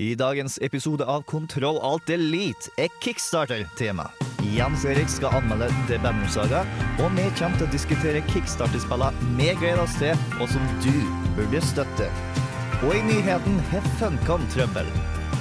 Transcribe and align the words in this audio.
I 0.00 0.14
dagens 0.14 0.58
episode 0.62 1.04
av 1.04 1.22
Kontroll 1.26 1.80
Alt 1.82 2.04
Delete 2.06 2.70
er 2.78 2.92
Kickstarter-tema. 3.02 4.04
Jens 4.54 4.84
Erik 4.86 5.10
skal 5.10 5.34
anmelde 5.40 5.66
The 5.88 5.98
Banner 5.98 6.30
Saga, 6.30 6.60
og 7.02 7.10
vi 7.16 7.24
kommer 7.40 7.58
til 7.58 7.66
å 7.66 7.72
diskutere 7.72 8.22
Kickstarter-spillene 8.30 9.34
vi 9.34 9.50
gleder 9.58 9.82
oss 9.82 9.98
til, 9.98 10.14
og 10.38 10.46
som 10.54 10.70
du 10.86 10.94
burde 11.34 11.66
støtte. 11.66 12.06
Og 12.78 12.94
i 12.94 13.02
nyheten 13.10 13.58
har 13.72 13.92
Funcom 13.98 14.46
trøbbel. 14.54 14.86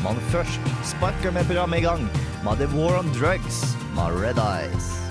Men 0.01 0.25
først 0.33 0.73
sparker 0.95 1.37
vi 1.37 1.49
programmet 1.51 1.83
i 1.83 1.85
gang 1.85 2.09
med 2.41 2.57
The 2.57 2.73
War 2.73 2.97
on 2.97 3.13
Drugs 3.13 3.61
med 3.93 4.17
Red 4.17 4.41
Eyes. 4.41 5.06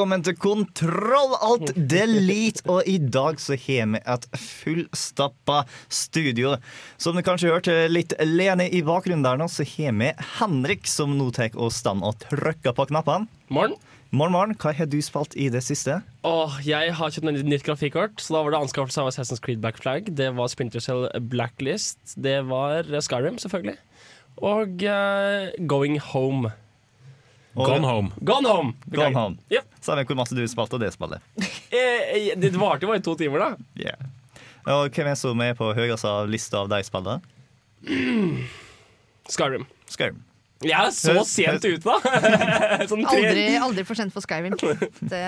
Velkommen 0.00 0.22
til 0.24 0.36
Kontroll 0.40 1.34
Alt 1.44 1.74
Delete, 1.76 2.62
og 2.72 2.86
i 2.88 2.94
dag 2.96 3.36
så 3.36 3.52
har 3.52 3.90
vi 3.92 3.98
et 4.00 4.22
fullstappa 4.32 5.58
studio. 5.92 6.54
Som 6.96 7.18
du 7.18 7.20
kanskje 7.26 7.50
hørte 7.52 7.74
litt 7.92 8.14
Lene 8.24 8.64
i 8.72 8.80
bakgrunnen 8.80 9.26
der 9.26 9.36
nå, 9.36 9.44
så 9.52 9.60
har 9.74 9.92
vi 10.00 10.08
Henrik 10.38 10.88
som 10.88 11.18
nå 11.18 11.26
tar 11.36 11.52
og 11.52 11.68
stand 11.76 12.00
og 12.00 12.16
trykker 12.24 12.72
på 12.78 12.86
knappene. 12.88 13.28
Morgen. 13.52 13.76
Morgen, 14.08 14.32
morgen, 14.38 14.56
hva 14.64 14.72
har 14.78 14.88
du 14.88 14.96
spilt 15.04 15.36
i 15.36 15.50
det 15.52 15.60
siste? 15.68 15.98
Åh, 16.24 16.56
jeg 16.64 16.96
har 16.96 17.12
kjøpt 17.12 17.34
et 17.34 17.52
nytt 17.52 17.68
grafikkort, 17.68 18.24
så 18.24 18.38
da 18.38 18.44
var 18.46 18.56
det 18.56 18.62
anskaffelse 18.62 19.04
av 19.04 19.12
Assassin's 19.12 19.44
Creed 19.44 19.60
Back 19.60 19.84
Flag. 19.84 20.08
Det 20.16 20.30
var 20.40 20.48
Splinter 20.48 20.80
Cell 20.80 21.10
Blacklist. 21.28 22.00
Det 22.16 22.38
var 22.48 22.88
Skyrim, 22.88 23.36
selvfølgelig. 23.44 23.76
Og 24.40 24.80
uh, 24.80 25.52
Going 25.68 26.00
Home. 26.14 26.56
Og- 27.56 27.66
Gone 27.66 27.82
home. 27.86 28.10
Gone 28.22 28.46
Home! 28.48 28.74
Gone 28.94 29.14
Home. 29.16 29.36
Ja. 29.50 29.60
Samme 29.82 30.04
hvor 30.06 30.16
masse 30.20 30.36
du 30.38 30.42
spilte 30.48 30.78
det 30.78 30.92
spallet. 30.94 31.20
Eh, 31.70 32.30
eh, 32.30 32.32
det 32.38 32.50
varte 32.58 32.82
jo 32.82 32.88
bare 32.90 32.98
i 32.98 33.02
to 33.06 33.12
timer, 33.14 33.38
da. 33.38 33.50
Yeah. 33.78 34.08
Og 34.66 34.88
hvem 34.90 35.06
er 35.12 35.14
som 35.18 35.38
er 35.44 35.52
på 35.54 35.68
høyeste 35.76 36.08
av 36.10 36.26
lista 36.30 36.58
av 36.64 36.68
de 36.72 36.80
spillene? 36.82 37.20
Skyrim. 39.30 39.66
Skyrim. 39.90 40.18
Jeg 40.66 40.76
er 40.76 40.90
så 40.92 41.14
Høst- 41.16 41.30
sent 41.38 41.64
ute, 41.64 41.80
da! 41.86 41.96
sånn 42.90 43.06
Aldri, 43.08 43.44
aldri 43.56 43.84
for 43.88 43.96
sent 43.96 44.12
for 44.12 44.20
Skyrim. 44.26 44.56
Det, 45.08 45.22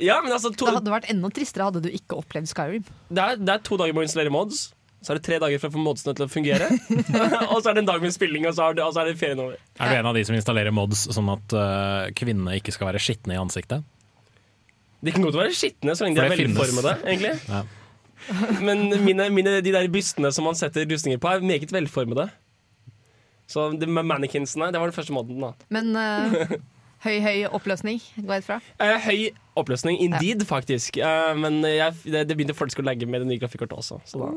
Ja, 0.00 0.20
men 0.22 0.30
altså 0.32 0.50
to, 0.54 0.66
det 0.68 0.74
hadde 0.78 0.92
vært 0.94 1.10
enda 1.12 1.28
tristere 1.34 1.66
hadde 1.68 1.82
du 1.84 1.90
ikke 1.92 2.16
opplevd 2.22 2.48
Skyrim. 2.52 2.86
det, 3.10 3.22
er, 3.24 3.36
det 3.40 3.54
er 3.58 3.62
to 3.66 3.76
dager 3.80 3.92
med 3.96 4.04
å 4.04 4.08
installere 4.08 4.32
mods. 4.32 4.70
Så 5.04 5.12
er 5.12 5.18
det 5.18 5.26
tre 5.26 5.36
dager 5.42 5.60
for 5.60 5.68
å 5.68 5.74
få 5.74 5.82
modsene 5.84 6.14
til 6.16 6.24
å 6.24 6.30
fungere. 6.32 6.70
og 7.52 7.58
så 7.60 7.70
er 7.70 7.76
det 7.76 7.82
en 7.82 7.90
dag 7.90 8.04
med 8.04 8.14
spilling, 8.14 8.46
og 8.48 8.54
så 8.56 8.70
er 8.70 8.78
det, 8.78 8.86
og 8.86 8.94
så 8.96 9.02
er 9.02 9.10
det 9.10 9.18
ferien 9.20 9.42
over. 9.44 9.58
Er 9.76 9.92
du 9.92 9.98
en 9.98 10.08
av 10.08 10.16
de 10.16 10.22
som 10.24 10.36
installerer 10.38 10.72
mods 10.72 11.04
sånn 11.12 11.28
at 11.34 11.56
uh, 11.56 12.12
kvinnene 12.16 12.56
ikke 12.56 12.72
skal 12.72 12.88
være 12.88 13.02
skitne 13.04 13.36
i 13.36 13.40
ansiktet? 13.40 13.84
De 15.04 15.12
kan 15.12 15.26
godt 15.26 15.36
være 15.36 15.52
skitne 15.52 15.92
så 15.92 16.06
lenge 16.06 16.22
de 16.22 16.24
er 16.24 16.38
velformede, 16.46 16.98
egentlig. 17.04 17.34
Ja. 17.52 17.64
Men 18.64 18.86
mine, 19.04 19.26
mine, 19.28 19.58
de 19.60 19.72
der 19.74 19.84
bystene 19.92 20.30
som 20.32 20.46
man 20.48 20.56
setter 20.56 20.86
rustninger 20.88 21.18
på, 21.20 21.28
er 21.28 21.44
meget 21.44 21.72
velformede. 21.74 22.30
Så 23.50 23.66
det 23.76 23.88
med 23.88 24.06
mannequinsene, 24.08 24.70
det 24.72 24.80
var 24.80 24.88
den 24.88 24.96
første 24.96 25.12
moden, 25.12 25.42
da. 25.44 25.52
Men 25.68 25.92
uh, 25.92 26.54
høy, 27.04 27.18
høy 27.20 27.44
oppløsning, 27.50 28.00
går 28.16 28.38
jeg 28.38 28.46
ut 28.46 28.48
fra. 28.48 28.60
Uh, 28.80 28.96
høy 29.04 29.26
oppløsning 29.60 30.00
indeed, 30.00 30.46
faktisk. 30.48 30.96
Eh, 30.96 31.36
men 31.38 31.60
jeg, 31.68 31.94
det, 32.04 32.24
det 32.28 32.36
begynte 32.36 32.56
folk 32.56 32.80
å 32.80 32.86
legge 32.86 33.06
med 33.06 33.22
det 33.22 33.30
nye 33.30 33.42
grafikkortet 33.42 33.76
også. 33.78 34.00
Så 34.08 34.22
da. 34.24 34.32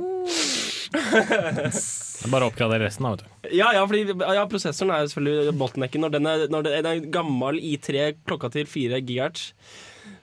Bare 2.32 2.48
oppgrader 2.48 2.82
resten, 2.82 3.06
da, 3.06 3.14
vet 3.14 3.24
du. 3.24 3.50
Ja, 3.56 3.72
ja, 3.76 3.84
fordi 3.88 4.16
ja, 4.16 4.46
prosessoren 4.50 4.94
er 4.94 5.04
jo 5.04 5.12
selvfølgelig 5.12 5.58
bottlenecken. 5.60 6.04
Når 6.04 6.16
den 6.16 6.30
er, 6.32 6.46
når 6.54 6.68
den 6.68 6.90
er 6.90 7.06
gammel 7.14 7.60
I3 7.62 8.10
klokka 8.28 8.52
til 8.54 8.70
4 8.70 9.02
gigahertz, 9.02 9.52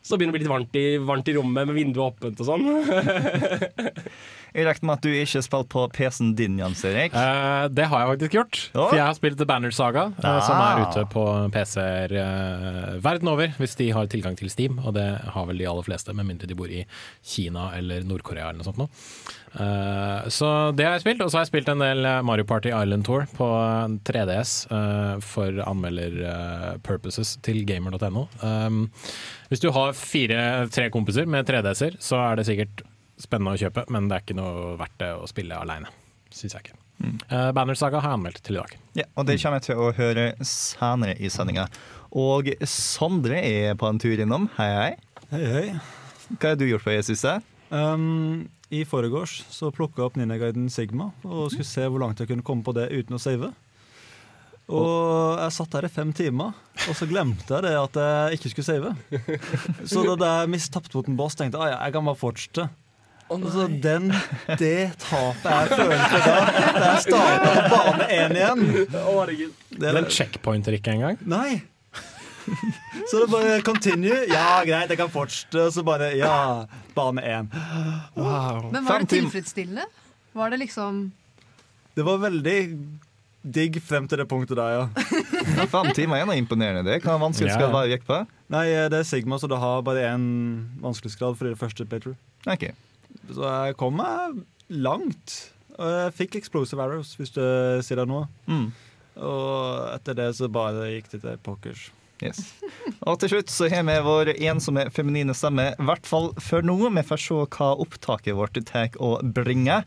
så 0.05 0.19
begynner 0.19 0.35
det 0.35 0.37
å 0.37 0.39
bli 0.39 0.45
litt 0.45 0.53
varmt 0.53 0.77
i, 0.77 0.87
varmt 1.01 1.29
i 1.33 1.35
rommet 1.39 1.69
med 1.71 1.79
vinduet 1.79 2.13
åpent 2.13 2.43
og 2.45 2.49
sånn. 2.51 2.67
Jeg 4.55 4.69
regner 4.69 4.87
med 4.87 4.93
at 5.01 5.03
du 5.03 5.11
ikke 5.11 5.41
har 5.41 5.43
spilt 5.43 5.69
på 5.73 5.85
PC-en 5.97 6.35
din, 6.39 6.59
Jens 6.61 6.85
Erik. 6.87 7.15
Eh, 7.19 7.65
det 7.75 7.89
har 7.91 8.05
jeg 8.05 8.11
faktisk 8.13 8.37
gjort. 8.37 8.59
Oh. 8.71 8.85
For 8.85 8.95
jeg 9.01 9.03
har 9.03 9.17
spilt 9.19 9.41
The 9.41 9.47
Banner 9.51 9.75
Saga, 9.75 10.05
eh, 10.15 10.29
Ah. 10.31 10.39
som 10.47 10.61
er 10.63 10.83
ute 10.85 11.03
på 11.11 11.25
PC-er 11.51 12.15
eh, 12.21 12.95
verden 13.03 13.33
over, 13.33 13.51
hvis 13.59 13.75
de 13.81 13.89
har 13.91 14.07
tilgang 14.07 14.39
til 14.39 14.53
Steam. 14.55 14.79
Og 14.87 14.95
det 14.95 15.09
har 15.35 15.49
vel 15.51 15.59
de 15.59 15.67
aller 15.67 15.83
fleste, 15.83 16.15
med 16.15 16.29
mindre 16.29 16.47
de 16.47 16.55
bor 16.55 16.71
i 16.71 16.85
Kina 17.27 17.73
eller 17.75 18.07
Nord-Korea 18.07 18.53
eller 18.53 18.63
noe 18.63 18.69
sånt. 18.69 18.79
Nå. 18.79 18.87
Uh, 19.55 20.27
så 20.35 20.49
det 20.75 20.83
har 20.87 20.97
jeg 20.97 21.05
spilt. 21.05 21.23
Og 21.23 21.31
så 21.31 21.39
har 21.39 21.45
jeg 21.45 21.53
spilt 21.53 21.71
en 21.71 21.83
del 21.83 22.07
eh, 22.09 22.23
Mario 22.27 22.47
Party 22.49 22.73
Island 22.75 23.07
Tour 23.07 23.27
på 23.39 23.49
3DS 24.07 24.55
uh, 24.73 25.21
for 25.23 25.61
anmelder-purposes 25.67 27.37
til 27.47 27.63
gamer.no. 27.69 28.27
Um, 28.43 28.89
hvis 29.53 29.63
du 29.63 29.69
har 29.75 29.94
fire, 29.99 30.41
tre 30.75 30.89
kompiser 30.95 31.29
med 31.31 31.47
3DS-er, 31.49 31.99
så 32.03 32.21
er 32.21 32.41
det 32.41 32.49
sikkert 32.49 32.85
spennende 33.21 33.55
å 33.55 33.61
kjøpe, 33.61 33.87
men 33.95 34.09
det 34.11 34.17
er 34.17 34.25
ikke 34.27 34.39
noe 34.39 34.75
verdt 34.81 34.97
det 35.03 35.13
å 35.17 35.29
spille 35.31 35.59
aleine. 35.59 35.91
Syns 36.35 36.57
jeg 36.57 36.67
ikke. 36.67 36.79
Eh, 37.05 37.51
Banner 37.55 37.79
Saga 37.79 38.01
har 38.03 38.13
jeg 38.13 38.19
anmeldt 38.21 38.43
til 38.47 38.57
i 38.57 38.63
dag. 38.63 38.77
Ja, 38.99 39.07
og 39.19 39.27
det 39.29 39.39
kommer 39.43 39.61
jeg 39.61 39.69
til 39.69 39.83
å 39.83 39.91
høre 39.97 40.27
senere 40.47 41.17
i 41.19 41.31
sendinga. 41.33 41.67
Og 42.15 42.51
Sondre 42.71 43.41
er 43.43 43.75
på 43.79 43.89
en 43.91 43.99
tur 44.03 44.21
innom. 44.23 44.49
Hei, 44.59 44.71
hei. 44.79 44.93
Hei, 45.33 45.45
hei. 45.51 45.67
Hva 46.35 46.53
har 46.53 46.59
du 46.59 46.67
gjort 46.69 46.87
på 46.87 46.95
det 46.95 47.07
siste? 47.09 47.39
Um, 47.75 48.47
I 48.71 48.85
forgårs 48.87 49.41
så 49.51 49.73
plukka 49.75 50.03
jeg 50.03 50.09
opp 50.09 50.19
Ninjaguiden 50.21 50.69
Sigma 50.73 51.11
og 51.27 51.51
skulle 51.51 51.67
se 51.67 51.87
hvor 51.89 52.03
langt 52.03 52.21
jeg 52.23 52.31
kunne 52.31 52.47
komme 52.47 52.65
på 52.67 52.75
det 52.77 52.91
uten 52.93 53.17
å 53.19 53.23
save. 53.23 53.51
Og 54.73 55.41
jeg 55.43 55.53
satt 55.53 55.75
her 55.77 55.85
i 55.85 55.93
fem 55.93 56.13
timer, 56.17 56.55
og 56.89 56.95
så 56.97 57.05
glemte 57.09 57.53
jeg 57.53 57.67
det 57.67 57.75
at 57.77 57.99
jeg 58.01 58.39
ikke 58.39 58.53
skulle 58.55 58.69
save. 58.69 58.95
Så 59.91 60.05
da 60.17 60.31
jeg 60.41 60.55
mistapte 60.55 60.97
mot 60.97 61.11
en 61.11 61.19
boss, 61.19 61.37
tenkte 61.37 61.61
jeg 61.61 61.69
ah, 61.69 61.75
ja, 61.75 61.83
jeg 61.85 61.97
kan 61.99 62.09
bare 62.09 62.21
fortsette. 62.21 62.69
Og 63.33 63.45
så 63.53 63.67
den, 63.69 64.11
det 64.61 64.95
tapet 65.01 65.47
jeg 65.49 65.69
følte 65.73 66.19
da, 66.25 66.35
da 66.77 66.89
jeg 66.91 67.05
starta 67.07 67.53
på 67.55 67.71
bane 67.73 68.09
én 68.13 68.35
igjen 68.37 68.65
det 69.81 69.89
er, 69.89 69.97
en 69.97 70.11
checkpointer 70.13 70.77
ikke 70.77 70.93
engang. 70.93 71.17
Nei! 71.25 71.63
Så 73.09 73.23
det 73.23 73.31
bare 73.33 73.63
continue. 73.65 74.19
Ja, 74.29 74.61
greit, 74.67 74.93
jeg 74.93 75.01
kan 75.01 75.09
fortsette. 75.13 75.63
Og 75.65 75.73
så 75.73 75.85
bare 75.87 76.11
ja, 76.19 76.67
bane 76.97 77.25
én. 77.25 77.49
Men 78.69 78.85
var 78.85 79.05
det 79.05 79.09
tilfredsstillende? 79.15 79.89
Var 80.35 80.53
det 80.53 80.61
liksom 80.65 81.07
Det 81.95 82.05
var 82.05 82.19
veldig 82.19 82.59
digg 83.45 83.77
frem 83.85 84.07
til 84.09 84.21
det 84.21 84.27
punktet 84.31 84.57
der, 84.57 84.79
ja. 84.79 85.11
Ja, 85.59 85.67
fem 85.69 85.91
timer 85.97 86.23
er 86.23 86.29
noe 86.29 86.39
imponerende. 86.41 86.85
Det 86.87 87.03
Hva 87.05 87.19
vanskelig 87.21 87.53
Ja, 87.53 87.59
det 87.61 87.73
være 87.75 87.91
gikk 87.93 88.07
på? 88.09 88.21
Nei, 88.55 88.65
det 88.91 89.01
er 89.03 89.09
Sigma, 89.09 89.37
så 89.41 89.49
du 89.51 89.57
har 89.61 89.85
bare 89.85 90.07
én 90.15 90.25
vanskelighetsgrad 90.83 91.37
for 91.37 91.51
det 91.51 91.59
første 91.61 91.87
playthrough. 91.89 92.17
Ok. 92.49 92.71
Så 93.29 93.45
jeg 93.45 93.77
kom 93.81 93.99
meg 94.01 94.41
langt. 94.73 95.37
Og 95.75 95.91
jeg 95.91 96.15
fikk 96.21 96.39
explosive 96.39 96.83
arrows, 96.83 97.15
hvis 97.19 97.35
du 97.35 97.43
sier 97.85 98.01
det 98.01 98.09
nå. 98.09 98.25
Mm. 98.49 98.69
Og 99.21 99.93
etter 99.95 100.17
det 100.19 100.31
så 100.39 100.49
bare 100.53 100.89
gikk 100.95 101.13
det 101.13 101.23
til 101.25 101.39
pokkers. 101.45 101.89
Yes. 102.25 102.41
Og 103.05 103.19
til 103.21 103.35
slutt 103.35 103.53
så 103.53 103.69
har 103.73 103.85
vi 103.85 103.97
vår 104.05 104.31
ensomme 104.35 104.87
feminine 104.95 105.35
stemme, 105.37 105.71
i 105.77 105.87
hvert 105.89 106.07
fall 106.09 106.31
før 106.41 106.65
nå. 106.65 106.77
Vi 106.97 107.05
får 107.05 107.21
se 107.21 107.37
hva 107.57 107.71
opptaket 107.85 108.37
vårt 108.39 108.57
tar 108.69 108.97
å 109.03 109.19
bringe. 109.37 109.83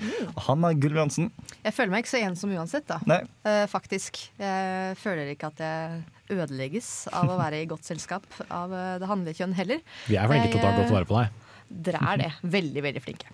Hanna 0.47 0.73
Gulbrandsen. 0.77 1.31
Jeg 1.65 1.73
føler 1.75 1.93
meg 1.95 2.05
ikke 2.05 2.13
så 2.13 2.21
ensom 2.27 2.53
uansett, 2.57 2.87
da. 2.89 3.01
Nei, 3.09 3.23
Eh, 3.47 3.63
faktisk. 3.71 4.17
Jeg 4.41 4.97
føler 4.99 5.29
ikke 5.31 5.47
at 5.53 5.61
jeg 5.63 6.01
ødelegges 6.35 7.07
av 7.15 7.29
å 7.31 7.37
være 7.39 7.61
i 7.63 7.67
godt 7.69 7.87
selskap 7.87 8.25
av 8.51 8.73
eh, 8.75 8.97
det 8.99 9.07
handlekjønn 9.07 9.55
heller. 9.55 9.79
Vi 10.09 10.17
er 10.19 10.27
flinke 10.27 10.51
til 10.51 10.59
å 10.59 10.65
ta 10.65 10.73
godt 10.75 10.91
vare 10.91 11.07
på 11.07 11.21
deg. 11.21 11.46
Dere 11.67 11.99
er 12.13 12.19
det. 12.21 12.27
Veldig, 12.47 12.81
veldig 12.83 13.01
flinke. 13.03 13.31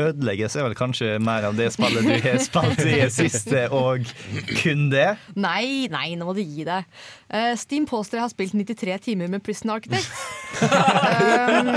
Ødelegges 0.00 0.56
er 0.56 0.64
vel 0.66 0.76
kanskje 0.78 1.18
mer 1.22 1.44
av 1.50 1.56
det 1.58 1.66
spillet 1.74 2.06
du 2.06 2.14
har 2.24 2.40
spilt 2.42 2.80
i 2.80 2.94
det 3.02 3.10
siste, 3.12 3.66
og 3.74 4.08
kun 4.62 4.88
det. 4.92 5.10
Nei, 5.36 5.86
nei, 5.92 6.06
nå 6.18 6.28
må 6.28 6.34
du 6.36 6.40
gi 6.40 6.64
deg. 6.66 6.88
Uh, 7.28 7.52
Steam 7.60 7.86
påstår 7.88 8.20
jeg 8.20 8.24
har 8.24 8.32
spilt 8.32 8.56
93 8.56 8.96
timer 9.10 9.30
med 9.32 9.44
Prison 9.44 9.74
Architect. 9.74 10.08
um, 10.64 11.70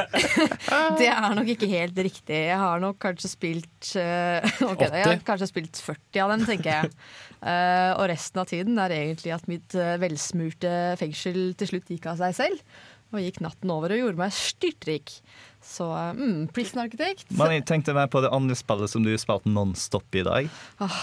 det 1.00 1.10
er 1.12 1.38
nok 1.38 1.54
ikke 1.54 1.70
helt 1.70 1.98
riktig. 2.02 2.42
Jeg 2.50 2.60
har 2.60 2.82
nok 2.82 2.98
kanskje 3.02 3.30
spilt 3.30 3.94
eh, 4.00 4.62
ok, 4.66 4.86
Jeg 4.88 5.06
har 5.06 5.26
kanskje 5.26 5.50
spilt 5.50 5.82
40 5.84 6.24
av 6.24 6.34
dem, 6.34 6.46
tenker 6.48 6.70
jeg. 6.74 6.94
Uh, 7.40 7.96
og 7.96 8.08
resten 8.10 8.42
av 8.42 8.50
tiden 8.50 8.80
er 8.82 8.92
egentlig 8.98 9.32
at 9.32 9.46
mitt 9.48 9.76
velsmurte 10.02 10.96
fengsel 11.00 11.54
til 11.56 11.74
slutt 11.74 11.94
gikk 11.94 12.10
av 12.10 12.18
seg 12.20 12.36
selv. 12.42 12.80
Og 13.10 13.24
gikk 13.24 13.40
natten 13.42 13.72
over 13.74 13.94
og 13.94 14.04
gjorde 14.04 14.20
meg 14.20 14.34
styrtrik. 14.36 15.16
Så 15.64 15.86
mm, 16.16 16.48
Prison-arkitekt. 16.54 17.28
Men 17.36 17.58
jeg 17.58 17.66
tenkte 17.68 17.96
mer 17.96 18.08
på 18.10 18.22
det 18.24 18.30
andre 18.32 18.56
spillet 18.58 18.92
som 18.92 19.04
du 19.04 19.12
spilte 19.20 19.50
nonstop 19.50 20.16
i 20.16 20.24
dag. 20.26 20.48
Ah, 20.80 21.02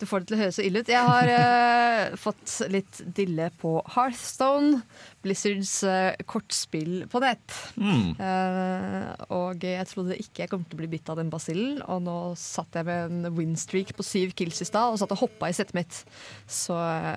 Du 0.00 0.08
får 0.10 0.24
det 0.24 0.26
til 0.28 0.36
å 0.36 0.40
høres 0.40 0.56
så 0.58 0.64
ille 0.66 0.80
ut. 0.82 0.90
Jeg 0.90 1.06
har 1.06 1.30
uh, 1.30 2.16
fått 2.18 2.56
litt 2.72 2.98
dille 3.14 3.46
på 3.60 3.76
Hearthstone, 3.94 4.80
Blizzards 5.22 5.76
uh, 5.86 6.10
kortspill 6.28 7.04
på 7.12 7.22
nett. 7.22 7.54
Mm. 7.78 8.16
Uh, 8.18 9.12
og 9.36 9.64
jeg 9.64 9.86
trodde 9.92 10.18
ikke 10.18 10.44
jeg 10.44 10.52
kom 10.52 10.64
til 10.66 10.76
å 10.76 10.82
bli 10.82 10.90
bitt 10.96 11.12
av 11.12 11.20
den 11.20 11.30
basillen, 11.32 11.78
og 11.86 12.02
nå 12.08 12.18
satt 12.40 12.74
jeg 12.80 12.88
med 12.90 13.12
en 13.12 13.36
winstreak 13.38 13.94
på 13.94 14.06
syv 14.06 14.34
kills 14.36 14.64
i 14.64 14.68
stad 14.68 14.96
og 14.96 15.00
satt 15.00 15.14
og 15.14 15.22
hoppa 15.28 15.52
i 15.52 15.56
settet 15.56 15.78
mitt. 15.78 16.02
Så 16.50 16.74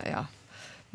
ja. 0.07 0.27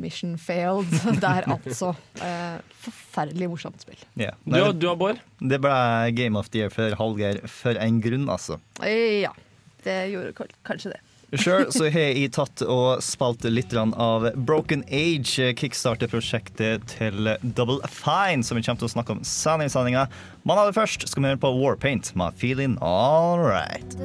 Mission 0.01 0.37
failed 0.41 0.89
der, 1.25 1.47
altså. 1.53 1.93
Eh, 2.23 2.59
forferdelig 2.85 3.51
morsomt 3.53 3.83
spill. 3.85 4.01
Ja. 4.19 4.33
Du, 4.45 4.59
du 4.73 4.89
har 4.89 4.99
Bård? 5.01 5.23
Det 5.39 5.61
ble 5.63 5.77
Game 6.17 6.39
of 6.39 6.51
the 6.51 6.65
Year 6.65 6.75
for 6.75 6.97
Hallgeir 6.99 7.43
for 7.51 7.79
en 7.79 8.01
grunn, 8.05 8.29
altså. 8.33 8.59
Eh, 8.83 9.23
ja, 9.27 9.33
det 9.85 9.99
gjorde 10.15 10.51
kanskje 10.67 10.95
det. 10.97 11.03
Sjøl 11.33 11.71
så 11.73 11.89
har 11.95 12.11
jeg 12.13 12.33
tatt 12.37 12.63
og 12.67 13.01
spilt 13.05 13.47
litt 13.49 13.73
av 13.77 14.29
Broken 14.37 14.85
Age, 14.93 15.53
kickstarter-prosjektet 15.57 16.85
til 16.99 17.33
Double 17.57 17.81
Fine, 17.89 18.45
som 18.45 18.59
vi 18.59 18.65
kommer 18.67 18.85
til 18.85 18.91
å 18.91 18.95
snakke 18.99 19.17
om 19.17 19.25
senere 19.25 19.71
i 19.71 19.73
sendinga. 19.73 20.07
Men 20.45 20.59
aller 20.59 20.77
først 20.77 21.09
skal 21.09 21.25
vi 21.25 21.33
høre 21.33 21.43
på 21.43 21.55
Warpaint 21.63 22.13
med 22.19 22.37
Feeling 22.41 22.77
Alright. 22.85 23.97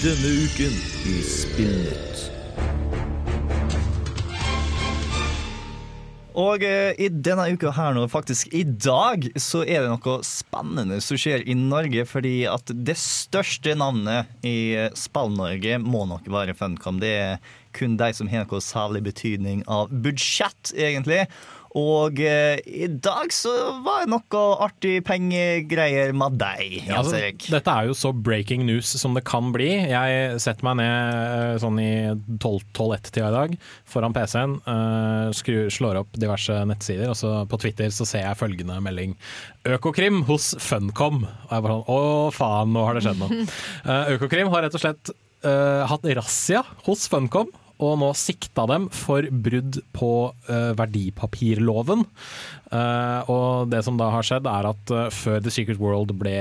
Denne 0.00 0.28
uken 0.32 0.72
i 1.04 1.18
Spillnytt. 1.20 2.22
Og 6.40 6.64
eh, 6.64 6.94
i 6.96 7.10
denne 7.12 7.50
uka 7.52 7.68
her 7.76 7.92
nå, 7.92 8.06
faktisk 8.08 8.48
i 8.56 8.62
dag, 8.64 9.26
så 9.36 9.60
er 9.60 9.84
det 9.84 9.90
noe 9.92 10.14
spennende 10.24 11.02
som 11.04 11.20
skjer 11.20 11.44
i 11.44 11.56
Norge. 11.58 12.06
Fordi 12.08 12.32
at 12.48 12.72
det 12.72 12.96
største 12.96 13.76
navnet 13.76 14.30
i 14.40 14.72
eh, 14.86 14.88
Spill-Norge 14.96 15.76
må 15.84 16.06
nok 16.08 16.32
være 16.32 16.56
Funcom. 16.56 17.02
Det 17.04 17.12
er 17.18 17.54
kun 17.76 18.00
de 18.00 18.08
som 18.16 18.32
har 18.32 18.48
noe 18.48 18.64
særlig 18.64 19.04
betydning 19.10 19.66
av 19.68 19.92
budsjett, 19.92 20.72
egentlig. 20.72 21.26
Og 21.78 22.18
eh, 22.18 22.58
i 22.66 22.88
dag 22.90 23.30
så 23.30 23.52
var 23.84 24.02
det 24.02 24.10
noe 24.10 24.40
artig 24.64 24.96
pengegreier 25.06 26.10
med 26.16 26.34
deg, 26.40 26.80
Ja, 26.88 26.98
altså, 26.98 27.20
dette 27.52 27.74
er 27.74 27.86
jo 27.86 27.94
så 27.94 28.10
breaking 28.10 28.64
news 28.66 28.90
som 28.98 29.14
det 29.14 29.22
kan 29.28 29.52
bli. 29.54 29.68
Jeg 29.92 30.40
setter 30.42 30.66
meg 30.66 30.80
ned 30.80 31.20
eh, 31.20 31.54
sånn 31.62 31.78
i 31.78 31.90
12-1-tida 32.42 33.30
i 33.30 33.36
dag 33.36 33.54
foran 33.90 34.14
PC-en, 34.14 34.56
uh, 34.66 35.30
skru- 35.34 35.70
slår 35.70 36.00
opp 36.02 36.18
diverse 36.18 36.58
nettsider, 36.66 37.10
og 37.12 37.18
så 37.18 37.32
på 37.50 37.58
Twitter 37.62 37.90
så 37.94 38.06
ser 38.08 38.26
jeg 38.26 38.38
følgende 38.38 38.80
melding. 38.82 39.14
Økokrim 39.70 40.24
hos 40.28 40.52
Funcom. 40.62 41.22
Og 41.26 41.54
jeg 41.54 41.64
bare 41.66 41.78
sånn 41.78 41.90
Å, 41.94 41.98
faen, 42.34 42.74
nå 42.74 42.84
har 42.86 42.98
det 42.98 43.06
skjedd 43.06 43.22
noe. 43.22 43.42
Uh, 43.86 44.12
Økokrim 44.16 44.50
har 44.54 44.66
rett 44.66 44.78
og 44.78 44.82
slett 44.82 45.12
uh, 45.46 45.86
hatt 45.90 46.06
razzia 46.18 46.62
hos 46.86 47.06
Funcom. 47.10 47.50
Og 47.80 47.96
nå 48.00 48.10
sikta 48.18 48.66
dem 48.68 48.88
for 48.92 49.24
brudd 49.32 49.80
på 49.96 50.12
uh, 50.50 50.72
verdipapirloven. 50.78 52.04
Uh, 52.70 53.30
og 53.32 53.70
det 53.72 53.80
som 53.86 53.96
da 53.98 54.10
har 54.12 54.26
skjedd, 54.26 54.46
er 54.46 54.68
at 54.68 54.92
uh, 54.92 55.06
før 55.14 55.40
The 55.42 55.52
Secret 55.54 55.80
World 55.80 56.12
ble 56.20 56.36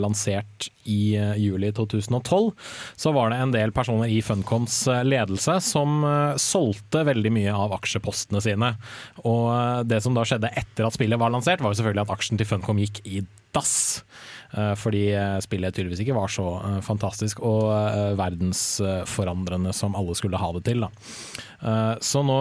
lansert 0.00 0.68
i 0.90 1.14
juli 1.38 1.70
2012, 1.76 2.50
så 2.98 3.12
var 3.14 3.30
det 3.30 3.40
en 3.40 3.54
del 3.54 3.72
personer 3.74 4.10
i 4.10 4.20
Funcoms 4.24 4.82
ledelse 5.06 5.58
som 5.62 6.00
solgte 6.40 7.04
veldig 7.06 7.30
mye 7.36 7.52
av 7.54 7.76
aksjepostene 7.76 8.40
sine. 8.42 8.72
Og 9.28 9.86
det 9.86 10.00
som 10.02 10.16
da 10.16 10.24
skjedde 10.26 10.50
etter 10.58 10.88
at 10.88 10.96
spillet 10.96 11.20
var 11.20 11.30
lansert, 11.30 11.62
var 11.62 11.70
jo 11.70 11.78
selvfølgelig 11.78 12.08
at 12.08 12.14
aksjen 12.16 12.40
til 12.40 12.48
Funcom 12.48 12.80
gikk 12.82 13.04
i 13.06 13.22
dass. 13.54 14.02
Eh, 14.50 14.72
Fordi 14.78 15.04
eh, 15.14 15.36
spillet 15.44 15.74
tydeligvis 15.76 16.02
ikke 16.02 16.16
var 16.16 16.30
så 16.32 16.46
eh, 16.58 16.78
fantastisk 16.84 17.42
og 17.46 17.70
verdensforandrende 18.18 19.74
som 19.76 19.94
alle 19.98 20.16
skulle 20.18 20.40
ha 20.40 20.50
det 20.56 20.64
til. 20.66 20.86
Da. 20.86 20.90
Så 22.02 22.22
nå 22.24 22.36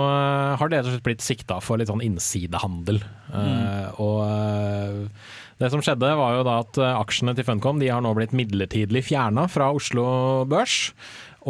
har 0.60 0.70
det 0.70 0.80
rett 0.80 0.88
og 0.88 0.96
slett 0.96 1.06
blitt 1.06 1.26
sikta 1.26 1.60
for 1.64 1.80
litt 1.80 1.90
sånn 1.92 2.04
innsidehandel. 2.06 3.02
Mm. 3.34 4.00
Og 4.00 5.10
det 5.60 5.70
som 5.74 5.84
skjedde 5.84 6.14
var 6.16 6.38
jo 6.38 6.46
da 6.48 6.60
at 6.64 6.80
aksjene 6.80 7.36
til 7.36 7.48
Funcom 7.48 7.82
de 7.82 7.92
har 7.92 8.04
nå 8.06 8.14
blitt 8.16 8.36
midlertidig 8.38 9.04
fjerna 9.10 9.50
fra 9.52 9.70
Oslo 9.76 10.08
Børs. 10.50 10.94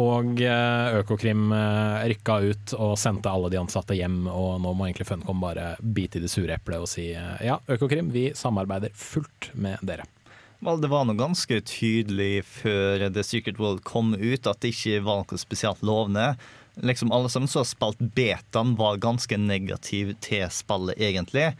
Og 0.02 0.42
Økokrim 0.42 1.50
rykka 2.10 2.40
ut 2.50 2.74
og 2.78 2.96
sendte 2.98 3.30
alle 3.30 3.52
de 3.54 3.60
ansatte 3.62 3.96
hjem, 3.98 4.24
og 4.30 4.58
nå 4.64 4.74
må 4.74 4.88
egentlig 4.88 5.08
Funcom 5.12 5.42
bare 5.42 5.76
bite 5.78 6.18
i 6.18 6.24
det 6.26 6.32
sure 6.32 6.58
eplet 6.58 6.82
og 6.82 6.90
si 6.90 7.10
ja, 7.14 7.60
Økokrim, 7.70 8.10
vi 8.14 8.32
samarbeider 8.38 8.94
fullt 8.98 9.52
med 9.54 9.78
dere. 9.86 10.08
Vel, 10.60 10.80
det 10.82 10.90
var 10.92 11.06
noe 11.08 11.16
ganske 11.16 11.56
tydelig 11.64 12.42
før 12.44 13.06
The 13.08 13.22
Secret 13.24 13.60
World 13.60 13.80
kom 13.88 14.12
ut, 14.12 14.44
at 14.44 14.60
det 14.60 14.74
ikke 14.74 14.98
var 15.06 15.22
noe 15.22 15.40
spesielt 15.40 15.80
lovende. 15.86 16.34
Liksom 16.84 17.12
Alle 17.12 17.30
som 17.32 17.48
så 17.48 17.64
spilt 17.64 18.02
betaen, 18.16 18.74
var 18.76 19.00
ganske 19.00 19.38
negativ 19.40 20.12
til 20.20 20.44
spillet, 20.52 21.00
egentlig. 21.00 21.54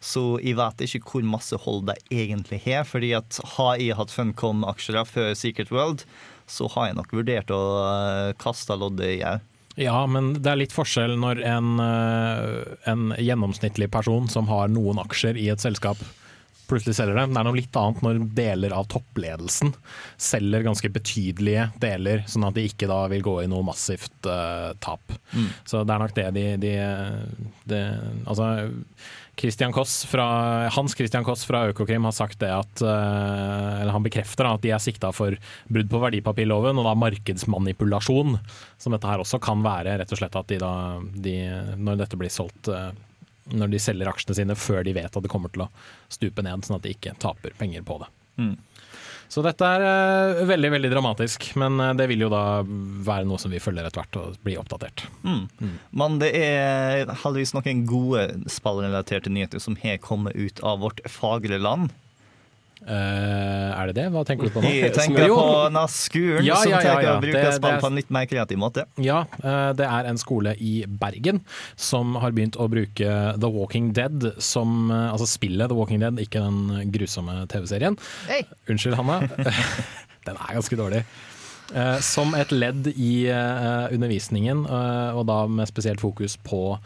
Så 0.00 0.38
jeg 0.40 0.56
vet 0.56 0.86
ikke 0.86 1.04
hvor 1.04 1.28
masse 1.28 1.56
hold 1.66 1.84
det 1.90 1.98
egentlig 2.12 2.62
har. 2.64 2.84
fordi 2.84 3.12
at 3.16 3.40
har 3.56 3.76
jeg 3.76 3.96
hatt 3.96 4.12
Funcom-aksjer 4.12 5.04
før 5.04 5.34
Secret 5.34 5.70
World, 5.70 6.04
så 6.46 6.68
har 6.72 6.88
jeg 6.88 6.96
nok 6.96 7.12
vurdert 7.12 7.50
å 7.52 7.62
eh, 7.84 8.32
kaste 8.40 8.76
loddet 8.76 9.18
i 9.18 9.22
au. 9.26 9.38
Ja, 9.76 10.06
men 10.08 10.32
det 10.40 10.48
er 10.48 10.60
litt 10.62 10.72
forskjell 10.72 11.18
når 11.20 11.42
en, 11.44 11.72
eh, 11.82 12.76
en 12.88 13.10
gjennomsnittlig 13.20 13.90
person 13.92 14.28
som 14.32 14.48
har 14.48 14.70
noen 14.72 15.02
aksjer 15.02 15.36
i 15.36 15.50
et 15.52 15.60
selskap, 15.60 16.00
plutselig 16.70 16.96
selger 16.98 17.18
det. 17.18 17.26
Det 17.32 17.40
er 17.40 17.48
noe 17.48 17.58
litt 17.58 17.78
annet 17.80 18.02
når 18.04 18.22
deler 18.36 18.76
av 18.76 18.88
toppledelsen 18.92 19.74
selger 20.20 20.66
ganske 20.66 20.90
betydelige 20.92 21.68
deler, 21.82 22.24
sånn 22.30 22.46
at 22.48 22.56
de 22.56 22.66
ikke 22.68 22.88
da 22.90 23.02
vil 23.12 23.24
gå 23.26 23.36
i 23.42 23.50
noe 23.50 23.66
massivt 23.66 24.30
uh, 24.30 24.72
tap. 24.82 25.14
Mm. 25.32 25.52
Så 25.64 25.84
det 25.84 25.94
er 25.94 26.02
nok 26.02 26.16
det 26.16 26.26
de, 26.36 26.48
de, 26.62 26.74
de 27.70 27.84
Altså 28.26 28.48
Christian 29.36 29.72
Koss 29.72 30.04
fra, 30.08 30.26
Hans 30.72 30.94
Christian 30.96 31.24
Koss 31.24 31.44
fra 31.44 31.66
Økokrim 31.68 32.06
har 32.08 32.14
sagt 32.16 32.40
det 32.40 32.48
at 32.52 32.80
eh, 32.80 33.82
Eller 33.82 33.92
han 33.92 34.04
bekrefter 34.04 34.48
at 34.48 34.62
de 34.64 34.72
er 34.72 34.80
sikta 34.82 35.12
for 35.12 35.36
brudd 35.68 35.90
på 35.92 36.00
verdipapirloven 36.00 36.80
og 36.80 36.88
da 36.88 36.94
markedsmanipulasjon. 36.96 38.38
Som 38.80 38.96
dette 38.96 39.10
her 39.10 39.20
også 39.20 39.40
kan 39.42 39.64
være, 39.64 39.98
rett 40.00 40.14
og 40.14 40.22
slett 40.22 40.38
at 40.40 40.48
de 40.48 40.60
da 40.62 40.72
de, 41.12 41.36
Når 41.76 42.00
dette 42.00 42.20
blir 42.20 42.32
solgt 42.32 42.72
eh, 42.72 42.88
Når 43.54 43.70
de 43.72 43.82
selger 43.82 44.10
aksjene 44.10 44.38
sine 44.40 44.58
før 44.58 44.82
de 44.86 44.94
vet 44.96 45.10
at 45.10 45.22
det 45.22 45.30
kommer 45.32 45.52
til 45.54 45.66
å 45.66 45.72
stupe 46.12 46.42
ned, 46.42 46.66
sånn 46.66 46.78
at 46.80 46.86
de 46.86 46.94
ikke 46.96 47.14
taper 47.22 47.54
penger 47.58 47.84
på 47.86 48.00
det. 48.02 48.10
Mm. 48.42 48.56
Så 49.28 49.42
dette 49.42 49.66
er 49.66 49.82
eh, 49.82 50.44
veldig 50.46 50.70
veldig 50.76 50.90
dramatisk, 50.92 51.48
men 51.58 51.80
eh, 51.82 51.94
det 51.98 52.06
vil 52.10 52.26
jo 52.26 52.30
da 52.30 52.62
være 52.62 53.26
noe 53.26 53.40
som 53.42 53.50
vi 53.50 53.62
følger 53.62 53.88
etter 53.88 54.02
hvert 54.02 54.18
og 54.20 54.36
blir 54.46 54.60
oppdatert. 54.60 55.06
Mm. 55.26 55.72
Men 55.98 56.18
det 56.22 56.30
er 56.38 57.10
heldigvis 57.24 57.56
noen 57.56 57.84
gode 57.90 58.28
spillrelaterte 58.52 59.32
nyheter 59.32 59.62
som 59.62 59.78
har 59.82 59.98
kommet 60.04 60.38
ut 60.38 60.62
av 60.62 60.82
vårt 60.84 61.02
fagre 61.10 61.58
land. 61.62 61.94
Eh, 62.86 63.70
er 63.80 63.88
det 63.90 63.94
det? 63.98 64.04
Hva 64.14 64.22
tenker 64.28 64.46
du 64.46 64.52
på 64.54 64.62
nå? 64.62 64.68
Jeg 64.70 64.92
tenker 64.94 65.26
Jo. 65.26 65.34
på 65.40 65.46
denne 65.66 65.82
skolen 65.90 66.44
Ja, 66.46 66.54
som 66.62 66.70
ja, 66.70 66.80
ja, 66.84 67.00
ja. 67.02 67.14
å 67.16 67.20
bruke 67.20 67.32
Det- 67.34 67.42
det 67.50 67.54
spill 67.56 67.72
er- 67.74 67.80
på 67.82 67.86
en 67.90 67.96
litt 67.98 68.10
mer 68.14 68.26
kreativ 68.30 68.58
måte. 68.62 68.84
Ja, 69.02 69.24
uh, 69.42 69.72
det 69.74 69.86
er 69.86 70.06
en 70.06 70.16
skole 70.22 70.54
i 70.60 70.84
Bergen 70.86 71.40
som 71.74 72.14
har 72.22 72.30
begynt 72.30 72.56
å 72.56 72.68
bruke 72.70 73.34
The 73.40 73.50
Walking 73.50 73.92
Dead 73.92 74.34
som 74.38 74.90
uh, 74.90 75.10
Altså 75.12 75.26
spillet 75.26 75.68
The 75.68 75.74
Walking 75.74 75.98
Dead, 76.00 76.14
ikke 76.16 76.40
den 76.40 76.92
grusomme 76.92 77.46
TV-serien. 77.48 77.98
Hey. 78.28 78.44
Unnskyld, 78.68 78.94
Hanna. 78.94 79.20
Den 80.26 80.36
er 80.36 80.54
ganske 80.54 80.76
dårlig. 80.76 81.04
Eh, 81.74 81.98
som 82.04 82.30
et 82.38 82.52
ledd 82.54 82.86
i 82.94 83.26
eh, 83.26 83.86
undervisningen, 83.94 84.62
eh, 84.70 85.16
og 85.18 85.24
da 85.26 85.38
med 85.50 85.66
spesielt 85.66 86.02
fokus 86.02 86.36
på 86.46 86.76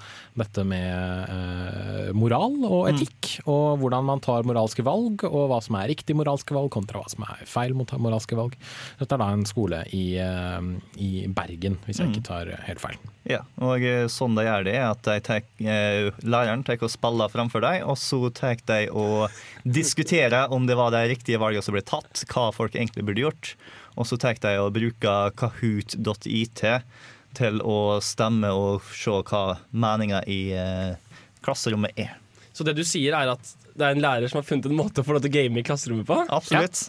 dette 0.41 0.63
med 0.65 2.15
moral 2.17 2.55
og 2.65 2.87
etikk, 2.89 3.43
og 3.51 3.83
hvordan 3.83 4.07
man 4.09 4.23
tar 4.25 4.47
moralske 4.49 4.85
valg, 4.87 5.21
og 5.29 5.51
hva 5.51 5.59
som 5.61 5.77
er 5.77 5.91
riktig 5.91 6.15
moralske 6.17 6.55
valg 6.57 6.71
kontra 6.73 7.03
hva 7.03 7.11
som 7.13 7.27
er 7.27 7.43
feil 7.51 7.75
moralske 7.77 8.39
valg. 8.39 8.55
Dette 9.03 9.19
er 9.19 9.21
da 9.21 9.27
en 9.35 9.45
skole 9.49 9.83
i, 9.93 10.05
i 10.97 11.11
Bergen, 11.29 11.77
hvis 11.85 12.01
jeg 12.01 12.15
ikke 12.15 12.25
tar 12.31 12.53
helt 12.65 12.81
feil. 12.81 12.97
Ja, 13.29 13.43
og 13.61 13.85
sånn 14.09 14.39
de 14.39 14.47
gjør 14.47 14.65
det, 14.71 14.79
er 14.79 14.87
at 14.95 15.05
de 15.11 15.19
tek, 15.27 15.51
læreren 15.61 16.65
tar 16.65 16.81
og 16.81 16.95
spiller 16.95 17.35
framfor 17.35 17.67
deg, 17.67 17.85
og 17.85 18.01
så 18.01 18.23
tar 18.33 18.63
de 18.71 18.87
og 18.97 19.29
diskuterer 19.69 20.55
om 20.55 20.71
det 20.71 20.79
var 20.79 20.95
de 20.95 21.05
riktige 21.11 21.43
valgene 21.43 21.67
som 21.67 21.77
ble 21.77 21.85
tatt, 21.85 22.25
hva 22.33 22.49
folk 22.57 22.79
egentlig 22.79 23.05
burde 23.11 23.27
gjort. 23.29 23.55
Og 23.99 24.07
så 24.07 24.19
tar 24.21 24.39
de 24.43 24.55
og 24.63 24.73
bruker 24.77 25.35
kahoot.it 25.39 26.65
til 27.37 27.61
å 27.63 27.79
stemme 28.03 28.51
og 28.55 28.87
se 28.97 29.15
hva 29.31 29.45
meninga 29.71 30.23
i 30.31 30.41
eh, 30.57 31.19
klasserommet 31.45 31.99
er. 31.99 32.17
Så 32.53 32.67
det 32.67 32.75
du 32.79 32.83
sier 32.87 33.15
er 33.17 33.31
at 33.35 33.53
det 33.71 33.87
er 33.87 33.95
en 33.95 34.03
lærer 34.03 34.31
som 34.31 34.41
har 34.41 34.49
funnet 34.49 34.67
en 34.67 34.77
måte 34.77 35.03
å 35.03 35.07
få 35.07 35.15
lov 35.15 35.25
til 35.25 35.31
å 35.31 35.37
game 35.39 35.61
i 35.61 35.67
klasserommet 35.67 36.09
på? 36.09 36.19
Absolutt. 36.29 36.89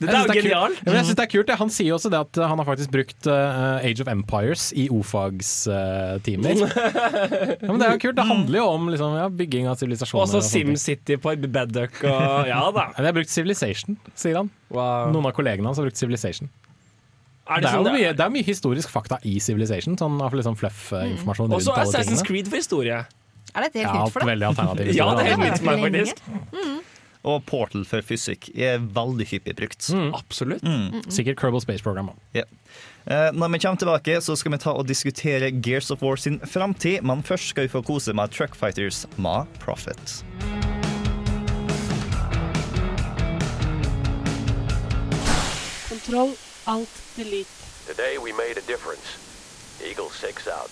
Dette 0.00 0.14
er 0.16 0.22
jo 0.22 0.28
det 0.30 0.34
er 0.34 0.40
genialt! 0.40 0.76
kult. 0.76 0.80
Ja, 0.80 0.88
men 0.90 0.96
jeg 0.96 1.06
synes 1.08 1.18
det 1.18 1.24
er 1.26 1.30
kult. 1.34 1.50
ja. 1.52 1.56
Han 1.60 1.72
sier 1.74 1.88
jo 1.90 1.96
også 1.98 2.10
det 2.12 2.20
at 2.24 2.40
han 2.50 2.62
har 2.62 2.66
faktisk 2.68 2.92
brukt 2.94 3.28
uh, 3.28 3.76
Age 3.84 4.00
of 4.04 4.08
Empires 4.08 4.70
i 4.72 4.86
O-fagstimer. 4.92 6.62
ja, 6.64 7.68
men 7.68 7.82
det 7.82 7.88
er 7.88 7.94
jo 7.96 8.00
kult. 8.06 8.16
Det 8.16 8.26
handler 8.30 8.58
jo 8.62 8.66
om 8.72 8.88
liksom, 8.94 9.18
ja, 9.20 9.28
bygging 9.42 9.68
av 9.70 9.76
sivilisasjoner. 9.80 10.24
Og 10.24 10.32
så 10.32 10.40
og 10.40 10.48
ting. 10.48 10.72
SimCity 10.72 11.20
på 11.20 11.36
Bedduck 11.46 12.00
og 12.04 12.48
Ja 12.52 12.62
da. 12.72 12.88
Ja, 12.96 13.02
De 13.02 13.06
har 13.10 13.16
brukt 13.20 13.30
Civilization, 13.32 13.98
sier 14.18 14.40
han. 14.40 14.50
Wow. 14.72 15.10
Noen 15.14 15.28
av 15.30 15.36
kollegene 15.36 15.68
hans 15.70 15.80
har 15.80 15.88
brukt 15.88 16.00
Civilization. 16.00 16.48
Er 17.50 17.60
Det 17.64 17.66
er, 17.66 17.74
sånn 17.74 17.88
jo 17.88 17.94
mye, 17.96 18.12
det 18.14 18.22
er 18.24 18.30
mye 18.32 18.46
historisk 18.46 18.92
fakta 18.92 19.18
i 19.26 19.36
Civilization. 19.42 19.96
Sånn, 19.98 20.20
liksom 20.38 20.56
fluff-informasjon. 20.60 21.50
rundt 21.50 21.58
Også 21.58 21.74
er 21.74 21.88
Assassin's. 21.88 22.22
Creed 22.26 22.48
for 22.48 22.60
historie. 22.62 23.00
Er 23.50 23.66
det 23.66 23.72
helt 23.74 23.82
Ja, 23.82 24.04
nytt 24.04 24.14
for 24.14 24.22
deg? 24.78 24.94
Ja, 25.00 25.08
det 25.18 25.24
er 25.26 25.32
helt 25.34 25.42
nytt 25.42 25.58
for 25.58 25.66
meg, 25.72 25.82
faktisk. 25.88 26.22
faktisk. 26.22 26.89
Og 27.24 27.42
Portal 27.44 27.82
for 27.84 28.00
fysikk 28.06 28.48
er 28.56 28.78
veldig 28.80 29.26
hyppig 29.28 29.56
brukt. 29.58 29.90
Absolutt. 30.16 30.64
Sikkert 31.12 31.36
Kerbal 31.40 31.60
Space 31.60 31.84
Program 31.84 32.08
òg. 32.14 32.16
Ja. 32.34 32.46
Eh, 33.06 33.30
Når 33.36 33.52
vi 33.52 33.58
kommer 33.58 33.76
tilbake, 33.82 34.16
så 34.24 34.36
skal 34.36 34.52
vi 34.52 34.58
ta 34.62 34.72
og 34.72 34.86
diskutere 34.88 35.50
Gears 35.60 35.90
of 35.90 36.00
War 36.02 36.16
sin 36.16 36.40
framtid. 36.40 37.02
Men 37.04 37.22
først 37.22 37.52
skal 37.52 37.68
vi 37.68 37.74
få 37.76 37.82
kose 37.84 38.14
med 38.16 38.30
Truck 38.32 38.56
Fighters 38.56 39.04
Ma 39.18 39.44
Profit. 39.60 40.22
Kontroll, 45.88 46.34
Alt 46.66 46.88
Delete. 47.16 47.48
Today 47.86 48.18
we 48.18 48.32
made 48.32 48.56
a 48.58 48.62
difference. 48.66 49.18
Eagle 49.82 50.10
6 50.10 50.48
out. 50.48 50.70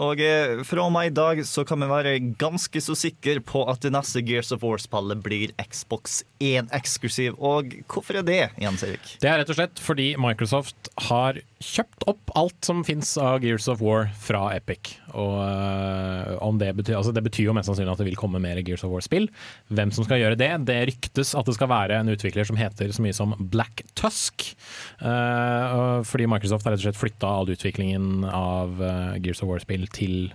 Og 0.00 0.20
eh, 0.24 0.62
fra 0.64 0.86
og 0.86 0.92
med 0.94 1.10
i 1.10 1.14
dag 1.14 1.42
så 1.44 1.64
kan 1.68 1.82
vi 1.82 1.88
være 1.90 2.14
ganske 2.40 2.80
så 2.80 2.96
sikre 2.96 3.42
på 3.44 3.64
at 3.68 3.82
det 3.84 3.92
neste 3.92 4.22
Gears 4.24 4.52
of 4.54 4.64
War-spillet 4.64 5.20
blir 5.24 5.52
Xbox 5.60 6.22
1-eksklusiv. 6.40 7.36
Og 7.36 7.74
hvorfor 7.90 8.20
er 8.20 8.26
det, 8.26 8.42
Jens 8.62 8.84
Erik? 8.86 9.16
Det 9.20 9.28
er 9.28 9.42
rett 9.42 9.52
og 9.52 9.58
slett 9.58 9.82
fordi 9.82 10.12
Microsoft 10.20 10.92
har 11.08 11.42
kjøpt 11.62 12.06
opp 12.10 12.32
alt 12.38 12.66
som 12.66 12.82
fins 12.86 13.14
av 13.20 13.42
Gears 13.44 13.68
of 13.70 13.82
War 13.84 14.08
fra 14.20 14.44
Epic. 14.56 14.96
Og 15.12 15.38
øh, 15.44 16.58
det 16.60 16.72
betyr 16.78 16.98
Altså 16.98 17.14
det 17.14 17.24
betyr 17.24 17.48
jo 17.48 17.56
mest 17.56 17.70
sannsynlig 17.70 17.94
at 17.94 18.02
det 18.02 18.08
vil 18.10 18.18
komme 18.18 18.42
mer 18.42 18.60
Gears 18.64 18.84
of 18.86 18.92
War-spill. 18.92 19.28
Hvem 19.72 19.92
som 19.94 20.06
skal 20.06 20.22
gjøre 20.22 20.38
det? 20.40 20.50
Det 20.68 20.78
ryktes 20.92 21.34
at 21.38 21.48
det 21.48 21.56
skal 21.56 21.70
være 21.72 22.00
en 22.00 22.12
utvikler 22.12 22.48
som 22.48 22.60
heter 22.60 22.92
så 22.92 23.04
mye 23.04 23.16
som 23.16 23.36
Black 23.38 23.84
Tusk. 23.98 24.52
Eh, 25.00 25.80
fordi 26.08 26.28
Microsoft 26.30 26.66
har 26.66 26.74
rett 26.74 26.82
og 26.82 26.90
slett 26.90 27.00
flytta 27.00 27.34
all 27.40 27.52
utviklingen 27.54 28.26
av 28.28 28.80
øh, 28.80 29.18
Gears 29.22 29.44
of 29.44 29.52
War-spill 29.52 29.88
til 29.94 30.32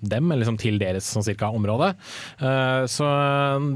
dem, 0.00 0.30
eller 0.30 0.44
liksom 0.44 0.58
til 0.60 0.78
deres 0.80 1.06
sånn 1.08 1.24
cirka 1.26 1.48
område. 1.54 1.92
Uh, 2.40 2.84
så 2.90 3.06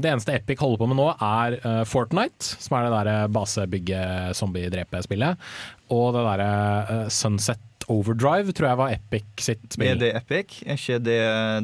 det 0.03 0.11
eneste 0.11 0.35
Epic 0.37 0.61
holder 0.61 0.81
på 0.81 0.89
med 0.91 0.99
nå, 0.99 1.07
er 1.17 1.57
uh, 1.63 1.81
Fortnite, 1.87 2.55
som 2.61 2.77
er 2.77 2.87
det 2.87 2.93
der 2.93 3.31
basebygge-zombie-drepe-spillet. 3.33 5.51
Og 5.91 6.07
det 6.15 6.23
derre 6.29 6.47
uh, 6.87 7.11
Sunset 7.11 7.67
Overdrive, 7.91 8.53
tror 8.55 8.67
jeg 8.69 8.79
var 8.79 8.91
Epic 8.93 9.41
sitt 9.43 9.63
spill. 9.73 9.89
Er 9.89 9.97
det 9.99 10.11
Epic? 10.15 10.59
Er 10.63 10.77
ikke 10.77 10.99
det 11.03 11.17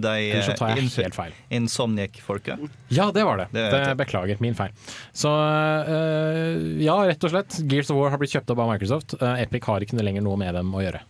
de 0.04 0.14
Eller 0.26 0.44
så 0.44 0.56
tar 0.60 0.74
jeg 0.74 0.90
helt 0.98 1.16
feil. 1.16 1.36
Insomniac-folka? 1.56 2.58
Ja, 2.92 3.06
det 3.16 3.24
var 3.24 3.40
det. 3.40 3.46
Det 3.56 3.68
det 3.72 3.94
beklager, 4.02 4.42
min 4.44 4.58
feil. 4.58 4.74
Så 5.16 5.32
uh, 5.32 6.58
ja, 6.84 6.98
rett 7.08 7.24
og 7.24 7.32
slett. 7.32 7.62
Gears 7.70 7.94
of 7.94 8.02
War 8.02 8.12
har 8.12 8.20
blitt 8.20 8.34
kjøpt 8.36 8.52
opp 8.52 8.66
av 8.66 8.74
Microsoft. 8.74 9.16
Uh, 9.22 9.38
Epic 9.46 9.70
har 9.70 9.86
ikke 9.86 10.02
lenger 10.02 10.26
noe 10.26 10.42
med 10.42 10.58
dem 10.58 10.74
å 10.76 10.84
gjøre. 10.84 11.06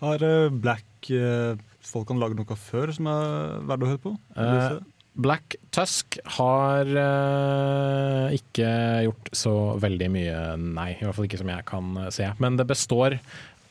Har 0.00 0.22
eh, 0.24 0.50
Black 0.50 1.10
eh, 1.12 1.58
folkene 1.84 2.22
lagd 2.22 2.38
noe 2.38 2.56
før 2.58 2.92
som 2.94 3.08
er 3.10 3.58
verdt 3.68 3.84
å 3.84 3.90
høre 3.90 4.02
på? 4.04 4.14
Eh, 4.40 4.78
Black 5.18 5.56
Tusk 5.74 6.18
har 6.38 6.88
uh, 6.94 8.30
ikke 8.34 8.70
gjort 9.08 9.30
så 9.34 9.54
veldig 9.82 10.08
mye, 10.14 10.40
nei. 10.62 10.92
I 10.94 11.04
hvert 11.04 11.16
fall 11.16 11.26
ikke 11.26 11.40
som 11.42 11.50
jeg 11.50 11.66
kan 11.68 11.96
se. 12.14 12.28
Men 12.42 12.58
det 12.60 12.68
består 12.70 13.18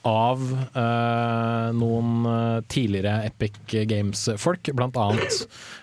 av 0.07 0.39
uh, 0.77 1.69
noen 1.75 2.25
eh, 2.29 2.59
tidligere 2.71 3.25
Epic 3.27 3.57
Games-folk, 3.89 4.69
bl.a. 4.77 5.07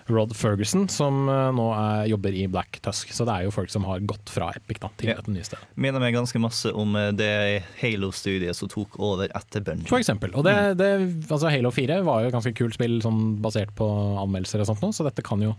Rod 0.09 0.33
Ferguson, 0.37 0.87
som 0.89 1.27
uh, 1.29 1.51
nå 1.53 1.65
er, 1.75 2.07
jobber 2.09 2.33
i 2.37 2.45
Black 2.49 2.79
Tusk. 2.85 3.11
Så 3.13 3.27
det 3.27 3.35
er 3.35 3.45
jo 3.45 3.53
folk 3.53 3.69
som 3.73 3.85
har 3.85 4.01
gått 4.07 4.31
fra 4.33 4.47
Epic 4.57 4.79
da, 4.81 4.89
til 4.97 5.11
Ja. 5.11 5.17
dette 5.19 5.33
nye 5.33 5.45
stedet. 5.45 5.67
Minner 5.77 6.01
meg 6.01 6.15
ganske 6.17 6.41
masse 6.41 6.71
om 6.73 6.97
det 7.17 7.29
Halo-studiet 7.81 8.57
som 8.57 8.71
tok 8.71 8.97
over 8.97 9.29
etter 9.29 9.61
Bunch. 9.65 9.89
For 9.91 10.01
eksempel. 10.01 10.33
Og 10.33 10.47
det, 10.47 10.55
det, 10.81 10.89
altså 11.29 11.51
Halo 11.53 11.73
4 11.75 11.99
var 12.07 12.23
jo 12.23 12.31
et 12.31 12.37
ganske 12.37 12.55
kult 12.57 12.79
spill 12.79 12.97
sånn 13.05 13.37
basert 13.45 13.75
på 13.77 13.85
anmeldelser 14.23 14.63
og 14.63 14.71
sånt 14.71 14.81
noe, 14.85 14.95
så 14.95 15.05
dette 15.05 15.25
kan 15.25 15.43
jo 15.43 15.53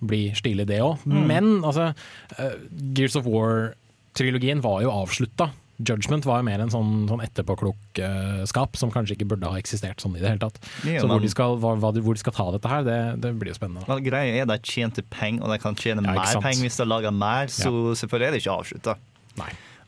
bli 0.00 0.28
stilig 0.38 0.66
det 0.70 0.80
òg. 0.82 1.06
Men 1.06 1.60
altså, 1.62 1.92
uh, 2.38 2.52
Gears 2.98 3.18
of 3.20 3.30
War-trilogien 3.30 4.62
var 4.64 4.82
jo 4.82 4.92
avslutta. 5.04 5.52
Judgment 5.78 6.26
var 6.26 6.40
jo 6.40 6.46
mer 6.48 6.62
en 6.64 6.72
sånn, 6.72 7.04
sånn 7.06 7.22
etterpåklokskap 7.22 8.78
som 8.80 8.90
kanskje 8.90 9.14
ikke 9.14 9.28
burde 9.30 9.50
ha 9.50 9.60
eksistert 9.60 10.02
sånn 10.02 10.16
i 10.18 10.22
det 10.22 10.32
hele 10.32 10.42
tatt. 10.42 10.58
Ja, 10.82 11.04
så 11.04 11.10
hvor 11.10 11.22
de, 11.22 11.30
skal, 11.30 11.54
hva, 11.62 11.76
hva 11.78 11.92
de, 11.94 12.02
hvor 12.02 12.18
de 12.18 12.22
skal 12.24 12.34
ta 12.34 12.48
dette 12.56 12.72
her, 12.72 12.82
det, 12.86 12.98
det 13.22 13.32
blir 13.38 13.54
jo 13.54 13.60
spennende. 13.60 13.86
Men 13.86 14.02
greia 14.02 14.42
er 14.42 14.50
de 14.50 14.58
tjente 14.66 15.06
penger, 15.06 15.44
og 15.46 15.54
de 15.54 15.62
kan 15.62 15.78
tjene 15.78 16.02
Ja, 16.02 16.18
mer 16.18 16.42
penger 16.42 16.66
hvis 16.66 16.80
de 16.82 16.88
lager 16.88 17.14
mer, 17.14 17.52
så 17.52 17.72
selvfølgelig 18.02 18.28
er 18.28 18.34
det 18.34 18.42
ikke 18.42 18.58
avslutta. 18.58 18.98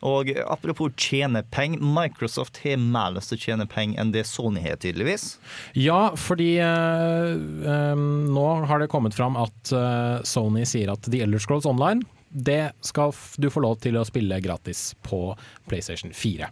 Og 0.01 0.31
apropos 0.49 0.95
tjene 0.97 1.43
penger, 1.53 1.83
Microsoft 1.83 2.57
har 2.63 2.79
mer 2.81 3.11
lyst 3.17 3.29
til 3.33 3.37
å 3.37 3.43
tjene 3.43 3.67
penger 3.69 4.01
enn 4.01 4.13
det 4.15 4.23
Sony 4.25 4.63
har, 4.63 4.79
tydeligvis. 4.81 5.35
Ja, 5.77 6.15
fordi 6.17 6.55
eh, 6.63 7.35
eh, 7.35 8.01
nå 8.31 8.47
har 8.65 8.81
det 8.81 8.89
kommet 8.93 9.13
fram 9.17 9.37
at 9.37 9.75
eh, 9.75 10.23
Sony 10.25 10.65
sier 10.65 10.95
at 10.95 11.05
The 11.05 11.21
Elder 11.27 11.43
Scrolls 11.43 11.69
Online 11.69 12.01
det 12.31 12.71
skal 12.81 13.13
du 13.37 13.49
få 13.51 13.63
lov 13.63 13.79
til 13.83 13.99
å 13.99 14.07
spille 14.07 14.39
gratis 14.43 14.91
på 15.03 15.31
PlayStation 15.69 16.13
4. 16.15 16.49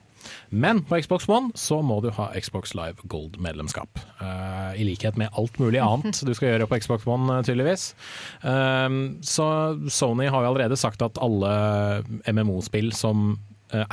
Men 0.49 0.81
på 0.83 0.99
Xbox 0.99 1.29
One 1.31 1.53
så 1.55 1.79
må 1.85 2.01
du 2.03 2.09
ha 2.17 2.29
Xbox 2.35 2.73
Live 2.75 3.07
Gold-medlemskap. 3.11 4.01
Uh, 4.19 4.75
I 4.75 4.83
likhet 4.87 5.17
med 5.19 5.31
alt 5.39 5.59
mulig 5.61 5.79
annet 5.83 6.19
du 6.27 6.33
skal 6.35 6.53
gjøre 6.53 6.67
på 6.69 6.81
Xbox 6.83 7.07
One, 7.07 7.31
eh, 7.37 7.45
tydeligvis. 7.47 7.93
Uh, 8.43 9.15
så 9.23 9.47
Sony 9.87 10.27
har 10.27 10.43
jo 10.43 10.53
allerede 10.53 10.79
sagt 10.79 11.05
at 11.05 11.21
alle 11.23 12.03
MMO-spill 12.27 12.91
som 12.95 13.37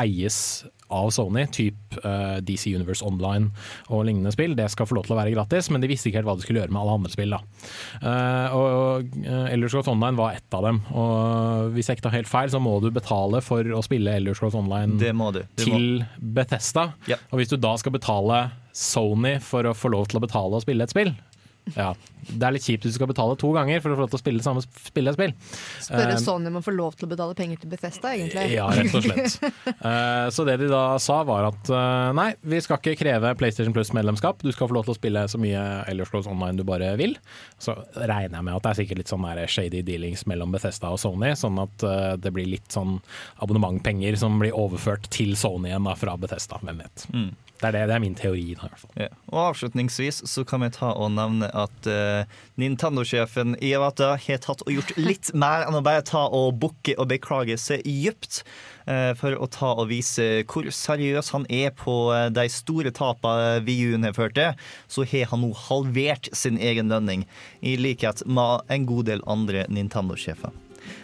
eies 0.01 0.65
av 0.89 1.11
Sony, 1.15 1.47
typ 1.53 1.97
uh, 2.05 2.39
DC 2.47 2.71
Universe 2.77 3.05
Online 3.07 3.49
og 3.89 4.05
lignende 4.07 4.33
spill, 4.35 4.55
det 4.59 4.69
skal 4.73 4.87
få 4.87 4.99
lov 4.99 5.07
til 5.09 5.17
å 5.17 5.21
være 5.21 5.33
gratis, 5.35 5.71
men 5.73 5.83
de 5.83 5.91
visste 5.91 6.11
ikke 6.11 6.21
helt 6.21 6.29
hva 6.31 6.37
de 6.39 6.47
skulle 6.47 6.63
gjøre 6.63 6.75
med 6.75 6.83
alle 6.83 6.97
andre 7.01 7.13
spill. 7.15 7.35
da. 7.35 7.41
Uh, 8.03 8.57
og 8.57 9.17
uh, 9.27 9.47
Elder 9.53 9.73
Scrolls 9.73 9.91
Online 9.91 10.19
var 10.21 10.37
ett 10.39 10.55
av 10.59 10.67
dem, 10.69 10.83
og 10.95 11.73
hvis 11.77 11.91
jeg 11.91 11.99
ikke 11.99 12.09
tar 12.09 12.17
helt 12.19 12.31
feil, 12.31 12.53
så 12.53 12.61
må 12.63 12.77
du 12.85 12.91
betale 12.95 13.43
for 13.45 13.67
å 13.77 13.83
spille 13.85 14.15
Elder 14.21 14.37
Scrolls 14.39 14.57
Online 14.59 14.99
Det 15.01 15.13
må 15.17 15.33
du. 15.35 15.43
må. 15.43 15.63
til 15.65 15.89
Bethesda. 16.19 16.91
Ja. 17.11 17.19
Og 17.33 17.41
hvis 17.41 17.51
du 17.53 17.59
da 17.61 17.75
skal 17.81 17.95
betale 17.97 18.45
Sony 18.77 19.39
for 19.41 19.65
å 19.65 19.73
få 19.77 19.89
lov 19.95 20.11
til 20.11 20.19
å 20.21 20.25
betale 20.27 20.59
og 20.59 20.63
spille 20.65 20.85
et 20.85 20.93
spill, 20.93 21.15
ja, 21.75 21.91
det 22.27 22.47
er 22.47 22.55
litt 22.55 22.65
kjipt 22.67 22.85
hvis 22.87 22.95
du 22.95 22.99
skal 22.99 23.09
betale 23.11 23.37
to 23.39 23.51
ganger 23.55 23.81
for 23.83 23.93
å 23.93 23.97
få 23.99 24.05
lov 24.05 24.11
til 24.13 24.19
å 24.19 24.23
spille, 24.23 24.43
samme, 24.45 24.63
spillet 24.87 25.13
et 25.13 25.19
spill. 25.19 25.33
Spørre 25.87 26.15
Eh, 26.17 26.21
Sony 26.23 26.51
om 26.51 26.59
å 26.61 26.63
få 26.65 26.75
lov 26.75 26.97
til 26.99 27.09
å 27.09 27.11
betale 27.11 27.37
penger 27.39 27.61
til 27.63 27.71
Bethesda, 27.73 28.13
egentlig. 28.15 28.45
ja, 28.55 28.67
rett 28.71 28.95
og 28.95 29.07
slett. 29.07 29.37
Eh, 29.87 30.29
så 30.35 30.45
det 30.47 30.57
de 30.61 30.69
da 30.71 30.97
sa 31.03 31.21
var 31.27 31.47
at 31.49 31.69
eh, 31.71 32.13
nei, 32.17 32.29
vi 32.47 32.59
skal 32.63 32.81
ikke 32.81 32.97
kreve 32.99 33.33
PlayStation 33.39 33.75
Plus-medlemskap. 33.75 34.41
Du 34.43 34.51
skal 34.55 34.71
få 34.71 34.77
lov 34.77 34.87
til 34.87 34.95
å 34.95 34.99
spille 34.99 35.25
så 35.31 35.41
mye 35.41 35.63
Elder 35.91 36.09
Scrolls 36.09 36.29
Online 36.31 36.59
du 36.59 36.65
bare 36.67 36.93
vil. 36.99 37.17
Så 37.63 37.75
regner 37.95 38.39
jeg 38.39 38.47
med 38.49 38.55
at 38.57 38.65
det 38.65 38.73
er 38.73 38.81
sikkert 38.81 39.03
litt 39.03 39.13
sånn 39.13 39.27
shady 39.51 39.83
dealings 39.87 40.27
mellom 40.31 40.55
Bethesda 40.55 40.91
og 40.95 41.01
Sony, 41.03 41.33
sånn 41.39 41.61
at 41.63 41.87
det 42.23 42.33
blir 42.35 42.49
litt 42.51 42.71
sånn 42.73 42.99
abonnementpenger 43.45 44.19
som 44.19 44.39
blir 44.43 44.57
overført 44.57 45.11
til 45.15 45.37
Sony 45.39 45.71
igjen 45.71 45.87
da, 45.87 45.95
fra 45.99 46.17
Bethesda. 46.21 46.61
Hvem 46.63 46.83
vet. 46.83 47.07
Mm. 47.15 47.31
Det 47.61 47.69
er, 47.69 47.73
det, 47.73 47.85
det 47.89 47.97
er 47.97 48.03
min 48.03 48.17
teori. 48.19 48.45
Da, 48.57 48.67
i 48.67 48.71
hvert 48.71 48.83
fall. 48.83 48.95
Ja. 49.01 49.09
Og 49.33 49.41
avslutningsvis 49.47 50.23
så 50.29 50.45
kan 50.49 50.65
vi 50.65 50.71
ta 50.75 50.93
og 50.93 51.13
nevne 51.17 51.49
at 51.57 51.89
uh, 51.89 52.39
Nintendo-sjefen 52.61 53.57
Iwata 53.65 54.15
har 54.21 54.43
tatt 54.45 54.65
og 54.67 54.73
gjort 54.75 54.95
litt 55.01 55.33
mer 55.43 55.67
enn 55.67 55.79
å 55.79 55.85
bare 55.85 56.05
ta 56.07 56.27
og 56.29 56.59
bukke 56.63 56.97
og 57.01 57.11
beklage 57.13 57.59
seg 57.61 57.87
dypt. 57.87 58.43
Uh, 58.87 59.17
for 59.19 59.35
å 59.35 59.49
ta 59.51 59.73
og 59.75 59.89
vise 59.91 60.45
hvor 60.47 60.69
seriøs 60.71 61.33
han 61.35 61.47
er 61.51 61.73
på 61.75 61.95
eh, 62.15 62.29
de 62.31 62.45
store 62.53 62.93
tapene 62.95 63.65
VU-en 63.67 64.07
har 64.07 64.15
ført 64.15 64.37
til, 64.39 64.69
så 64.87 65.03
har 65.11 65.33
han 65.33 65.43
nå 65.43 65.51
halvert 65.67 66.31
sin 66.37 66.61
egen 66.63 66.93
lønning, 66.95 67.25
i 67.67 67.75
likhet 67.81 68.23
med 68.31 68.63
en 68.71 68.87
god 68.87 69.11
del 69.11 69.27
andre 69.27 69.67
Nintendo-sjefer. 69.73 70.55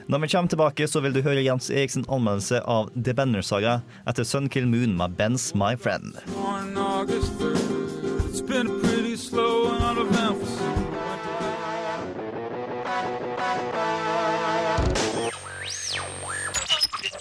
Når 0.07 0.19
vi 0.19 0.29
kommer 0.29 0.49
tilbake, 0.49 0.89
så 0.89 1.01
vil 1.01 1.15
du 1.15 1.23
høre 1.23 1.45
Jens 1.45 1.71
Eriksens 1.71 2.09
anmeldelse 2.09 2.63
av 2.67 2.91
The 2.95 3.15
Banner-saga 3.15 3.81
etter 4.09 4.25
Sun 4.27 4.49
Kill 4.49 4.67
Moon 4.67 4.97
med 4.99 5.17
Ben's 5.19 5.53
My 5.55 5.77
Friend. 5.77 6.17
On 6.37 6.77
August 6.77 7.39
3rd, 7.39 8.29
it's 8.29 8.43
been 8.43 8.81
pretty 8.81 9.17
slow 9.17 9.73
and 9.73 9.85
uneventful. 9.85 10.49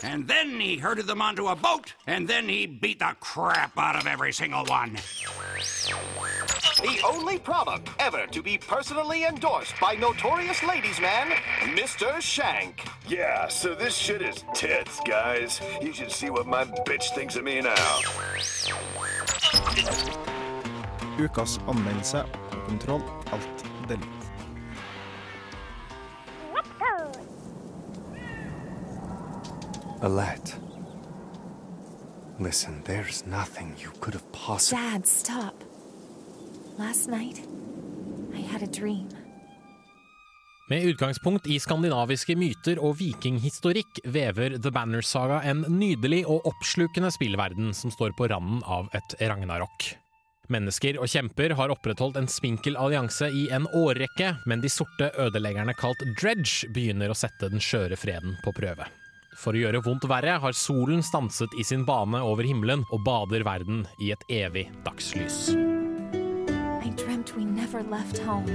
And 0.03 0.27
then 0.27 0.59
he 0.59 0.77
herded 0.77 1.07
them 1.07 1.21
onto 1.21 1.47
a 1.47 1.55
boat, 1.55 1.93
and 2.05 2.27
then 2.27 2.49
he 2.49 2.65
beat 2.65 2.99
the 2.99 3.15
crap 3.21 3.77
out 3.77 3.95
of 3.95 4.07
every 4.07 4.33
single 4.33 4.65
one. 4.65 4.97
The 6.77 7.01
only 7.05 7.37
product 7.37 7.89
ever 7.99 8.25
to 8.27 8.41
be 8.41 8.57
personally 8.57 9.25
endorsed 9.25 9.73
by 9.81 9.95
notorious 9.95 10.63
ladies 10.63 11.01
man, 11.01 11.31
Mr. 11.75 12.21
Shank. 12.21 12.87
Yeah, 13.07 13.49
so 13.49 13.75
this 13.75 13.95
shit 13.95 14.21
is 14.21 14.45
tits, 14.53 15.01
guys. 15.05 15.59
You 15.81 15.91
should 15.91 16.11
see 16.11 16.29
what 16.29 16.47
my 16.47 16.63
bitch 16.63 17.13
thinks 17.13 17.35
of 17.35 17.43
me 17.43 17.59
now. 17.61 17.75
Ukas 21.17 21.59
anmeldelse 21.67 22.25
på 22.51 22.57
Kontroll 22.67 23.01
Alt 23.31 23.65
Delete. 23.87 24.21
Alette. 30.01 30.55
Listen, 32.39 32.81
there's 32.85 33.25
nothing 33.27 33.75
you 33.77 33.91
could 33.99 34.13
have 34.13 34.31
possibly. 34.31 34.83
Dad, 34.83 35.05
stop. 35.05 35.63
Last 36.81 37.09
night, 37.09 37.41
I 38.33 38.41
had 38.41 38.63
a 38.63 38.71
dream. 38.79 39.07
Med 40.69 40.83
utgangspunkt 40.83 41.47
i 41.47 41.59
skandinaviske 41.59 42.33
myter 42.35 42.79
og 42.81 42.95
vikinghistorikk 42.97 43.99
vever 44.09 44.55
The 44.57 44.71
Banner 44.73 45.05
Saga 45.05 45.41
en 45.45 45.61
nydelig 45.69 46.23
og 46.25 46.47
oppslukende 46.49 47.11
spillverden 47.13 47.69
som 47.77 47.93
står 47.93 48.15
på 48.17 48.31
randen 48.31 48.63
av 48.65 48.89
et 48.97 49.13
ragnarok. 49.21 49.91
Mennesker 50.49 50.97
og 50.97 51.11
kjemper 51.11 51.53
har 51.59 51.73
opprettholdt 51.75 52.17
en 52.17 52.31
spinkel 52.31 52.79
allianse 52.81 53.29
i 53.29 53.43
en 53.53 53.67
årrekke, 53.77 54.31
men 54.49 54.63
de 54.63 54.71
sorte 54.71 55.11
ødeleggerne 55.21 55.75
kalt 55.77 56.01
Dredge 56.15 56.71
begynner 56.73 57.13
å 57.13 57.19
sette 57.19 57.51
den 57.51 57.61
skjøre 57.61 57.99
freden 57.99 58.39
på 58.41 58.55
prøve. 58.57 58.89
For 59.37 59.53
å 59.53 59.61
gjøre 59.67 59.83
vondt 59.85 60.09
verre 60.09 60.39
har 60.41 60.57
solen 60.57 61.05
stanset 61.05 61.53
i 61.61 61.67
sin 61.67 61.85
bane 61.85 62.23
over 62.25 62.47
himmelen 62.47 62.87
og 62.89 63.05
bader 63.05 63.45
verden 63.45 63.85
i 64.01 64.15
et 64.15 64.25
evig 64.41 64.71
dagslys. 64.87 65.51
Dreamt 66.97 67.35
we 67.37 67.45
never 67.45 67.83
left 67.83 68.17
home. 68.17 68.47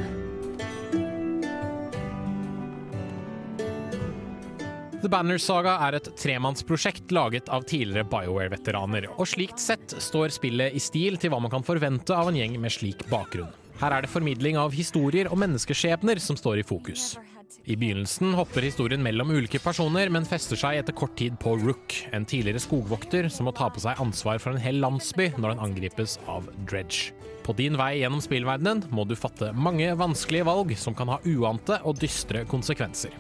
The 5.03 5.11
Banner 5.13 5.39
Saga 5.39 5.77
er 5.87 5.99
et 5.99 6.09
tremannsprosjekt 6.19 7.13
laget 7.15 7.51
av 7.53 7.67
tidligere 7.69 8.09
BioWare-veteraner, 8.11 9.07
og 9.15 9.29
slikt 9.31 9.61
sett 9.63 9.95
står 10.03 10.35
spillet 10.35 10.75
i 10.75 10.83
stil 10.83 11.19
til 11.21 11.31
hva 11.31 11.39
man 11.45 11.53
kan 11.53 11.65
forvente 11.65 12.17
av 12.17 12.33
en 12.33 12.39
gjeng 12.41 12.57
med 12.61 12.75
slik 12.75 13.05
bakgrunn. 13.13 13.53
Her 13.79 13.93
er 13.93 14.05
det 14.05 14.11
formidling 14.11 14.57
av 14.59 14.75
historier 14.75 15.29
og 15.31 15.39
menneskeskjebner 15.45 16.19
som 16.23 16.39
står 16.41 16.63
i 16.63 16.67
fokus. 16.67 17.15
I 17.67 17.77
begynnelsen 17.79 18.35
hopper 18.39 18.65
historien 18.65 19.05
mellom 19.05 19.31
ulike 19.37 19.61
personer, 19.63 20.11
men 20.11 20.27
fester 20.27 20.59
seg 20.59 20.81
etter 20.81 20.97
kort 20.97 21.15
tid 21.21 21.37
på 21.43 21.55
Rook, 21.61 21.95
en 22.17 22.27
tidligere 22.27 22.63
skogvokter 22.63 23.31
som 23.33 23.47
må 23.47 23.55
ta 23.55 23.69
på 23.71 23.85
seg 23.85 24.03
ansvar 24.03 24.41
for 24.43 24.55
en 24.55 24.63
hel 24.65 24.81
landsby 24.83 25.33
når 25.37 25.55
den 25.55 25.65
angripes 25.69 26.19
av 26.27 26.49
Dredge. 26.65 27.13
På 27.47 27.55
din 27.55 27.77
vei 27.79 28.01
gjennom 28.01 28.21
spillverdenen 28.25 28.89
må 28.91 29.05
du 29.07 29.15
fatte 29.15 29.53
mange 29.55 29.93
vanskelige 29.95 30.49
valg 30.49 30.73
som 30.79 30.97
kan 30.99 31.13
ha 31.15 31.21
uante 31.23 31.79
og 31.87 32.01
dystre 32.03 32.43
konsekvenser. 32.51 33.15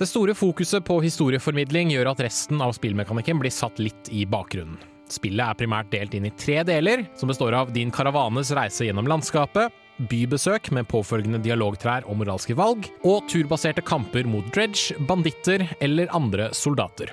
Det 0.00 0.08
store 0.10 0.34
fokuset 0.34 0.82
på 0.82 0.96
historieformidling 1.04 1.92
gjør 1.92 2.10
at 2.10 2.24
resten 2.26 2.58
av 2.64 2.72
spillmekanikken 2.74 3.38
blir 3.38 3.54
satt 3.54 3.78
litt 3.78 4.10
i 4.10 4.24
bakgrunnen. 4.26 4.80
Spillet 5.12 5.44
er 5.44 5.58
primært 5.60 5.92
delt 5.92 6.16
inn 6.16 6.26
i 6.26 6.34
tre 6.34 6.62
deler, 6.66 7.04
som 7.20 7.30
består 7.30 7.54
av 7.54 7.70
din 7.70 7.92
karavanes 7.94 8.50
reise 8.56 8.88
gjennom 8.88 9.06
landskapet, 9.06 9.70
bybesøk 10.10 10.72
med 10.74 10.88
påfølgende 10.90 11.42
dialogtrær 11.44 12.08
og 12.08 12.18
moralske 12.22 12.56
valg, 12.58 12.88
og 13.06 13.28
turbaserte 13.30 13.84
kamper 13.84 14.26
mot 14.26 14.48
dredge, 14.56 14.96
banditter 15.06 15.68
eller 15.84 16.10
andre 16.16 16.50
soldater. 16.56 17.12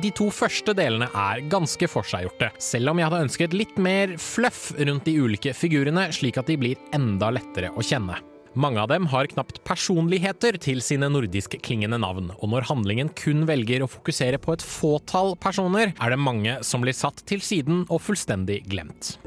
De 0.00 0.08
to 0.16 0.30
første 0.32 0.72
delene 0.72 1.04
er 1.12 1.42
ganske 1.52 1.84
forseggjorte, 1.90 2.48
selv 2.64 2.94
om 2.94 3.00
jeg 3.00 3.10
hadde 3.10 3.24
ønsket 3.26 3.56
litt 3.56 3.74
mer 3.76 4.14
fluff 4.16 4.70
rundt 4.78 5.04
de 5.04 5.12
ulike 5.20 5.52
figurene, 5.52 6.06
slik 6.16 6.38
at 6.40 6.48
de 6.48 6.56
blir 6.56 6.78
enda 6.96 7.28
lettere 7.28 7.68
å 7.76 7.84
kjenne. 7.84 8.16
Mange 8.56 8.80
av 8.80 8.88
dem 8.88 9.04
har 9.12 9.28
knapt 9.28 9.60
personligheter 9.68 10.56
til 10.60 10.80
sine 10.84 11.10
nordisk-klingende 11.12 11.98
navn, 12.00 12.30
og 12.38 12.52
når 12.54 12.70
handlingen 12.70 13.12
kun 13.16 13.44
velger 13.48 13.84
å 13.84 13.90
fokusere 13.92 14.40
på 14.40 14.56
et 14.56 14.64
fåtall 14.64 15.36
personer, 15.40 15.92
er 15.92 16.12
det 16.12 16.20
mange 16.20 16.56
som 16.64 16.84
blir 16.84 16.96
satt 16.96 17.20
til 17.28 17.44
siden 17.44 17.84
og 17.92 18.00
fullstendig 18.04 18.62
glemt. 18.72 19.18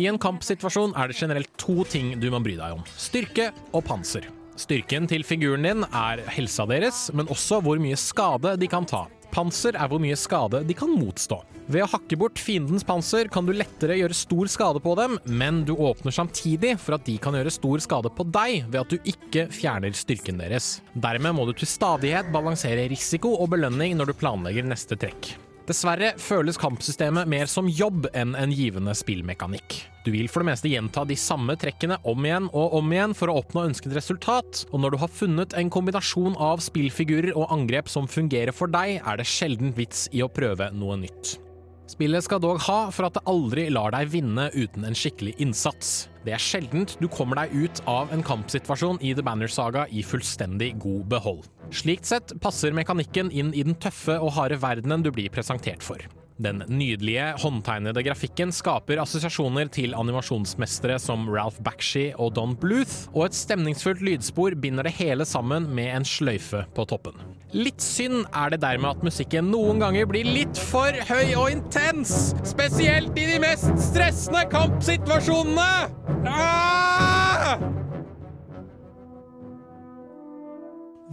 I 0.00 0.08
en 0.08 0.20
kampsituasjon 0.20 0.96
er 0.96 1.12
det 1.12 1.20
generelt 1.20 1.52
to 1.60 1.84
ting 1.88 2.16
du 2.20 2.28
må 2.32 2.40
bry 2.44 2.56
deg 2.56 2.80
om. 2.80 2.84
Styrke 3.00 3.52
og 3.72 3.84
panser. 3.84 4.28
Styrken 4.56 5.04
til 5.08 5.24
figuren 5.26 5.66
din 5.66 5.84
er 5.84 6.22
helsa 6.32 6.64
deres, 6.68 7.10
men 7.12 7.28
også 7.32 7.60
hvor 7.64 7.80
mye 7.80 7.98
skade 8.00 8.54
de 8.56 8.68
kan 8.72 8.88
ta. 8.88 9.04
Panser 9.34 9.76
er 9.76 9.90
hvor 9.90 10.00
mye 10.00 10.16
skade 10.16 10.62
de 10.64 10.74
kan 10.76 10.88
motstå. 10.96 11.42
Ved 11.68 11.82
å 11.84 11.88
hakke 11.90 12.16
bort 12.16 12.40
fiendens 12.40 12.86
panser 12.86 13.28
kan 13.32 13.44
du 13.44 13.52
lettere 13.52 13.98
gjøre 13.98 14.16
stor 14.16 14.48
skade 14.48 14.80
på 14.80 14.94
dem, 14.96 15.18
men 15.26 15.60
du 15.68 15.74
åpner 15.74 16.14
samtidig 16.14 16.76
for 16.80 16.96
at 16.96 17.04
de 17.08 17.18
kan 17.20 17.36
gjøre 17.36 17.52
stor 17.52 17.82
skade 17.84 18.12
på 18.16 18.28
deg 18.32 18.68
ved 18.70 18.80
at 18.80 18.94
du 18.94 19.10
ikke 19.12 19.48
fjerner 19.52 19.96
styrken 19.98 20.40
deres. 20.40 20.78
Dermed 20.94 21.36
må 21.36 21.44
du 21.48 21.52
til 21.58 21.68
stadighet 21.68 22.32
balansere 22.32 22.88
risiko 22.92 23.34
og 23.36 23.50
belønning 23.56 23.98
når 23.98 24.12
du 24.12 24.20
planlegger 24.22 24.70
neste 24.70 24.96
trekk. 24.96 25.34
Dessverre 25.66 26.12
føles 26.22 26.58
kampsystemet 26.62 27.26
mer 27.26 27.48
som 27.50 27.66
jobb 27.66 28.06
enn 28.14 28.36
en 28.38 28.52
givende 28.54 28.92
spillmekanikk. 28.94 29.80
Du 30.06 30.12
vil 30.14 30.28
for 30.30 30.44
det 30.44 30.52
meste 30.52 30.70
gjenta 30.70 31.02
de 31.02 31.16
samme 31.18 31.56
trekkene 31.58 31.96
om 32.06 32.28
igjen 32.28 32.46
og 32.54 32.76
om 32.78 32.92
igjen 32.94 33.16
for 33.18 33.32
å 33.32 33.40
oppnå 33.40 33.64
ønsket 33.72 33.96
resultat, 33.96 34.62
og 34.70 34.84
når 34.84 34.94
du 34.94 35.00
har 35.02 35.10
funnet 35.10 35.56
en 35.58 35.72
kombinasjon 35.74 36.38
av 36.38 36.62
spillfigurer 36.62 37.34
og 37.34 37.50
angrep 37.50 37.90
som 37.90 38.06
fungerer 38.06 38.54
for 38.54 38.70
deg, 38.70 39.00
er 39.02 39.18
det 39.18 39.26
sjelden 39.26 39.74
vits 39.74 40.06
i 40.14 40.22
å 40.22 40.30
prøve 40.30 40.70
noe 40.70 41.00
nytt. 41.02 41.34
Spillet 41.86 42.24
skal 42.26 42.40
dog 42.42 42.58
ha 42.66 42.78
for 42.90 43.06
at 43.06 43.14
det 43.14 43.22
aldri 43.30 43.68
lar 43.70 43.92
deg 43.94 44.10
vinne 44.10 44.48
uten 44.56 44.88
en 44.88 44.96
skikkelig 44.98 45.36
innsats. 45.42 46.08
Det 46.26 46.34
er 46.34 46.42
sjeldent 46.42 46.96
du 46.98 47.06
kommer 47.06 47.38
deg 47.38 47.54
ut 47.54 47.82
av 47.86 48.10
en 48.14 48.24
kampsituasjon 48.26 48.98
i 49.06 49.12
The 49.14 49.22
Banner 49.26 49.50
Saga 49.50 49.86
i 49.94 50.02
fullstendig 50.02 50.72
god 50.82 51.06
behold. 51.14 51.46
Slikt 51.70 52.10
sett 52.10 52.34
passer 52.42 52.74
mekanikken 52.74 53.30
inn 53.30 53.54
i 53.54 53.62
den 53.66 53.78
tøffe 53.78 54.18
og 54.18 54.34
harde 54.34 54.58
verdenen 54.62 55.06
du 55.06 55.12
blir 55.14 55.30
presentert 55.30 55.86
for. 55.86 56.02
Den 56.36 56.60
nydelige, 56.68 57.30
håndtegnede 57.40 58.02
grafikken 58.04 58.50
skaper 58.52 59.00
assosiasjoner 59.00 59.70
til 59.72 59.94
animasjonsmestere 59.96 60.98
som 61.00 61.24
Ralph 61.32 61.62
Bakshi 61.64 62.10
og 62.12 62.34
Don 62.36 62.52
Bluth, 62.60 63.06
og 63.14 63.30
et 63.30 63.38
stemningsfullt 63.38 64.02
lydspor 64.04 64.58
binder 64.60 64.84
det 64.84 64.92
hele 64.98 65.24
sammen 65.24 65.70
med 65.72 65.88
en 65.94 66.04
sløyfe 66.04 66.66
på 66.76 66.84
toppen. 66.90 67.16
Litt 67.56 67.80
synd 67.80 68.26
er 68.36 68.52
det 68.52 68.60
dermed 68.66 68.98
at 68.98 69.06
musikken 69.06 69.48
noen 69.48 69.80
ganger 69.80 70.04
blir 70.10 70.28
litt 70.28 70.60
for 70.60 70.92
høy 71.08 71.32
og 71.38 71.48
intens, 71.54 72.34
spesielt 72.44 73.16
i 73.16 73.30
de 73.32 73.40
mest 73.40 73.72
stressende 73.88 74.44
kampsituasjonene! 74.52 75.70
Ah! 76.28 77.56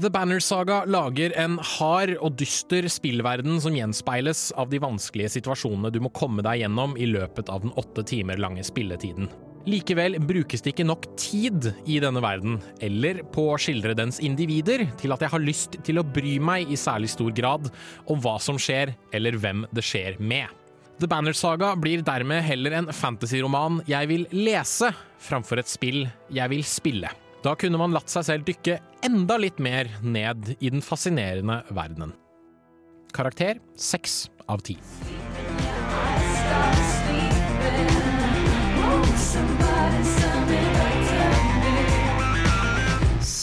The 0.02 0.10
Banner 0.10 0.40
Saga 0.40 0.80
lager 0.90 1.36
en 1.38 1.60
hard 1.62 2.16
og 2.18 2.34
dyster 2.42 2.88
spillverden 2.90 3.60
som 3.62 3.76
gjenspeiles 3.78 4.48
av 4.58 4.72
de 4.72 4.80
vanskelige 4.82 5.36
situasjonene 5.36 5.92
du 5.94 6.00
må 6.02 6.10
komme 6.18 6.42
deg 6.42 6.64
gjennom 6.64 6.96
i 6.98 7.06
løpet 7.12 7.52
av 7.54 7.62
den 7.62 7.76
åtte 7.78 8.02
timer 8.10 8.42
lange 8.42 8.66
spilletiden. 8.66 9.30
Likevel 9.70 10.18
brukes 10.18 10.66
det 10.66 10.74
ikke 10.74 10.88
nok 10.90 11.06
tid 11.22 11.70
i 11.86 12.00
denne 12.02 12.24
verden, 12.26 12.58
eller 12.82 13.22
på 13.36 13.46
å 13.52 13.60
skildre 13.62 13.94
dens 13.96 14.18
individer, 14.18 14.88
til 14.98 15.14
at 15.14 15.22
jeg 15.22 15.32
har 15.36 15.46
lyst 15.46 15.78
til 15.86 16.02
å 16.02 16.08
bry 16.08 16.40
meg 16.42 16.74
i 16.74 16.80
særlig 16.80 17.14
stor 17.14 17.30
grad 17.38 17.70
om 18.10 18.18
hva 18.24 18.40
som 18.42 18.58
skjer, 18.58 18.96
eller 19.14 19.38
hvem 19.38 19.68
det 19.78 19.86
skjer 19.86 20.18
med. 20.18 20.50
The 20.98 21.10
Banner 21.10 21.38
Saga 21.38 21.76
blir 21.78 22.02
dermed 22.02 22.42
heller 22.50 22.80
en 22.80 22.90
fantasyroman 22.90 23.84
jeg 23.86 24.10
vil 24.10 24.26
lese, 24.34 24.90
framfor 25.22 25.62
et 25.62 25.70
spill 25.70 26.08
jeg 26.34 26.50
vil 26.50 26.66
spille. 26.66 27.14
Da 27.44 27.58
kunne 27.60 27.80
man 27.80 27.92
latt 27.92 28.12
seg 28.12 28.24
selv 28.24 28.46
dykke 28.48 28.78
enda 29.04 29.36
litt 29.42 29.58
mer 29.60 29.90
ned 30.00 30.54
i 30.62 30.72
den 30.72 30.84
fascinerende 30.84 31.60
verdenen. 31.76 32.16
Karakter 33.14 33.60
seks 33.76 34.30
av 34.48 34.64
ti. 34.64 34.78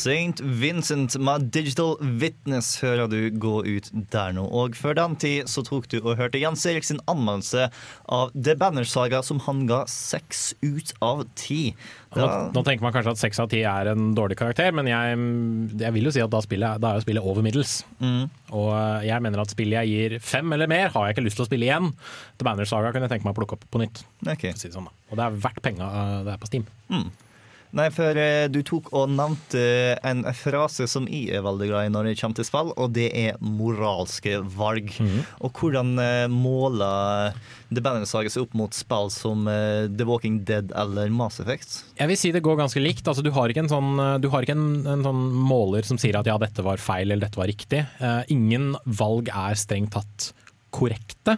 St. 0.00 0.40
Vincent 0.40 1.16
med 1.20 1.50
Digital 1.52 1.98
Witness 2.00 2.78
hører 2.80 3.10
du 3.10 3.18
gå 3.36 3.58
ut 3.66 3.90
der 4.12 4.32
nå. 4.32 4.46
Og 4.48 4.76
før 4.78 4.96
den 4.96 5.16
tid 5.20 5.50
så 5.50 5.60
tok 5.66 5.90
du 5.92 5.98
og 6.00 6.16
hørte 6.16 6.40
Jens 6.40 6.64
Erik 6.70 6.86
sin 6.88 7.02
anmeldelse 7.10 7.66
av 8.08 8.32
The 8.32 8.54
Banner 8.56 8.88
Saga, 8.88 9.20
som 9.26 9.42
han 9.44 9.66
ga 9.68 9.82
seks 9.90 10.54
ut 10.64 10.94
av 11.04 11.26
ti. 11.36 11.74
Nå, 12.16 12.26
nå 12.56 12.64
tenker 12.66 12.86
man 12.86 12.94
kanskje 12.96 13.12
at 13.12 13.20
seks 13.20 13.42
av 13.44 13.50
ti 13.52 13.60
er 13.68 13.92
en 13.92 14.10
dårlig 14.16 14.38
karakter, 14.40 14.72
men 14.74 14.88
jeg, 14.88 15.20
jeg 15.84 15.96
vil 15.98 16.08
jo 16.08 16.14
si 16.16 16.24
at 16.24 16.32
da, 16.32 16.40
spillet, 16.48 16.80
da 16.80 16.94
er 16.94 17.00
jo 17.00 17.04
spillet 17.04 17.30
over 17.32 17.44
middels. 17.44 17.80
Og 18.00 18.70
eh, 18.72 19.08
jeg 19.10 19.22
mener 19.26 19.44
at 19.44 19.52
spillet 19.52 19.82
jeg 19.82 19.92
gir 19.92 20.20
fem 20.24 20.56
eller 20.56 20.70
mer, 20.70 20.88
har 20.94 21.10
jeg 21.10 21.18
ikke 21.18 21.28
lyst 21.28 21.42
til 21.42 21.44
å 21.44 21.50
spille 21.50 21.68
igjen. 21.68 21.92
The 22.40 22.48
Banner 22.48 22.68
Saga 22.68 22.94
kan 22.96 23.04
jeg 23.04 23.12
tenke 23.12 23.28
meg 23.28 23.36
å 23.36 23.42
plukke 23.42 23.60
opp 23.60 23.68
på 23.68 23.84
nytt. 23.84 24.06
Okay. 24.24 24.56
Si 24.56 24.70
det 24.70 24.78
sånn. 24.78 24.88
Og 25.10 25.18
det 25.20 25.26
er 25.26 25.42
verdt 25.44 25.60
penga 25.66 25.90
eh, 25.90 26.20
det 26.24 26.38
er 26.38 26.40
på 26.40 26.48
Steam. 26.48 26.64
Mm. 26.88 27.10
Nei, 27.76 27.86
for 27.94 28.18
eh, 28.18 28.48
du 28.50 28.60
tok 28.66 28.88
og 28.96 29.12
nevnte 29.14 29.62
en 30.06 30.24
frase 30.34 30.88
som 30.90 31.06
jeg 31.10 31.36
er 31.38 31.44
veldig 31.46 31.68
glad 31.70 31.86
i 31.86 31.92
når 31.94 32.08
det 32.08 32.16
kommer 32.18 32.40
til 32.40 32.48
spill, 32.48 32.72
og 32.74 32.96
det 32.96 33.08
er 33.14 33.38
moralske 33.44 34.40
valg. 34.56 34.90
Og 35.38 35.60
hvordan 35.60 35.94
eh, 36.02 36.26
måler 36.30 37.36
The 37.70 37.82
Balance-saga 37.84 38.32
seg 38.32 38.48
opp 38.48 38.56
mot 38.58 38.74
spill 38.74 39.12
som 39.14 39.46
eh, 39.50 39.86
The 39.86 40.08
Walking 40.08 40.42
Dead 40.48 40.74
eller 40.74 41.12
Mass 41.14 41.38
Effect? 41.42 41.80
Jeg 42.00 42.10
vil 42.10 42.18
si 42.18 42.34
det 42.34 42.42
går 42.46 42.58
ganske 42.58 42.82
likt. 42.82 43.06
Altså, 43.06 43.22
du 43.22 43.30
har 43.36 43.52
ikke, 43.52 43.64
en 43.66 43.72
sånn, 43.72 43.94
du 44.22 44.30
har 44.34 44.46
ikke 44.46 44.58
en, 44.58 44.82
en 44.90 45.06
sånn 45.06 45.22
måler 45.38 45.86
som 45.86 46.00
sier 46.00 46.18
at 46.18 46.26
ja, 46.26 46.38
dette 46.42 46.66
var 46.66 46.82
feil 46.82 47.06
eller 47.06 47.28
dette 47.28 47.38
var 47.38 47.50
riktig. 47.50 47.84
Uh, 48.02 48.22
ingen 48.32 48.72
valg 48.84 49.30
er 49.30 49.58
strengt 49.58 49.94
tatt 49.94 50.30
korrekte. 50.70 51.36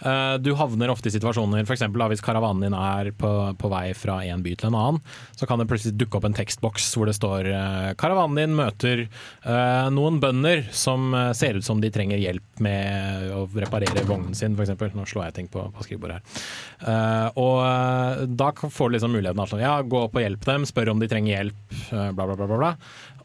Eh, 0.00 0.34
du 0.42 0.52
havner 0.58 0.90
ofte 0.92 1.10
i 1.10 1.14
situasjoner, 1.14 1.64
f.eks. 1.64 1.84
hvis 1.90 2.24
karavanen 2.24 2.64
din 2.64 2.76
er 2.76 3.12
på, 3.16 3.30
på 3.60 3.70
vei 3.72 3.90
fra 3.96 4.20
en 4.26 4.42
by 4.44 4.54
til 4.58 4.70
en 4.70 4.78
annen, 4.78 5.00
så 5.36 5.48
kan 5.48 5.60
det 5.60 5.68
plutselig 5.70 5.96
dukke 6.00 6.18
opp 6.18 6.26
en 6.28 6.36
tekstboks 6.36 6.90
hvor 6.96 7.10
det 7.10 7.16
står 7.18 7.50
eh, 7.52 7.90
karavanen 8.00 8.40
din 8.40 8.56
møter 8.58 9.04
eh, 9.06 9.86
noen 9.94 10.20
bønder 10.22 10.66
som 10.72 11.12
ser 11.36 11.58
ut 11.58 11.66
som 11.66 11.80
de 11.82 11.92
trenger 11.92 12.20
hjelp 12.20 12.64
med 12.64 13.30
å 13.36 13.44
reparere 13.54 14.04
vognen 14.08 14.36
sin, 14.36 14.56
f.eks. 14.56 14.74
Nå 14.96 15.06
slår 15.08 15.28
jeg 15.28 15.38
ting 15.38 15.52
på, 15.52 15.64
på 15.74 15.86
skrivebordet 15.86 16.20
her. 16.20 17.30
Og 17.38 18.26
da 18.40 18.50
får 18.60 18.90
du 18.90 18.94
liksom 18.96 19.14
muligheten 19.14 19.50
til 19.50 19.58
å 19.58 19.62
ja, 19.62 19.74
gå 19.84 20.02
opp 20.06 20.16
og 20.16 20.24
hjelpe 20.24 20.48
dem, 20.48 20.66
spørre 20.68 20.92
om 20.94 21.00
de 21.02 21.08
trenger 21.10 21.36
hjelp, 21.36 21.78
bla, 22.16 22.26
bla, 22.26 22.36
bla. 22.36 22.58
bla. 22.60 22.72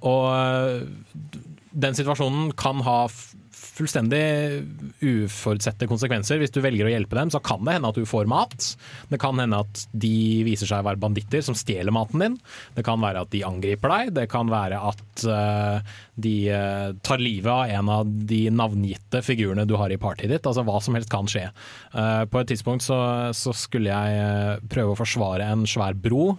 Og 0.05 0.25
den 1.75 1.97
situasjonen 1.97 2.53
kan 2.57 2.83
ha 2.85 2.99
fullstendig 3.75 4.23
uforutsette 5.03 5.87
konsekvenser. 5.89 6.39
Hvis 6.39 6.53
du 6.55 6.61
velger 6.63 6.87
å 6.87 6.93
hjelpe 6.93 7.17
dem, 7.17 7.31
så 7.33 7.41
kan 7.43 7.63
det 7.65 7.75
hende 7.75 7.91
at 7.91 7.99
du 7.99 8.07
får 8.07 8.29
mat. 8.31 8.69
Det 9.11 9.19
kan 9.21 9.39
hende 9.41 9.59
at 9.65 9.83
de 9.91 10.43
viser 10.47 10.69
seg 10.69 10.83
å 10.83 10.87
være 10.87 11.01
banditter 11.01 11.43
som 11.45 11.57
stjeler 11.57 11.95
maten 11.95 12.23
din. 12.23 12.37
Det 12.77 12.85
kan 12.87 13.01
være 13.03 13.25
at 13.25 13.33
de 13.35 13.43
angriper 13.47 13.91
deg. 13.91 14.13
Det 14.15 14.27
kan 14.31 14.51
være 14.51 14.79
at 14.91 15.25
uh, 15.27 15.95
de 16.15 16.35
uh, 16.51 16.95
tar 17.05 17.23
livet 17.23 17.51
av 17.51 17.75
en 17.79 17.93
av 17.97 18.15
de 18.31 18.41
navngitte 18.53 19.23
figurene 19.25 19.67
du 19.67 19.75
har 19.79 19.91
i 19.91 19.99
partiet 20.01 20.31
ditt. 20.31 20.47
Altså 20.47 20.63
hva 20.67 20.79
som 20.83 20.95
helst 20.95 21.11
kan 21.11 21.29
skje. 21.31 21.49
Uh, 21.91 22.23
på 22.31 22.41
et 22.41 22.53
tidspunkt 22.53 22.85
så, 22.87 22.99
så 23.35 23.55
skulle 23.55 23.91
jeg 23.91 24.65
prøve 24.71 24.95
å 24.95 24.99
forsvare 25.03 25.51
en 25.51 25.67
svær 25.69 25.97
bro 25.99 26.35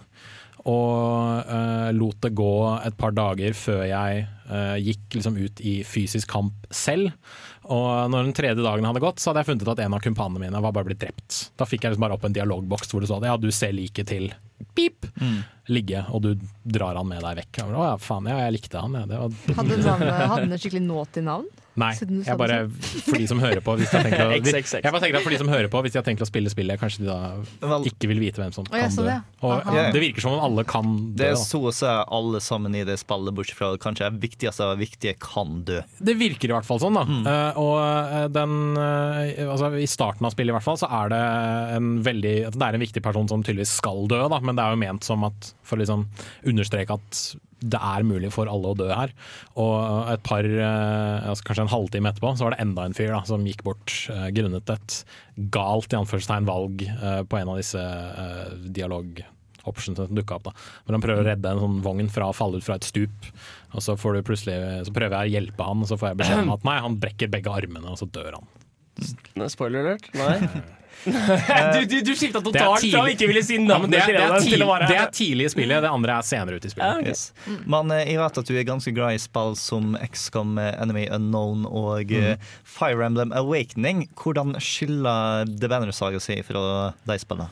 og 0.66 1.46
uh, 1.46 1.90
lot 1.94 2.18
det 2.24 2.32
gå 2.34 2.54
et 2.86 2.96
par 2.98 3.14
dager 3.14 3.54
før 3.54 3.84
jeg 3.86 4.24
uh, 4.50 4.74
gikk 4.82 5.18
liksom 5.18 5.38
ut 5.38 5.62
i 5.62 5.76
fysisk 5.86 6.30
kamp 6.32 6.66
selv. 6.74 7.12
Og 7.70 8.10
når 8.10 8.26
den 8.28 8.34
tredje 8.36 8.64
dagen 8.64 8.86
hadde 8.86 9.02
gått, 9.02 9.22
så 9.22 9.30
hadde 9.30 9.44
jeg 9.44 9.50
funnet 9.52 9.66
ut 9.66 9.72
at 9.76 9.84
en 9.84 9.94
av 9.94 10.02
kumpanene 10.02 10.42
mine 10.42 10.62
var 10.62 10.74
bare 10.74 10.90
blitt 10.90 11.02
drept. 11.02 11.38
Da 11.58 11.68
fikk 11.68 11.86
jeg 11.86 11.94
liksom 11.94 12.06
bare 12.06 12.18
opp 12.18 12.26
en 12.26 12.34
dialogboks 12.34 12.90
hvor 12.90 13.02
det 13.02 13.10
stod 13.10 13.26
ja, 13.26 13.38
du 13.38 13.50
ser 13.54 13.74
liket 13.74 14.10
til 14.10 14.28
pip 14.76 15.06
ligge, 15.72 16.04
og 16.14 16.22
du 16.22 16.32
drar 16.62 16.98
han 16.98 17.08
med 17.10 17.22
deg 17.24 17.40
vekk. 17.42 17.62
Å 17.66 17.86
ja, 17.90 17.94
faen, 17.98 18.28
ja, 18.30 18.38
jeg 18.46 18.58
likte 18.60 18.82
han. 18.82 18.94
Ja. 18.94 19.06
Det 19.10 19.20
var, 19.22 19.38
Hadde 19.60 19.78
navnet 19.86 20.20
hadde 20.20 20.42
den 20.44 20.58
et 20.58 20.62
skikkelig 20.62 20.84
naughty 20.86 21.24
navn? 21.26 21.48
Nei, 21.76 21.90
jeg 21.92 22.38
bare, 22.40 22.62
sånn. 22.72 23.02
for 23.04 23.20
de 23.20 23.26
som 23.28 23.40
hører 23.42 23.60
på 23.60 23.74
hvis 23.76 23.90
de 23.92 23.98
har 23.98 24.06
tenkt 24.06 24.22
å, 24.24 24.28
hvis, 24.46 24.70
Jeg 24.78 24.92
bare 24.94 25.02
tenker 25.02 25.18
at 25.18 25.26
for 25.26 25.34
de 25.34 25.40
som 25.42 25.50
hører 25.52 25.68
på, 25.72 25.82
hvis 25.84 25.92
de 25.92 26.00
har 26.00 26.06
tenkt 26.06 26.24
å 26.24 26.28
spille 26.28 26.52
spillet, 26.52 26.80
kanskje 26.80 27.04
de 27.04 27.08
da 27.10 27.80
ikke 27.90 28.08
vil 28.08 28.20
vite 28.22 28.40
hvem 28.40 28.54
som 28.54 28.64
kan 28.70 28.92
sånn, 28.94 29.10
dø. 29.10 29.16
Og 29.44 29.68
Det 29.92 30.00
virker 30.00 30.24
som 30.24 30.38
om 30.38 30.44
alle 30.46 30.64
kan 30.68 30.94
Det 31.12 31.20
dø. 31.20 31.34
er 31.34 31.40
så 31.42 31.60
å 31.68 31.72
si 31.76 31.90
alle 31.90 32.40
sammen 32.40 32.78
i 32.80 32.84
det 32.88 32.96
spillet, 33.02 33.36
bortsett 33.36 33.58
fra 33.60 33.68
kanskje 33.82 34.08
det 34.08 34.24
viktigste 34.24 34.64
av 34.64 34.72
det 34.72 34.86
viktige, 34.86 35.16
kan 35.20 35.60
dø. 35.68 35.82
Det 36.00 36.16
virker 36.16 36.48
i 36.48 36.56
hvert 36.56 36.68
fall 36.68 36.80
sånn, 36.80 36.96
da. 36.96 37.04
Eh, 37.34 37.60
og 37.60 37.76
eh, 37.82 38.24
den, 38.32 38.56
eh, 38.80 39.44
altså, 39.44 39.74
I 39.76 39.90
starten 39.90 40.24
av 40.24 40.32
spillet 40.32 40.54
i 40.54 40.56
hvert 40.56 40.64
fall 40.64 40.80
så 40.80 40.88
er 41.02 41.12
det 41.12 41.22
en 41.76 41.92
veldig 42.06 42.34
Det 42.56 42.66
er 42.70 42.78
en 42.78 42.84
viktig 42.86 43.04
person 43.04 43.28
som 43.28 43.44
tydeligvis 43.44 43.76
skal 43.82 44.06
dø, 44.08 44.22
da, 44.32 44.40
men 44.46 44.58
det 44.58 44.64
er 44.64 44.74
jo 44.74 44.84
ment 44.84 45.06
som 45.06 45.26
at 45.28 45.52
for 45.66 45.76
å 45.76 45.82
liksom 45.82 46.06
understreke 46.46 46.96
at 46.96 47.20
det 47.64 47.78
er 47.80 48.04
mulig 48.04 48.30
for 48.34 48.50
alle 48.50 48.72
å 48.72 48.76
dø 48.76 48.88
her. 48.90 49.12
Og 49.60 50.10
et 50.12 50.22
par, 50.26 50.44
eh, 50.44 51.28
altså 51.30 51.46
kanskje 51.48 51.64
en 51.66 51.72
halvtime 51.72 52.12
etterpå, 52.12 52.34
så 52.36 52.46
var 52.46 52.54
det 52.54 52.64
enda 52.66 52.84
en 52.84 52.96
fyr 52.96 53.14
da, 53.14 53.22
som 53.28 53.46
gikk 53.48 53.64
bort 53.66 53.94
eh, 54.12 54.28
grunnet 54.36 54.72
et 54.72 54.98
galt 55.54 55.92
i 55.92 55.98
anførselstegn 56.00 56.48
valg 56.48 56.84
eh, 56.84 57.22
på 57.24 57.40
en 57.40 57.54
av 57.54 57.58
disse 57.60 57.80
uh, 57.80 58.52
dialog 58.72 59.24
som 59.82 59.96
dukka 59.96 60.36
opp. 60.36 60.44
da. 60.46 60.52
Men 60.86 60.94
han 60.94 61.02
prøver 61.02 61.24
å 61.24 61.26
redde 61.26 61.50
en 61.50 61.62
sånn 61.64 61.80
vogn 61.82 62.10
fra 62.12 62.28
å 62.30 62.36
falle 62.36 62.60
ut 62.60 62.66
fra 62.66 62.76
et 62.78 62.86
stup. 62.86 63.30
Og 63.74 63.82
så, 63.82 63.96
får 63.98 64.20
du 64.20 64.36
så 64.38 64.92
prøver 64.94 65.16
jeg 65.16 65.26
å 65.26 65.34
hjelpe 65.34 65.66
han, 65.66 65.82
og 65.82 65.90
så 65.90 65.98
får 65.98 66.12
jeg 66.12 66.20
beskjed 66.22 66.44
om 66.44 66.54
at 66.54 66.66
nei, 66.68 66.76
han 66.84 67.00
brekker 67.02 67.32
begge 67.32 67.50
armene, 67.50 67.90
og 67.90 67.98
så 67.98 68.06
dør 68.06 68.38
han. 68.38 68.46
Spoiler 69.52 69.84
alert? 69.84 70.10
Nei. 70.16 70.40
du 71.74 71.84
du, 71.86 72.00
du 72.02 72.12
skifta 72.16 72.40
totalt 72.42 72.82
fra 72.82 73.02
å 73.04 73.10
ikke 73.10 73.28
ville 73.30 73.42
si 73.44 73.58
Ja, 73.60 73.78
det, 73.84 74.00
er, 74.00 74.16
det, 74.16 74.22
er 74.22 74.42
til 74.42 74.64
å 74.64 74.70
tidlig, 74.74 74.88
det 74.90 74.96
er 74.98 75.12
tidlig 75.14 75.46
i 75.46 75.52
spillet, 75.52 75.84
det 75.84 75.90
andre 75.92 76.16
er 76.16 76.26
senere 76.26 76.58
ute 76.58 76.68
i 76.68 76.72
spillet. 76.72 77.10
Yes. 77.12 77.22
Men 77.68 77.92
eh, 77.94 78.04
jeg 78.10 78.20
vet 78.20 78.40
at 78.42 78.50
du 78.50 78.54
er 78.56 78.66
ganske 78.66 78.92
glad 78.96 79.16
i 79.16 79.20
spill 79.22 79.54
som 79.60 79.94
XCOM, 80.02 80.56
eh, 80.62 80.72
Enemy 80.82 81.06
Unknown 81.14 81.66
og 81.68 82.10
mm. 82.10 82.42
Fire 82.76 83.06
Emblem 83.06 83.34
Awakening. 83.36 84.06
Hvordan 84.18 84.56
skiller 84.62 85.46
The 85.50 85.70
Banner 85.70 85.94
Saga 85.94 86.20
seg 86.22 86.42
fra 86.48 86.92
de 87.06 87.18
spillene? 87.22 87.50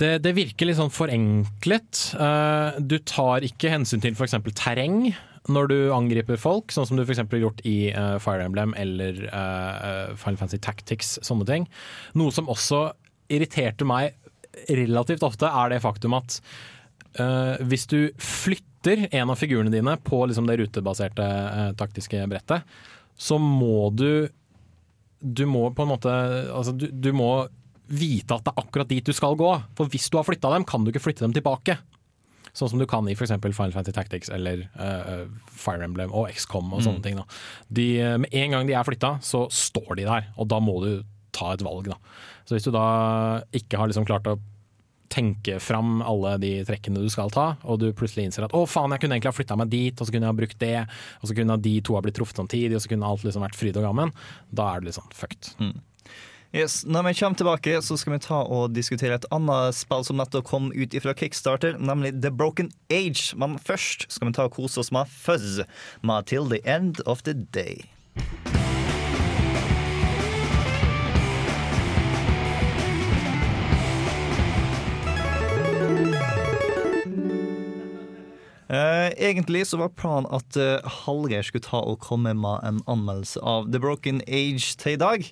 Det, 0.00 0.14
det 0.24 0.36
virker 0.36 0.68
litt 0.68 0.80
sånn 0.80 0.92
forenklet. 0.92 2.06
Eh, 2.18 2.80
du 2.82 2.98
tar 3.08 3.46
ikke 3.48 3.72
hensyn 3.72 4.04
til 4.04 4.16
f.eks. 4.18 4.36
terreng 4.58 5.14
når 5.50 5.70
du 5.72 5.78
angriper 5.94 6.38
folk, 6.38 6.70
sånn 6.70 6.86
som 6.86 6.98
du 6.98 7.02
f.eks. 7.02 7.22
har 7.24 7.42
gjort 7.42 7.62
i 7.66 7.90
uh, 7.90 8.16
Fire 8.22 8.44
Emblem 8.46 8.74
eller 8.78 9.16
uh, 9.32 10.12
Final 10.18 10.38
Fantasy 10.38 10.60
Tactics, 10.62 11.16
sånne 11.26 11.46
ting. 11.48 11.66
Noe 12.18 12.34
som 12.34 12.50
også 12.52 12.84
irriterte 13.32 13.86
meg 13.88 14.14
relativt 14.70 15.24
ofte, 15.26 15.48
er 15.48 15.72
det 15.72 15.80
faktum 15.82 16.14
at 16.18 16.38
uh, 17.18 17.58
hvis 17.66 17.88
du 17.90 17.98
flytter 18.22 19.08
en 19.10 19.32
av 19.32 19.38
figurene 19.38 19.72
dine 19.72 19.96
på 20.04 20.20
liksom 20.28 20.46
det 20.46 20.58
rutebaserte 20.60 21.26
taktiske 21.78 22.22
brettet, 22.30 22.66
så 23.18 23.38
må 23.38 23.90
du 23.94 24.28
du 25.22 25.44
må 25.46 25.68
på 25.70 25.84
en 25.84 25.92
måte 25.92 26.12
altså 26.50 26.72
du, 26.74 26.88
du 26.90 27.12
må 27.14 27.46
vite 27.92 28.34
at 28.34 28.42
det 28.42 28.52
er 28.52 28.62
akkurat 28.62 28.90
dit 28.90 29.06
du 29.06 29.14
skal 29.14 29.36
gå. 29.38 29.50
For 29.78 29.90
hvis 29.90 30.08
du 30.10 30.18
har 30.18 30.26
flytta 30.26 30.50
dem, 30.54 30.66
kan 30.66 30.82
du 30.82 30.90
ikke 30.90 31.04
flytte 31.04 31.24
dem 31.26 31.34
tilbake. 31.36 31.76
Sånn 32.52 32.68
som 32.68 32.78
du 32.78 32.84
kan 32.86 33.06
i 33.08 33.14
f.eks. 33.16 33.30
Final 33.40 33.72
Fantasy 33.72 33.92
Tactics 33.96 34.28
eller 34.28 34.66
uh, 34.76 35.24
Fire 35.48 35.86
Emblem 35.86 36.12
og 36.12 36.28
XCOM 36.34 36.72
og 36.76 36.82
sånne 36.84 37.00
Mm. 37.00 37.02
ting. 37.02 37.20
De, 37.72 37.86
eh, 38.00 38.16
med 38.20 38.34
en 38.34 38.50
gang 38.50 38.66
de 38.68 38.74
er 38.76 38.84
flytta, 38.84 39.14
så 39.24 39.46
står 39.50 39.96
de 39.96 40.04
der, 40.04 40.26
og 40.36 40.48
da 40.52 40.58
må 40.60 40.74
du 40.84 41.02
ta 41.32 41.52
et 41.54 41.62
valg. 41.64 41.88
Da. 41.88 41.96
Så 42.44 42.54
hvis 42.58 42.64
du 42.68 42.70
da 42.74 43.42
ikke 43.56 43.78
har 43.80 43.88
liksom 43.88 44.04
klart 44.04 44.28
å 44.28 44.38
tenke 45.12 45.58
fram 45.60 46.00
alle 46.02 46.38
de 46.40 46.50
trekkene 46.64 47.00
du 47.00 47.08
skal 47.12 47.28
ta, 47.32 47.56
og 47.68 47.78
du 47.80 47.90
plutselig 47.92 48.24
innser 48.28 48.44
at 48.46 48.52
å 48.56 48.62
faen, 48.68 48.92
jeg 48.94 49.00
kunne 49.02 49.16
egentlig 49.18 49.28
ha 49.32 49.36
flytta 49.36 49.56
meg 49.60 49.68
dit, 49.72 49.92
og 50.00 50.06
så 50.08 50.12
kunne 50.12 50.24
jeg 50.28 50.32
ha 50.32 50.38
brukt 50.38 50.58
det, 50.62 50.76
og 51.20 51.28
så 51.28 51.34
kunne 51.36 51.56
de 51.60 51.74
to 51.84 51.94
ha 51.96 52.00
blitt 52.04 52.16
truffet 52.16 52.36
samtidig, 52.40 52.74
og 52.76 52.80
så 52.84 52.88
kunne 52.92 53.08
alt 53.08 53.24
liksom 53.26 53.44
vært 53.44 53.56
fryd 53.58 53.76
og 53.76 53.84
gammen, 53.88 54.12
da 54.52 54.70
er 54.74 54.80
det 54.80 54.88
litt 54.88 54.96
sånn 55.00 55.12
fucked. 55.12 55.52
Yes, 56.52 56.82
når 56.84 57.06
vi 57.06 57.14
kommer 57.14 57.36
tilbake, 57.36 57.78
så 57.80 57.96
skal 57.96 58.12
vi 58.12 58.18
ta 58.26 58.42
og 58.44 58.74
diskutere 58.76 59.16
et 59.16 59.24
annet 59.32 59.72
spill 59.72 60.04
som 60.04 60.18
nettopp 60.20 60.50
kom 60.50 60.66
ut 60.76 60.92
fra 61.00 61.14
Kickstarter, 61.16 61.78
nemlig 61.80 62.12
The 62.20 62.28
Broken 62.28 62.68
Age. 62.92 63.32
Men 63.40 63.56
først 63.56 64.04
skal 64.12 64.28
vi 64.28 64.36
ta 64.36 64.44
og 64.50 64.58
kose 64.58 64.82
oss 64.84 64.92
med 64.92 65.08
Fuzz 65.08 65.62
med 66.04 66.28
Till 66.28 66.52
the 66.52 66.60
End 66.68 67.00
of 67.08 67.24
the 67.24 67.32
Day. 67.32 67.88
Egentlig 78.72 79.66
så 79.68 79.76
var 79.80 79.90
planen 79.98 80.28
at 80.32 80.56
uh, 80.56 80.80
Hallgeir 81.04 81.44
skulle 81.44 81.66
ta 81.66 81.82
og 81.84 81.98
komme 82.04 82.32
med 82.38 82.62
en 82.64 82.78
anmeldelse 82.90 83.42
av 83.44 83.68
The 83.72 83.80
Broken 83.82 84.22
Age 84.26 84.76
til 84.80 84.96
i 84.96 85.00
dag. 85.00 85.26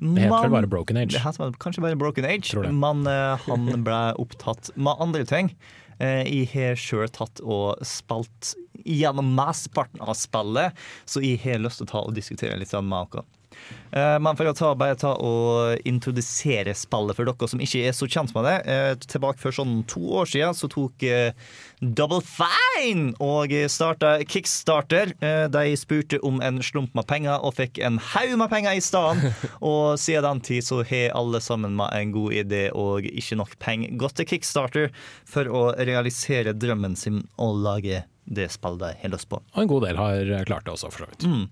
Det 0.00 0.26
heter 0.26 0.46
vel 0.46 0.54
bare 0.54 0.70
Broken 0.70 1.00
Age? 1.00 1.12
Det 1.12 1.24
heter 1.24 1.56
kanskje 1.60 1.84
bare 1.84 1.98
Broken 2.00 2.28
Age, 2.28 2.56
men 2.72 3.04
eh, 3.10 3.48
han 3.48 3.68
ble 3.84 4.00
opptatt 4.22 4.70
med 4.76 5.02
andre 5.02 5.26
ting. 5.28 5.52
Eh, 5.98 6.24
jeg 6.28 6.50
har 6.52 6.80
sjøl 6.80 7.08
tatt 7.12 7.40
og 7.44 7.80
spilt 7.86 8.54
gjennom 8.84 9.32
mesteparten 9.36 10.02
av 10.04 10.16
spillet, 10.18 10.76
så 11.08 11.22
jeg 11.24 11.40
har 11.44 11.62
lyst 11.62 11.80
til 11.80 11.88
å 11.88 11.92
ta 11.92 12.04
og 12.04 12.16
diskutere 12.16 12.58
litt 12.60 12.74
med 12.76 13.12
dere. 13.12 13.24
Eh, 13.92 14.18
Men 14.20 14.36
for 14.36 14.50
å 14.50 14.54
ta, 14.56 14.74
bare 14.74 14.96
ta 14.98 15.14
og 15.14 15.78
introdusere 15.88 16.74
spillet 16.76 17.16
for 17.16 17.28
dere 17.28 17.48
som 17.48 17.62
ikke 17.62 17.84
er 17.88 17.94
så 17.96 18.08
kjent 18.10 18.34
med 18.36 18.44
det. 18.44 18.56
eh, 18.66 18.94
Tilbake 19.06 19.38
for 19.40 19.54
sånn 19.54 19.84
to 19.88 20.00
år 20.20 20.26
siden 20.30 20.54
så 20.58 20.68
tok 20.72 21.02
eh, 21.06 21.32
Double 21.80 22.20
Fine 22.24 23.14
og 23.20 23.52
starta 23.68 24.16
Kickstarter. 24.24 25.12
De 25.52 25.64
spurte 25.76 26.18
om 26.24 26.40
en 26.44 26.62
slump 26.64 26.94
med 26.96 27.06
penger 27.06 27.42
og 27.44 27.54
fikk 27.58 27.78
en 27.84 27.98
haug 28.14 28.36
med 28.40 28.48
penger 28.50 28.78
i 28.78 28.80
stedet. 28.84 29.32
Og 29.60 29.98
siden 30.00 30.24
den 30.24 30.40
tid 30.40 30.64
så 30.64 30.80
har 30.88 31.12
alle 31.16 31.40
sammen 31.44 31.76
med 31.76 31.92
en 31.92 32.12
god 32.14 32.32
idé 32.32 32.62
og 32.72 33.04
ikke 33.04 33.36
nok 33.36 33.58
penger 33.62 33.92
gått 34.00 34.16
til 34.20 34.28
Kickstarter 34.32 34.88
for 35.28 35.48
å 35.52 35.66
realisere 35.76 36.56
drømmen 36.56 36.96
sin 36.96 37.22
og 37.36 37.60
lage 37.66 38.04
det 38.26 38.48
spillet 38.52 38.82
de 38.82 39.02
har 39.02 39.12
lyst 39.12 39.28
på. 39.30 39.40
Og 39.54 39.62
en 39.62 39.70
god 39.70 39.86
del 39.86 40.00
har 40.00 40.30
klart 40.48 40.66
det 40.66 40.74
også, 40.74 40.90
for 40.90 41.04
så 41.04 41.10
vidt. 41.10 41.26
Mm. 41.26 41.44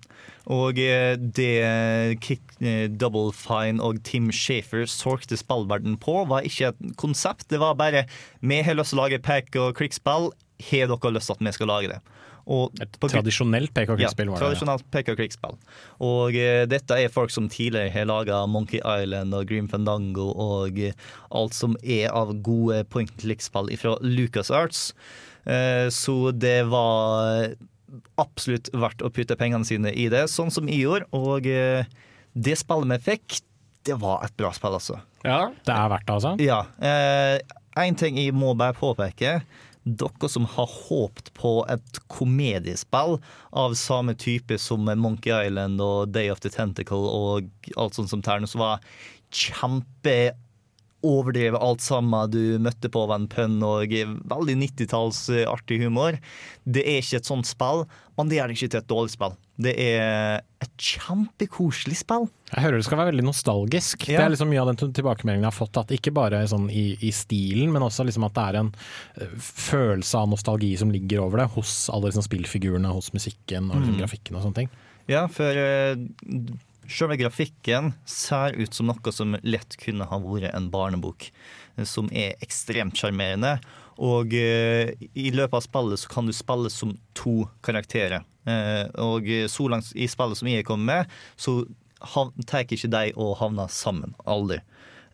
Og 0.54 0.80
eh, 0.82 1.14
det 1.16 2.18
Kick, 2.24 2.42
eh, 2.60 2.86
Double 2.90 3.32
Fine 3.36 3.82
og 3.82 4.02
Tim 4.06 4.30
Shafer 4.34 4.88
solgte 4.90 5.38
spillverden 5.40 5.96
på, 6.02 6.20
var 6.30 6.46
ikke 6.46 6.72
et 6.72 6.96
konsept. 7.00 7.48
Det 7.50 7.62
var 7.62 7.78
bare 7.78 8.06
vi 8.40 8.62
har 8.62 8.76
lyst 8.76 8.94
til 8.94 9.00
å 9.00 9.06
lage 9.06 9.22
pack 9.24 9.54
og 9.60 9.76
klikkspill. 9.78 10.32
Har 10.70 10.90
dere 10.90 11.14
lyst 11.14 11.30
til 11.30 11.38
at 11.38 11.46
vi 11.46 11.56
skal 11.56 11.70
lage 11.70 11.94
det? 11.94 12.02
Og 12.44 12.74
Et 12.82 12.96
tradisjonelt 13.00 13.72
pek 13.72 13.88
og 13.88 14.00
klikkspill 14.00 14.28
ja, 14.28 14.36
tradisjonelt 14.36 14.84
pek 14.92 15.08
og 15.14 15.20
klikkspill. 15.20 15.54
Og 16.04 16.36
eh, 16.36 16.64
dette 16.68 16.98
er 17.00 17.12
folk 17.12 17.32
som 17.32 17.48
tidligere 17.48 17.92
har 17.94 18.08
laga 18.10 18.42
Monkey 18.50 18.82
Island 18.84 19.32
og 19.36 19.48
Green 19.48 19.70
Fandango 19.70 20.28
og 20.28 20.76
eh, 20.76 20.96
alt 21.32 21.56
som 21.56 21.78
er 21.80 22.12
av 22.12 22.34
gode 22.44 22.82
point 22.92 23.14
click-spill 23.20 23.72
fra 23.80 23.96
LucasArts. 24.04 24.90
Eh, 24.92 25.32
så 25.92 26.14
det 26.32 26.62
var 26.70 27.54
absolutt 28.18 28.70
verdt 28.74 29.04
å 29.04 29.10
putte 29.14 29.36
pengene 29.38 29.66
sine 29.68 29.92
i 29.92 30.08
det, 30.12 30.24
sånn 30.32 30.50
som 30.54 30.68
jeg 30.70 30.84
gjorde. 30.86 31.08
Og 31.14 31.46
eh, 31.50 31.84
det 32.34 32.56
spillet 32.58 32.90
vi 32.94 33.12
fikk, 33.12 33.40
det 33.84 33.98
var 34.00 34.24
et 34.24 34.34
bra 34.40 34.50
spill, 34.56 34.78
altså. 34.78 34.98
Ja, 35.24 35.50
Det 35.66 35.74
er 35.74 35.92
verdt 35.92 36.08
det, 36.08 36.14
altså? 36.16 36.34
Ja. 36.40 36.62
Én 37.76 37.96
ting 38.00 38.16
jeg 38.20 38.34
må 38.36 38.54
bare 38.56 38.76
påpeke. 38.76 39.38
Dere 39.84 40.28
som 40.32 40.46
har 40.48 40.70
håpt 40.88 41.28
på 41.36 41.58
et 41.68 41.98
komediespill 42.08 43.18
av 43.52 43.74
samme 43.76 44.14
type 44.16 44.56
som 44.62 44.88
Monkey 44.96 45.34
Island 45.34 45.82
og 45.84 46.14
Day 46.14 46.30
of 46.32 46.40
the 46.40 46.48
Tentacle 46.48 47.04
og 47.04 47.50
alt 47.76 47.98
sånt 47.98 48.08
som 48.08 48.22
Ternus 48.24 48.56
var 48.56 48.80
kjempe 49.34 50.32
overdrevet 51.04 51.60
alt 51.62 51.84
sammen 51.84 52.30
du 52.32 52.56
møtte 52.64 52.88
på 52.92 53.04
en 53.14 53.28
pønn 53.30 53.60
og 53.66 53.92
veldig 53.92 54.56
90-talls 54.64 55.20
eh, 55.34 55.44
artig 55.50 55.78
humor. 55.84 56.16
Det 56.64 56.82
er 56.88 57.02
ikke 57.02 57.20
et 57.20 57.28
sånt 57.28 57.48
spill, 57.48 57.84
men 58.18 58.30
det 58.30 58.38
er 58.40 58.52
ikke 58.54 58.70
til 58.72 58.80
et 58.80 58.88
dårlig 58.90 59.12
spill. 59.14 59.34
Det 59.60 59.74
er 59.78 60.40
et 60.64 60.72
kjempekoselig 60.82 62.00
spill. 62.00 62.24
Jeg 62.50 62.64
hører 62.64 62.80
det 62.80 62.86
skal 62.88 62.98
være 62.98 63.12
veldig 63.12 63.26
nostalgisk. 63.28 64.06
Det 64.08 64.16
er 64.18 64.32
liksom 64.32 64.50
mye 64.50 64.62
av 64.64 64.70
den 64.72 64.80
tilbakemeldingen 64.96 65.46
jeg 65.46 65.52
har 65.52 65.58
fått. 65.60 65.78
At 65.84 65.92
ikke 65.94 66.14
bare 66.16 66.40
sånn 66.50 66.66
i, 66.74 66.86
i 67.06 67.12
stilen, 67.14 67.70
men 67.74 67.84
også 67.86 68.06
liksom 68.08 68.26
at 68.26 68.34
det 68.38 68.46
er 68.48 68.60
en 68.64 68.72
eh, 69.20 69.36
følelse 69.38 70.24
av 70.24 70.32
nostalgi 70.34 70.72
som 70.80 70.90
ligger 70.94 71.22
over 71.26 71.44
det 71.44 71.48
hos 71.54 71.76
alle 71.94 72.10
liksom 72.10 72.26
spillfigurene, 72.26 72.90
hos 72.96 73.12
musikken 73.14 73.70
og 73.70 73.78
liksom 73.80 73.94
Mm. 73.94 74.00
grafikken 74.02 74.36
og 74.40 74.42
sånne 74.46 74.62
ting. 74.62 74.70
Ja, 75.12 75.26
for 75.28 75.52
selve 76.88 77.16
grafikken 77.20 77.92
ser 78.08 78.56
ut 78.60 78.74
som 78.74 78.86
noe 78.90 79.12
som 79.12 79.36
lett 79.42 79.76
kunne 79.80 80.06
ha 80.10 80.18
vært 80.22 80.54
en 80.54 80.70
barnebok. 80.70 81.30
eh, 81.76 81.84
Som 81.84 82.08
er 82.12 82.34
ekstremt 82.42 82.94
sjarmerende. 82.96 83.58
Og 83.98 84.34
eh, 84.34 84.90
i 85.14 85.30
løpet 85.30 85.54
av 85.54 85.62
spillet 85.62 85.98
så 86.02 86.08
kan 86.10 86.26
du 86.26 86.32
spille 86.32 86.70
som 86.70 86.96
to 87.14 87.48
karakterer. 87.62 88.24
Eh, 88.46 88.86
og 89.00 89.24
så 89.48 89.68
langt 89.70 89.92
i 89.94 90.06
spillet 90.10 90.36
som 90.36 90.48
jeg 90.48 90.64
kommer 90.66 90.84
med, 91.04 91.06
så 91.36 91.64
tar 92.46 92.64
ikke 92.66 92.90
de 92.90 93.12
og 93.16 93.36
havner 93.40 93.70
sammen. 93.72 94.14
Aldri. 94.26 94.58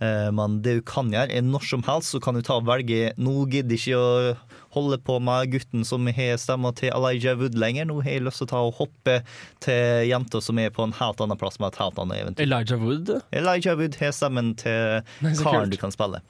Eh, 0.00 0.30
Men 0.32 0.62
det 0.62 0.78
du 0.78 0.82
kan 0.82 1.10
gjøre, 1.12 1.30
er 1.30 1.42
når 1.44 1.62
som 1.68 1.82
helst 1.86 2.14
så 2.14 2.20
kan 2.24 2.34
du 2.34 2.42
ta 2.42 2.56
og 2.56 2.64
velge 2.66 3.12
Nå 3.20 3.44
gidder 3.52 3.76
ikke 3.76 4.00
å 4.00 4.36
holde 4.74 4.98
på 5.02 5.18
med 5.22 5.50
gutten 5.54 5.84
som 5.86 6.06
har 6.06 6.38
stemma 6.40 6.72
til 6.78 6.92
Elijah 6.94 7.38
Wood 7.38 7.58
lenger. 7.58 7.88
Nå 7.90 8.00
har 8.04 8.16
jeg 8.16 8.26
lyst 8.26 8.42
til 8.42 8.48
å 8.48 8.52
ta 8.52 8.62
og 8.68 8.78
hoppe 8.78 9.20
til 9.64 10.06
jenta 10.10 10.42
som 10.44 10.60
er 10.62 10.72
på 10.74 10.86
en 10.86 10.94
helt 11.00 11.20
annen 11.22 11.40
plass 11.40 11.60
med 11.60 11.72
et 11.72 11.82
helt 11.82 12.00
annet 12.02 12.22
eventyr. 12.22 12.46
Elijah 12.46 12.80
Wood? 12.80 13.12
Elijah 13.30 13.78
Wood 13.78 13.98
har 14.00 14.16
stemmen 14.16 14.54
til 14.60 15.02
karen 15.42 15.72
du 15.72 15.78
kan 15.80 15.94
spille. 15.94 16.22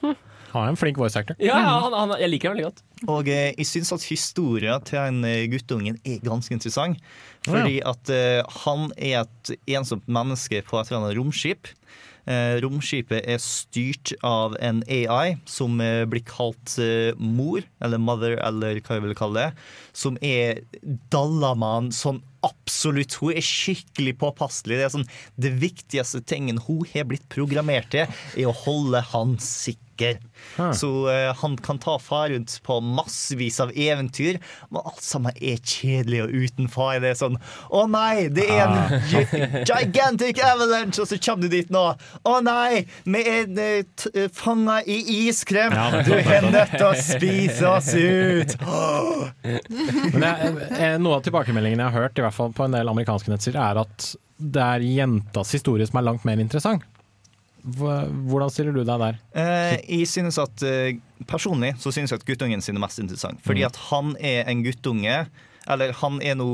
Han 0.50 0.66
er 0.66 0.72
en 0.72 0.78
flink 0.78 0.98
voice 0.98 1.18
actor. 1.18 1.36
Ja, 1.38 1.58
ja 1.62 1.74
han, 1.84 1.94
han, 1.94 2.14
jeg 2.18 2.32
liker 2.32 2.50
ham 2.50 2.56
veldig 2.56 2.68
godt. 2.70 2.80
Og 3.10 3.28
eh, 3.30 3.50
jeg 3.54 3.68
syns 3.68 3.92
at 3.94 4.06
historien 4.10 4.86
til 4.86 4.98
en 4.98 5.20
eh, 5.28 5.46
guttungen 5.50 5.98
er 6.02 6.22
ganske 6.24 6.54
interessant. 6.56 6.98
Fordi 7.46 7.78
at 7.86 8.10
eh, 8.12 8.40
han 8.64 8.90
er 8.96 9.22
et 9.22 9.52
ensomt 9.78 10.08
menneske 10.10 10.62
på 10.66 10.80
et 10.80 10.90
eller 10.90 11.04
annet 11.04 11.20
romskip. 11.20 11.70
Eh, 12.28 12.58
romskipet 12.64 13.24
er 13.24 13.40
styrt 13.42 14.12
av 14.26 14.56
en 14.60 14.82
AI 14.90 15.38
som 15.48 15.80
eh, 15.80 16.04
blir 16.10 16.24
kalt 16.28 16.76
eh, 16.82 17.16
mor, 17.16 17.64
eller 17.80 18.02
mother, 18.02 18.36
eller 18.44 18.80
hva 18.84 18.98
jeg 18.98 19.06
vil 19.06 19.16
kalle 19.18 19.46
det. 19.46 19.66
Som 19.96 20.18
er 20.24 20.62
Dallaman 21.12 21.90
sånn 21.94 22.20
absolutt. 22.46 23.18
Hun 23.20 23.36
er 23.36 23.44
skikkelig 23.44 24.16
påpasselig. 24.20 24.78
Det 24.78 24.86
er 24.86 24.94
sånn, 24.94 25.08
det 25.40 25.54
viktigste 25.60 26.22
tingen 26.24 26.60
hun 26.66 26.84
har 26.92 27.08
blitt 27.08 27.28
programmert 27.32 27.90
til, 27.94 28.08
er 28.36 28.50
å 28.50 28.56
holde 28.64 29.04
han 29.12 29.38
sikker. 29.42 29.89
Så 30.76 30.90
uh, 31.06 31.30
han 31.40 31.56
kan 31.62 31.78
ta 31.82 31.98
far 32.02 32.30
rundt 32.32 32.56
på 32.66 32.78
massevis 32.84 33.60
av 33.62 33.72
eventyr, 33.76 34.38
men 34.70 34.82
alt 34.84 35.02
sammen 35.04 35.36
er 35.36 35.60
kjedelig 35.60 36.22
og 36.24 36.34
uten 36.44 36.70
far. 36.72 36.98
Det 37.02 37.12
er 37.12 37.18
sånn 37.20 37.38
Å 37.70 37.84
nei, 37.90 38.28
det 38.32 38.46
er 38.50 38.62
en 38.64 39.04
gi- 39.10 39.64
gigantic 39.68 40.40
avalanche, 40.44 41.02
og 41.04 41.10
så 41.10 41.18
kommer 41.22 41.46
du 41.46 41.56
dit 41.56 41.70
nå. 41.72 41.84
Å 42.26 42.36
nei, 42.44 42.84
vi 43.04 43.22
er 43.22 43.50
uh, 43.50 44.08
eh, 44.14 44.28
fanga 44.34 44.80
i 44.84 44.98
iskrem. 45.28 45.74
Ja, 45.76 46.02
Du 46.06 46.14
er 46.16 46.48
nødt 46.50 46.74
til 46.76 46.86
å 46.88 46.94
spise 46.98 47.74
oss 47.76 47.92
ut. 47.94 48.56
Eh, 49.50 50.96
noe 51.00 51.16
av 51.18 51.22
tilbakemeldingene 51.24 51.82
jeg 51.84 51.92
har 51.94 52.04
hørt, 52.06 52.18
i 52.18 52.24
hvert 52.24 52.36
fall 52.36 52.52
på 52.56 52.64
en 52.66 52.74
del 52.74 52.88
amerikanske 52.90 53.32
nettsider, 53.32 53.60
er 53.62 53.80
at 53.82 54.06
det 54.40 54.62
er 54.64 54.84
jentas 54.84 55.52
historie 55.56 55.86
som 55.88 56.00
er 56.00 56.06
langt 56.06 56.24
mer 56.28 56.40
interessant. 56.42 56.84
Hvordan 57.64 58.50
stiller 58.52 58.72
du 58.76 58.82
deg 58.84 58.98
der? 59.02 59.18
Eh, 59.36 59.76
jeg 60.00 60.08
synes 60.08 60.38
at 60.40 60.62
eh, 60.66 60.98
Personlig 61.28 61.74
så 61.82 61.92
synes 61.92 62.10
jeg 62.14 62.20
at 62.22 62.26
guttungen 62.26 62.62
sin 62.64 62.76
er 62.78 62.80
mest 62.86 62.98
interessant. 63.02 63.40
Fordi 63.44 63.60
Mm. 63.60 63.66
at 63.66 63.76
han 63.90 64.16
er 64.20 64.48
en 64.48 64.62
guttunge, 64.64 65.26
eller 65.68 65.92
han 66.00 66.20
er 66.24 66.34
nå 66.40 66.46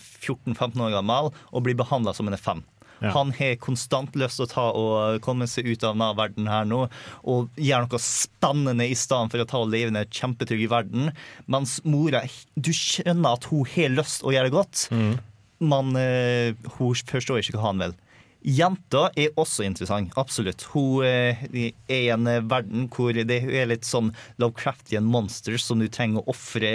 14-15 0.00 0.80
år 0.80 0.94
gammel, 0.96 1.32
og 1.52 1.64
blir 1.66 1.76
behandla 1.78 2.14
som 2.16 2.28
en 2.30 2.36
er 2.36 2.40
fem. 2.40 2.62
Ja. 3.02 3.10
Han 3.16 3.32
har 3.34 3.56
konstant 3.58 4.14
lyst 4.14 4.38
til 4.38 4.46
å 4.46 4.50
ta 4.52 4.64
og 4.78 5.20
komme 5.24 5.48
seg 5.50 5.66
ut 5.66 5.82
av 5.82 5.96
denne 5.96 6.12
verden 6.14 6.46
her 6.46 6.64
nå 6.70 6.84
og 7.26 7.48
gjøre 7.58 7.88
noe 7.88 7.98
spennende 7.98 8.86
i 8.86 8.94
stedet 8.94 9.32
for 9.32 9.42
å 9.42 9.46
ta 9.50 9.58
og 9.58 9.72
leve 9.72 9.90
i 9.90 9.96
en 9.98 10.06
kjempetrygg 10.06 10.68
verden. 10.70 11.10
Mens 11.50 11.80
mora 11.82 12.22
Du 12.54 12.70
skjønner 12.70 13.34
at 13.34 13.48
hun 13.50 13.66
har 13.74 13.90
lyst 13.96 14.20
til 14.22 14.30
å 14.30 14.34
gjøre 14.36 14.50
det 14.52 14.54
godt, 14.54 14.84
men 14.92 15.92
uh, 15.98 16.54
hun 16.78 16.94
forstår 17.10 17.42
ikke 17.42 17.58
hva 17.58 17.72
han 17.72 17.82
vil. 17.82 17.96
Jenta 18.42 19.06
er 19.18 19.34
også 19.38 19.64
interessant, 19.66 20.12
absolutt. 20.18 20.64
Hun 20.72 21.06
eh, 21.06 21.42
er 21.54 21.72
i 21.94 22.10
en 22.12 22.26
eh, 22.26 22.42
verden 22.42 22.88
hvor 22.92 23.14
det 23.14 23.38
er 23.42 23.70
litt 23.70 23.86
sånn 23.86 24.10
Lovecraftian 24.42 25.06
monsters 25.06 25.66
som 25.68 25.82
du 25.82 25.88
trenger 25.92 26.22
å 26.22 26.34
ofre 26.34 26.72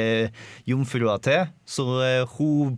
jomfrua 0.70 1.18
til. 1.26 1.52
Så 1.68 1.88
eh, 2.06 2.38
hun, 2.38 2.78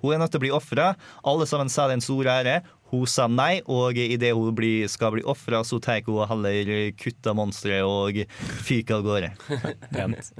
hun 0.00 0.14
er 0.14 0.22
nødt 0.22 0.32
til 0.32 0.40
å 0.40 0.46
bli 0.46 0.54
ofra. 0.56 0.94
Alle 1.28 1.48
sammen 1.50 1.72
sa 1.72 1.88
det 1.88 1.98
en 1.98 2.06
stor 2.06 2.32
ære. 2.32 2.60
Hun 2.90 3.06
sa 3.06 3.28
nei, 3.30 3.60
og 3.70 3.98
idet 4.00 4.32
hun 4.34 4.56
blir, 4.56 4.88
skal 4.90 5.14
bli 5.14 5.22
ofra, 5.28 5.60
så 5.62 5.78
tar 5.82 6.02
hun 6.08 6.24
heller 6.26 6.90
kutta 6.98 7.36
monsteret 7.38 7.86
og 7.86 8.24
fyker 8.66 8.98
av 8.98 9.06
gårde. 9.06 9.30
Pent. 9.94 10.32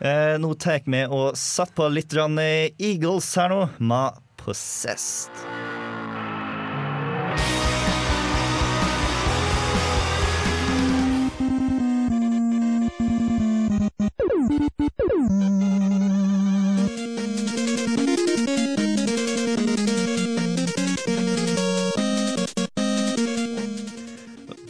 Eh, 0.00 0.38
nå 0.40 0.54
tar 0.56 0.80
vi 0.86 1.04
og 1.04 1.36
setter 1.36 1.76
på 1.76 1.90
litt 1.92 2.16
eh, 2.16 2.70
Eagles 2.78 3.34
her 3.36 3.52
nå, 3.52 3.66
med 3.78 4.22
Possessed. 4.40 5.49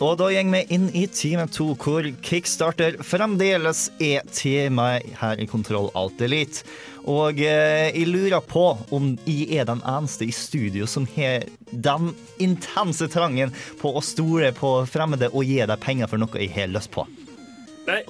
Og 0.00 0.16
da 0.16 0.30
går 0.32 0.48
vi 0.48 0.60
inn 0.72 0.86
i 0.96 1.02
time 1.12 1.44
to, 1.52 1.74
hvor 1.76 2.06
Kickstarter 2.24 2.96
fremdeles 3.04 3.90
er 4.00 4.24
temaet 4.32 5.10
her 5.20 5.40
i 5.40 5.48
Kontroll 5.50 5.90
Alt 5.98 6.22
Elite. 6.24 6.64
Og 7.04 7.40
eh, 7.44 7.90
jeg 7.92 8.08
lurer 8.08 8.40
på 8.40 8.64
om 8.96 9.12
jeg 9.26 9.60
er 9.60 9.68
den 9.68 9.82
eneste 9.84 10.24
i 10.24 10.32
studio 10.32 10.88
som 10.88 11.04
har 11.16 11.44
den 11.70 12.14
intense 12.40 13.08
trangen 13.12 13.52
på 13.80 13.92
å 13.92 14.04
stole 14.04 14.54
på 14.56 14.78
fremmede 14.88 15.28
og 15.34 15.44
gi 15.44 15.60
deg 15.60 15.84
penger 15.84 16.08
for 16.08 16.20
noe 16.22 16.40
jeg 16.40 16.54
har 16.56 16.72
lyst 16.72 16.92
på. 16.96 17.04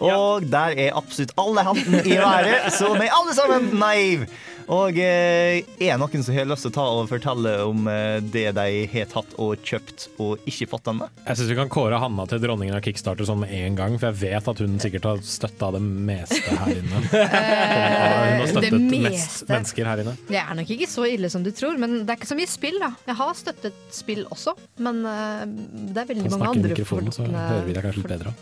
Og 0.04 0.46
der 0.50 0.76
er 0.78 0.96
absolutt 0.98 1.34
alle 1.40 1.64
hendene 1.64 2.02
i 2.04 2.18
været, 2.20 2.70
så 2.76 2.92
vi 2.94 3.06
er 3.06 3.16
alle 3.16 3.34
sammen 3.34 3.70
naive. 3.80 4.30
Og 4.70 4.98
eh, 5.02 5.66
er 5.82 5.96
det 5.96 5.98
noen 5.98 6.22
som 6.22 6.36
har 6.36 6.46
lyst 6.46 6.62
til 6.62 6.70
å 6.70 6.74
ta 6.76 6.84
og 6.94 7.08
fortelle 7.10 7.54
om 7.66 7.88
eh, 7.90 8.20
det 8.22 8.52
de 8.54 8.66
har 8.92 9.08
tatt 9.10 9.32
og 9.42 9.64
kjøpt 9.66 10.06
og 10.22 10.46
ikke 10.50 10.68
fått 10.70 10.90
ennå? 10.92 11.08
Jeg 11.24 11.40
syns 11.40 11.50
vi 11.50 11.56
kan 11.58 11.72
kåre 11.72 11.98
Hanna 11.98 12.26
til 12.30 12.42
dronningen 12.44 12.76
av 12.78 12.84
Kickstarter 12.84 13.26
sånn 13.26 13.42
med 13.42 13.50
en 13.56 13.78
gang, 13.78 13.96
for 13.98 14.12
jeg 14.12 14.20
vet 14.30 14.50
at 14.52 14.62
hun 14.62 14.78
sikkert 14.82 15.08
har 15.10 15.24
støtta 15.26 15.72
det 15.74 15.82
meste 15.82 16.54
her 16.60 16.76
inne. 16.76 17.02
Hun 17.10 18.44
har 18.44 18.50
støttet 18.50 18.86
mest 18.92 19.42
mennesker 19.48 19.88
her 19.90 20.02
inne. 20.04 20.14
Det 20.28 20.38
er 20.38 20.56
nok 20.60 20.70
ikke 20.76 20.88
så 20.90 21.06
ille 21.08 21.30
som 21.32 21.42
du 21.44 21.50
tror, 21.56 21.76
men 21.80 22.00
det 22.04 22.14
er 22.14 22.20
ikke 22.20 22.30
så 22.30 22.38
mye 22.38 22.50
spill. 22.50 22.78
da 22.82 22.92
Jeg 23.08 23.18
har 23.20 23.34
støttet 23.38 23.82
spill 23.94 24.22
også, 24.30 24.54
men 24.86 25.02
uh, 25.06 25.42
det 25.48 26.04
er 26.04 26.10
veldig 26.12 26.28
Kan 26.28 26.36
mange 26.36 26.38
snakke 26.38 26.46
i 26.46 26.62
andre 26.62 26.72
mikrofonen, 26.76 27.14
så 27.14 27.26
hører 27.26 27.66
vi 27.66 27.76
deg 27.76 27.86
kanskje 27.88 28.04
litt 28.04 28.14
bedre. 28.14 28.34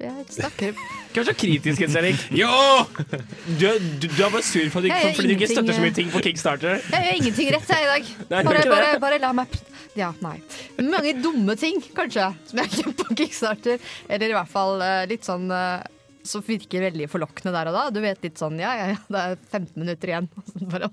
Jeg 0.00 0.24
snakker 0.30 0.72
Ikke 0.72 1.20
vær 1.20 1.26
så 1.30 1.34
kritisk, 1.38 1.80
Jens 1.84 1.96
Erik. 2.00 2.22
Jo! 2.42 2.48
Du, 3.58 3.66
du, 4.00 4.06
du 4.08 4.22
er 4.24 4.30
bare 4.32 4.42
sur 4.46 4.64
for 4.72 4.80
at 4.80 4.86
du, 4.86 4.90
Jeg 4.92 5.16
fordi 5.16 5.28
du 5.28 5.34
ikke 5.36 5.50
støtter 5.52 5.76
så 5.76 5.84
mye 5.84 5.92
eh, 5.92 5.98
ting 6.00 6.10
på 6.14 6.22
Kickstarter. 6.24 6.80
Jeg 6.94 7.04
gjør 7.06 7.18
ingenting 7.20 7.52
rett 7.56 7.72
jeg 7.74 7.86
i 7.86 7.90
dag. 7.92 8.10
Nei, 8.32 8.42
Bare, 8.48 8.66
bare, 8.72 8.92
bare 9.02 9.20
la 9.22 9.32
meg 9.36 9.58
Ja, 9.98 10.12
nei. 10.24 10.38
Mange 10.80 11.12
dumme 11.20 11.56
ting, 11.60 11.82
kanskje, 11.96 12.30
som 12.48 12.62
jeg 12.62 12.70
har 12.70 12.78
kjøpt 12.80 13.02
på 13.04 13.16
Kickstarter. 13.20 13.82
Eller 14.08 14.32
i 14.32 14.36
hvert 14.38 14.48
fall 14.50 14.80
eh, 14.84 15.02
litt 15.10 15.26
sånn 15.28 15.50
eh, 15.52 15.82
som 16.26 16.42
virker 16.46 16.84
veldig 16.86 17.06
forlokkende 17.10 17.52
der 17.54 17.70
og 17.70 17.76
da. 17.76 17.82
Du 17.94 18.00
vet 18.02 18.22
litt 18.24 18.40
sånn 18.40 18.58
ja, 18.60 18.72
ja, 18.78 18.86
ja, 18.92 18.98
det 19.12 19.22
er 19.22 19.36
15 19.50 19.72
minutter 19.82 20.12
igjen. 20.12 20.28
Og 20.38 20.48
så 20.48 20.68
bare, 20.72 20.90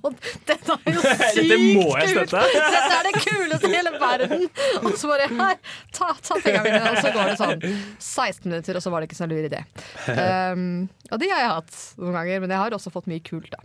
dette 0.49 0.77
er 0.77 0.95
jo 0.95 1.03
sykt 1.35 1.51
det 1.51 1.59
kult! 1.59 2.33
Dette 2.35 2.97
er 2.97 3.09
det 3.09 3.13
kuleste 3.23 3.69
i 3.69 3.73
hele 3.75 3.93
verden! 4.01 4.45
Og 4.83 4.93
så 4.99 5.11
bare 5.11 5.29
her, 5.31 5.57
ta, 5.95 6.11
ta 6.17 6.39
pengene 6.43 6.63
mine. 6.67 6.93
Og 6.93 7.01
så 7.01 7.13
går 7.15 7.31
det 7.31 7.39
sånn 7.41 7.65
16 7.97 8.49
minutter, 8.49 8.79
og 8.79 8.85
så 8.85 8.93
var 8.93 9.03
det 9.03 9.09
ikke 9.11 9.19
så 9.21 9.29
lur 9.29 9.49
idé. 9.49 9.63
Um, 10.09 10.69
og 11.09 11.21
de 11.21 11.31
har 11.31 11.43
jeg 11.43 11.53
hatt 11.57 11.81
noen 11.99 12.17
ganger, 12.21 12.45
men 12.45 12.55
jeg 12.55 12.63
har 12.65 12.79
også 12.79 12.93
fått 12.93 13.09
mye 13.11 13.23
kult, 13.25 13.51
da. 13.53 13.61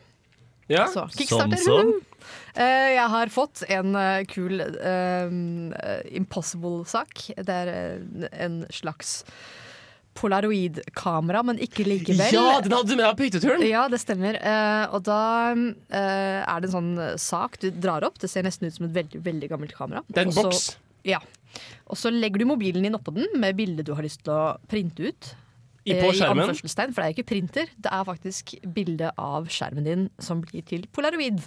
Ja, 0.70 0.87
Så, 0.88 1.05
sånn 1.12 1.18
Kickstarter. 1.18 1.61
som? 1.61 1.90
woohoo! 1.92 2.11
Eh, 2.55 2.94
jeg 2.94 3.09
har 3.12 3.33
fått 3.35 3.64
en 3.68 3.96
uh, 3.98 4.22
kul 4.31 4.62
uh, 4.62 5.35
Impossible-sak. 6.09 7.27
Det 7.37 7.57
er 7.66 8.00
en 8.46 8.62
slags 8.72 9.18
polaroid-kamera, 10.18 11.42
men 11.46 11.61
ikke 11.62 11.87
likevel. 11.87 12.24
Ja, 12.35 12.61
den 12.64 12.74
hadde 12.74 12.90
du 12.90 12.96
med 12.96 13.05
deg 13.05 13.18
på 13.18 13.29
hytteturen! 13.29 13.64
Ja, 13.68 13.87
det 13.92 14.00
stemmer. 14.03 14.38
Uh, 14.40 14.94
og 14.94 15.05
da 15.09 15.20
uh, 15.55 15.94
er 15.98 16.62
det 16.62 16.70
en 16.70 16.77
sånn 16.77 16.92
sak 17.20 17.59
du 17.62 17.70
drar 17.74 18.07
opp. 18.07 18.20
Det 18.22 18.31
ser 18.31 18.46
nesten 18.46 18.68
ut 18.68 18.77
som 18.79 18.88
et 18.88 18.96
veldig, 18.96 19.22
veldig 19.27 19.53
gammelt 19.53 19.77
kamera. 19.77 20.05
Det 20.09 20.22
er 20.22 20.31
en 20.31 20.37
boks. 20.37 20.74
Ja. 21.05 21.20
Og 21.90 21.98
så 22.00 22.11
legger 22.11 22.42
du 22.42 22.48
mobilen 22.48 22.87
din 22.87 22.96
oppå 22.96 23.14
den 23.14 23.29
med 23.40 23.57
bildet 23.59 23.87
du 23.87 23.94
har 23.94 24.07
lyst 24.07 24.24
til 24.27 24.35
å 24.35 24.44
printe 24.70 25.11
ut. 25.11 25.35
I- 25.85 25.92
Eh, 25.92 26.00
på 26.00 26.14
skjermen? 26.16 26.48
I 26.48 26.92
for 26.92 27.03
det 27.03 27.05
er 27.05 27.12
ikke 27.12 27.29
printer. 27.29 27.66
Det 27.77 27.90
er 27.92 28.05
faktisk 28.05 28.55
bilde 28.72 29.12
av 29.18 29.46
skjermen 29.53 29.85
din 29.85 30.11
som 30.18 30.40
blir 30.40 30.64
til 30.64 30.87
polaroid. 30.90 31.42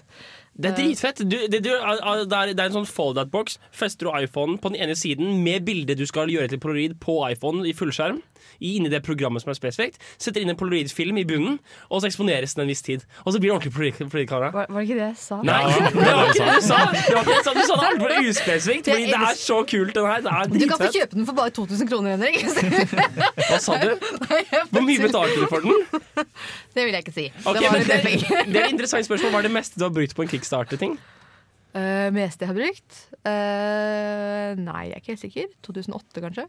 Det 0.57 0.71
er 0.71 0.75
dritfett. 0.77 1.19
Du, 1.29 1.35
det, 1.37 1.59
du, 1.61 1.69
det, 1.69 1.77
er, 1.77 2.53
det 2.53 2.59
er 2.63 2.69
en 2.71 2.77
sånn 2.79 2.89
fold-out-boks. 2.89 3.59
Fester 3.77 4.07
du 4.09 4.13
iPhonen 4.23 4.57
på 4.61 4.71
den 4.73 4.81
ene 4.81 4.95
siden 4.97 5.43
med 5.45 5.65
bildet 5.67 5.99
du 5.99 6.05
skal 6.09 6.31
gjøre 6.33 6.49
til 6.49 6.61
polaroid 6.63 6.97
på 7.03 7.19
iPhone 7.29 7.61
i 7.69 7.75
fullskjerm. 7.77 8.23
Inni 8.63 8.89
det 8.89 9.03
programmet 9.05 9.43
som 9.43 9.51
er 9.51 9.57
spesifikt. 9.57 9.99
Setter 10.21 10.41
inn 10.41 10.49
en 10.49 10.57
polaroid-film 10.57 11.17
i 11.21 11.25
bunnen, 11.29 11.59
og 11.91 12.01
så 12.01 12.09
eksponeres 12.09 12.55
den 12.57 12.63
en 12.65 12.71
viss 12.71 12.81
tid. 12.85 13.03
Og 13.25 13.35
så 13.35 13.41
blir 13.41 13.51
det 13.51 13.55
ordentlig 13.57 13.73
polaroid- 13.75 14.09
polaroid-kamera. 14.09 14.49
Var, 14.55 14.69
var 14.73 14.81
det 14.81 14.87
ikke 14.87 14.97
det 14.97 15.07
jeg 15.11 15.19
sa? 15.21 15.37
Nei, 15.45 15.59
det 15.67 16.05
var 16.07 16.31
ikke 16.31 16.47
det 16.47 16.55
du 16.55 16.65
sa! 16.65 16.79
Det 16.95 17.13
var 17.13 17.21
ikke 17.21 17.35
det 17.35 17.37
du 17.37 17.43
sa. 17.43 17.53
Du 17.57 17.61
sa 17.67 17.77
det 17.77 17.89
altfor 17.91 18.31
uspesifikt. 18.31 18.89
Fordi 18.89 19.11
det 19.11 19.21
er 19.27 19.37
så 19.41 19.59
kult, 19.73 19.93
den 19.97 20.09
her. 20.09 20.25
Det 20.25 20.33
er 20.33 20.53
Du 20.55 20.67
kan 20.73 20.81
få 20.81 20.89
kjøpe 20.95 21.19
den 21.19 21.29
for 21.29 21.37
bare 21.37 21.53
2000 21.59 21.91
kroner, 21.91 22.17
Henrik. 22.17 22.41
Hva 23.51 23.59
sa 23.61 23.77
du? 23.83 23.93
Hvor 24.73 24.87
mye 24.87 25.05
betalte 25.05 25.37
du 25.37 25.45
for 25.51 25.67
den? 25.67 26.25
Det 26.77 26.83
vil 26.85 26.93
jeg 26.93 27.03
ikke 27.07 27.13
si. 27.15 27.23
Okay, 27.41 27.61
det 27.61 27.69
var 27.69 27.73
men 27.73 27.87
det, 27.89 27.95
det 28.53 28.59
er 28.59 28.65
et 28.67 28.73
interessant 28.75 29.05
spørsmål. 29.07 29.31
Hva 29.33 29.39
er 29.41 29.47
det 29.47 29.53
meste 29.55 29.79
du 29.81 29.85
har 29.87 29.93
brukt 29.95 30.13
på 30.13 30.21
en 30.21 30.29
kickstarter-ting? 30.47 30.95
Uh, 31.75 32.07
meste 32.15 32.45
jeg 32.45 32.49
har 32.49 32.57
brukt? 32.57 33.01
Uh, 33.27 34.55
nei, 34.63 34.85
jeg 34.87 34.95
er 34.95 35.01
ikke 35.01 35.13
helt 35.13 35.25
sikker. 35.25 35.49
2008, 35.67 36.23
kanskje? 36.23 36.45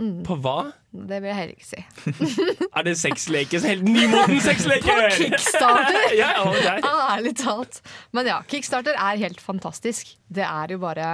Mm, 0.00 0.22
På 0.24 0.38
hva? 0.40 0.70
det 0.92 1.18
vil 1.20 1.28
jeg 1.28 1.36
heller 1.36 1.56
ikke 1.58 1.68
si. 1.68 1.82
Er 2.78 2.86
det 2.86 2.94
sexleker? 2.96 3.60
Så 3.60 3.68
Helt 3.68 3.84
nymoden 3.84 4.40
sexleker? 4.40 5.02
På 5.02 5.10
Kickstarter! 5.18 6.14
ja, 6.22 6.30
ja. 6.68 6.76
Ærlig 7.12 7.34
talt. 7.42 7.82
Men 8.16 8.30
ja, 8.30 8.38
Kickstarter 8.48 8.96
er 8.96 9.20
helt 9.20 9.42
fantastisk. 9.44 10.14
Det 10.32 10.46
er 10.46 10.72
jo 10.72 10.80
bare 10.82 11.04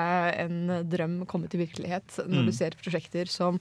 en 0.44 0.60
drøm 0.88 1.18
kommet 1.30 1.50
til 1.54 1.64
virkelighet 1.64 2.20
når 2.22 2.44
Mm. 2.44 2.46
du 2.46 2.54
ser 2.54 2.76
prosjekter 2.78 3.26
som 3.32 3.58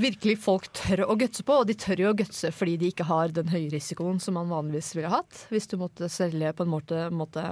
virkelig 0.00 0.36
folk 0.42 0.68
tør 0.74 1.04
å 1.06 1.16
gutse 1.18 1.44
på. 1.46 1.56
Og 1.62 1.68
de 1.68 1.76
tør 1.78 2.02
jo 2.04 2.12
å 2.12 2.18
gutse 2.18 2.50
fordi 2.54 2.76
de 2.80 2.90
ikke 2.92 3.06
har 3.08 3.34
den 3.34 3.50
høye 3.52 3.70
risikoen 3.72 4.20
som 4.22 4.38
man 4.38 4.50
vanligvis 4.52 4.92
ville 4.96 5.12
hatt. 5.12 5.46
Hvis 5.52 5.70
du 5.70 5.76
måtte 5.80 6.10
selge 6.12 6.54
på 6.56 6.66
en 6.66 6.72
måte, 6.72 7.06
måte 7.14 7.44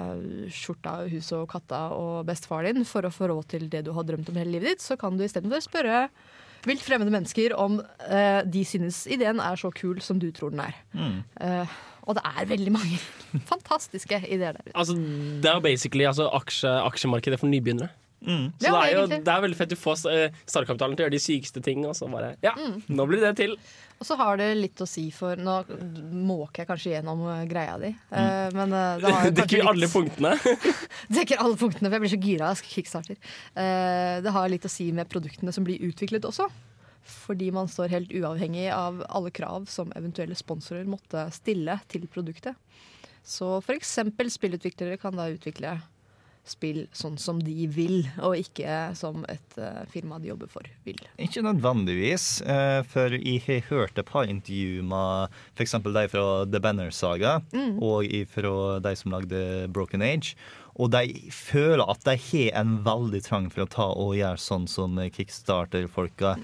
skjorta, 0.52 1.02
huset 1.12 1.38
og 1.40 1.48
katta 1.52 1.84
og 1.96 2.26
bestefar 2.28 2.66
din 2.68 2.86
for 2.88 3.06
å 3.06 3.14
få 3.14 3.30
råd 3.32 3.52
til 3.54 3.68
det 3.72 3.84
du 3.86 3.92
har 3.96 4.06
drømt 4.08 4.30
om 4.32 4.40
hele 4.40 4.56
livet 4.56 4.74
ditt, 4.74 4.84
så 4.84 4.98
kan 5.00 5.18
du 5.18 5.26
istedenfor 5.26 5.64
spørre 5.64 6.06
vilt 6.66 6.84
fremmede 6.84 7.10
mennesker 7.10 7.54
om 7.58 7.80
eh, 8.06 8.42
de 8.46 8.60
synes 8.66 9.02
ideen 9.10 9.40
er 9.42 9.58
så 9.58 9.72
kul 9.74 9.98
som 10.04 10.20
du 10.22 10.28
tror 10.34 10.52
den 10.54 10.62
er. 10.62 10.76
Eh, 11.42 11.80
og 12.02 12.18
det 12.18 12.22
er 12.26 12.48
veldig 12.50 12.74
mange 12.74 12.98
fantastiske 13.52 14.22
ideer 14.26 14.56
der 14.58 14.68
ute. 14.68 14.76
Altså, 14.76 14.94
det 14.94 15.50
er 15.50 15.58
jo 15.58 15.64
basically 15.64 16.06
altså, 16.08 16.28
aksje, 16.38 16.70
aksjemarkedet 16.90 17.40
for 17.40 17.50
nybegynnere. 17.50 17.90
Så 18.22 18.66
Ja, 18.68 18.72
det, 18.72 18.82
er 18.82 18.96
jo, 18.96 19.06
det 19.12 19.32
er 19.34 19.46
veldig 19.46 19.58
fett. 19.58 19.72
Du 19.72 19.80
får 19.80 20.04
uh, 20.06 20.42
startkapitalen 20.46 20.98
til 20.98 21.04
å 21.04 21.08
gjøre 21.08 21.16
de 21.16 21.22
sykeste 21.22 21.62
ting, 21.64 21.86
og 21.88 21.96
så 21.98 22.10
bare 22.12 22.34
Ja, 22.44 22.54
nå 22.86 23.08
blir 23.10 23.22
det 23.24 23.36
til. 23.40 23.56
Og 24.02 24.06
så 24.06 24.16
har 24.18 24.40
det 24.40 24.48
litt 24.58 24.80
å 24.82 24.86
si 24.88 25.04
for 25.14 25.38
Nå 25.38 25.60
måker 26.26 26.64
jeg 26.64 26.68
kanskje 26.72 26.90
gjennom 26.96 27.20
eh, 27.30 27.44
greia 27.46 27.76
di, 27.78 27.92
mm. 28.10 28.56
men 28.56 28.74
eh, 28.74 28.96
det 28.98 29.12
har 29.14 29.28
jo 29.28 29.34
Dekker 29.38 29.38
kanskje 29.38 29.54
vi 29.54 29.60
litt 29.60 29.70
alle 29.70 29.90
punktene? 29.92 30.56
Dekker 31.18 31.44
alle 31.44 31.58
punktene, 31.60 31.86
for 31.86 31.94
jeg 31.94 32.02
blir 32.02 32.12
så 32.12 32.20
gira 32.24 32.48
av 32.50 32.64
kickstarter. 32.66 33.20
Eh, 33.54 34.16
det 34.24 34.34
har 34.34 34.50
litt 34.50 34.66
å 34.66 34.72
si 34.72 34.88
med 34.96 35.10
produktene 35.12 35.54
som 35.54 35.66
blir 35.66 35.84
utviklet 35.86 36.26
også. 36.26 36.48
Fordi 37.12 37.52
man 37.54 37.70
står 37.70 37.94
helt 37.94 38.10
uavhengig 38.14 38.66
av 38.74 39.04
alle 39.06 39.30
krav 39.34 39.70
som 39.70 39.94
eventuelle 39.98 40.34
sponsorer 40.38 40.86
måtte 40.90 41.28
stille 41.34 41.78
til 41.90 42.10
produktet. 42.10 42.58
Så 43.22 43.54
f.eks. 43.62 44.00
spillutviklere 44.34 44.98
kan 44.98 45.14
da 45.14 45.28
utvikle 45.30 45.76
spill 46.44 46.86
sånn 46.96 47.14
som 47.22 47.38
de 47.38 47.66
vil, 47.70 48.08
og 48.18 48.34
ikke 48.34 48.96
som 48.98 49.22
et 49.30 49.58
uh, 49.62 49.84
firma 49.92 50.18
de 50.18 50.32
jobber 50.32 50.50
for, 50.50 50.66
vil. 50.86 50.98
Ikke 51.22 51.42
nødvendigvis, 51.46 52.40
uh, 52.42 52.80
for 52.90 53.14
jeg 53.14 53.44
har 53.46 53.60
hørt 53.68 53.98
et 54.02 54.08
par 54.08 54.26
intervju 54.26 54.82
med 54.82 55.28
f.eks. 55.54 55.76
de 55.86 56.06
fra 56.10 56.24
The 56.50 56.60
Banner 56.64 56.90
Saga, 56.90 57.36
Mm. 57.52 57.78
og 57.82 58.10
fra 58.32 58.80
de 58.82 58.96
som 58.96 59.12
lagde 59.14 59.68
Broken 59.72 60.02
Age. 60.02 60.34
Og 60.80 60.88
de 60.90 61.30
føler 61.30 61.84
at 61.84 62.00
de 62.08 62.14
har 62.16 62.60
en 62.62 62.78
veldig 62.84 63.20
trang 63.26 63.50
for 63.52 63.62
å 63.66 63.68
ta 63.68 63.86
og 63.92 64.14
gjøre 64.16 64.40
sånn 64.40 64.64
som 64.66 64.96
Kickstarter-folka 65.12 66.36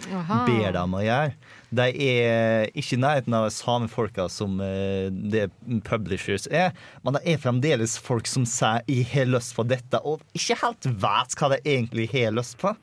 ber 0.47 0.73
dem 0.77 0.95
å 0.95 1.01
gjøre. 1.05 1.33
De 1.69 1.85
er 1.85 2.71
ikke 2.73 2.97
i 2.97 3.01
nærheten 3.03 3.35
av 3.37 3.49
samme 3.53 3.91
folka 3.93 4.29
som 4.33 4.57
eh, 4.65 5.09
det 5.13 5.49
publishers 5.85 6.47
er, 6.49 6.73
men 7.05 7.19
det 7.19 7.25
er 7.29 7.43
fremdeles 7.43 7.99
folk 8.01 8.27
som 8.31 8.47
sier 8.49 8.81
'jeg 8.89 9.05
har 9.13 9.29
lyst 9.29 9.55
på 9.57 9.67
dette', 9.69 10.01
og 10.05 10.23
ikke 10.33 10.57
helt 10.63 10.87
vet 10.87 11.37
hva 11.37 11.51
de 11.53 11.61
egentlig 11.65 12.09
har 12.13 12.33
lyst 12.33 12.59
på. 12.59 12.75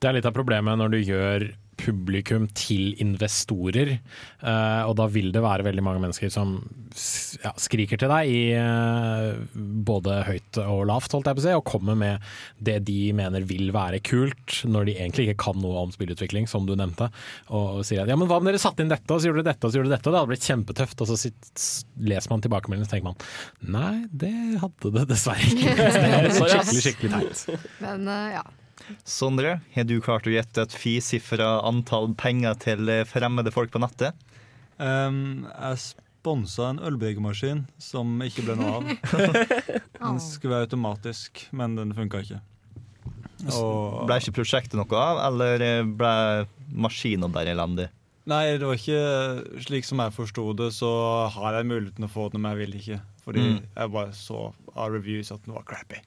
Det 0.00 0.08
er 0.08 0.16
litt 0.16 0.26
av 0.26 0.34
problemet 0.34 0.78
når 0.78 0.88
du 0.90 0.98
gjør 1.02 1.50
publikum 1.82 2.46
til 2.56 2.92
investorer. 3.02 3.96
eh, 3.98 4.82
og 4.86 4.94
da 5.00 5.08
vil 5.10 5.32
det 5.34 5.42
være 5.42 5.66
veldig 5.66 5.84
mange 5.84 6.02
mennesker 6.04 6.30
som 6.32 6.54
ja, 7.42 7.52
skriker 7.60 8.00
til 8.00 8.10
deg 8.12 8.30
i 8.30 8.42
eh, 8.58 9.42
både 9.86 10.20
høyt 10.28 10.60
og 10.62 10.84
lavt, 10.90 11.14
holdt 11.16 11.30
jeg 11.30 11.38
på 11.38 11.42
å 11.42 11.46
si, 11.46 11.54
og 11.58 11.66
kommer 11.68 11.98
med 11.98 12.32
det 12.62 12.78
de 12.88 13.12
mener 13.16 13.46
vil 13.48 13.72
være 13.74 14.02
kult, 14.04 14.62
når 14.68 14.88
de 14.88 14.96
egentlig 14.98 15.28
ikke 15.28 15.42
kan 15.46 15.60
noe 15.62 15.86
om 15.86 15.94
spillutvikling, 15.94 16.48
som 16.50 16.66
du 16.68 16.74
nevnte. 16.78 17.10
Og, 17.50 17.80
og 17.80 17.86
sier 17.88 18.04
at 18.04 18.12
ja, 18.12 18.18
men 18.18 18.30
hva 18.30 18.40
om 18.40 18.48
dere 18.48 18.60
satte 18.62 18.84
inn 18.84 18.92
dette, 18.92 19.08
og 19.10 19.22
så 19.22 19.30
gjorde 19.30 19.42
dere 19.42 19.54
dette, 19.54 19.66
og 19.66 19.72
så 19.72 19.80
gjorde 19.80 19.92
dere 19.92 19.98
dette, 19.98 20.08
og 20.10 20.14
det 20.14 20.22
hadde 20.22 20.32
blitt 20.34 20.48
kjempetøft. 20.50 21.04
Og 21.04 21.10
så 21.12 21.18
sitt, 21.26 21.68
leser 22.12 22.32
man 22.32 22.44
tilbakemeldingen, 22.44 22.88
så 22.88 22.96
tenker 22.96 23.12
man 23.12 23.72
nei, 23.74 23.94
det 24.12 24.34
hadde 24.62 24.94
det 24.98 25.06
dessverre 25.12 25.52
ikke. 25.52 25.76
Det 25.82 26.00
er 26.02 26.32
skikkelig, 26.32 26.82
skikkelig 26.84 27.10
teit. 27.12 27.68
Men 27.82 28.08
eh, 28.10 28.34
ja. 28.36 28.42
Sondre, 29.04 29.60
har 29.74 29.84
du 29.88 29.96
klart 30.04 30.26
å 30.26 30.32
gjette 30.34 30.62
et 30.66 30.74
fisifra 30.76 31.60
antall 31.68 32.12
penger 32.18 32.54
til 32.62 32.88
eh, 32.92 33.04
fremmede 33.08 33.52
folk 33.54 33.70
på 33.74 33.80
nettet? 33.82 34.14
Um, 34.78 35.46
jeg 35.52 35.78
sponsa 35.82 36.70
en 36.72 36.80
ølbryggemaskin 36.82 37.64
som 37.82 38.14
ikke 38.24 38.44
ble 38.46 38.56
noe 38.58 38.78
av. 38.80 38.88
Den 40.02 40.20
skulle 40.22 40.54
være 40.56 40.68
automatisk, 40.68 41.46
men 41.54 41.76
den 41.78 41.94
funka 41.94 42.22
ikke. 42.24 42.40
Og, 43.50 44.04
Ble 44.06 44.18
ikke 44.22 44.34
prosjektet 44.36 44.76
noe 44.78 44.98
av, 44.98 45.18
eller 45.30 45.62
eh, 45.66 45.82
ble 45.86 46.12
maskina 46.78 47.28
bare 47.32 47.54
elendig? 47.56 47.88
nei, 48.30 48.52
det 48.54 48.62
var 48.62 48.76
ikke 48.78 49.62
slik 49.64 49.82
som 49.86 49.98
jeg 49.98 50.12
forsto 50.14 50.44
det, 50.54 50.68
så 50.76 50.88
har 51.34 51.56
jeg 51.58 51.66
muligheten 51.66 52.06
å 52.06 52.10
få 52.12 52.28
den, 52.30 52.44
men 52.44 52.52
jeg 52.54 52.60
vil 52.68 52.76
ikke. 52.78 52.98
Fordi 53.24 53.42
Mm. 53.42 53.56
jeg 53.74 53.90
bare 53.96 54.12
så 54.14 54.38
av 54.78 54.92
reviews 54.94 55.32
at 55.34 55.42
den 55.44 55.54
var 55.56 55.64
crappy. 55.66 55.98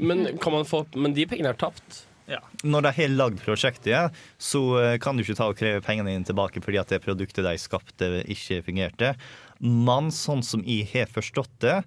Men, 0.00 0.38
kan 0.40 0.52
man 0.56 0.64
få, 0.64 0.86
men 0.96 1.12
de 1.12 1.26
pengene 1.28 1.52
er 1.52 1.58
tapt. 1.60 2.06
Når 2.64 2.84
de 2.86 2.92
har 3.00 3.14
lagd 3.16 3.40
prosjektet, 3.44 4.14
så 4.38 4.60
eh, 4.80 4.96
kan 5.02 5.16
du 5.18 5.24
ikke 5.24 5.38
ta 5.38 5.48
og 5.50 5.58
kreve 5.58 5.82
pengene 5.84 6.12
dine 6.14 6.26
tilbake 6.28 6.62
fordi 6.62 6.78
at 6.80 6.92
det 6.92 7.02
produktet 7.04 7.44
de 7.46 7.56
skapte, 7.58 8.10
ikke 8.30 8.60
fungerte. 8.66 9.14
Men 9.60 10.08
sånn 10.14 10.40
som 10.46 10.62
jeg 10.64 10.86
har 10.94 11.10
forstått 11.12 11.58
det, 11.64 11.80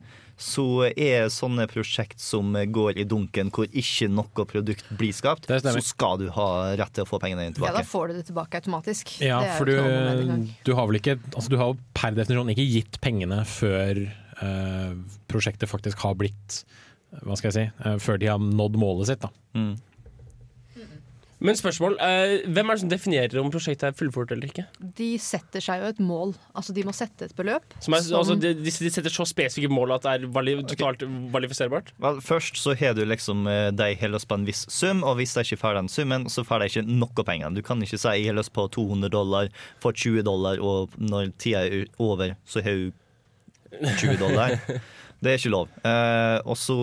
så 0.44 0.64
er 0.98 1.28
sånne 1.30 1.68
prosjekt 1.70 2.20
som 2.22 2.52
går 2.74 2.98
i 3.00 3.06
dunken, 3.06 3.52
hvor 3.54 3.70
ikke 3.70 4.08
noe 4.10 4.46
produkt 4.50 4.88
blir 4.98 5.14
skapt, 5.14 5.46
så 5.48 5.74
skal 5.86 6.18
du 6.24 6.26
ha 6.34 6.48
rett 6.78 6.94
til 6.98 7.06
å 7.06 7.10
få 7.10 7.20
pengene 7.22 7.46
dine 7.46 7.54
tilbake. 7.58 7.70
Ja, 7.72 7.84
da 7.84 7.86
får 7.88 8.10
du 8.10 8.16
det 8.18 8.26
tilbake 8.32 8.58
automatisk. 8.62 9.14
Ja, 9.22 9.40
det 9.46 9.52
er 9.54 9.60
for 9.62 9.70
du, 9.70 10.50
du 10.66 10.74
har 10.74 10.90
vel 10.90 10.98
ikke 11.00 11.16
altså 11.36 11.54
Du 11.54 11.58
har 11.62 11.72
jo 11.72 11.78
per 11.96 12.18
definisjon 12.18 12.50
ikke 12.56 12.66
gitt 12.66 13.00
pengene 13.06 13.44
før 13.48 14.02
øh, 14.10 14.98
prosjektet 15.32 15.70
faktisk 15.72 16.02
har 16.04 16.18
blitt 16.20 16.64
Hva 17.22 17.38
skal 17.38 17.52
jeg 17.52 17.58
si? 17.60 17.66
eh, 17.86 17.98
før 18.02 18.18
de 18.22 18.32
har 18.34 18.42
nådd 18.42 18.78
målet 18.82 19.14
sitt, 19.14 19.22
da. 19.24 19.30
Men 21.44 21.58
spørsmål, 21.60 21.98
eh, 22.00 22.46
hvem 22.48 22.70
er 22.72 22.78
det 22.78 22.82
som 22.86 22.90
definerer 22.92 23.40
om 23.42 23.50
prosjektet 23.52 23.90
er 23.90 23.96
fullført 24.00 24.32
eller 24.32 24.48
ikke? 24.48 24.64
De 24.96 25.10
setter 25.20 25.60
seg 25.64 25.82
jo 25.84 25.90
et 25.92 26.00
mål. 26.00 26.32
Altså 26.56 26.72
De 26.78 26.86
må 26.88 26.94
sette 26.96 27.26
et 27.28 27.34
beløp. 27.36 27.66
Som 27.84 27.98
er, 27.98 28.06
som- 28.06 28.20
altså, 28.22 28.38
de, 28.40 28.54
de 28.64 28.72
setter 28.72 29.12
så 29.12 29.26
spesifikke 29.28 29.68
mål 29.74 29.92
at 29.98 30.06
det 30.08 30.14
er 30.24 30.28
vali, 30.32 30.56
totalt 30.64 31.04
kvalifiserbart? 31.04 31.92
Vel, 32.00 32.22
først 32.24 32.56
så 32.62 32.76
har 32.80 32.96
du 32.96 33.04
liksom 33.06 33.44
eh, 33.52 33.72
de 33.76 33.90
har 34.00 34.14
lyst 34.16 34.30
på 34.32 34.40
en 34.40 34.48
viss 34.48 34.64
sum, 34.72 35.04
og 35.04 35.18
hvis 35.20 35.36
de 35.36 35.44
ikke 35.44 35.60
får 35.66 35.76
den 35.82 35.92
summen, 35.92 36.30
så 36.32 36.46
får 36.48 36.64
de 36.64 36.72
ikke 36.72 36.86
noe 36.88 37.28
penger. 37.28 37.52
Du 37.54 37.62
kan 37.62 37.84
ikke 37.84 38.00
si 38.00 38.08
jeg 38.24 38.32
har 38.32 38.40
lyst 38.40 38.54
på 38.56 38.70
200 38.72 39.12
dollar, 39.12 39.52
får 39.84 40.00
20 40.00 40.24
dollar, 40.24 40.64
og 40.64 40.96
når 40.98 41.34
tida 41.44 41.66
er 41.68 41.86
over, 42.00 42.38
så 42.48 42.64
har 42.64 42.72
du 42.72 42.92
20 44.00 44.18
dollar. 44.24 44.56
Det 45.24 45.32
er 45.32 45.38
ikke 45.40 45.54
lov. 45.54 45.70
Eh, 45.88 46.40
og 46.44 46.58
så 46.60 46.76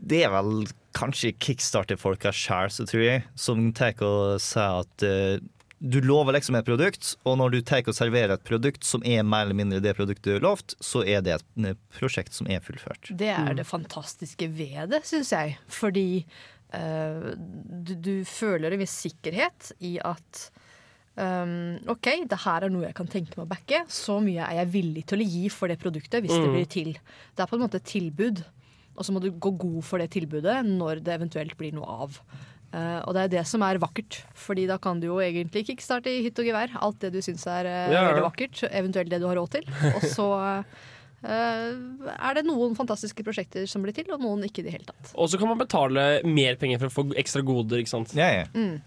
Det 0.00 0.22
er 0.24 0.32
vel 0.32 0.64
kanskje 0.96 1.34
kickstarter-folka 1.38 2.32
sjøl, 2.34 2.70
så 2.72 2.86
tror 2.88 3.02
jeg, 3.04 3.24
som 3.38 3.68
tar 3.76 4.00
og 4.06 4.38
sier 4.42 4.80
at 4.80 5.04
uh, 5.04 5.42
du 5.80 5.96
lover 6.04 6.34
liksom 6.36 6.58
et 6.58 6.66
produkt, 6.66 7.14
og 7.24 7.38
når 7.40 7.54
du 7.54 7.58
tar 7.64 7.86
og 7.88 7.96
serverer 7.96 8.34
et 8.34 8.44
produkt 8.44 8.84
som 8.84 9.00
er 9.06 9.22
mer 9.24 9.46
eller 9.46 9.56
mindre 9.56 9.80
det 9.80 9.94
produktet 9.96 10.26
du 10.28 10.34
har 10.34 10.44
lovt, 10.44 10.74
så 10.84 11.00
er 11.08 11.22
det 11.24 11.38
et 11.38 11.46
eh, 11.70 11.78
prosjekt 11.96 12.36
som 12.36 12.48
er 12.52 12.60
fullført. 12.60 13.08
Det 13.16 13.30
er 13.32 13.54
det 13.56 13.64
fantastiske 13.68 14.48
ved 14.52 14.90
det, 14.92 15.00
syns 15.08 15.32
jeg. 15.32 15.54
Fordi 15.72 16.26
uh, 16.74 17.30
du, 17.36 17.94
du 17.96 18.12
føler 18.28 18.76
en 18.76 18.82
viss 18.82 18.98
sikkerhet 19.06 19.72
i 19.88 19.94
at 20.04 20.44
um, 21.16 21.78
OK, 21.88 22.12
det 22.28 22.42
her 22.44 22.66
er 22.68 22.72
noe 22.72 22.84
jeg 22.90 22.96
kan 23.00 23.08
tenke 23.10 23.36
meg 23.40 23.46
å 23.46 23.50
backe. 23.54 23.80
Så 23.88 24.20
mye 24.24 24.44
er 24.50 24.60
jeg 24.60 24.72
villig 24.76 25.06
til 25.08 25.24
å 25.24 25.28
gi 25.32 25.48
for 25.54 25.72
det 25.72 25.80
produktet 25.80 26.24
hvis 26.24 26.36
det 26.36 26.44
Mm. 26.44 26.56
blir 26.58 26.68
til. 26.76 26.92
Det 27.36 27.44
er 27.44 27.50
på 27.50 27.56
en 27.56 27.64
måte 27.64 27.80
et 27.80 27.88
tilbud, 27.88 28.44
og 28.96 29.06
så 29.06 29.14
må 29.14 29.22
du 29.22 29.30
gå 29.32 29.52
god 29.56 29.82
for 29.86 30.02
det 30.02 30.10
tilbudet 30.14 30.60
når 30.66 31.04
det 31.06 31.14
eventuelt 31.14 31.56
blir 31.58 31.74
noe 31.76 32.00
av. 32.04 32.20
Uh, 32.70 33.02
og 33.02 33.16
det 33.16 33.22
er 33.24 33.30
det 33.32 33.42
som 33.50 33.64
er 33.66 33.80
vakkert, 33.82 34.20
Fordi 34.38 34.68
da 34.70 34.76
kan 34.78 35.00
du 35.02 35.08
jo 35.08 35.16
egentlig 35.18 35.64
kickstarte 35.66 36.12
i 36.12 36.20
hytt 36.22 36.38
og 36.38 36.46
gevær. 36.46 36.70
Alt 36.78 37.00
det 37.02 37.10
du 37.16 37.18
syns 37.24 37.42
er 37.50 37.66
uh, 37.66 37.90
Ja, 37.90 37.96
ja. 37.96 38.06
veldig 38.12 38.26
vakkert, 38.28 38.62
eventuelt 38.70 39.10
det 39.10 39.18
du 39.18 39.26
har 39.26 39.40
råd 39.40 39.56
til. 39.56 39.66
Og 39.90 40.06
så 40.06 40.28
uh, 40.38 40.62
er 41.26 42.38
det 42.38 42.46
noen 42.46 42.78
fantastiske 42.78 43.26
prosjekter 43.26 43.66
som 43.70 43.82
blir 43.82 43.96
til, 43.96 44.06
og 44.14 44.22
noen 44.22 44.46
ikke 44.46 44.62
i 44.62 44.68
det 44.68 44.76
hele 44.76 44.86
tatt. 44.86 45.10
Og 45.16 45.32
så 45.32 45.40
kan 45.40 45.50
man 45.50 45.58
betale 45.58 46.06
mer 46.22 46.60
penger 46.62 46.78
for 46.84 46.92
å 46.92 46.94
få 46.94 47.06
ekstra 47.18 47.42
goder, 47.42 47.82
ikke 47.82 47.94
sant? 47.96 48.14
Ja, 48.14 48.30
ja. 48.42 48.46
Mm. 48.54 48.78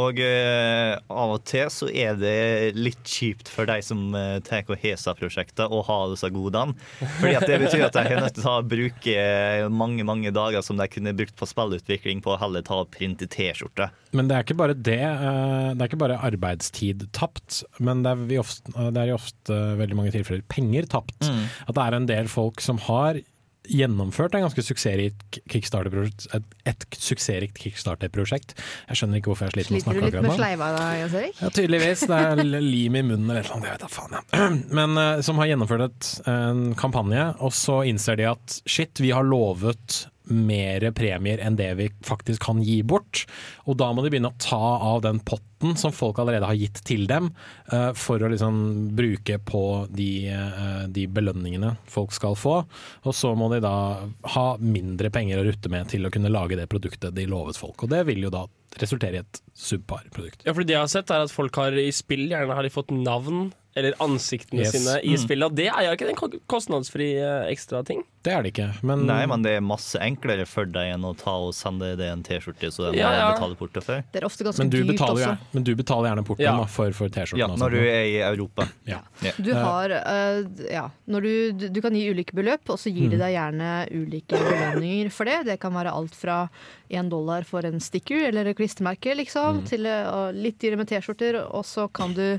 Og 0.00 0.20
eh, 0.24 0.94
av 1.12 1.34
og 1.34 1.42
til 1.48 1.68
så 1.72 1.88
er 1.92 2.16
det 2.16 2.76
litt 2.78 3.02
kjipt 3.04 3.50
for 3.52 3.68
de 3.68 3.76
som 3.84 4.14
eh, 4.16 4.38
tar 4.46 4.64
prosjektene 4.64 5.68
og 5.68 5.84
har 5.88 6.06
disse 6.14 6.30
godene. 6.32 6.72
Fordi 7.18 7.34
at 7.36 7.46
det 7.48 7.58
betyr 7.60 7.84
at 7.88 7.98
de 7.98 8.04
er 8.06 8.22
nødt 8.24 8.38
til 8.38 8.48
å 8.48 8.54
bruke 8.64 9.16
eh, 9.16 9.66
mange 9.68 10.06
mange 10.08 10.32
dager 10.32 10.64
som 10.64 10.80
de 10.80 10.88
kunne 10.88 11.12
brukt 11.16 11.36
på 11.36 11.48
spillutvikling, 11.50 12.22
på 12.24 12.32
å 12.34 12.38
heller 12.40 12.64
ta 12.64 12.80
og 12.82 12.90
printe 12.94 13.28
T-skjorte. 13.28 13.90
Men 14.16 14.28
det 14.28 14.36
er 14.38 14.46
ikke 14.46 14.58
bare 14.60 14.76
det. 14.76 15.00
eh, 15.02 15.72
Det 15.72 15.84
er 15.84 15.90
ikke 15.90 16.02
bare 16.04 16.20
arbeidstid 16.24 17.06
tapt, 17.12 17.62
men 17.78 18.02
det 18.04 18.14
er, 18.14 18.24
vi 18.32 18.40
ofte, 18.40 18.72
det 18.72 19.02
er 19.04 19.12
i 19.12 19.16
ofte 19.16 19.60
veldig 19.80 19.98
mange 19.98 20.14
tilfeller 20.16 20.42
penger 20.48 20.88
tapt. 20.88 21.20
Mm. 21.28 21.44
At 21.68 21.76
det 21.76 21.84
er 21.84 21.98
en 22.00 22.08
del 22.08 22.32
folk 22.32 22.64
som 22.64 22.80
har 22.88 23.20
gjennomført 23.68 24.34
en 24.34 24.44
ganske 24.46 24.64
suksessrikt 24.64 25.38
Kickstarter-prosjekt. 25.50 26.26
Et, 26.34 26.54
et 26.72 26.86
suksessrikt 26.98 27.58
Kickstarter-prosjekt. 27.62 28.56
Jeg 28.88 29.00
skjønner 29.00 29.20
ikke 29.20 29.32
hvorfor 29.32 29.48
jeg 29.48 29.68
sliter 29.68 29.74
med 29.74 29.80
å 29.80 29.84
Sliter 29.84 30.00
du 30.00 30.06
litt 30.06 30.26
med 30.26 30.38
sleiva 30.38 30.70
da, 30.76 30.86
Jens 30.98 31.16
Erik? 31.20 31.42
Ja, 31.42 31.52
tydeligvis. 31.58 32.06
Det 32.10 32.20
er 32.28 32.42
lim 32.46 32.98
i 32.98 33.04
munnen 33.06 33.30
eller 33.30 33.50
noe, 33.52 33.68
jeg 33.68 33.76
vet 33.76 33.84
da 33.84 33.90
faen. 33.92 34.16
Ja. 34.18 34.48
Men 34.80 34.98
uh, 34.98 35.22
som 35.24 35.40
har 35.42 35.52
gjennomført 35.52 35.86
et, 35.88 36.10
en 36.32 36.64
kampanje, 36.78 37.28
og 37.42 37.54
så 37.56 37.82
innser 37.88 38.18
de 38.20 38.30
at 38.32 38.58
shit, 38.66 39.02
vi 39.02 39.14
har 39.14 39.26
lovet 39.26 40.02
mer 40.32 40.88
premier 40.96 41.42
enn 41.44 41.56
det 41.58 41.70
vi 41.78 41.88
faktisk 42.06 42.42
kan 42.48 42.62
gi 42.64 42.80
bort. 42.82 43.24
Og 43.68 43.78
da 43.80 43.90
må 43.92 44.04
de 44.04 44.12
begynne 44.12 44.32
å 44.32 44.40
ta 44.42 44.60
av 44.92 45.02
den 45.04 45.20
potten 45.22 45.76
som 45.78 45.94
folk 45.94 46.18
allerede 46.18 46.48
har 46.48 46.58
gitt 46.58 46.80
til 46.86 47.06
dem, 47.10 47.30
eh, 47.70 47.92
for 47.94 48.18
å 48.18 48.30
liksom 48.32 48.94
bruke 48.98 49.38
på 49.38 49.62
de, 49.94 50.28
eh, 50.28 50.86
de 50.88 51.06
belønningene 51.06 51.76
folk 51.86 52.12
skal 52.12 52.34
få. 52.34 52.56
Og 53.04 53.14
så 53.14 53.34
må 53.38 53.50
de 53.52 53.60
da 53.62 54.08
ha 54.34 54.46
mindre 54.58 55.10
penger 55.10 55.38
å 55.38 55.46
rutte 55.46 55.70
med 55.70 55.88
til 55.88 56.04
å 56.06 56.10
kunne 56.10 56.32
lage 56.32 56.58
det 56.58 56.68
produktet 56.68 57.14
de 57.14 57.26
lovet 57.26 57.56
folk. 57.56 57.82
Og 57.82 57.90
det 57.90 58.04
vil 58.06 58.26
jo 58.26 58.30
da 58.30 58.46
resultere 58.80 59.18
i 59.18 59.22
et 59.22 59.40
subpar 59.54 60.04
produkt. 60.10 60.42
Ja, 60.46 60.54
for 60.54 60.64
det 60.64 60.74
jeg 60.74 60.80
har 60.80 60.90
sett 60.90 61.10
er 61.12 61.26
at 61.26 61.34
folk 61.34 61.54
har 61.60 61.76
i 61.76 61.90
spill 61.94 62.28
gjerne 62.30 62.56
har 62.56 62.64
de 62.64 62.72
fått 62.72 62.90
navn 62.90 63.52
eller 63.74 63.94
ansiktene 64.04 64.60
Yes. 64.62 64.72
sine 64.72 64.98
i 65.02 65.14
Mm. 65.14 65.20
spillet. 65.22 65.44
Og 65.46 65.54
det 65.56 65.66
er 65.68 65.82
jo 65.86 65.92
ikke 65.96 66.08
en 66.10 66.40
kostnadsfri 66.46 67.16
eh, 67.16 67.50
ekstra 67.52 67.84
ting. 67.84 68.02
Det 68.22 68.30
er 68.32 68.42
det 68.44 68.52
ikke, 68.54 68.68
men 68.86 69.06
Nei, 69.06 69.24
men 69.26 69.42
det 69.42 69.56
er 69.56 69.60
masse 69.60 69.98
enklere 69.98 70.44
for 70.46 70.64
deg 70.64 70.92
enn 70.94 71.02
å 71.02 71.16
ta 71.18 71.32
og 71.42 71.52
sende 71.54 71.96
det 71.98 72.06
en 72.12 72.22
T-skjorte 72.22 72.68
så 72.70 72.90
den 72.92 73.00
Ja, 73.00 73.10
ja. 73.12 73.32
betaler 73.34 73.56
porto 73.58 73.80
for. 73.82 74.04
Det 74.12 74.22
er 74.22 74.26
ofte 74.28 74.44
ganske 74.46 74.58
Men 74.62 74.70
dyrt 74.70 75.00
også. 75.00 75.16
gjerne- 75.24 75.38
men 75.52 75.62
du 75.64 75.74
betaler 75.74 76.08
gjerne 76.12 76.24
portoen 76.24 76.44
Ja. 76.60 76.64
for, 76.66 76.92
for 76.92 77.08
T-skjorten. 77.08 77.38
Ja, 77.38 77.46
når 77.48 77.70
du 77.70 77.78
er 77.80 78.04
i 78.04 78.20
Europa. 78.22 78.68
Ja. 78.86 79.00
Ja. 79.22 79.32
Du 79.42 79.52
har 79.54 79.90
uh, 79.90 80.44
Ja, 80.70 80.90
når 81.08 81.20
du, 81.22 81.52
du, 81.52 81.68
du 81.70 81.80
kan 81.80 81.92
gi 81.94 82.10
ulike 82.12 82.32
beløp, 82.32 82.68
og 82.70 82.78
så 82.78 82.92
gir 82.94 83.08
de 83.10 83.16
Mm. 83.16 83.18
deg 83.18 83.34
gjerne 83.34 83.70
ulike 83.90 84.38
belønninger 84.38 85.10
for 85.10 85.24
det. 85.24 85.44
Det 85.46 85.58
kan 85.60 85.72
være 85.72 85.90
alt 85.92 86.14
fra 86.14 86.48
én 86.90 87.08
dollar 87.08 87.42
for 87.44 87.64
en 87.66 87.80
sticker 87.80 88.28
eller 88.28 88.46
et 88.46 88.56
klistremerke, 88.56 89.16
liksom, 89.16 89.62
Mm. 89.62 89.66
til 89.66 89.86
uh, 89.86 90.30
litt 90.30 90.58
dyrere 90.60 90.76
med 90.78 90.86
T-skjorter, 90.88 91.40
og 91.52 91.64
så 91.64 91.90
kan 91.92 92.14
du 92.14 92.38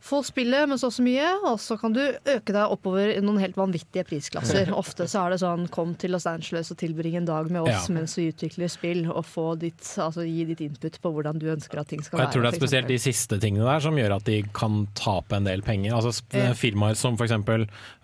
få 0.00 0.22
spillet 0.24 0.68
med 0.68 0.80
så 0.80 0.90
og 0.90 0.94
så 0.96 1.04
mye, 1.04 1.26
og 1.46 1.58
så 1.62 1.76
kan 1.78 1.94
du 1.94 2.00
øke 2.02 2.54
deg 2.54 2.72
oppover 2.74 3.12
i 3.12 3.20
noen 3.22 3.38
helt 3.42 3.58
vanvittige 3.58 4.02
prisklasser. 4.08 4.72
Ofte 4.82 5.06
så 5.10 5.26
er 5.26 5.34
det 5.34 5.40
sånn 5.42 5.68
kom 5.72 5.92
til 6.00 6.14
Los 6.14 6.26
Angeles 6.26 6.72
og 6.72 6.80
tilbring 6.80 7.18
en 7.20 7.28
dag 7.28 7.50
med 7.52 7.62
oss 7.62 7.86
Ja. 7.86 7.94
mens 7.94 8.16
vi 8.18 8.30
utvikler 8.32 8.70
spill, 8.72 9.04
og 9.10 9.22
få 9.28 9.52
ditt, 9.60 9.84
altså, 10.00 10.24
gi 10.26 10.46
ditt 10.48 10.62
input 10.64 10.98
på 11.02 11.12
hvordan 11.14 11.38
du 11.40 11.46
ønsker 11.52 11.82
at 11.82 11.90
ting 11.92 12.02
skal 12.02 12.18
være. 12.18 12.26
jeg 12.26 12.34
tror 12.34 12.46
det 12.46 12.50
er 12.50 12.60
spesielt 12.60 12.90
de 12.90 12.98
siste 12.98 13.38
tingene 13.42 13.68
der 13.68 13.84
som 13.84 13.98
gjør 13.98 14.16
at 14.16 14.26
de 14.26 14.40
kan 14.56 14.82
tape 14.98 15.36
en 15.36 15.46
del 15.46 15.62
penger. 15.62 15.94
Altså. 15.94 16.24
Firmaer 16.58 16.98
som 16.98 17.18
f.eks. 17.18 17.36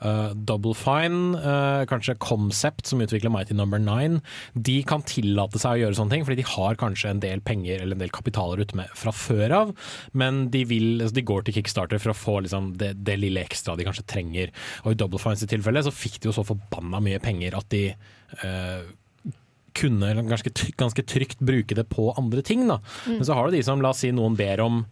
Uh, 0.04 0.34
Double 0.46 0.76
Fine, 0.76 1.34
uh, 1.40 1.82
kanskje 1.88 2.16
Concept 2.22 2.86
som 2.86 3.02
utvikler 3.02 3.32
Mighty 3.32 3.56
Number 3.56 3.80
Nine, 3.82 4.20
de 4.54 4.78
kan 4.86 5.02
tillate 5.06 5.58
seg 5.62 5.78
å 5.78 5.82
gjøre 5.84 5.98
sånne 5.98 6.16
ting, 6.16 6.28
fordi 6.28 6.42
de 6.42 6.48
har 6.52 6.78
kanskje 6.80 7.10
en 7.10 7.24
del 7.24 7.42
penger 7.44 7.82
eller 7.82 7.96
en 7.96 8.04
del 8.04 8.14
kapitaler 8.14 8.62
ute 8.62 8.78
med 8.78 8.92
fra 8.96 9.14
før 9.16 9.56
av, 9.56 9.74
men 10.12 10.46
de, 10.54 10.62
vil, 10.68 11.00
altså 11.00 11.16
de 11.16 11.26
går 11.26 11.46
til 11.46 11.58
Kickstarter 11.86 12.02
for 12.02 12.12
å 12.12 12.16
få 12.16 12.40
liksom 12.44 12.76
det, 12.78 12.94
det 13.04 13.16
lille 13.18 13.42
ekstra 13.42 13.76
de 13.76 13.86
kanskje 13.86 14.06
trenger. 14.06 14.52
Og 14.84 14.92
i 14.92 14.98
Double 14.98 15.18
Fines 15.18 15.42
i 15.42 15.48
tilfelle 15.48 15.82
så 15.82 15.94
fikk 15.94 16.20
de 16.20 16.30
jo 16.30 16.36
så 16.36 16.44
forbanna 16.44 17.00
mye 17.00 17.20
penger 17.20 17.56
at 17.56 17.68
de 17.70 17.94
uh, 18.42 18.84
kunne 19.76 20.14
ganske, 20.26 20.50
ganske 20.76 21.02
trygt 21.02 21.38
bruke 21.38 21.74
det 21.74 21.88
på 21.88 22.12
andre 22.16 22.42
ting. 22.42 22.66
Da. 22.68 22.80
Mm. 23.06 23.18
Men 23.18 23.24
så 23.26 23.34
har 23.34 23.46
du 23.46 23.56
de 23.56 23.62
som, 23.62 23.82
la 23.82 23.92
oss 23.92 24.02
si 24.04 24.12
noen 24.12 24.36
ber 24.36 24.60
om 24.60 24.84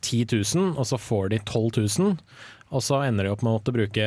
10 0.00 0.26
000, 0.56 0.76
og 0.78 0.86
så 0.86 0.98
får 0.98 1.30
de 1.30 1.40
12 1.44 1.82
000, 1.98 2.16
og 2.70 2.82
så 2.84 3.02
ender 3.04 3.26
de 3.26 3.32
opp 3.34 3.42
med 3.42 3.52
å 3.52 3.58
måtte 3.58 3.74
bruke 3.74 4.06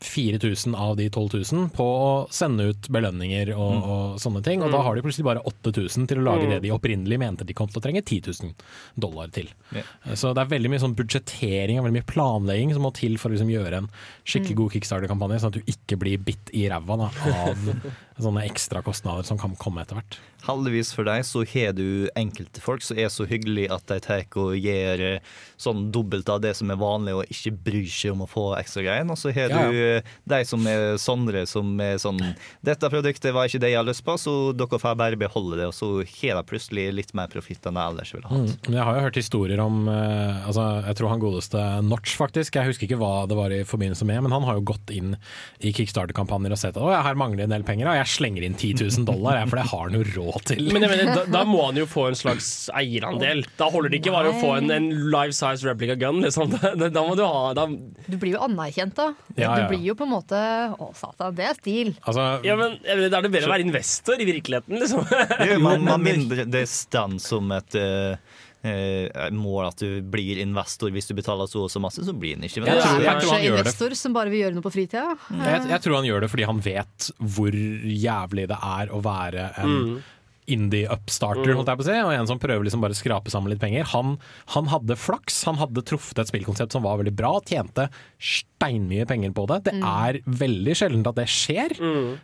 4000 0.00 0.74
av 0.78 0.96
de 0.96 1.08
12 1.10 1.52
000 1.52 1.70
på 1.74 1.82
å 1.84 2.10
sende 2.30 2.68
ut 2.70 2.88
belønninger 2.88 3.50
og, 3.56 3.72
Mm. 3.72 3.82
og 3.82 4.18
sånne 4.22 4.42
ting. 4.44 4.62
Og 4.62 4.70
da 4.70 4.78
Mm. 4.78 4.84
har 4.84 4.94
de 4.94 5.02
plutselig 5.02 5.24
bare 5.24 5.42
8000 5.44 6.06
til 6.08 6.18
å 6.18 6.22
lage 6.22 6.44
Mm. 6.46 6.50
det 6.50 6.62
de 6.62 6.70
opprinnelig 6.70 7.18
mente 7.18 7.44
de 7.44 7.52
kom 7.52 7.66
til 7.68 7.80
å 7.80 7.82
trenge 7.82 8.04
10 8.04 8.20
000 8.42 8.54
dollar 8.98 9.26
til. 9.32 9.48
Yeah. 9.72 9.84
Så 10.14 10.32
det 10.34 10.38
er 10.46 10.58
veldig 10.58 10.70
mye 10.70 10.78
sånn 10.80 10.94
budsjettering 10.94 11.78
og 11.78 11.84
veldig 11.86 11.98
mye 12.02 12.06
planlegging 12.06 12.72
som 12.72 12.82
må 12.82 12.94
til 12.94 13.16
for 13.18 13.28
å 13.28 13.32
liksom 13.32 13.50
gjøre 13.50 13.76
en 13.76 13.90
skikkelig 14.24 14.54
Mm. 14.54 14.56
god 14.56 14.72
kickstarter-kampanje, 14.72 15.40
sånn 15.40 15.46
at 15.46 15.52
du 15.52 15.62
ikke 15.66 15.98
blir 15.98 16.18
bitt 16.18 16.50
i 16.54 16.68
ræva 16.68 17.10
av 17.10 17.56
sånne 18.24 18.46
ekstra 18.48 18.82
kostnader 18.86 19.26
som 19.26 19.38
kan 19.40 19.54
komme 19.60 19.84
etter 19.84 19.98
hvert. 19.98 20.18
Heldigvis 20.46 20.92
for 20.94 21.04
deg 21.08 21.24
så 21.26 21.42
har 21.50 21.72
du 21.74 22.06
enkelte 22.16 22.62
folk 22.62 22.84
som 22.86 22.98
er 23.00 23.08
så 23.10 23.26
hyggelige 23.26 23.72
at 23.74 23.84
de 23.90 23.96
tar 24.04 24.22
og 24.38 24.54
gjør 24.54 25.00
eh, 25.02 25.32
sånn 25.60 25.88
dobbelt 25.94 26.28
av 26.30 26.40
det 26.44 26.52
som 26.56 26.70
er 26.70 26.78
vanlig, 26.78 27.14
og 27.18 27.32
ikke 27.32 27.52
bryr 27.66 27.88
seg 27.90 28.14
om 28.14 28.22
å 28.24 28.28
få 28.30 28.44
ekstra 28.58 28.84
greier. 28.86 29.06
Og 29.10 29.18
så 29.18 29.32
har 29.34 29.50
Ja, 29.50 29.64
du 29.66 29.78
eh, 29.98 30.12
de 30.30 30.38
som 30.46 30.64
er 30.70 30.96
Sondre, 31.02 31.42
som 31.50 31.72
er 31.82 31.98
sånn 32.00 32.20
Dette 32.64 32.90
produktet 32.90 33.34
var 33.34 33.48
ikke 33.50 33.60
det 33.62 33.72
jeg 33.72 33.80
har 33.80 33.86
lyst 33.88 34.04
på, 34.06 34.14
så 34.20 34.34
dere 34.56 34.80
får 34.80 34.96
bare 34.98 35.18
beholde 35.20 35.58
det, 35.60 35.68
og 35.70 35.74
så 35.76 35.90
har 36.02 36.38
de 36.38 36.44
plutselig 36.48 36.86
litt 36.94 37.12
mer 37.18 37.30
profitt 37.32 37.66
enn 37.66 37.76
de 37.78 37.82
ellers 37.84 38.14
ville 38.14 38.30
hatt. 38.30 38.54
Mm. 38.68 38.74
Jeg 38.78 38.86
har 38.88 38.98
jo 38.98 39.04
hørt 39.08 39.20
historier 39.20 39.62
om 39.64 39.82
eh, 39.90 40.46
altså, 40.46 40.68
Jeg 40.86 41.00
tror 41.00 41.12
han 41.14 41.24
godeste 41.24 41.64
Notch, 41.88 42.14
faktisk. 42.18 42.56
Jeg 42.56 42.70
husker 42.72 42.88
ikke 42.88 43.00
hva 43.02 43.26
det 43.28 43.36
var 43.38 43.52
i 43.54 43.64
forbindelse 43.68 44.06
med, 44.08 44.22
men 44.26 44.34
han 44.34 44.46
har 44.46 44.58
jo 44.60 44.66
gått 44.72 44.94
inn 44.94 45.16
i 45.60 45.74
Kickstarter-kampanjer 45.74 46.54
og 46.54 46.62
sett 46.62 46.76
at 46.78 46.82
å, 46.84 46.92
ja, 46.94 47.02
her 47.06 47.18
mangler 47.18 47.44
en 47.48 47.56
del 47.56 47.66
penger, 47.66 47.90
og 47.90 47.98
jeg 48.00 48.07
slenger 48.10 48.44
inn 48.46 48.56
10 48.58 48.82
000 48.84 49.06
dollar, 49.08 49.38
for 49.50 49.60
det 49.60 49.66
har 49.70 49.84
han 49.86 49.96
jo 49.98 50.02
råd 50.06 50.46
til. 50.52 50.62
Men 50.74 50.84
jeg 50.86 50.92
mener, 50.92 51.10
da, 51.14 51.24
da 51.38 51.42
må 51.48 51.62
han 51.66 51.78
jo 51.80 51.86
få 51.88 52.08
en 52.10 52.18
slags 52.18 52.48
eierandel. 52.76 53.44
Da 53.60 53.68
holder 53.72 53.92
det 53.92 54.00
ikke 54.00 54.14
bare 54.14 54.32
å 54.32 54.38
få 54.40 54.54
en, 54.58 54.72
en 54.74 54.88
life 55.12 55.36
size 55.36 55.66
replica 55.68 55.96
gun. 56.00 56.22
Liksom. 56.24 56.54
Da, 56.88 57.02
må 57.04 57.14
du 57.18 57.22
ha 57.26 57.52
da. 57.56 57.66
Du 58.08 58.16
blir 58.20 58.34
jo 58.36 58.42
anerkjent, 58.46 58.94
da. 58.96 59.10
Ja, 59.36 59.50
ja. 59.50 59.66
Du 59.66 59.74
blir 59.74 59.84
jo 59.90 59.94
på 59.98 60.06
en 60.06 60.12
måte 60.12 60.38
Å, 60.72 60.88
satan, 60.96 61.34
det 61.36 61.46
er 61.50 61.56
stil. 61.58 61.92
ja, 62.06 62.56
men 62.58 62.78
jeg 62.82 62.98
mener, 62.98 63.08
Da 63.12 63.20
er 63.20 63.26
det 63.26 63.32
bedre 63.34 63.50
å 63.50 63.54
være 63.54 63.66
investor 63.66 64.20
i 64.20 64.26
virkeligheten, 64.28 64.78
liksom. 64.80 65.04
Jo, 65.48 65.58
man, 65.66 65.84
man 65.86 66.04
mindre 66.04 66.46
det 66.48 66.64
er 66.64 66.70
stand 66.70 67.20
som 67.22 67.50
et 67.56 67.76
eh, 67.78 68.16
eh, 68.64 69.30
mål 69.30 69.68
at 69.68 69.76
du 69.78 70.00
blir 70.02 70.38
investor. 70.42 70.90
Hvis 70.90 71.06
du 71.08 71.14
betaler 71.14 71.46
så 71.48 71.62
og 71.64 71.70
så 71.70 71.80
masse, 71.80 72.02
så 72.04 72.12
blir 72.12 72.34
han 72.36 72.42
ikke 72.48 72.64
Jeg 72.64 72.66
tror- 72.66 72.74
jeg 72.74 73.04
tror 73.04 73.04
han 73.04 73.20
Kanskje 73.20 73.44
gjør 73.44 73.56
det. 73.56 73.66
investor 73.66 73.94
som 73.94 74.12
bare 74.12 74.30
vil 74.30 74.40
gjøre 74.42 74.54
noe 74.54 74.62
på 74.62 74.72
fritida. 74.72 75.16
Jeg, 75.30 75.68
jeg 75.70 75.80
tror 75.82 75.94
han 75.96 76.04
gjør 76.04 76.20
det 76.20 76.30
fordi 76.30 76.46
han 76.46 76.60
vet 76.60 77.10
hvor 77.22 77.50
jævlig 77.52 78.48
det 78.48 78.58
er 78.62 78.86
å 78.88 79.02
være 79.02 79.58
en 79.58 79.68
Mm. 79.68 80.02
indie-upstarter, 80.48 81.44
Mm. 81.44 81.56
holdt 81.56 81.68
jeg 81.68 81.76
på 81.78 81.82
å 81.82 81.84
si, 81.84 82.00
og 82.00 82.12
en 82.12 82.26
som 82.26 82.38
prøver 82.38 82.64
liksom 82.64 82.80
bare 82.80 82.94
å 82.94 82.96
skrape 82.96 83.28
sammen 83.30 83.50
litt 83.50 83.60
penger. 83.60 83.84
Han, 83.92 84.18
han 84.54 84.66
hadde 84.66 84.96
flaks, 84.96 85.44
han 85.44 85.56
hadde 85.56 85.82
truffet 85.84 86.18
et 86.18 86.26
spillkonsept 86.30 86.72
som 86.72 86.82
var 86.82 86.96
veldig 86.96 87.14
bra, 87.14 87.38
tjente 87.44 87.90
steinmye 88.18 89.06
penger 89.06 89.30
på 89.36 89.46
det. 89.46 89.64
Det 89.64 89.74
Mm. 89.74 89.84
er 89.84 90.20
veldig 90.24 90.74
sjeldent 90.74 91.06
at 91.06 91.14
det 91.16 91.26
skjer, 91.28 91.76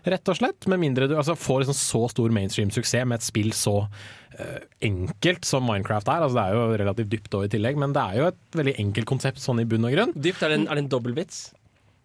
rett 0.07 0.29
og 0.29 0.37
slett. 0.37 0.67
Med 0.67 0.81
mindre 0.81 1.07
du 1.07 1.17
altså, 1.17 1.37
får 1.37 1.65
liksom 1.67 1.75
så 1.77 2.09
stor 2.11 2.31
mainstream-suksess 2.31 3.07
med 3.07 3.17
et 3.17 3.23
spill 3.23 3.51
så 3.53 3.89
enkelt 4.85 5.47
som 5.49 5.67
Minecraft 5.67 6.09
er. 6.11 6.25
Altså, 6.27 6.39
det 6.39 6.45
er 6.45 6.57
jo 6.57 6.79
relativt 6.85 7.13
dypt 7.13 7.37
òg 7.39 7.49
i 7.49 7.53
tillegg, 7.55 7.79
men 7.81 7.95
det 7.97 8.03
er 8.03 8.21
jo 8.21 8.31
et 8.33 8.59
veldig 8.61 8.79
enkelt 8.83 9.11
konsept 9.11 9.43
sånn 9.43 9.63
i 9.63 9.69
bunn 9.69 9.87
og 9.87 9.95
grunn. 9.95 10.17
Dypt 10.17 10.43
er 10.43 10.55
det 10.55 10.63
en, 10.63 10.67
er 10.71 10.81
det 10.81 10.87
en? 10.87 11.45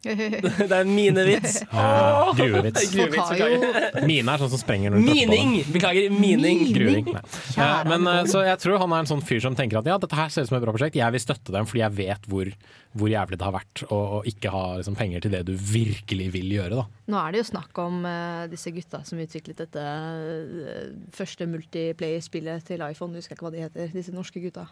Det 0.03 0.71
er 0.71 0.79
en 0.79 0.91
minevits. 0.95 1.59
Ja, 1.73 2.31
gruvevits. 2.35 2.85
Gruvevits. 2.93 4.05
Mine 4.09 4.33
er 4.33 4.41
sånn 4.41 4.51
som 4.53 4.61
sprenger 4.61 4.93
når 4.93 5.01
du 5.01 5.09
tråkker 5.09 5.27
på 5.27 5.33
Mining! 5.33 5.71
Beklager, 5.73 6.13
mining. 6.13 6.61
Gruving. 6.75 7.09
Eh, 7.15 7.81
Men, 7.89 8.07
eh, 8.07 8.21
så 8.31 8.43
jeg 8.47 8.61
tror 8.63 8.79
han 8.83 8.95
er 8.95 9.03
en 9.03 9.09
sånn 9.09 9.23
fyr 9.25 9.41
som 9.43 9.57
tenker 9.59 9.81
at 9.81 9.89
ja, 9.89 9.97
dette 9.99 10.15
her 10.15 10.31
ser 10.31 10.45
ut 10.45 10.51
som 10.51 10.59
et 10.59 10.63
bra 10.63 10.75
prosjekt, 10.75 10.99
jeg 10.99 11.15
vil 11.15 11.23
støtte 11.23 11.55
dem 11.55 11.67
fordi 11.67 11.83
jeg 11.83 11.95
vet 11.97 12.29
hvor, 12.31 12.51
hvor 12.95 13.11
jævlig 13.11 13.39
det 13.39 13.47
har 13.47 13.55
vært 13.57 13.83
å 13.91 13.99
ikke 14.29 14.53
ha 14.53 14.63
liksom, 14.79 14.97
penger 14.99 15.25
til 15.25 15.35
det 15.35 15.43
du 15.49 15.53
virkelig 15.55 16.29
vil 16.37 16.55
gjøre. 16.55 16.79
Da. 16.79 16.87
Nå 17.11 17.19
er 17.19 17.35
det 17.35 17.43
jo 17.43 17.49
snakk 17.51 17.83
om 17.83 17.99
uh, 18.07 18.47
disse 18.51 18.71
gutta 18.75 19.03
som 19.07 19.19
utviklet 19.19 19.65
dette 19.65 19.83
uh, 19.83 20.85
første 21.15 21.47
multiplayer-spillet 21.49 22.69
til 22.71 22.85
iPhone. 22.87 23.17
husker 23.19 23.35
Jeg 23.35 23.39
ikke 23.39 23.49
hva 23.49 23.55
de 23.55 23.65
heter, 23.67 23.91
disse 23.95 24.15
norske 24.15 24.43
gutta. 24.43 24.69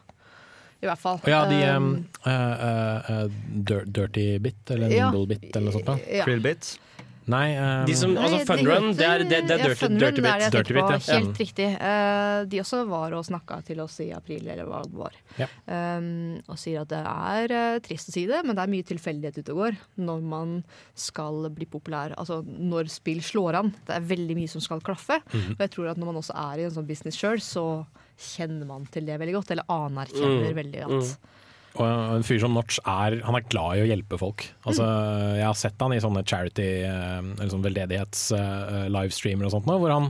I 0.82 0.86
hvert 0.86 1.00
fall. 1.02 1.20
Ja, 1.26 1.46
de 1.50 1.62
Um, 1.76 2.06
uh, 2.26 2.32
eh, 2.32 2.66
eh, 2.68 3.24
eh, 3.24 3.30
dir- 3.66 3.86
Dirty 3.86 4.38
Bit, 4.40 4.70
eller 4.72 4.90
Ja. 4.94 5.10
Nimble 5.12 5.28
Bit, 5.36 5.56
eller 5.56 5.72
noe 5.72 5.74
sånt. 5.80 5.86
da. 5.86 5.98
Ja. 6.20 6.24
Krillbit? 6.26 6.78
Nei, 7.28 7.58
um, 7.60 7.86
De 7.86 7.94
som, 7.94 8.14
altså 8.16 8.38
Nei, 8.38 8.46
Fun 8.48 8.58
de 8.64 8.64
Run, 8.72 8.84
heter- 8.94 8.98
det 8.98 9.08
er, 9.08 9.18
det, 9.18 9.30
det 9.30 9.52
er 9.52 9.58
ja, 9.58 9.64
dirty, 9.68 9.76
Fun 9.82 9.90
Run 9.92 10.00
dirty 10.00 10.22
er 10.22 10.24
bit. 10.24 10.40
det 10.40 10.52
Dirty. 10.54 10.74
Bit, 10.78 11.08
ja. 11.10 11.18
Helt 11.18 11.38
riktig. 11.42 11.66
Uh, 11.82 12.46
de 12.48 12.60
også 12.62 12.88
var 12.88 13.12
og 13.18 13.26
snakka 13.28 13.58
til 13.66 13.82
oss 13.84 14.00
i 14.00 14.12
april, 14.16 14.48
eller 14.48 14.64
hva 14.70 14.80
det 14.86 14.94
var. 14.96 15.12
Ja. 15.38 15.48
Um, 15.68 16.40
og 16.48 16.56
sier 16.62 16.86
at 16.86 16.88
det 16.94 17.02
er 17.04 17.52
uh, 17.76 17.80
trist 17.84 18.08
å 18.08 18.14
si 18.16 18.26
det, 18.30 18.46
men 18.46 18.56
det 18.56 18.64
er 18.64 18.72
mye 18.72 18.88
tilfeldighet 18.88 19.42
ute 19.44 19.52
og 19.52 19.58
går 19.66 19.78
når 20.08 20.22
man 20.24 20.64
skal 20.96 21.50
bli 21.50 21.66
populær. 21.66 22.16
Altså 22.18 22.40
når 22.48 22.88
spill 22.96 23.20
slår 23.20 23.56
an. 23.60 23.74
Det 23.86 23.98
er 23.98 24.08
veldig 24.08 24.36
mye 24.40 24.48
som 24.48 24.62
skal 24.62 24.80
klaffe. 24.80 25.20
Mhm. 25.34 25.58
Og 25.58 25.60
jeg 25.68 25.72
tror 25.76 25.90
at 25.92 25.98
når 25.98 26.06
man 26.14 26.22
også 26.24 26.32
er 26.54 26.60
i 26.62 26.64
en 26.70 26.72
sånn 26.72 26.88
business 26.88 27.18
sjøl, 27.20 27.42
så 27.44 27.86
kjenner 28.18 28.66
man 28.70 28.86
til 28.92 29.06
det 29.06 29.20
veldig 29.22 29.36
godt. 29.40 29.52
Eller 29.56 29.68
anerkjenner 29.70 30.50
Mm. 30.52 30.56
veldig 30.62 30.86
at 30.88 31.18
Og 31.78 31.86
en 32.16 32.24
fyr 32.26 32.40
som 32.42 32.56
Notch 32.56 32.80
er, 32.90 33.20
han 33.22 33.36
er 33.38 33.44
glad 33.54 33.78
i 33.78 33.84
å 33.86 33.90
hjelpe 33.96 34.18
folk. 34.18 34.48
Altså, 34.66 34.82
Mm. 34.82 35.36
Jeg 35.38 35.46
har 35.46 35.54
sett 35.54 35.76
han 35.80 35.94
i 35.94 36.00
sånne 36.02 36.24
charity, 36.26 36.82
eh, 36.82 37.20
eller 37.22 37.52
sånn 37.54 37.62
veldedighets-livestreamer 38.42 39.46
og 39.46 39.52
sånt 39.54 39.68
nå, 39.70 39.78
hvor 39.80 39.92
han 39.94 40.08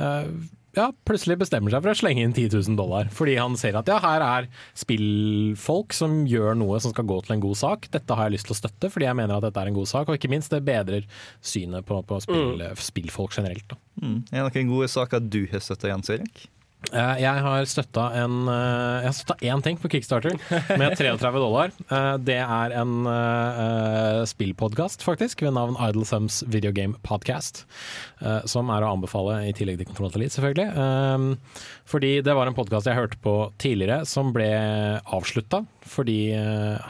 eh, 0.00 0.30
ja, 0.74 0.88
plutselig 1.06 1.36
bestemmer 1.38 1.70
seg 1.70 1.84
for 1.84 1.92
å 1.92 1.98
slenge 2.00 2.24
inn 2.24 2.32
10 2.34 2.48
000 2.56 2.74
dollar. 2.80 3.04
Fordi 3.14 3.36
han 3.38 3.54
ser 3.60 3.76
at 3.78 3.86
ja, 3.86 3.98
her 4.02 4.24
er 4.26 4.48
spillfolk 4.74 5.92
som 5.94 6.24
gjør 6.26 6.56
noe 6.58 6.80
som 6.82 6.90
skal 6.94 7.06
gå 7.06 7.20
til 7.26 7.36
en 7.36 7.44
god 7.44 7.58
sak. 7.60 7.86
Dette 7.94 8.16
har 8.16 8.26
jeg 8.28 8.38
lyst 8.38 8.48
til 8.48 8.56
å 8.56 8.60
støtte 8.62 8.90
fordi 8.90 9.06
jeg 9.06 9.18
mener 9.20 9.36
at 9.36 9.46
dette 9.46 9.60
er 9.62 9.70
en 9.70 9.76
god 9.76 9.86
sak. 9.92 10.08
Og 10.10 10.16
ikke 10.18 10.32
minst, 10.32 10.50
det 10.50 10.64
bedrer 10.66 11.06
synet 11.44 11.86
på, 11.86 12.00
på 12.08 12.18
spill, 12.24 12.64
spillfolk 12.80 13.36
generelt. 13.38 13.68
Da. 13.70 13.78
Mm. 14.02 14.18
Er 14.32 14.48
det 14.48 14.54
noen 14.56 14.72
gode 14.72 14.90
saker 14.90 15.20
du 15.30 15.44
har 15.52 15.62
støtta, 15.62 15.92
Jens 15.92 16.10
Erik? 16.16 16.46
Eh, 16.92 17.16
Jeg 17.22 17.40
har 17.44 17.64
støtta 17.68 18.04
en 18.20 18.48
eh, 18.50 19.06
én 19.48 19.62
ting 19.64 19.78
på 19.80 19.88
Kickstarter 19.92 20.36
med 20.78 20.96
33 20.98 21.30
dollar. 21.40 21.72
Eh, 21.88 22.16
Det 22.24 22.36
er 22.42 22.74
en 22.80 22.94
spillpodkast, 24.28 25.02
faktisk, 25.06 25.42
ved 25.46 25.54
navn 25.56 25.76
Idle 25.88 26.04
Thumbs 26.08 26.42
Video 26.50 26.72
Game 26.72 26.94
Podcast. 27.06 27.64
som 28.48 28.70
er 28.72 28.80
å 28.86 28.92
anbefale, 28.94 29.34
i 29.48 29.52
tillegg 29.52 29.76
til 29.82 29.88
Kontroll 29.90 30.14
Elite, 30.16 30.32
selvfølgelig. 30.38 31.36
Fordi 31.90 32.12
det 32.24 32.34
var 32.36 32.48
en 32.48 32.56
podkast 32.56 32.86
jeg 32.88 32.96
hørte 32.96 33.18
på 33.20 33.34
tidligere, 33.60 34.06
som 34.08 34.30
ble 34.32 34.48
avslutta 35.04 35.64
fordi 35.84 36.32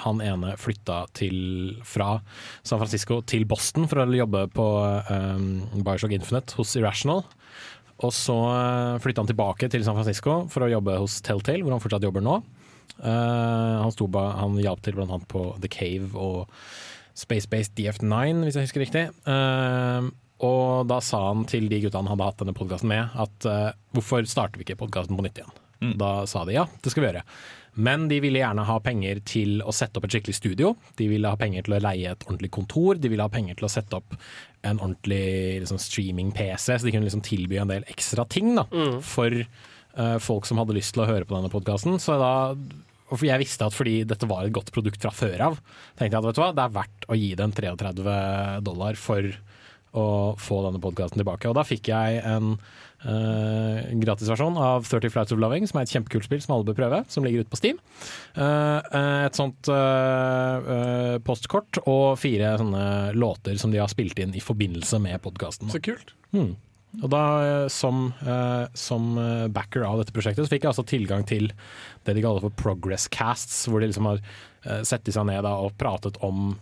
han 0.04 0.20
ene 0.22 0.52
flytta 0.60 1.00
til, 1.18 1.74
fra 1.82 2.20
San 2.62 2.78
Francisco 2.78 3.18
til 3.26 3.42
Boston 3.50 3.88
for 3.90 4.04
å 4.04 4.06
jobbe 4.14 4.44
på 4.54 4.66
Bioshock 5.82 6.14
Infinite 6.14 6.54
hos 6.60 6.76
Irrational. 6.78 7.24
Og 8.02 8.10
så 8.14 8.34
flytta 9.02 9.22
han 9.22 9.30
tilbake 9.30 9.68
til 9.70 9.84
San 9.86 9.94
Francisco 9.94 10.42
for 10.50 10.66
å 10.66 10.70
jobbe 10.72 10.96
hos 10.98 11.20
Telltale, 11.24 11.62
hvor 11.62 11.76
han 11.76 11.82
fortsatt 11.82 12.06
jobber 12.06 12.24
nå. 12.24 12.40
Uh, 12.98 13.80
han, 13.82 13.92
sto 13.94 14.08
ba, 14.10 14.28
han 14.40 14.58
hjalp 14.60 14.82
til 14.84 14.98
annet 15.02 15.26
på 15.30 15.46
The 15.62 15.70
Cave 15.70 16.10
og 16.18 16.50
Space-Based 17.18 17.74
DF9, 17.78 18.44
hvis 18.44 18.58
jeg 18.58 18.68
husker 18.68 18.84
riktig. 18.84 19.04
Uh, 19.28 20.10
og 20.44 20.88
da 20.90 21.00
sa 21.04 21.20
han 21.30 21.44
til 21.48 21.68
de 21.70 21.80
gutta 21.84 22.02
han 22.02 22.10
hadde 22.10 22.26
hatt 22.26 22.40
denne 22.42 22.56
podkasten 22.56 22.90
med, 22.90 23.14
at 23.14 23.50
uh, 23.50 23.74
hvorfor 23.94 24.26
starter 24.28 24.60
vi 24.60 24.66
ikke 24.66 24.80
podkasten 24.82 25.18
på 25.18 25.26
nytt 25.26 25.42
igjen? 25.42 25.60
Da 26.00 26.24
sa 26.30 26.46
de 26.48 26.56
ja, 26.56 26.64
det 26.82 26.92
skal 26.92 27.04
vi 27.04 27.10
gjøre. 27.10 27.24
Men 27.74 28.06
de 28.08 28.20
ville 28.22 28.38
gjerne 28.38 28.64
ha 28.68 28.76
penger 28.80 29.20
til 29.26 29.58
å 29.66 29.74
sette 29.74 29.98
opp 29.98 30.06
et 30.06 30.14
skikkelig 30.14 30.36
studio. 30.38 30.74
De 30.98 31.08
ville 31.10 31.28
ha 31.28 31.38
penger 31.38 31.66
til 31.66 31.74
å 31.74 31.80
leie 31.82 32.12
et 32.14 32.26
ordentlig 32.28 32.52
kontor. 32.54 33.00
De 33.02 33.10
ville 33.10 33.24
ha 33.24 33.32
penger 33.32 33.58
til 33.58 33.66
å 33.66 33.72
sette 33.72 33.98
opp 33.98 34.14
en 34.64 34.80
ordentlig 34.80 35.60
liksom, 35.62 35.78
streaming-PC, 35.80 36.66
så 36.78 36.86
de 36.86 36.94
kunne 36.94 37.08
liksom 37.08 37.24
tilby 37.24 37.60
en 37.60 37.70
del 37.72 37.86
ekstra 37.92 38.24
ting 38.30 38.54
da, 38.56 38.64
for 39.04 39.32
uh, 39.44 40.18
folk 40.22 40.48
som 40.48 40.60
hadde 40.62 40.76
lyst 40.76 40.96
til 40.96 41.04
å 41.04 41.08
høre 41.10 41.28
på 41.28 41.36
denne 41.36 41.52
podkasten. 41.52 42.00
Så 42.02 42.18
da 42.20 42.34
for 43.14 43.26
jeg 43.28 43.42
visste 43.42 43.66
at 43.66 43.74
fordi 43.76 43.98
dette 44.08 44.26
var 44.26 44.46
et 44.46 44.54
godt 44.54 44.72
produkt 44.74 45.02
fra 45.02 45.12
før 45.14 45.50
av, 45.50 45.58
tenkte 45.98 46.16
jeg 46.16 46.20
at 46.20 46.28
vet 46.28 46.38
du 46.38 46.42
hva, 46.42 46.52
det 46.56 46.64
er 46.64 46.76
verdt 46.78 47.06
å 47.06 47.18
gi 47.18 47.30
dem 47.38 47.52
33 47.54 48.06
dollar 48.64 48.98
for 48.98 49.28
å 49.94 50.06
få 50.40 50.62
denne 50.66 50.82
podkasten 50.82 51.20
tilbake. 51.20 51.50
Og 51.50 51.56
da 51.58 51.64
fikk 51.66 51.90
jeg 51.92 52.18
en 52.26 52.54
uh, 52.54 53.78
gratisversjon 54.02 54.58
av 54.60 54.88
30 54.88 55.14
Flights 55.14 55.34
of 55.34 55.40
Loving, 55.42 55.68
som 55.70 55.80
er 55.80 55.86
et 55.86 55.94
kjempekult 55.94 56.26
spill 56.26 56.42
som 56.44 56.56
alle 56.56 56.68
bør 56.68 56.78
prøve, 56.82 57.00
som 57.12 57.26
ligger 57.26 57.44
ute 57.44 57.52
på 57.54 57.60
Steam. 57.60 57.80
Uh, 58.36 58.80
et 59.24 59.38
sånt 59.38 59.70
uh, 59.70 60.74
eh, 60.74 61.16
postkort 61.24 61.80
og 61.84 62.18
fire 62.20 62.56
sånne 62.60 62.84
låter 63.16 63.58
som 63.60 63.72
de 63.74 63.82
har 63.82 63.90
spilt 63.92 64.18
inn 64.22 64.34
i 64.34 64.44
forbindelse 64.44 65.00
med 65.02 65.22
podkasten. 65.24 65.72
Så 65.72 65.82
kult. 65.84 66.14
Hmm. 66.34 66.54
Og 67.02 67.10
da, 67.10 67.22
eh, 67.42 67.68
som, 67.68 68.12
eh, 68.22 68.66
som 68.74 69.18
eh, 69.18 69.48
backer 69.48 69.82
av 69.86 69.98
dette 69.98 70.14
prosjektet, 70.14 70.44
så 70.44 70.52
fikk 70.52 70.64
jeg 70.64 70.72
altså 70.74 70.86
tilgang 70.86 71.24
til 71.26 71.50
det 72.04 72.14
de 72.14 72.22
kaller 72.22 72.44
for 72.44 72.54
progress 72.54 73.08
casts, 73.08 73.64
hvor 73.66 73.80
de 73.80 73.90
liksom 73.90 74.12
har 74.12 74.22
sett 74.86 75.04
seg 75.12 75.26
ned 75.28 75.44
og 75.44 75.74
pratet 75.76 76.16
om 76.24 76.54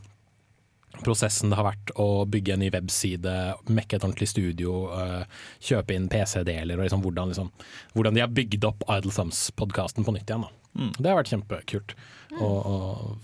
prosessen 1.03 1.53
det 1.53 1.59
har 1.59 1.70
vært 1.70 1.93
å 2.01 2.24
bygge 2.28 2.57
en 2.57 2.62
ny 2.62 2.70
webside, 2.74 3.34
mekke 3.72 3.99
et 3.99 4.05
ordentlig 4.05 4.28
studio, 4.30 4.86
eh, 4.99 5.45
kjøpe 5.64 5.97
inn 5.97 6.11
PC-deler, 6.12 6.76
og 6.78 6.86
liksom 6.86 7.05
hvordan, 7.05 7.32
liksom, 7.32 7.53
hvordan 7.97 8.18
de 8.18 8.24
har 8.24 8.32
bygd 8.32 8.68
opp 8.68 8.84
Idle 8.88 9.14
Thumbs-podkasten 9.14 10.07
på 10.07 10.16
nytt 10.16 10.28
igjen. 10.28 10.47
Da. 10.47 10.53
Mm. 10.78 10.93
Det 10.99 11.09
har 11.09 11.20
vært 11.20 11.32
kjempekult 11.32 11.95
å, 12.38 12.49
å 12.49 12.76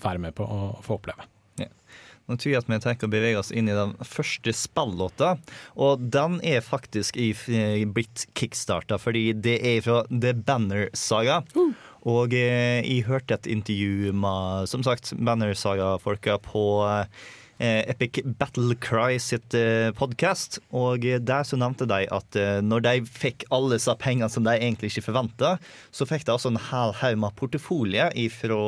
være 0.03 0.25
med 0.27 0.37
på 0.37 0.49
og 0.49 0.81
få 0.85 0.99
oppleve. 0.99 1.29
Nå 2.29 2.37
tror 2.37 2.53
jeg 2.53 2.61
at 2.61 2.69
vi 2.69 2.77
tenker 2.85 3.09
å 3.09 3.13
bevege 3.13 3.41
oss 3.41 3.51
inn 3.57 3.71
i 3.73 3.77
den 3.77 3.95
første 4.05 4.53
spillåta. 4.53 5.33
Og 5.81 6.03
den 6.13 6.37
er 6.45 6.61
faktisk 6.65 7.17
i, 7.17 7.31
blitt 7.89 8.27
kickstarta, 8.37 8.99
fordi 9.01 9.31
det 9.33 9.57
er 9.65 9.81
fra 9.87 10.03
The 10.13 10.35
Banner 10.37 10.91
Saga. 10.93 11.41
Og 12.09 12.37
eh, 12.37 12.85
jeg 12.85 13.07
hørte 13.09 13.39
et 13.39 13.49
intervju 13.51 14.13
med 14.17 14.69
som 14.69 14.85
sagt 14.85 15.15
Banner 15.17 15.57
Saga-folka 15.57 16.37
på 16.45 16.65
eh, 16.85 17.09
Epic 17.59 18.21
Battle 18.39 18.75
Cry 18.79 19.19
sitt 19.19 19.55
eh, 19.57 19.91
podkast. 19.97 20.61
Og 20.77 21.05
eh, 21.07 21.19
der 21.19 21.47
så 21.47 21.59
nevnte 21.59 21.89
de 21.91 22.05
at 22.15 22.39
eh, 22.39 22.59
når 22.63 22.85
de 22.87 22.93
fikk 23.09 23.47
alle 23.55 23.75
disse 23.75 23.95
pengene 23.99 24.31
som 24.31 24.47
de 24.47 24.55
egentlig 24.55 24.93
ikke 24.93 25.09
forventa, 25.09 25.57
så 25.91 26.07
fikk 26.09 26.27
de 26.27 26.35
altså 26.35 26.53
en 26.53 26.61
hel 26.69 26.95
haug 27.01 27.19
med 27.25 27.37
portefolie 27.39 28.09
fra 28.35 28.61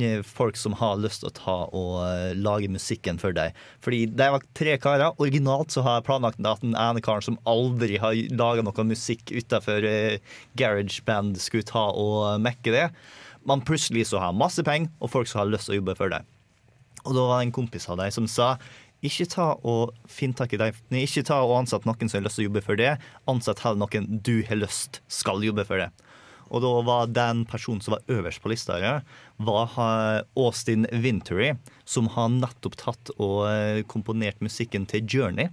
eh, 0.00 0.22
folk 0.24 0.56
som 0.60 0.76
har 0.80 1.00
lyst 1.02 1.24
til 1.24 1.30
å 1.30 1.36
ta 1.36 1.58
og 1.76 1.92
eh, 2.06 2.32
lage 2.38 2.72
musikken 2.72 3.20
for 3.22 3.36
dem. 3.36 3.56
Fordi 3.84 4.04
de 4.08 4.30
var 4.36 4.48
tre 4.56 4.78
karer. 4.80 5.12
Originalt 5.22 5.74
så 5.74 5.84
har 5.84 6.00
jeg 6.00 6.08
planlagt 6.08 6.40
at 6.40 6.64
den 6.64 6.76
ene 6.78 7.04
karen 7.04 7.24
som 7.24 7.40
aldri 7.48 8.00
har 8.02 8.16
laga 8.36 8.64
noe 8.64 8.88
musikk 8.88 9.32
utafor 9.34 9.84
eh, 9.86 10.22
GarageBand, 10.56 11.36
skulle 11.42 11.66
ta 11.68 11.88
og 11.92 12.40
mekke 12.40 12.72
det. 12.72 12.88
Men 13.46 13.62
plutselig 13.62 14.08
så 14.10 14.18
har 14.18 14.32
han 14.32 14.40
masse 14.40 14.64
penger, 14.66 14.90
og 14.98 15.12
folk 15.12 15.30
som 15.30 15.44
har 15.44 15.52
lyst 15.52 15.68
til 15.70 15.76
å 15.76 15.82
jobbe 15.82 15.94
for 15.98 16.10
dem. 16.12 16.35
Og 17.06 17.14
da 17.14 17.28
var 17.28 17.40
det 17.40 17.48
en 17.48 17.56
kompis 17.56 17.88
av 17.90 18.00
deg 18.00 18.12
som 18.14 18.26
sa 18.30 18.56
ikke 19.06 19.26
ta 19.28 19.46
og 19.68 19.92
finn 20.10 20.32
tak 20.34 20.54
i 20.56 20.60
deg 20.60 20.76
Nei, 20.90 21.04
ikke 21.04 21.26
ta 21.28 21.42
og 21.44 21.54
ansett 21.60 21.84
noen 21.86 22.08
som 22.08 22.18
har 22.18 22.26
lyst 22.26 22.40
til 22.40 22.46
å 22.46 22.48
jobbe 22.48 22.64
for 22.64 22.80
det. 22.80 22.96
Ansett 23.30 23.62
heller 23.62 23.82
noen 23.84 24.20
du 24.24 24.40
har 24.48 24.58
lyst 24.58 25.02
skal 25.12 25.44
jobbe 25.44 25.66
for 25.68 25.82
det. 25.82 25.90
Og 26.54 26.62
da 26.62 26.72
var 26.86 27.10
den 27.10 27.42
personen 27.48 27.82
som 27.82 27.96
var 27.96 28.04
øverst 28.12 28.42
på 28.42 28.52
lista, 28.52 28.78
her, 28.78 29.02
var 29.42 29.72
Austin 30.38 30.86
Wintery, 30.92 31.56
som 31.84 32.06
har 32.14 32.30
nettopp 32.30 32.78
tatt 32.78 33.10
og 33.16 33.48
eh, 33.50 33.82
komponert 33.90 34.38
musikken 34.44 34.86
til 34.86 35.02
Journey. 35.10 35.50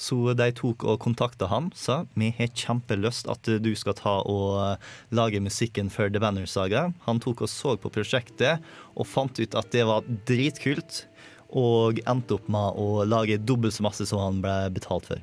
Så 0.00 0.34
de 0.38 0.48
tok 0.56 0.84
og 0.88 1.00
kontakta 1.02 1.48
han, 1.50 1.70
sa 1.76 2.02
vi 2.18 2.32
har 2.38 2.50
kjempelyst 2.56 3.28
at 3.30 3.48
du 3.62 3.72
skal 3.78 3.96
ta 3.98 4.18
og 4.28 4.58
eh, 4.62 4.90
lage 5.14 5.42
musikken 5.42 5.90
for 5.92 6.12
The 6.12 6.22
Banner 6.22 6.48
Saga. 6.48 6.88
Han 7.06 7.22
tok 7.22 7.44
og 7.44 7.52
så 7.52 7.76
på 7.80 7.92
prosjektet 7.92 8.62
og 8.96 9.08
fant 9.08 9.38
ut 9.38 9.58
at 9.58 9.72
det 9.74 9.86
var 9.88 10.06
dritkult, 10.28 11.06
og 11.52 12.00
endte 12.08 12.38
opp 12.38 12.46
med 12.48 12.78
å 12.80 13.04
lage 13.04 13.36
dobbelt 13.36 13.76
så 13.76 13.84
masse 13.84 14.06
som 14.08 14.22
han 14.22 14.40
ble 14.44 14.56
betalt 14.72 15.10
for. 15.10 15.20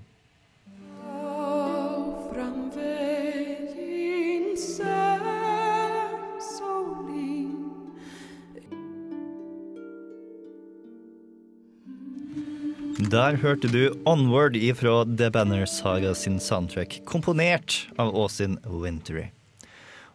Der 12.99 13.37
hørte 13.39 13.69
du 13.71 13.95
'Onward' 14.03 14.57
ifra 14.59 15.05
The 15.07 15.29
Banner 15.31 15.65
Saga 15.65 16.13
sin 16.13 16.39
soundtrack, 16.39 16.99
komponert 17.05 17.87
av 17.95 18.11
Åsin 18.11 18.57
Wintery. 18.67 19.29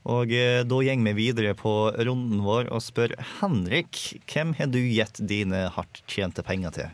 Og 0.04 0.28
eh, 0.28 0.60
da 0.68 0.80
går 0.84 1.00
vi 1.06 1.14
videre 1.16 1.54
på 1.56 1.72
runden 1.96 2.42
vår 2.44 2.68
og 2.68 2.82
spør 2.84 3.16
Henrik, 3.40 4.20
hvem 4.28 4.52
har 4.58 4.68
du 4.68 4.82
gitt 4.84 5.16
dine 5.16 5.70
hardt 5.72 6.02
tjente 6.04 6.44
penger 6.44 6.76
til? 6.76 6.92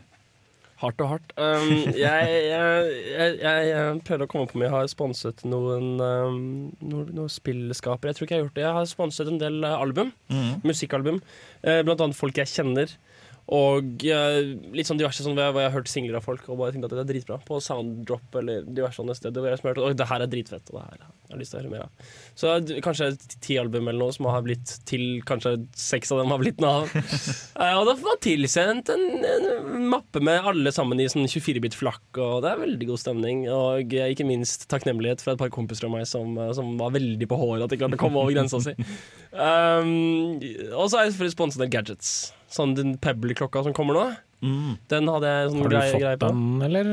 Hardt 0.79 1.03
og 1.03 1.11
hardt. 1.11 1.35
Um, 1.35 1.67
jeg, 1.91 2.39
jeg, 2.47 2.95
jeg, 3.11 3.37
jeg, 3.43 3.99
prøver 4.07 4.23
å 4.23 4.31
komme 4.31 4.47
på 4.47 4.57
om 4.57 4.63
jeg 4.63 4.73
har 4.73 4.87
sponset 4.87 5.43
noen, 5.43 5.99
um, 5.99 6.71
noen, 6.79 7.11
noen 7.19 7.29
spillskapere. 7.29 8.13
Jeg 8.13 8.17
tror 8.17 8.25
ikke 8.29 8.37
jeg 8.37 8.39
har 8.39 8.47
gjort 8.47 8.57
det. 8.57 8.63
Jeg 8.65 8.77
har 8.79 8.89
sponset 8.89 9.29
en 9.29 9.43
del 9.43 9.59
uh, 9.67 9.75
album. 9.75 10.15
Mm. 10.31 10.63
Musikkalbum. 10.63 11.19
Uh, 11.67 11.83
blant 11.83 11.99
annet 11.99 12.17
folk 12.17 12.39
jeg 12.39 12.49
kjenner. 12.49 12.95
Og 13.51 14.05
uh, 14.07 14.37
litt 14.71 14.87
sånn 14.87 14.99
diverse 15.01 15.25
sånn 15.25 15.33
hvor 15.35 15.43
jeg, 15.43 15.51
hvor 15.57 15.63
jeg 15.65 15.69
har 15.71 15.75
hørt 15.75 15.89
singler 15.91 16.19
av 16.21 16.23
folk 16.23 16.45
og 16.47 16.59
bare 16.61 16.71
tenkt 16.71 16.85
at 16.87 16.93
det 16.95 17.01
er 17.03 17.09
dritbra. 17.09 17.37
På 17.43 17.57
Sounddrop 17.59 18.37
eller 18.39 18.63
diverse 18.63 19.01
sånne 19.01 19.15
steder. 19.17 19.43
Hvor 19.43 19.51
jeg 19.51 19.59
har 19.59 19.73
hørt 19.75 19.81
at 19.91 19.99
det 19.99 20.07
her 20.07 20.23
er 20.23 20.31
dritfett. 20.31 20.71
Og 20.71 20.77
det 20.79 20.85
her 20.85 21.01
har 21.03 21.35
jeg 21.35 21.41
lyst 21.41 21.51
til 21.51 21.59
å 21.59 21.63
høre 21.65 21.73
mer 21.73 21.83
av. 21.83 22.07
Så 22.39 22.53
d- 22.63 22.79
kanskje 22.85 23.09
ti 23.43 23.57
album 23.59 23.89
eller 23.91 23.99
noe 24.05 24.15
som 24.15 24.29
har 24.31 24.45
blitt 24.45 24.77
til 24.87 25.03
Kanskje 25.27 25.53
seks 25.77 26.13
av 26.15 26.21
dem 26.21 26.31
har 26.31 26.39
blitt 26.43 26.63
noe 26.63 26.81
av. 26.85 26.95
Eh, 27.61 27.75
og 27.77 27.83
da 27.85 27.93
får 27.93 28.07
man 28.07 28.19
tilsendt 28.23 28.89
en, 28.89 29.03
en 29.27 29.83
mappe 29.91 30.21
med 30.23 30.47
alle 30.49 30.71
sammen 30.73 30.97
i 31.03 31.05
sånn 31.11 31.27
24-bit-flakk, 31.29 32.17
og 32.23 32.39
det 32.41 32.49
er 32.55 32.61
veldig 32.63 32.87
god 32.89 33.01
stemning. 33.03 33.43
Og 33.53 33.93
eh, 33.93 34.07
ikke 34.15 34.25
minst 34.25 34.65
takknemlighet 34.71 35.21
fra 35.21 35.35
et 35.35 35.41
par 35.43 35.51
kompiser 35.53 35.85
av 35.89 35.93
meg 35.93 36.07
som, 36.09 36.33
eh, 36.41 36.53
som 36.57 36.71
var 36.79 36.95
veldig 36.95 37.27
på 37.29 37.37
håret 37.37 37.67
at 37.67 37.75
de 37.75 37.81
klarte 37.83 37.99
å 37.99 38.01
komme 38.01 38.23
over 38.23 38.33
grensa 38.37 38.61
si. 38.63 38.73
Um, 39.31 40.41
og 40.75 40.89
så 40.91 40.97
har 40.97 41.05
jeg 41.05 41.13
selvfølgelig 41.13 41.35
sponset 41.37 41.61
del 41.61 41.69
gadgets. 41.71 42.09
Sånn 42.51 42.73
den 42.75 42.95
Pebble-klokka 42.99 43.63
som 43.63 43.73
kommer 43.77 43.95
nå. 43.97 44.05
Den 44.91 45.07
hadde 45.07 45.29
jeg 45.29 45.51
sånn 45.53 45.61
Har 45.61 45.69
du 45.71 45.75
greie, 45.77 45.99
greie 46.01 46.17
fått 46.19 46.33
den, 46.33 46.61
eller? 46.65 46.89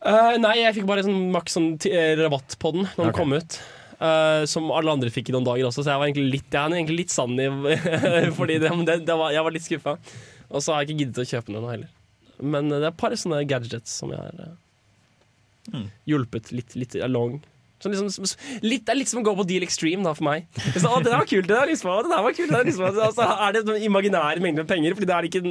Uh, 0.00 0.36
nei, 0.40 0.54
jeg 0.62 0.76
fikk 0.78 0.86
bare 0.88 1.02
sånn 1.04 1.26
maks 1.34 1.56
sånn 1.58 1.66
eh, 1.90 2.14
rabatt 2.16 2.54
på 2.62 2.70
den 2.76 2.86
når 2.86 3.02
den 3.02 3.10
Ok. 3.12 3.18
kom 3.18 3.34
ut. 3.36 3.58
Uh, 4.00 4.46
som 4.48 4.70
alle 4.72 4.94
andre 4.94 5.10
fikk 5.12 5.28
i 5.28 5.34
noen 5.34 5.44
dager 5.44 5.66
også, 5.68 5.82
så 5.84 5.92
jeg 5.92 6.00
var 6.00 6.08
egentlig 6.08 6.30
litt, 6.38 6.46
jeg 6.54 6.62
er 6.62 6.76
egentlig 6.78 6.96
litt 7.02 7.12
sann 7.12 7.34
i 7.36 7.48
Fordi 8.38 8.56
det, 8.62 8.70
det, 8.88 8.94
det 9.04 9.16
var, 9.20 9.34
jeg 9.36 9.44
var 9.44 9.52
litt 9.58 9.66
skuffa. 9.66 9.96
Og 10.48 10.64
så 10.64 10.72
har 10.72 10.80
jeg 10.86 10.88
ikke 10.94 11.02
giddet 11.04 11.20
å 11.20 11.28
kjøpe 11.34 11.50
den 11.50 11.58
ennå 11.60 11.72
heller. 11.74 11.90
Men 12.40 12.70
det 12.72 12.78
er 12.80 12.88
et 12.94 13.00
par 13.02 13.12
sånne 13.20 13.42
gadgets 13.50 13.98
som 14.00 14.14
jeg 14.14 14.22
har 14.24 14.40
uh, 14.48 14.56
Mm. 15.70 15.84
hjulpet 16.08 16.48
litt, 16.56 16.72
litt 16.74 16.94
along. 17.04 17.34
Sånn 17.80 17.94
liksom, 17.94 18.26
litt, 18.64 18.84
det 18.86 18.94
er 18.94 18.98
litt 19.00 19.10
som 19.10 19.22
å 19.22 19.24
gå 19.24 19.34
på 19.38 19.46
Deal 19.48 19.64
Extreme 19.64 20.04
da, 20.04 20.14
for 20.16 20.26
meg. 20.28 20.48
Så, 20.74 20.84
å, 20.84 20.98
det 21.00 21.08
der 21.08 21.20
var 21.22 21.28
kult, 21.30 21.48
det 21.48 21.56
der, 21.56 21.70
liksom, 21.70 21.92
det 22.04 22.12
der 22.12 22.26
var 22.26 22.36
kult, 22.36 22.50
det 22.50 22.58
der, 22.58 22.68
liksom. 22.68 23.00
Altså, 23.06 23.28
er 23.46 23.56
det 23.56 23.62
en 23.64 23.86
imaginær 23.88 24.42
mengde 24.44 24.64
med 24.64 24.72
penger? 24.72 24.96
Fordi 24.98 25.08
det 25.08 25.16
er 25.16 25.30
ikke, 25.30 25.44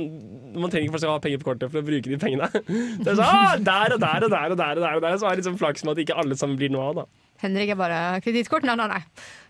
man 0.60 0.74
trenger 0.74 0.92
ikke 0.92 1.10
å 1.10 1.16
ha 1.16 1.24
penger 1.24 1.42
på 1.42 1.50
kortet 1.50 1.74
for 1.74 1.82
å 1.82 1.88
bruke 1.90 2.12
de 2.12 2.20
pengene. 2.22 2.52
Det 3.04 3.14
er 3.14 3.18
så, 3.18 3.26
å, 3.26 3.56
der 3.64 3.96
og 3.96 4.04
der 4.04 4.28
og 4.28 4.32
der 4.34 4.54
og 4.54 4.60
der, 4.60 4.78
og 4.78 4.84
der, 4.84 5.00
og 5.00 5.04
der. 5.08 5.18
Så 5.18 5.28
er 5.30 5.34
det 5.34 5.44
liksom 5.44 5.58
flaks 5.62 5.86
med 5.86 5.96
at 5.96 6.04
ikke 6.06 6.20
alle 6.22 6.38
sammen 6.38 6.60
blir 6.60 6.72
noe 6.74 6.92
av. 6.92 7.02
da 7.02 7.30
Henrik 7.40 7.72
er 7.72 7.78
bare 7.80 8.00
kredittkort. 8.24 8.66
Nei, 8.68 8.76
nei, 8.76 8.88
nei. 8.92 9.00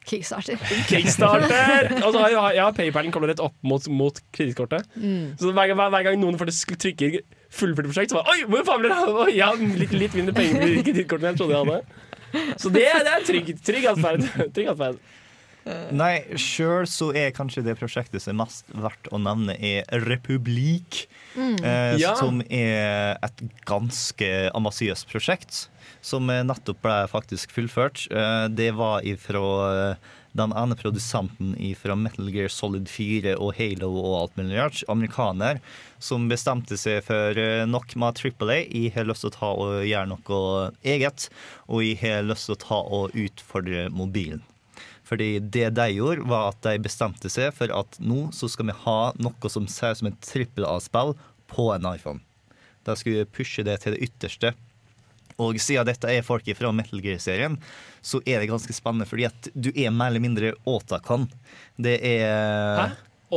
Kickstarter. 0.09 0.59
Kickstarter! 0.89 1.89
Og 2.03 2.13
så 2.13 2.21
har 2.21 2.29
jeg, 2.29 2.57
ja, 2.59 2.67
PayPalen 2.75 3.13
kommer 3.13 3.31
rett 3.31 3.41
opp 3.43 3.55
mot, 3.65 3.85
mot 3.89 4.21
kredittkortet. 4.35 4.85
Mm. 4.95 5.35
Så 5.39 5.53
hver, 5.53 5.73
hver, 5.73 5.89
hver 5.93 6.05
gang 6.07 6.19
noen 6.21 6.37
faktisk 6.39 6.75
trykker 6.81 7.19
fullført 7.53 7.89
prosjekt, 7.89 8.13
så 8.13 8.19
bare 8.19 8.35
Oi, 8.35 8.45
hvor 8.49 8.65
faen 8.67 8.83
ble 8.83 8.91
det 8.91 8.99
av? 8.99 9.19
Jeg 9.33 9.41
har 9.45 9.81
litt, 9.81 9.95
litt 10.05 10.17
mindre 10.17 10.37
penger 10.37 10.61
på 10.61 10.85
kredittkortet 10.89 11.25
enn 11.25 11.33
jeg 11.33 11.41
trodde 11.41 11.57
jeg 11.57 11.65
hadde. 11.65 12.05
Så 12.59 12.69
det, 12.73 12.85
det 13.05 13.13
er 13.15 13.25
trygg, 13.27 13.53
trygg 13.65 13.87
atferd. 13.93 14.25
Trygg 14.55 14.69
atferd. 14.75 14.99
Nei, 15.93 16.23
sjøl 16.39 16.87
så 16.89 17.11
er 17.13 17.33
kanskje 17.35 17.61
det 17.65 17.75
prosjektet 17.77 18.23
som 18.23 18.31
er 18.31 18.37
mest 18.39 18.69
verdt 18.73 19.09
å 19.13 19.19
nevne, 19.21 19.53
er 19.59 19.83
Republik. 20.07 21.03
Mm. 21.35 21.57
Eh, 21.61 21.97
Ja. 22.01 22.15
Som 22.17 22.39
er 22.49 23.19
et 23.25 23.43
ganske 23.69 24.29
ambisiøst 24.57 25.05
prosjekt. 25.11 25.67
Som 26.01 26.31
nettopp 26.31 26.79
ble 26.81 26.95
faktisk 27.11 27.51
fullført. 27.53 28.07
Eh, 28.09 28.47
det 28.55 28.71
var 28.79 29.05
ifra 29.05 29.43
eh, 29.91 30.09
den 30.37 30.53
ene 30.53 30.75
produsenten 30.77 31.55
fra 31.77 31.95
Metal 31.95 32.29
Gear 32.29 32.51
Solid 32.53 32.89
4 32.89 33.35
og 33.37 33.55
Halo 33.57 33.89
og 33.97 34.17
alt 34.19 34.37
mulig 34.37 34.59
rart, 34.59 34.83
amerikaner, 34.91 35.59
som 35.99 36.29
bestemte 36.29 36.77
seg 36.79 37.01
for 37.07 37.39
eh, 37.39 37.65
nok 37.69 37.95
med 37.99 38.19
Triple 38.19 38.59
A. 38.59 38.61
Jeg 38.67 38.93
har 38.95 39.09
lyst 39.09 39.25
til 39.25 39.31
å 39.31 39.37
ta 39.37 39.49
og 39.55 39.87
gjøre 39.87 40.11
noe 40.11 40.69
eget, 40.83 41.27
og 41.67 41.83
jeg 41.85 41.99
har 42.03 42.27
lyst 42.27 42.49
til 42.49 42.57
å 42.57 42.63
ta 42.63 42.79
og 42.99 43.17
utfordre 43.17 43.89
mobilen. 43.89 44.45
Fordi 45.09 45.39
det 45.41 45.71
de 45.73 45.87
gjorde, 45.95 46.27
var 46.29 46.51
at 46.51 46.61
de 46.67 46.77
bestemte 46.85 47.31
seg 47.33 47.53
for 47.57 47.73
at 47.73 47.97
nå 47.97 48.27
så 48.35 48.49
skal 48.51 48.69
vi 48.69 48.79
ha 48.85 48.99
noe 49.17 49.49
som 49.49 49.65
ser 49.71 49.95
ut 49.95 50.03
som 50.03 50.11
et 50.11 50.21
trippel 50.21 50.67
A-spill 50.69 51.15
på 51.49 51.71
en 51.73 51.87
iPhone. 51.89 52.21
De 52.85 52.95
skulle 52.97 53.25
pushe 53.33 53.65
det 53.65 53.79
til 53.81 53.95
det 53.95 54.05
ytterste. 54.05 54.53
Og 55.39 55.59
siden 55.63 55.87
dette 55.87 56.11
er 56.11 56.25
folk 56.25 56.47
fra 56.57 56.71
Metal 56.75 57.01
Gear-serien, 57.03 57.57
så 58.01 58.19
er 58.25 58.41
det 58.41 58.49
ganske 58.51 58.75
spennende, 58.75 59.07
fordi 59.09 59.27
at 59.29 59.51
du 59.55 59.71
er 59.71 59.93
mer 59.95 60.11
eller 60.11 60.23
mindre 60.23 60.53
Otacon. 60.67 61.27
Det 61.79 61.97
er 62.03 62.81
Hæ? 62.81 62.89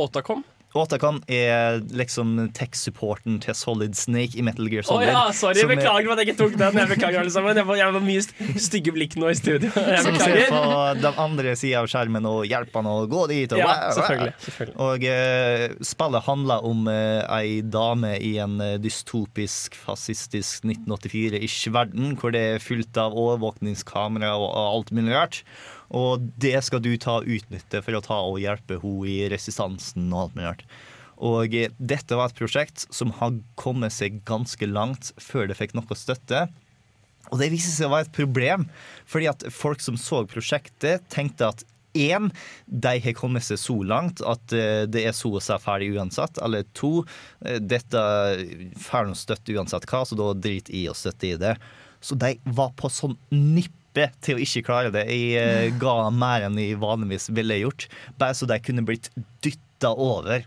Otacom? 0.03 0.43
Otacon 0.73 1.19
er 1.29 1.81
liksom 1.93 2.35
tech-supporten 2.57 3.35
til 3.43 3.53
Solid 3.57 3.93
Snake 3.97 4.37
i 4.39 4.41
Metal 4.45 4.65
Gear 4.71 4.81
Solid. 4.87 5.07
Solid. 5.07 5.13
ja, 5.13 5.31
sorry. 5.37 5.59
som 5.61 5.69
er- 5.71 5.75
Beklager 5.77 6.07
for 6.07 6.13
at 6.13 6.21
jeg 6.23 6.27
ikke 6.31 6.39
tok 6.39 6.55
den. 6.57 6.77
Jeg 6.81 6.89
beklager 6.89 7.19
alle 7.21 7.33
sammen. 7.35 7.59
Jeg 7.77 7.93
var, 7.93 7.99
mye 8.03 8.57
stygge 8.59 8.93
blikk 8.95 9.15
nå 9.21 9.29
i 9.29 9.35
studio. 9.37 9.69
Jeg 9.75 10.01
Som 10.05 10.17
ser 10.17 10.47
på 10.49 10.61
den 11.01 11.19
andre 11.21 11.53
sida 11.59 11.83
av 11.83 11.89
skjermen 11.91 12.25
og 12.29 12.47
hjelper 12.49 12.81
han 12.81 12.89
å 12.89 13.07
gå 13.11 13.27
dit. 13.29 13.53
Og, 13.53 13.61
Ja, 13.61 13.91
selvfølgelig, 13.93 14.33
selvfølgelig. 14.47 14.75
og 14.87 15.05
uh, 15.05 15.85
spillet 15.93 16.27
handler 16.27 16.65
om 16.71 16.87
uh, 16.89 17.21
ei 17.37 17.61
dame 17.61 18.15
i 18.17 18.33
en 18.43 18.57
eh, 18.61 18.77
dystopisk, 18.81 19.75
fascistisk 19.77 20.65
1984-ish 20.65 21.69
verden, 21.73 22.15
hvor 22.17 22.33
det 22.33 22.41
er 22.55 22.63
fullt 22.63 22.97
av 22.97 23.13
overvåkningskamera 23.13 24.33
og 24.39 24.49
alt 24.57 24.91
mulig 24.95 25.13
rart. 25.15 25.43
Og 25.91 26.23
det 26.41 26.55
skal 26.65 26.81
du 26.83 26.93
ta 26.97 27.19
og 27.19 27.29
utnytte 27.29 27.83
for 27.83 27.97
å 27.97 28.03
ta 28.05 28.19
og 28.23 28.41
hjelpe 28.41 28.79
henne 28.81 29.09
i 29.09 29.17
resistansen 29.33 30.11
og 30.13 30.27
alt 30.27 30.37
mulig 30.37 30.49
rart. 30.49 30.65
Og 31.23 31.55
eh, 31.55 31.73
dette 31.77 32.17
var 32.17 32.31
et 32.31 32.39
prosjekt 32.39 32.87
som 32.93 33.13
har 33.19 33.37
kommet 33.59 33.95
seg 33.95 34.21
ganske 34.27 34.67
langt 34.69 35.13
før 35.21 35.49
det 35.49 35.59
fikk 35.59 35.75
noe 35.77 35.97
støtte. 35.97 36.47
Og 37.31 37.39
det 37.39 37.51
viste 37.53 37.71
seg 37.71 37.87
å 37.87 37.93
være 37.93 38.09
et 38.09 38.15
problem, 38.15 38.65
fordi 39.09 39.29
at 39.31 39.45
folk 39.53 39.81
som 39.81 39.95
så 39.99 40.23
prosjektet, 40.27 41.05
tenkte 41.13 41.47
at 41.53 41.63
én, 41.93 42.31
de 42.65 42.93
har 43.05 43.15
kommet 43.15 43.45
seg 43.45 43.59
så 43.61 43.77
langt 43.85 44.23
at 44.25 44.55
eh, 44.57 44.83
det 44.89 45.05
er 45.07 45.15
så 45.15 45.31
å 45.37 45.43
si 45.43 45.57
ferdig 45.61 45.93
uansett. 45.95 46.41
Eller 46.43 46.67
to, 46.77 47.05
eh, 47.45 47.61
dette 47.61 48.03
får 48.81 49.09
noe 49.09 49.19
støtte 49.19 49.55
uansett 49.55 49.87
hva, 49.89 50.03
så 50.05 50.19
da 50.19 50.33
drit 50.35 50.71
i 50.73 50.87
å 50.91 50.97
støtte 50.97 51.29
i 51.29 51.39
det. 51.39 51.55
Så 52.03 52.17
de 52.19 52.35
var 52.43 52.73
på 52.75 52.91
sånn 52.91 53.15
nippe 53.93 54.09
til 54.21 54.37
å 54.37 54.41
ikke 54.41 54.63
klare 54.65 54.91
det. 54.93 55.05
Jeg 55.07 55.37
eh, 55.37 55.73
ga 55.79 56.09
mer 56.09 56.47
enn 56.47 56.57
jeg 56.57 56.79
vanligvis 56.81 57.29
ville 57.33 57.61
gjort, 57.61 57.87
bare 58.17 58.33
så 58.33 58.45
de 58.49 58.59
kunne 58.59 58.85
blitt 58.85 59.11
dytta 59.43 59.93
over. 59.93 60.43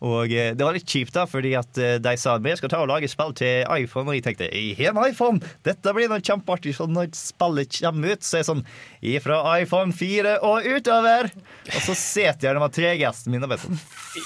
Og 0.00 0.32
eh, 0.32 0.52
det 0.56 0.64
var 0.64 0.76
litt 0.76 0.88
kjipt, 0.88 1.12
da, 1.16 1.26
fordi 1.28 1.52
at 1.58 1.76
eh, 1.80 1.98
de 2.00 2.14
sa 2.20 2.38
vi 2.40 2.54
skal 2.56 2.72
ta 2.72 2.80
og 2.80 2.88
lage 2.88 3.08
spill 3.10 3.34
til 3.36 3.66
iPhone. 3.68 4.08
Og 4.08 4.16
jeg 4.16 4.24
tenkte 4.24 4.48
jeg 4.48 4.76
har 4.78 4.94
en 4.94 5.02
iPhone! 5.10 5.40
Dette 5.66 5.92
blir 5.96 6.08
noe 6.08 6.24
kjempeartig. 6.24 6.72
Så 6.78 6.86
når 6.88 7.10
spillet 7.16 7.80
kommer 7.82 8.14
ut, 8.16 8.24
så 8.24 8.38
er 8.38 8.42
jeg 8.44 8.48
sånn 8.48 8.62
Ifra 9.10 9.40
iPhone 9.60 9.92
4 9.96 10.38
og 10.46 10.66
utover! 10.68 11.28
Og 11.70 11.80
så 11.84 11.96
sitter 11.96 12.48
jeg 12.48 12.56
der 12.56 12.60
med 12.62 12.76
3GS-en 12.76 13.34
min 13.34 13.44
og 13.44 13.52
vet 13.52 13.64
sånn 13.64 13.78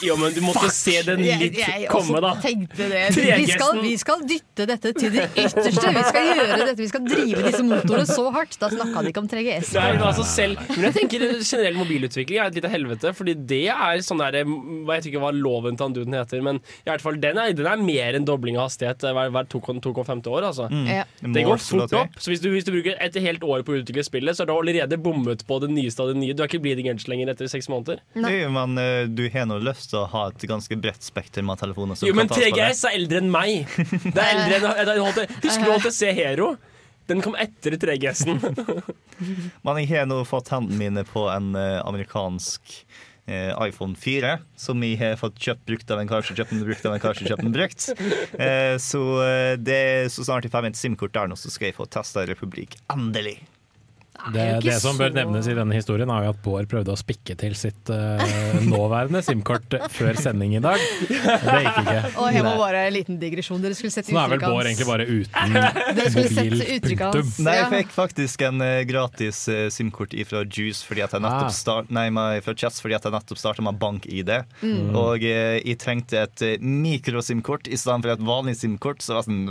Jo, 0.07 0.16
men 0.20 0.35
du 0.35 0.41
måtte 0.45 0.70
se 0.75 0.95
den 1.07 1.22
litt 1.25 1.59
jeg, 1.59 1.83
jeg 1.83 1.91
komme, 1.91 2.22
da. 2.22 2.35
tenkte 2.43 2.89
det. 2.91 3.03
Vi 3.14 3.49
skal, 3.51 3.81
vi 3.83 3.95
skal 4.01 4.22
dytte 4.29 4.68
dette 4.70 4.95
til 4.97 5.12
det 5.14 5.27
ytterste. 5.35 5.91
Vi 5.95 6.05
skal 6.07 6.31
gjøre 6.31 6.59
dette, 6.62 6.77
vi 6.79 6.89
skal 6.91 7.05
drive 7.09 7.43
disse 7.49 7.64
motorene 7.66 8.07
så 8.09 8.29
hardt. 8.35 8.57
Da 8.62 8.70
snakka 8.72 9.03
de 9.05 9.12
ikke 9.12 9.25
om 9.25 9.29
3GS. 9.31 9.75
Nei, 9.77 9.91
men 9.97 10.07
altså 10.07 10.25
selv 10.29 10.62
Men 10.75 10.87
jeg 10.89 10.97
tenker 11.01 11.27
generell 11.43 11.77
mobilutvikling 11.79 12.39
er 12.41 12.49
et 12.53 12.59
lite 12.61 12.70
helvete. 12.72 13.12
Fordi 13.18 13.35
det 13.51 13.64
er 13.75 14.03
sånn 14.07 14.22
der 14.22 14.41
Jeg 14.41 14.49
vet 14.89 15.11
ikke 15.11 15.22
hva 15.22 15.35
loven 15.35 15.64
til 15.73 15.87
han 15.87 15.97
duden 15.97 16.17
heter, 16.19 16.43
men 16.45 16.61
i 16.61 16.91
hvert 16.91 17.05
fall 17.05 17.17
den 17.21 17.41
er, 17.41 17.55
den 17.57 17.69
er 17.71 17.81
mer 17.81 18.19
enn 18.19 18.27
dobling 18.29 18.59
av 18.59 18.69
hastighet 18.69 19.07
hver, 19.07 19.33
hver 19.35 19.49
2,5 19.51 20.29
år. 20.31 20.49
Altså. 20.51 20.69
Mm. 20.73 20.85
Ja. 20.91 21.07
Det 21.25 21.47
går 21.49 21.62
fort 21.65 21.97
opp. 22.01 22.19
Så 22.21 22.33
hvis 22.33 22.43
du, 22.45 22.51
hvis 22.53 22.67
du 22.69 22.73
bruker 22.75 22.99
et 23.01 23.17
helt 23.25 23.47
år 23.47 23.65
på 23.65 23.75
å 23.75 23.81
utvikle 23.81 24.05
spillet, 24.07 24.37
så 24.37 24.45
har 24.45 24.53
du 24.53 24.55
allerede 24.57 24.99
bommet 25.01 25.47
på 25.49 25.59
det 25.65 25.73
nyeste 25.73 26.05
av 26.05 26.12
det 26.12 26.19
nye. 26.21 26.37
Du 26.37 26.45
er 26.45 26.53
ikke 26.53 26.62
bleeding 26.65 26.91
edge 26.93 27.09
lenger 27.11 27.33
etter 27.33 27.51
seks 27.51 27.71
måneder. 27.73 28.05
Jo, 28.15 28.53
men 28.55 28.77
eh, 28.81 29.07
du 29.09 29.25
har 29.33 29.49
nå 29.51 29.59
lyst 29.65 29.91
til 29.95 30.03
å 30.03 30.07
ha 30.12 30.29
et 30.31 30.47
ganske 30.51 30.79
bredt 30.81 31.07
spekter 31.07 31.47
med 31.47 31.61
telefoner. 31.62 31.99
som 31.99 32.09
Jo, 32.09 32.17
men 32.17 32.29
kan 32.29 32.37
tas 32.37 32.45
på 32.45 32.51
det. 32.51 32.69
3GS 32.69 32.85
er 32.91 33.01
eldre 33.01 33.25
enn 33.25 33.33
meg. 33.33 33.75
Det 34.05 34.21
er 34.21 34.37
eldre 34.37 34.77
enn, 34.85 35.35
Husker 35.45 35.67
du 35.67 35.75
HTC 35.79 36.15
Hero? 36.17 36.55
Den 37.07 37.21
kom 37.21 37.35
etter 37.37 37.77
3GS-en. 37.77 38.39
Men 39.65 39.81
jeg 39.83 39.91
har 39.91 40.07
nå 40.09 40.23
fått 40.29 40.49
hendene 40.55 40.79
mine 40.81 41.05
på 41.05 41.27
en 41.29 41.53
eh, 41.59 41.81
amerikansk 41.85 42.62
eh, 42.73 43.03
iPhone 43.29 43.97
4, 43.97 44.37
som 44.61 44.83
jeg 44.85 44.99
har 45.01 45.16
fått 45.20 45.39
kjøpt 45.41 45.64
brukt 45.68 45.91
av 45.95 46.03
en 46.03 46.11
kar 46.11 46.27
som 46.27 46.37
kjøpte 46.37 46.59
den 46.59 46.66
brukt 46.66 46.85
av 46.85 46.97
en 46.97 47.03
kar 47.03 47.16
som 47.16 47.29
kjøpte 47.31 47.47
den 47.47 47.57
brukt. 47.57 47.89
Eh, 48.35 48.77
så 48.83 49.01
eh, 49.25 49.55
det 49.61 50.11
så 50.12 50.25
snart 50.27 50.45
jeg 50.45 50.53
får 50.53 50.68
et 50.68 50.79
SIM-kort 50.79 51.14
der 51.14 51.31
nå, 51.31 51.37
så 51.39 51.53
skal 51.53 51.70
jeg 51.70 51.77
få 51.79 51.87
testa 51.89 52.27
Republikk. 52.29 52.77
Endelig. 52.93 53.39
Det, 54.33 54.45
det 54.65 54.77
som 54.81 54.97
bør 54.97 55.11
så- 55.11 55.17
nevnes 55.19 55.47
i 55.51 55.55
denne 55.59 55.75
historien, 55.77 56.09
er 56.09 56.25
jo 56.25 56.31
at 56.33 56.39
Bård 56.45 56.69
prøvde 56.71 56.93
å 56.95 56.97
spikke 56.97 57.35
til 57.37 57.55
sitt 57.59 57.91
uh, 57.93 58.23
nåværende 58.65 59.21
SIM-kort 59.27 59.75
før 59.93 60.17
sending 60.17 60.55
i 60.57 60.62
dag. 60.65 60.79
Det 61.11 61.59
gikk 61.67 61.81
ikke. 61.83 61.97
Og 62.23 62.29
jeg 62.33 62.45
må 62.47 62.53
bare 62.61 62.85
en 62.89 62.95
liten 62.95 63.19
digresjon. 63.21 63.61
Dere 63.65 63.77
skulle 63.77 63.93
sett 63.93 64.09
hans. 64.09 64.15
nå 64.17 64.23
er 64.23 64.33
vel 64.37 64.45
Bård 64.47 64.71
egentlig 64.71 64.87
bare 64.89 65.05
uten 65.11 65.59
mobil. 66.15 66.65
Punktum. 66.95 67.33
Nei, 67.45 67.57
jeg 67.59 67.69
fikk 67.75 67.93
faktisk 67.97 68.47
en 68.49 68.65
eh, 68.65 68.81
gratis 68.89 69.43
uh, 69.53 69.67
SIM-kort 69.75 70.15
fra 70.31 70.45
Juice 70.47 70.81
fordi 70.87 71.05
at 71.05 71.12
jeg 71.19 71.25
nettopp 71.27 71.51
Ah. 71.51 71.59
start, 71.59 71.91
nei, 71.93 72.07
fra 72.47 72.55
Chess 72.57 72.81
fordi 72.81 72.95
at 72.97 73.05
jeg 73.05 73.12
nettopp 73.17 73.41
starta 73.43 73.62
med 73.67 73.79
bank-ID. 73.83 74.31
Mm. 74.62 74.95
Og 74.97 75.21
uh, 75.27 75.59
jeg 75.61 75.79
trengte 75.83 76.23
et 76.25 76.47
mikro-SIM-kort 76.62 77.69
i 77.69 77.77
stedet 77.77 78.01
for 78.07 78.15
et 78.15 78.25
vanlig 78.25 78.57
SIM-kort. 78.62 79.03
Så 79.05 79.12
det 79.12 79.19
var 79.21 79.29
sånn 79.29 79.47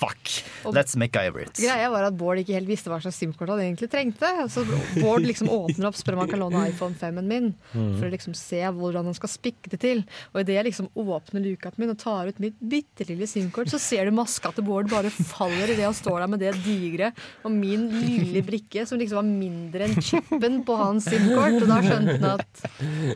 fuck, 0.00 0.30
let's 0.72 0.96
make 0.96 1.16
it. 1.20 1.52
Greia 1.60 1.90
var 1.92 2.06
at 2.08 2.14
Bård 2.16 2.40
ikke 2.40 2.54
helt 2.56 2.68
visste 2.70 2.88
hva 2.88 2.96
slags 3.04 3.18
SIM-kort 3.20 3.50
han 3.52 3.60
egentlig 3.60 3.90
trengte. 3.92 4.28
Så 4.48 4.64
Bård 4.96 5.26
liksom 5.28 5.50
åpner 5.52 5.90
opp 5.90 5.98
spør 5.98 6.16
om 6.16 6.22
han 6.24 6.30
kan 6.32 6.40
låne 6.40 6.62
iPhone 6.70 6.96
5-en 6.96 7.28
min, 7.28 7.50
Mm. 7.74 7.98
for 7.98 8.06
å 8.08 8.10
liksom 8.10 8.34
se 8.34 8.58
hvordan 8.64 9.04
han 9.06 9.14
skal 9.14 9.28
spikke 9.30 9.70
det 9.70 9.78
til. 9.82 10.00
Og 10.32 10.40
idet 10.40 10.56
jeg 10.56 10.64
liksom 10.70 10.88
åpner 10.98 11.42
luka 11.44 11.70
min 11.78 11.92
og 11.92 11.98
tar 12.00 12.26
ut 12.30 12.40
mitt 12.42 12.56
bitte 12.58 13.04
lille 13.08 13.26
SIM-kort, 13.28 13.68
så 13.70 13.78
ser 13.78 14.08
du 14.08 14.14
maska 14.16 14.50
til 14.56 14.64
Bård 14.66 14.88
bare 14.90 15.10
faller 15.12 15.70
idet 15.74 15.84
han 15.86 15.94
står 15.94 16.20
der 16.24 16.30
med 16.32 16.40
det 16.42 16.54
digre 16.64 17.12
og 17.44 17.52
min 17.52 17.84
lille 18.00 18.42
brikke, 18.46 18.86
som 18.88 18.98
liksom 18.98 19.20
var 19.20 19.28
mindre 19.28 19.86
enn 19.86 20.00
chipen 20.02 20.62
på 20.66 20.76
hans 20.80 21.04
SIM-kort. 21.10 21.60
Og 21.60 21.68
da 21.68 21.78
skjønte 21.84 22.16
han 22.16 22.40
at 22.40 22.64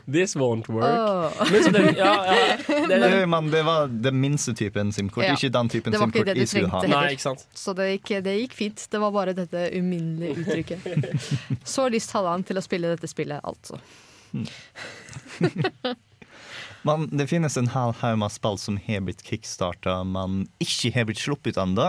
This 0.07 0.35
won't 0.37 0.69
work. 0.69 0.85
Oh. 0.85 1.49
Men 1.51 1.63
så 1.65 1.71
det, 1.75 1.83
ja, 1.97 2.13
ja, 2.29 2.57
det, 2.87 2.99
det, 3.01 3.25
Men 3.31 3.49
det 3.51 3.63
var 3.65 3.87
den 3.89 4.19
minste 4.21 4.53
typen 4.55 4.91
SIM-kort, 4.95 5.25
Ja. 5.25 5.33
ikke 5.35 5.51
den 5.51 5.69
typen 5.73 5.93
SIM-kort 5.97 6.31
jeg 6.35 6.47
skulle 6.47 6.71
trengte 6.81 6.95
Nei, 6.95 7.13
ikke 7.15 7.25
sant. 7.27 7.45
Så 7.57 7.73
det 7.77 7.89
gikk, 7.93 8.11
det 8.25 8.35
gikk 8.39 8.57
fint. 8.57 8.87
Det 8.91 9.01
var 9.01 9.13
bare 9.15 9.35
dette 9.37 9.67
uminnelige 9.75 10.43
uttrykket. 10.43 10.79
Så 11.75 11.87
lyst 11.93 12.15
hadde 12.15 12.33
han 12.33 12.45
til 12.47 12.59
å 12.59 12.65
spille 12.65 12.91
dette 12.95 13.09
spillet, 13.11 13.39
altså. 13.43 13.79
Men 16.85 17.07
det 17.09 17.25
finnes 17.31 17.55
en 17.57 17.71
hel 17.73 17.95
haug 17.97 18.19
med 18.21 18.29
spill 18.29 18.59
som 18.61 18.75
har 18.85 19.01
blitt 19.07 19.23
kickstarta, 19.25 20.03
men 20.05 20.43
ikke 20.61 20.91
har 20.93 21.07
blitt 21.09 21.23
sluppet 21.23 21.57
ennå. 21.57 21.87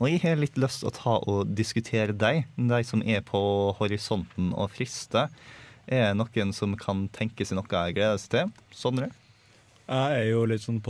Og 0.00 0.08
jeg 0.08 0.22
har 0.22 0.40
litt 0.40 0.56
lyst 0.56 0.80
til 0.80 0.88
å 0.88 0.94
ta 0.96 1.16
og 1.20 1.50
diskutere 1.52 2.16
de, 2.16 2.46
de 2.56 2.78
som 2.88 3.02
er 3.04 3.20
på 3.28 3.42
horisonten 3.76 4.54
og 4.56 4.72
frister. 4.72 5.28
Er 5.84 6.08
det 6.08 6.16
noen 6.22 6.54
som 6.56 6.72
kan 6.80 7.10
tenke 7.12 7.44
seg 7.44 7.60
noe 7.60 7.68
jeg 7.68 7.98
gleder 7.98 8.16
seg 8.22 8.32
til? 8.38 8.54
Sondre? 8.72 9.10
Jeg 9.84 10.16
er 10.16 10.26
jo 10.30 10.46
litt 10.48 10.64
sånn 10.64 10.80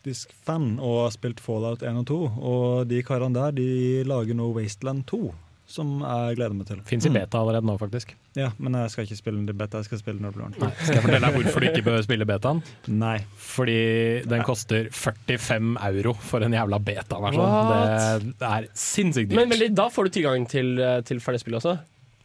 postapokalyptisk 0.00 0.32
fan 0.44 0.78
og 0.80 1.04
har 1.06 1.12
spilt 1.12 1.40
Fallout 1.40 1.82
1 1.82 2.00
og 2.00 2.06
2. 2.08 2.18
Og 2.40 2.88
de 2.88 3.02
karene 3.02 3.34
der 3.34 3.52
de 3.52 4.04
lager 4.04 4.34
nå 4.34 4.52
Wasteland 4.54 5.04
2, 5.06 5.32
som 5.70 6.00
jeg 6.02 6.36
gleder 6.36 6.54
meg 6.54 6.66
til. 6.66 6.80
Fins 6.84 7.06
i 7.06 7.10
beta 7.10 7.38
allerede 7.38 7.66
nå, 7.66 7.76
faktisk. 7.78 8.14
Ja, 8.36 8.50
Men 8.58 8.74
jeg 8.74 8.90
skal 8.90 9.04
ikke 9.04 9.16
spille 9.16 9.38
den 9.38 9.48
i 9.48 9.52
beta, 9.56 9.78
jeg 9.78 9.84
skal 9.84 9.98
spille 10.00 10.18
den 10.18 10.26
når 10.26 10.32
det 10.32 10.58
blir. 10.58 10.72
Skal 10.80 10.94
jeg 10.96 11.04
fortelle 11.04 11.26
deg 11.26 11.36
hvorfor 11.36 11.60
du 11.60 11.68
ikke 11.68 11.84
bør 11.86 12.02
spille 12.02 12.26
betaen? 12.26 12.62
Nei. 12.88 13.18
Fordi 13.36 13.78
den 14.26 14.42
koster 14.46 14.88
45 14.90 15.76
euro 15.90 16.14
for 16.14 16.40
en 16.46 16.52
jævla 16.56 16.80
beta-versjon. 16.80 18.32
Det 18.40 18.48
er 18.50 18.70
sinnssykt 18.74 19.30
dyrt. 19.30 19.38
Men, 19.38 19.52
men 19.52 19.74
da 19.74 19.88
får 19.92 20.08
du 20.08 20.18
tilgang 20.18 20.48
til, 20.50 20.74
til 21.06 21.20
ferdig 21.22 21.44
spill 21.44 21.60
også? 21.60 21.76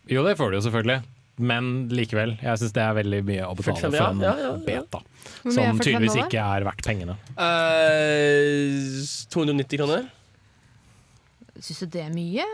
Jo, 0.10 0.22
det 0.26 0.38
får 0.38 0.52
du 0.52 0.60
jo 0.60 0.66
selvfølgelig. 0.68 1.02
Men 1.36 1.90
likevel, 1.92 2.38
jeg 2.40 2.60
syns 2.62 2.72
det 2.76 2.84
er 2.84 2.94
veldig 2.96 3.18
mye 3.28 3.48
å 3.50 3.56
betale 3.60 3.80
for 3.82 3.98
en 4.08 4.22
ja, 4.24 4.30
ja, 4.32 4.36
ja. 4.46 4.52
beta. 4.64 5.02
Som 5.44 5.82
tydeligvis 5.84 6.16
ikke 6.24 6.40
er 6.40 6.64
verdt 6.68 6.86
pengene. 6.88 7.18
Uh, 7.36 9.04
290 9.34 9.82
kroner. 9.82 10.06
Syns 11.60 11.84
du 11.84 11.90
det 11.92 12.06
er 12.06 12.14
mye? 12.14 12.46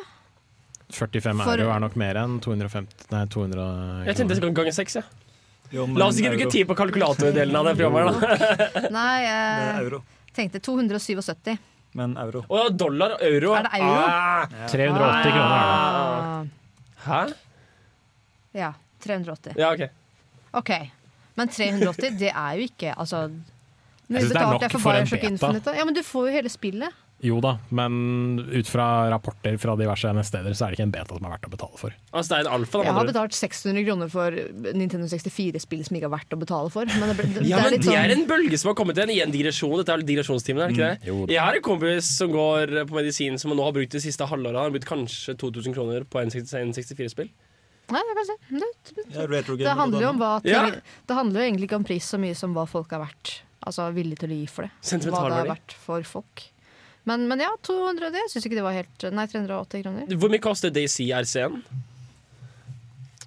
45 0.92 1.44
For- 1.46 1.62
euro 1.62 1.72
er 1.72 1.84
nok 1.86 1.94
mer 1.96 2.18
enn 2.20 2.40
250 2.44 3.06
Nei, 3.14 3.22
200 3.32 3.68
Jeg 4.10 4.18
tenkte 4.18 4.34
jeg 4.34 4.42
skulle 4.42 4.58
gange 4.58 4.74
seks. 4.76 4.98
Ja. 5.00 5.04
Jo, 5.72 5.86
La 5.96 6.10
oss 6.12 6.18
ikke 6.20 6.34
bruke 6.34 6.50
tid 6.52 6.68
på 6.68 6.76
kalkulatordelen 6.76 7.56
av 7.56 7.70
det 7.70 7.78
programmet. 7.80 8.18
da 8.20 8.90
Nei, 8.98 9.14
jeg 9.24 9.94
uh, 9.94 10.02
tenkte 10.36 10.60
277. 10.60 11.54
Men 11.96 12.18
euro. 12.20 12.44
Å 12.48 12.66
ja, 12.66 12.74
dollar 12.82 13.16
og 13.18 13.24
euro. 13.30 13.54
Er 13.56 13.68
det 13.68 13.80
euro? 13.80 14.04
Ah, 14.10 14.68
380 14.72 15.34
kroner 15.38 15.56
er 15.56 15.70
det. 15.70 15.78
Ah, 15.78 17.08
hæ? 17.08 17.24
Ja, 18.58 18.74
380. 19.04 19.56
Ja, 19.58 19.72
OK. 19.74 19.88
OK. 20.62 20.72
Men 21.40 21.48
380, 21.48 22.18
det 22.20 22.32
er 22.36 22.58
jo 22.60 22.66
ikke 22.68 22.92
Altså 23.00 23.22
Jeg 24.12 24.26
synes 24.26 24.34
det 24.34 24.42
er 24.42 24.52
nok 24.52 24.66
for 24.82 24.92
en 24.98 25.08
beta. 25.08 25.30
Infinite. 25.32 25.78
Ja, 25.80 25.86
men 25.88 25.96
du 25.96 26.04
får 26.04 26.28
jo 26.28 26.34
hele 26.36 26.52
spillet. 26.52 26.98
Jo 27.22 27.36
da, 27.38 27.52
men 27.70 28.40
ut 28.50 28.66
fra 28.66 28.86
rapporter 29.14 29.54
fra 29.62 29.76
diverse 29.78 30.10
nettsteder, 30.18 30.56
så 30.58 30.66
er 30.66 30.72
det 30.74 30.80
ikke 30.80 30.86
en 30.88 30.94
beta 30.96 31.14
som 31.20 31.28
er 31.28 31.34
verdt 31.36 31.46
å 31.46 31.52
betale 31.54 31.78
for. 31.78 31.94
Altså, 32.10 32.32
det 32.32 32.38
er 32.40 32.48
en 32.48 32.56
alfa. 32.56 32.80
da, 32.82 32.88
Jeg 32.88 32.96
har 32.98 33.10
betalt 33.12 33.38
600 33.38 33.86
kroner 33.86 34.10
for 34.10 34.38
Nintendo 34.74 35.06
64-spill 35.12 35.84
som 35.86 36.00
ikke 36.00 36.10
er 36.10 36.14
verdt 36.16 36.34
å 36.34 36.40
betale 36.42 36.72
for. 36.74 36.90
Men 36.98 37.14
det, 37.14 37.18
ble- 37.20 37.30
det, 37.36 37.46
Ja, 37.46 37.60
det 37.62 37.68
er 37.68 37.76
men 37.78 37.86
Det 37.86 37.94
er 37.94 38.10
sånn 38.10 38.16
en 38.18 38.26
bølge 38.34 38.58
som 38.58 38.72
har 38.72 38.78
kommet 38.82 38.98
igjen 38.98 39.14
i 39.14 39.20
en 39.22 39.36
digresjon. 39.38 39.78
Dette 39.78 39.94
er 39.94 40.02
vel 40.02 40.08
digresjonstimen, 40.10 40.64
er 40.66 40.74
det 40.74 40.80
ikke 40.80 40.90
det? 40.90 41.12
jo 41.12 41.20
da. 41.28 41.34
Jeg 41.38 41.46
har 41.46 41.60
en 41.62 41.66
kompis 41.70 42.10
som 42.18 42.34
går 42.34 42.74
på 42.90 42.98
medisin 42.98 43.38
som 43.38 43.54
han 43.54 43.62
nå 43.62 43.70
har 43.70 43.78
brukt 43.78 43.94
det 43.94 44.02
siste 44.02 44.26
halvåret. 44.26 44.58
Han 44.58 44.72
har 44.72 44.76
brukt 44.80 44.90
kanskje 44.90 45.38
2000 45.46 45.78
kroner 45.78 46.04
på 46.10 46.24
en 46.26 46.34
64-spill. 46.34 47.30
Nei, 47.92 48.02
det, 48.08 48.26
det, 48.56 49.06
Ja, 49.14 49.26
det 49.28 49.76
handler 49.78 50.02
jo 50.06 50.10
om 50.14 50.20
hva 50.22 50.32
Ja. 50.48 50.64
Det 50.72 51.18
handler 51.18 51.42
jo 51.42 51.48
egentlig 51.50 51.68
ikke 51.70 51.80
om 51.82 51.88
pris 51.88 52.08
så 52.08 52.20
mye 52.22 52.36
som 52.38 52.54
hva 52.56 52.68
folk 52.70 52.92
har 52.96 53.04
vært 53.06 53.42
Altså 53.62 53.86
villig 53.94 54.18
til 54.18 54.32
å 54.34 54.38
gi 54.40 54.48
for 54.50 54.66
det. 54.66 54.72
Hva 54.82 55.22
det 55.30 55.36
har 55.38 55.50
vært 55.52 55.74
for 55.78 56.02
folk. 56.08 56.48
Men, 57.06 57.28
men 57.30 57.40
ja, 57.44 57.52
200 57.62 58.10
det. 58.14 58.24
Jeg 58.26 58.32
syns 58.34 58.46
ikke 58.50 58.58
det 58.58 58.64
var 58.66 58.74
helt 58.74 59.06
Nei, 59.14 59.26
380 59.30 59.84
kroner. 59.86 60.16
Hvor 60.18 60.32
mye 60.34 60.42
koster 60.42 60.74
Daisy 60.74 61.12
RC-en? 61.14 61.62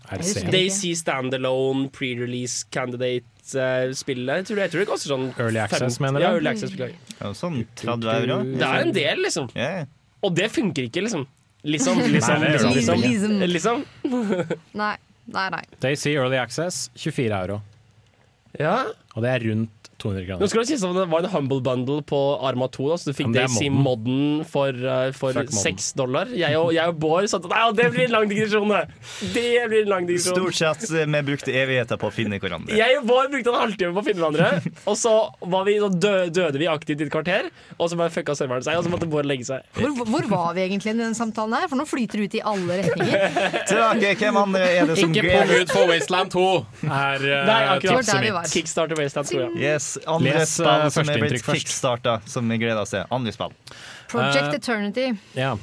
Det. 0.04 0.50
Daisy 0.52 0.92
standalone 0.98 1.88
pre-release 1.94 2.66
candidate-spillet. 2.74 4.36
Jeg, 4.36 4.46
tror 4.46 4.56
det- 4.56 4.64
jeg 4.66 4.70
tror 4.74 4.80
det 4.84 4.88
koster 4.88 5.08
sånn 5.14 5.24
Early 5.40 5.58
access, 5.58 5.98
mener 6.00 6.20
du? 6.20 6.24
Ja, 6.26 6.32
early 6.34 6.50
access, 6.50 6.70
beklager. 6.70 6.96
Ja, 7.20 7.32
sånn 7.32 7.66
30 7.74 8.10
euro. 8.12 8.42
Det 8.44 8.62
er 8.62 8.82
en 8.82 8.92
del, 8.92 9.22
liksom. 9.24 9.48
Yeah. 9.56 9.86
Og 10.22 10.34
det 10.34 10.50
funker 10.52 10.84
ikke, 10.90 11.02
liksom. 11.02 11.26
Liksom, 11.64 11.98
liksom, 11.98 12.42
liksom. 12.42 12.72
liksom. 12.72 13.00
Liksom. 13.00 13.38
liksom. 13.40 13.84
Nei, 14.72 14.96
nei, 15.24 15.46
nei. 15.50 15.62
Daisy 15.80 16.12
Early 16.12 16.36
Access 16.36 16.90
24 16.94 17.38
euro. 17.38 17.62
Ja. 18.60 18.84
Og 19.14 19.24
det 19.24 19.30
er 19.30 19.46
rundt 19.48 19.84
200 20.05 20.24
Nå 20.24 20.28
kroner. 20.28 20.52
skal 20.52 20.62
det 20.62 20.68
sies 20.70 20.84
at 20.84 20.96
det 20.98 21.07
var 21.11 21.24
en 21.24 21.32
humble 21.32 21.61
bundle 21.64 21.98
på 22.07 22.20
Arma 22.44 22.68
2, 22.72 22.88
da, 22.92 22.98
så 23.00 23.11
du 23.11 23.16
fikk 23.16 23.32
det 23.32 23.44
i 23.44 23.48
Daisy-modden 23.48 24.44
for, 24.48 24.76
uh, 24.84 25.09
for 25.16 25.40
6 25.59 25.90
dollar. 25.98 26.30
Jeg 26.36 26.59
og, 26.61 26.72
jeg 26.76 26.92
og 26.92 27.00
Bård 27.00 27.28
satt 27.30 27.46
Nei, 27.50 27.62
det 27.76 27.88
blir 27.94 28.07
en 28.07 28.14
lang 28.14 28.28
digresjon, 28.30 28.70
det! 28.72 28.84
Blir 29.34 29.76
en 29.80 29.90
lang 29.90 30.09
digresjon. 30.09 30.36
Stort 30.38 30.59
sett 30.59 30.86
eh, 30.92 31.09
vi 31.14 31.22
brukte 31.28 31.55
evigheter 31.55 32.00
på 32.00 32.09
å 32.11 32.14
finne 32.14 32.38
hverandre. 32.42 32.76
Jeg 32.76 32.98
og 33.00 33.09
Bård 33.09 33.32
brukte 33.32 33.52
en 33.52 33.61
halvtime 33.62 33.94
på 33.96 34.02
å 34.02 34.07
finne 34.07 34.22
hverandre, 34.22 34.72
og 34.90 34.98
så, 35.00 35.14
var 35.55 35.68
vi, 35.68 35.76
så 35.82 35.90
dø, 35.92 36.14
døde 36.34 36.61
vi 36.61 36.68
aktivt 36.70 37.02
i 37.02 37.09
et 37.09 37.12
kvarter. 37.14 37.50
Og 37.78 37.90
så 37.90 37.98
bare 37.98 38.12
fucka 38.14 38.36
serveren 38.38 38.64
seg, 38.66 38.78
og 38.78 38.86
så 38.86 38.92
måtte 38.92 39.09
Bård 39.11 39.28
legge 39.28 39.48
seg. 39.48 39.64
Hvor, 39.78 40.05
hvor 40.09 40.28
var 40.30 40.55
vi 40.59 40.64
egentlig 40.66 40.94
i 40.94 40.98
den 41.00 41.16
samtalen 41.16 41.57
her? 41.59 41.68
For 41.70 41.80
nå 41.80 41.86
flyter 41.88 42.20
det 42.20 42.28
ut 42.28 42.38
i 42.38 42.42
alle 42.52 42.80
retninger. 42.82 43.38
Tilbake, 43.70 44.14
hvem 44.20 44.40
andre 44.44 44.64
er 44.68 44.90
det 44.90 44.98
som 45.00 45.14
Ikke 45.14 45.24
pung 45.30 45.55
ut 45.55 45.72
for 45.74 45.90
Wasteland 45.90 46.34
2 46.34 46.44
er 46.84 47.24
uh, 47.24 47.34
Nei, 47.48 47.61
akkurat. 47.74 48.05
tipset 48.05 48.20
mitt. 48.22 48.34
var. 48.36 48.50
Kickstarter 48.50 49.00
Wasteland 49.00 49.30
2, 49.30 49.40
ja. 49.40 49.48
Yes, 49.74 49.93
Andre 50.07 50.40
Les, 50.40 50.57
spill 50.57 50.70
eh, 50.70 50.88
som 50.95 51.12
er 51.12 51.22
blitt 51.22 51.47
kickstarta, 51.47 52.18
som 52.26 52.51
vi 52.51 52.59
gleder 52.62 52.82
oss 52.82 52.95
til. 52.95 53.07
Andre 53.14 53.34
spill. 53.34 53.55
Project 54.12 54.51
uh, 54.51 54.59
Eternity. 54.59 55.12
Ja. 55.38 55.55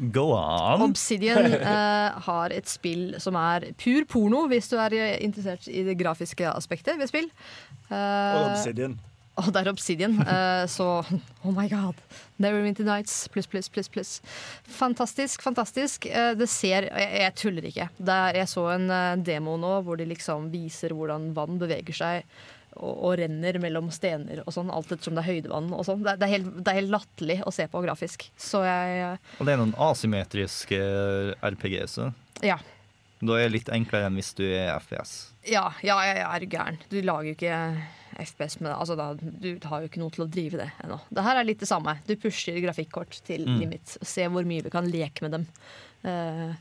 Go 0.00 0.30
on. 0.32 0.82
Obsidian 0.82 1.52
uh, 1.60 2.16
har 2.28 2.54
et 2.56 2.68
spill 2.70 3.18
som 3.20 3.36
er 3.36 3.68
pur 3.80 4.06
porno, 4.08 4.46
hvis 4.48 4.70
du 4.72 4.78
er 4.80 4.96
interessert 5.20 5.68
i 5.68 5.84
det 5.84 5.98
grafiske 6.00 6.48
aspektet 6.48 6.96
ved 6.96 7.10
spill. 7.10 7.28
Uh, 7.90 8.48
Obsidian. 8.48 8.96
Og 9.40 9.50
det 9.52 9.60
er 9.60 9.68
Obsidian, 9.70 10.16
uh, 10.24 10.64
så 10.76 11.02
oh 11.44 11.52
my 11.52 11.66
god. 11.68 12.00
Neverwinter 12.40 12.88
Nights 12.88 13.28
pluss, 13.28 13.48
pluss, 13.48 13.68
pluss. 13.68 13.92
pluss. 13.92 14.14
Fantastisk, 14.64 15.44
fantastisk. 15.44 16.08
Uh, 16.08 16.32
det 16.38 16.48
ser 16.48 16.88
Jeg, 16.88 17.10
jeg 17.20 17.36
tuller 17.36 17.68
ikke. 17.68 17.90
Det 17.98 18.16
er, 18.16 18.40
jeg 18.40 18.52
så 18.54 18.70
en 18.78 18.88
demo 19.26 19.58
nå 19.60 19.82
hvor 19.84 20.00
de 20.00 20.08
liksom 20.08 20.48
viser 20.52 20.96
hvordan 20.96 21.34
vann 21.36 21.60
beveger 21.60 22.00
seg. 22.00 22.40
Og, 22.80 22.94
og 23.04 23.18
renner 23.20 23.58
mellom 23.60 23.90
stener 23.92 24.40
og 24.46 24.52
sånn, 24.56 24.70
alt 24.72 24.88
ettersom 24.94 25.14
det 25.18 25.20
er 25.26 25.34
høydevann. 25.34 25.66
og 25.76 25.84
sånn. 25.84 26.02
Det, 26.06 26.14
det, 26.22 26.28
helt, 26.32 26.50
det 26.64 26.72
er 26.72 26.78
helt 26.80 26.92
latterlig 26.94 27.38
å 27.44 27.52
se 27.52 27.66
på 27.68 27.82
grafisk. 27.84 28.24
Så 28.40 28.62
jeg 28.64 28.98
eh, 29.04 29.18
Og 29.38 29.44
det 29.44 29.52
er 29.52 29.60
noen 29.60 29.74
asymmetriske 29.76 30.78
RPG-er, 31.44 32.12
Ja. 32.46 32.56
da 33.20 33.36
er 33.36 33.48
det 33.48 33.52
litt 33.58 33.68
enklere 33.68 34.06
enn 34.08 34.16
hvis 34.16 34.32
du 34.38 34.44
er 34.48 34.72
FPS. 34.80 35.12
Ja, 35.44 35.66
ja, 35.84 35.98
jeg 36.08 36.22
er 36.24 36.46
gæren. 36.48 36.78
Du 36.88 36.96
lager 37.04 37.28
jo 37.28 37.36
ikke 37.36 37.58
FPS 38.20 38.58
med 38.60 38.70
det. 38.70 38.76
Altså, 38.80 38.96
da, 38.96 39.10
du 39.14 39.68
har 39.68 39.80
jo 39.84 39.88
ikke 39.90 40.00
noe 40.00 40.10
til 40.16 40.24
å 40.24 40.30
drive 40.32 40.58
det 40.60 40.70
ennå. 40.84 40.98
Det 41.12 41.22
her 41.24 41.36
er 41.40 41.44
litt 41.48 41.60
det 41.62 41.68
samme. 41.70 41.98
Du 42.08 42.14
pusher 42.20 42.58
grafikkort 42.64 43.20
til 43.28 43.44
Mm. 43.46 43.58
limit. 43.60 43.98
Se 44.02 44.24
hvor 44.28 44.44
mye 44.48 44.64
vi 44.64 44.70
kan 44.72 44.88
leke 44.88 45.22
med 45.22 45.32
dem. 45.36 45.46
Eh, 46.04 46.54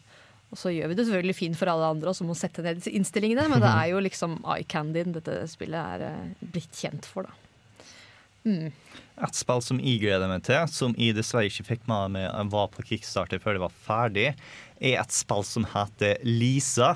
og 0.50 0.58
så 0.58 0.72
gjør 0.74 0.90
vi 0.90 0.98
det 0.98 1.06
selvfølgelig 1.06 1.38
fint 1.38 1.60
for 1.60 1.70
alle 1.70 1.92
andre 1.94 2.14
som 2.18 2.30
må 2.30 2.36
sette 2.38 2.64
ned 2.66 2.82
innstillingene, 2.90 3.46
men 3.52 3.62
det 3.62 3.70
er 3.70 3.92
jo 3.92 4.02
liksom 4.02 4.40
eye 4.50 4.66
candyen 4.70 5.14
dette 5.14 5.44
spillet 5.52 5.78
er 5.78 6.08
eh, 6.08 6.50
blitt 6.56 6.74
kjent 6.74 7.06
for, 7.10 7.30
da. 7.30 7.46
Mm. 8.48 8.72
Et 9.20 9.36
spill 9.36 9.62
som 9.62 9.82
jeg 9.84 10.00
gleder 10.02 10.32
meg 10.32 10.46
til, 10.48 10.64
som 10.72 10.94
jeg 10.98 11.18
dessverre 11.18 11.50
ikke 11.52 11.68
fikk 11.74 11.88
med 11.92 12.16
meg 12.16 12.52
var 12.54 12.70
på 12.72 12.86
kickstarter 12.88 13.42
før 13.44 13.58
det 13.58 13.64
var 13.66 13.80
ferdig, 13.86 14.28
er 14.80 15.02
et 15.02 15.14
spill 15.14 15.44
som 15.46 15.68
heter 15.74 16.22
Lisa. 16.26 16.96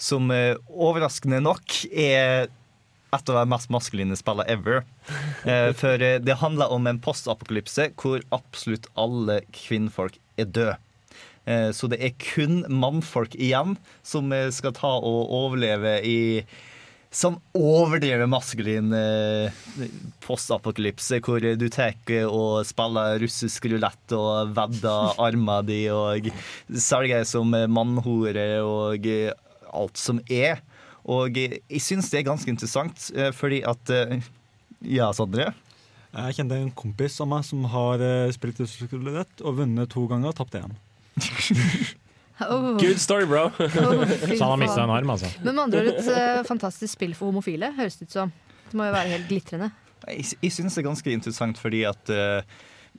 Som 0.00 0.30
eh, 0.34 0.54
overraskende 0.70 1.42
nok 1.42 1.80
er 1.90 2.46
et 3.14 3.30
av 3.30 3.36
de 3.36 3.44
mest 3.50 3.70
maskuline 3.74 4.16
spillene 4.18 4.48
ever. 4.50 4.84
Eh, 5.44 5.74
for 5.76 6.00
eh, 6.00 6.16
det 6.24 6.38
handler 6.40 6.70
om 6.72 6.86
en 6.88 6.96
postapokalypse 7.04 7.90
hvor 8.00 8.22
absolutt 8.32 8.86
alle 8.96 9.42
kvinnfolk 9.52 10.16
er 10.40 10.48
døde. 10.48 10.78
Eh, 11.44 11.70
så 11.76 11.88
det 11.92 12.00
er 12.00 12.14
kun 12.20 12.62
mannfolk 12.72 13.34
igjen 13.36 13.76
som 14.06 14.32
eh, 14.32 14.48
skal 14.54 14.72
ta 14.76 14.96
og 14.96 15.34
overleve 15.42 15.98
i 16.04 16.20
Sånn 17.14 17.36
overdrevet 17.54 18.26
maskulin 18.26 18.88
eh, 18.90 19.60
postapokalypse, 20.24 21.20
hvor 21.22 21.38
du 21.38 21.68
tar 21.70 21.94
og 22.26 22.64
spiller 22.66 23.20
russisk 23.22 23.68
rulett 23.70 24.14
og 24.16 24.50
vedder 24.56 25.20
armene 25.22 25.60
di 25.68 25.76
og 25.94 26.26
selger 26.74 27.22
som 27.22 27.54
mannhore 27.70 28.48
og 28.66 29.06
alt 29.06 30.02
som 30.02 30.18
er. 30.26 30.58
Og 31.06 31.38
jeg 31.38 31.84
syns 31.84 32.10
det 32.10 32.24
er 32.24 32.26
ganske 32.32 32.50
interessant, 32.50 33.06
fordi 33.38 33.60
at 33.62 33.94
Ja, 34.82 35.12
Sondre? 35.14 35.52
Jeg 36.10 36.40
kjente 36.40 36.58
en 36.58 36.74
kompis 36.74 37.20
av 37.22 37.30
meg 37.30 37.46
som 37.46 37.62
har 37.70 38.02
spilt 38.34 38.58
russisk 38.58 38.90
rulett 38.90 39.46
og 39.46 39.62
vunnet 39.62 39.94
to 39.94 40.08
ganger 40.10 40.34
og 40.34 40.40
tapt 40.42 40.58
én. 40.58 40.74
Oh. 42.40 42.76
Good 42.82 42.98
story, 42.98 43.26
bro. 43.30 43.44
Oh, 43.44 43.60
Så 43.68 44.42
han 44.42 44.50
har 44.50 44.56
mista 44.56 44.82
en 44.82 44.90
arm, 44.90 45.10
altså. 45.10 45.30
Men 45.44 45.54
med 45.54 45.64
andre 45.68 45.82
ord 45.84 45.90
et 45.92 46.08
uh, 46.10 46.42
fantastisk 46.48 46.96
spill 46.96 47.14
for 47.14 47.30
homofile, 47.30 47.72
høres 47.76 48.00
det 48.00 48.08
ut 48.10 48.16
som. 48.18 48.32
Det 48.70 48.78
må 48.78 48.88
jo 48.88 48.94
være 48.96 49.12
helt 49.14 49.28
glitrende. 49.30 49.70
Jeg, 50.08 50.26
jeg 50.42 50.52
syns 50.52 50.74
det 50.74 50.82
er 50.82 50.88
ganske 50.90 51.14
interessant 51.14 51.60
fordi 51.60 51.84
at 51.88 52.10
uh, 52.10 52.42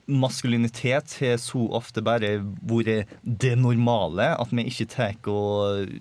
maskulinitet 0.08 1.18
har 1.20 1.36
så 1.42 1.66
ofte 1.76 2.02
bare 2.04 2.36
vært 2.64 3.12
det 3.22 3.56
normale, 3.60 4.32
at 4.36 4.52
vi 4.52 4.66
ikke 4.70 4.88
tar 4.92 5.30
og 5.30 5.92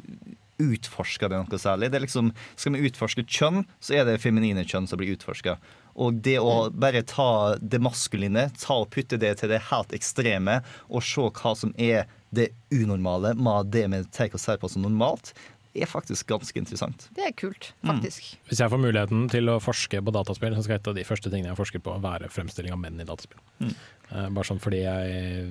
utforsker 0.61 1.31
det 1.31 1.41
noe 1.41 1.59
særlig. 1.59 1.91
Det 1.91 1.99
er 1.99 2.05
liksom, 2.05 2.31
skal 2.55 2.77
vi 2.77 2.87
utforske 2.89 3.25
kjønn, 3.27 3.65
så 3.83 3.99
er 3.99 4.07
det 4.07 4.21
feminine 4.23 4.63
kjønn 4.63 4.87
som 4.87 5.01
blir 5.01 5.15
utforska. 5.17 5.57
Og 5.95 6.19
det 6.25 6.37
å 6.43 6.69
bare 6.75 7.05
ta 7.07 7.55
det 7.61 7.79
maskuline, 7.83 8.49
ta 8.59 8.81
og 8.83 8.91
putte 8.95 9.19
det 9.21 9.37
til 9.39 9.51
det 9.53 9.63
helt 9.71 9.95
ekstreme, 9.95 10.59
og 10.89 11.05
se 11.05 11.29
hva 11.39 11.55
som 11.55 11.73
er 11.79 12.05
det 12.35 12.49
unormale 12.73 13.31
med 13.39 13.71
det 13.71 13.85
vi 13.91 14.01
tar 14.11 14.33
og 14.35 14.41
ser 14.43 14.59
på 14.59 14.67
som 14.71 14.83
normalt, 14.83 15.31
er 15.75 15.89
faktisk 15.91 16.29
ganske 16.31 16.59
interessant. 16.59 17.07
Det 17.15 17.25
er 17.27 17.33
kult, 17.35 17.73
faktisk. 17.83 18.29
Hvis 18.47 18.61
jeg 18.63 18.71
får 18.71 18.79
muligheten 18.79 19.25
til 19.31 19.51
å 19.51 19.57
forske 19.63 19.99
på 19.99 20.13
dataspill, 20.15 20.55
så 20.55 20.63
skal 20.63 20.79
et 20.79 20.87
av 20.87 20.95
de 20.95 21.03
første 21.07 21.31
tingene 21.31 21.51
jeg 21.51 21.59
forsker 21.59 21.83
på, 21.83 21.97
være 22.03 22.29
fremstilling 22.31 22.75
av 22.75 22.79
menn 22.79 23.01
i 23.01 23.07
dataspill. 23.07 23.41
Mm. 23.59 23.73
Uh, 24.05 24.27
bare 24.37 24.45
sånn 24.45 24.61
fordi 24.61 24.83
jeg 24.83 25.45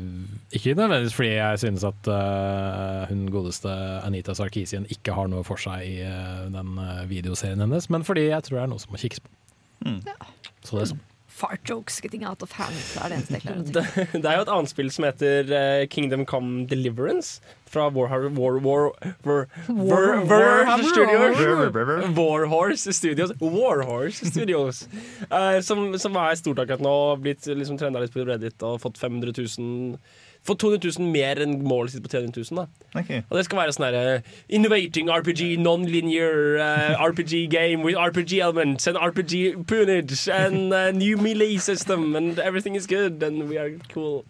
Ikke 0.54 0.76
nødvendigvis 0.78 1.16
fordi 1.16 1.32
jeg 1.32 1.60
synes 1.64 1.84
at 1.88 2.06
uh, 2.06 3.02
hun 3.10 3.24
godeste 3.34 3.72
Anita 4.06 4.36
Sarkisien 4.38 4.86
ikke 4.94 5.16
har 5.16 5.26
noe 5.26 5.42
for 5.46 5.58
seg 5.58 5.82
i 5.82 5.96
uh, 6.06 6.46
den 6.54 6.76
videoserien 7.10 7.64
hennes, 7.64 7.90
men 7.92 8.06
fordi 8.06 8.28
jeg 8.28 8.46
tror 8.46 8.60
det 8.60 8.66
er 8.66 8.70
noe 8.72 8.84
som 8.84 8.94
må 8.94 9.02
kikkes 9.02 9.24
på. 9.24 9.34
Mm. 9.82 9.98
Så 10.62 10.76
det 10.78 10.84
er 10.86 10.92
sånn. 10.94 11.02
Fart 11.34 11.66
jokes 11.66 11.96
getting 11.98 12.22
out 12.22 12.44
of 12.46 12.52
hand. 12.54 12.76
Det 12.92 13.00
er 13.02 13.10
det 13.10 13.16
eneste 13.16 13.34
jeg 13.34 13.42
klarer 13.42 13.58
å 13.58 13.64
Det, 13.74 13.82
tenke. 13.96 14.20
det 14.22 14.28
er 14.30 14.36
jo 14.38 14.42
et 14.44 14.50
annet 14.54 14.70
spill 14.70 14.90
som 14.94 15.06
heter 15.08 15.48
eh, 15.50 15.86
Kingdom 15.90 16.22
Come 16.30 16.62
Deliverance. 16.70 17.40
Fra 17.74 17.88
Warhar 17.90 18.28
War, 18.36 18.60
War, 18.62 18.92
War, 19.26 19.48
War, 19.66 20.22
Warhammer, 20.30 20.84
Studios. 20.86 22.14
Warhorse 22.14 22.92
Studios. 22.94 23.32
Warhorse 23.42 24.30
Studios. 24.30 24.84
Eh, 25.26 25.58
som, 25.66 25.98
som 25.98 26.20
er 26.22 26.38
stort 26.38 26.62
akkurat 26.62 26.86
nå. 26.86 26.94
Blitt 27.24 27.50
liksom 27.50 27.82
trenda 27.82 27.98
litt 28.04 28.14
på 28.14 28.22
Reddit 28.28 28.62
og 28.62 28.78
fått 28.86 29.02
500 29.02 29.34
000 29.34 29.98
Fått 30.44 30.60
200 30.60 30.90
000 30.98 31.08
mer 31.08 31.40
enn 31.40 31.54
målet 31.64 31.94
sitt 31.94 32.04
på 32.04 32.10
300 32.12 32.42
000. 32.50 32.58
Da. 32.60 33.00
Okay. 33.00 33.22
Og 33.30 33.38
det 33.38 33.46
skal 33.46 33.62
være 33.62 33.72
sånn 33.76 33.86
herre 33.88 34.18
Innovating 34.52 35.08
RPG, 35.08 35.54
non-linear 35.64 36.58
uh, 36.60 37.00
RPG 37.00 37.46
game 37.52 37.80
with 37.86 37.96
RPG 37.96 38.42
elements 38.44 38.86
and 38.86 39.00
RPG 39.00 39.64
punage 39.70 40.28
and 40.28 40.74
uh, 40.74 40.90
new 40.92 41.16
melee 41.16 41.56
system 41.56 42.14
and 42.14 42.38
everything 42.38 42.76
is 42.76 42.86
good 42.86 43.22
and 43.22 43.48
we 43.48 43.56
are 43.56 43.72
cool. 43.94 44.24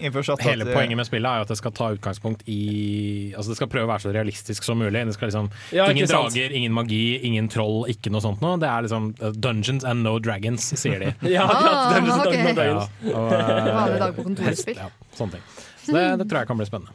Jeg 0.00 0.12
at 0.14 0.42
Hele 0.46 0.64
eh, 0.68 0.74
poenget 0.74 0.96
med 1.00 1.06
spillet 1.08 1.28
er 1.30 1.40
jo 1.40 1.46
at 1.46 1.52
det 1.52 1.56
skal 1.58 1.72
ta 1.74 1.88
utgangspunkt 1.94 2.42
i 2.46 3.32
Altså 3.36 3.50
Det 3.50 3.56
skal 3.58 3.70
prøve 3.72 3.88
å 3.88 3.90
være 3.92 4.04
så 4.06 4.12
realistisk 4.14 4.62
som 4.66 4.78
mulig. 4.78 5.02
Det 5.08 5.14
skal 5.16 5.28
liksom 5.32 5.50
Ja, 5.74 5.88
Ingen 5.90 6.06
sant? 6.10 6.30
drager, 6.34 6.54
ingen 6.54 6.72
magi, 6.76 7.18
ingen 7.26 7.48
troll, 7.52 7.84
ikke 7.90 8.12
noe 8.14 8.22
sånt 8.24 8.40
noe. 8.44 8.56
Det 8.62 8.68
er 8.70 8.86
liksom 8.86 9.10
uh, 9.22 9.30
Dungeons 9.34 9.84
and 9.84 10.02
no 10.06 10.18
dragons, 10.18 10.70
sier 10.78 10.98
de. 11.02 11.14
Ja, 11.36 11.46
Ah, 11.48 11.94
Dungeons 11.94 12.20
okay. 12.26 12.38
ok. 12.42 12.48
And 12.48 12.56
Dragons. 12.56 12.90
Ja, 13.02 13.16
og, 13.18 13.32
eh, 13.32 13.74
Vanlig 13.78 13.98
dag 14.04 14.14
på 14.16 14.26
kontorspill. 14.28 14.78
hest, 14.78 14.84
Ja, 14.84 15.16
sånne 15.18 15.38
ting. 15.38 15.42
Så 15.88 15.94
det, 15.96 16.06
det 16.20 16.28
tror 16.28 16.42
jeg 16.42 16.48
kan 16.50 16.58
bli 16.60 16.66
spennende. 16.68 16.92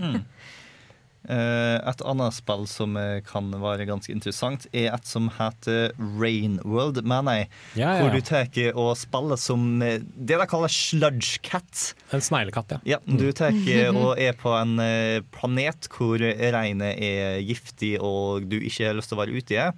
Eh, 0.00 0.20
et 1.88 2.02
annet 2.04 2.36
spill 2.36 2.66
som 2.68 2.98
eh, 3.00 3.22
kan 3.24 3.48
være 3.62 3.86
ganske 3.88 4.12
interessant, 4.12 4.66
er 4.76 4.90
et 4.92 5.08
som 5.08 5.30
heter 5.38 5.94
Rain 6.20 6.58
World, 6.64 7.00
mener 7.06 7.40
jeg. 7.40 7.50
Ja, 7.80 7.94
ja, 7.96 8.02
Hvor 8.02 8.12
du 8.12 8.20
tar 8.20 8.50
og 8.74 8.90
spiller 9.00 9.40
som 9.40 9.82
eh, 9.82 10.02
det 10.02 10.38
de 10.40 10.48
kaller 10.50 10.72
sludge 10.72 11.40
cat. 11.46 11.94
En 12.12 12.24
sneglekatt, 12.24 12.76
ja. 12.76 12.80
Ja, 12.96 13.00
du 13.06 13.30
tar 13.32 13.56
og 14.04 14.20
er 14.20 14.36
på 14.36 14.52
en 14.58 14.76
eh, 14.82 15.22
planet 15.34 15.88
hvor 15.94 16.20
regnet 16.20 17.00
er 17.00 17.40
giftig 17.44 17.96
og 18.00 18.48
du 18.50 18.58
ikke 18.60 18.90
har 18.90 18.98
lyst 18.98 19.12
til 19.12 19.18
å 19.18 19.24
være 19.24 19.38
ute 19.40 19.56
i. 19.56 19.68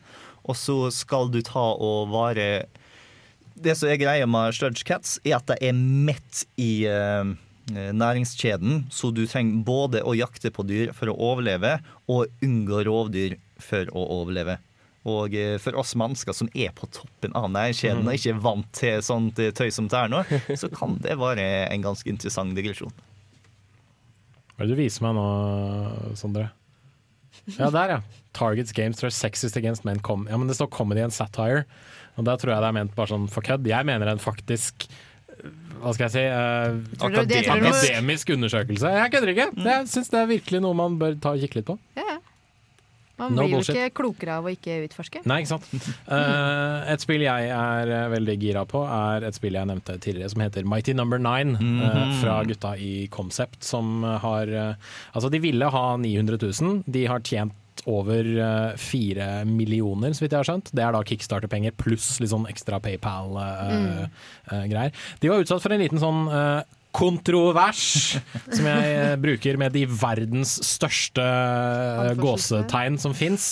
Og 0.46 0.58
så 0.58 0.76
skal 0.94 1.30
du 1.30 1.40
ta 1.46 1.62
og 1.74 2.10
vare 2.12 2.66
Det 3.56 3.74
som 3.78 3.88
er 3.90 3.98
greia 3.98 4.26
med 4.28 4.54
sludge 4.54 4.84
cats, 4.86 5.16
er 5.24 5.38
at 5.38 5.46
de 5.48 5.56
er 5.64 5.74
midt 5.74 6.44
i 6.60 6.84
eh, 6.90 7.36
næringskjeden, 7.72 8.84
så 8.94 9.10
du 9.14 9.24
trenger 9.26 9.64
både 9.66 10.02
å 10.06 10.14
jakte 10.16 10.52
på 10.54 10.62
dyr 10.68 10.92
for 10.94 11.10
å 11.10 11.16
overleve 11.32 11.78
og 12.06 12.30
unngå 12.44 12.84
rovdyr 12.86 13.36
for 13.62 13.88
å 13.96 14.04
overleve. 14.20 14.58
Og 15.06 15.34
eh, 15.38 15.56
for 15.62 15.78
oss 15.78 15.94
mennesker 15.98 16.34
som 16.34 16.48
er 16.54 16.72
på 16.74 16.88
toppen 16.90 17.34
av 17.38 17.48
næringskjeden 17.54 18.02
Mm. 18.02 18.08
og 18.10 18.14
ikke 18.18 18.32
er 18.34 18.40
vant 18.42 18.70
til 18.74 19.02
sånt 19.06 19.38
eh, 19.38 19.52
tøy 19.54 19.70
som 19.70 19.86
det 19.90 19.98
er 19.98 20.10
nå, 20.10 20.22
så 20.62 20.70
kan 20.74 20.96
det 21.02 21.18
være 21.18 21.44
en 21.70 21.82
ganske 21.84 22.10
interessant 22.10 22.54
digresjon. 22.58 22.94
Hva 24.56 24.64
er 24.64 24.70
det 24.70 24.74
du 24.76 24.80
viser 24.82 25.04
meg 25.06 25.14
nå, 25.18 25.26
Sondre? 26.18 26.48
Ja, 27.58 27.68
der, 27.70 27.92
ja. 27.96 28.00
Targets 28.34 28.72
games 28.72 29.02
are 29.04 29.10
sexist 29.12 29.56
against 29.56 29.84
men 29.84 30.00
Ja, 30.02 30.36
men 30.36 30.48
det 30.48 30.56
står 30.56 30.70
comedy 30.72 31.02
and 31.04 31.12
satire. 31.12 31.64
Og 32.16 32.24
der 32.24 32.36
tror 32.40 32.54
jeg 32.54 32.62
det 32.64 32.68
er 32.70 32.72
ment 32.78 32.94
bare 32.96 33.12
sånn 33.12 33.28
for 33.30 33.44
kødd. 33.44 33.66
Jeg 33.68 33.84
mener 33.86 34.08
en 34.08 34.18
faktisk 34.18 34.88
hva 35.76 35.92
skal 35.94 36.06
jeg 36.06 36.14
si 36.14 36.24
uh, 36.26 36.78
akade 37.06 37.26
det- 37.30 37.48
akademisk 37.52 38.30
undersøkelse. 38.34 38.92
Jeg 39.00 39.12
kødder 39.12 39.34
ikke! 39.34 39.50
Jeg 39.66 39.90
syns 39.92 40.08
det 40.12 40.22
er 40.22 40.30
virkelig 40.30 40.62
noe 40.64 40.78
man 40.78 40.96
bør 41.00 41.18
ta 41.20 41.34
og 41.36 41.44
kikke 41.44 41.60
litt 41.60 41.68
på. 41.68 41.78
Ja. 41.98 42.16
Man 43.16 43.32
No 43.32 43.46
blir 43.46 43.62
jo 43.62 43.72
ikke 43.72 43.94
klokere 43.96 44.34
av 44.36 44.44
å 44.44 44.50
ikke 44.52 44.74
utforske. 44.84 45.22
Nei, 45.24 45.38
ikke 45.40 45.54
sant. 45.54 45.68
Uh, 46.04 46.84
et 46.92 47.00
spill 47.00 47.24
jeg 47.24 47.48
er 47.48 47.88
eh, 47.88 48.08
veldig 48.12 48.34
gira 48.42 48.66
på, 48.68 48.82
er 48.84 49.24
et 49.24 49.38
spill 49.38 49.56
jeg 49.56 49.68
nevnte 49.70 49.96
tidligere, 50.04 50.34
som 50.34 50.44
heter 50.44 50.68
Mighty 50.68 50.92
Number 50.92 51.16
Nine. 51.16 51.56
Mm 51.56 51.80
-hmm. 51.80 51.96
uh, 51.96 52.20
fra 52.20 52.42
gutta 52.44 52.76
i 52.76 53.08
Concept, 53.08 53.64
som 53.64 54.02
har 54.02 54.48
uh, 54.48 54.74
Altså, 55.14 55.30
de 55.30 55.38
ville 55.38 55.64
ha 55.64 55.96
900 55.96 56.38
000. 56.60 56.82
De 56.86 57.06
har 57.06 57.20
tjent 57.20 57.52
over 57.86 58.24
eh, 58.36 58.76
fire 58.80 59.44
millioner, 59.48 60.12
så 60.16 60.24
vidt 60.24 60.32
jeg 60.34 60.42
har 60.42 60.48
skjønt. 60.48 60.70
Det 60.72 60.82
er 60.84 60.92
da 60.96 61.02
kickstarterpenger 61.06 61.72
pluss 61.78 62.20
litt 62.22 62.32
sånn 62.32 62.48
ekstra 62.50 62.76
PayPal-greier. 62.84 64.92
De 65.20 65.30
var 65.30 65.40
utsatt 65.44 65.62
for 65.64 65.72
en 65.74 65.82
liten 65.84 66.00
sånn 66.02 66.20
eh, 66.32 66.60
kontrovers, 66.96 67.82
som 68.56 68.64
jeg 68.70 68.84
eh, 68.96 69.16
bruker 69.20 69.54
med 69.60 69.70
de 69.76 69.84
verdens 69.90 70.52
største 70.64 71.22
eh, 71.22 72.14
gåsetegn 72.16 72.96
som 73.02 73.12
fins, 73.16 73.44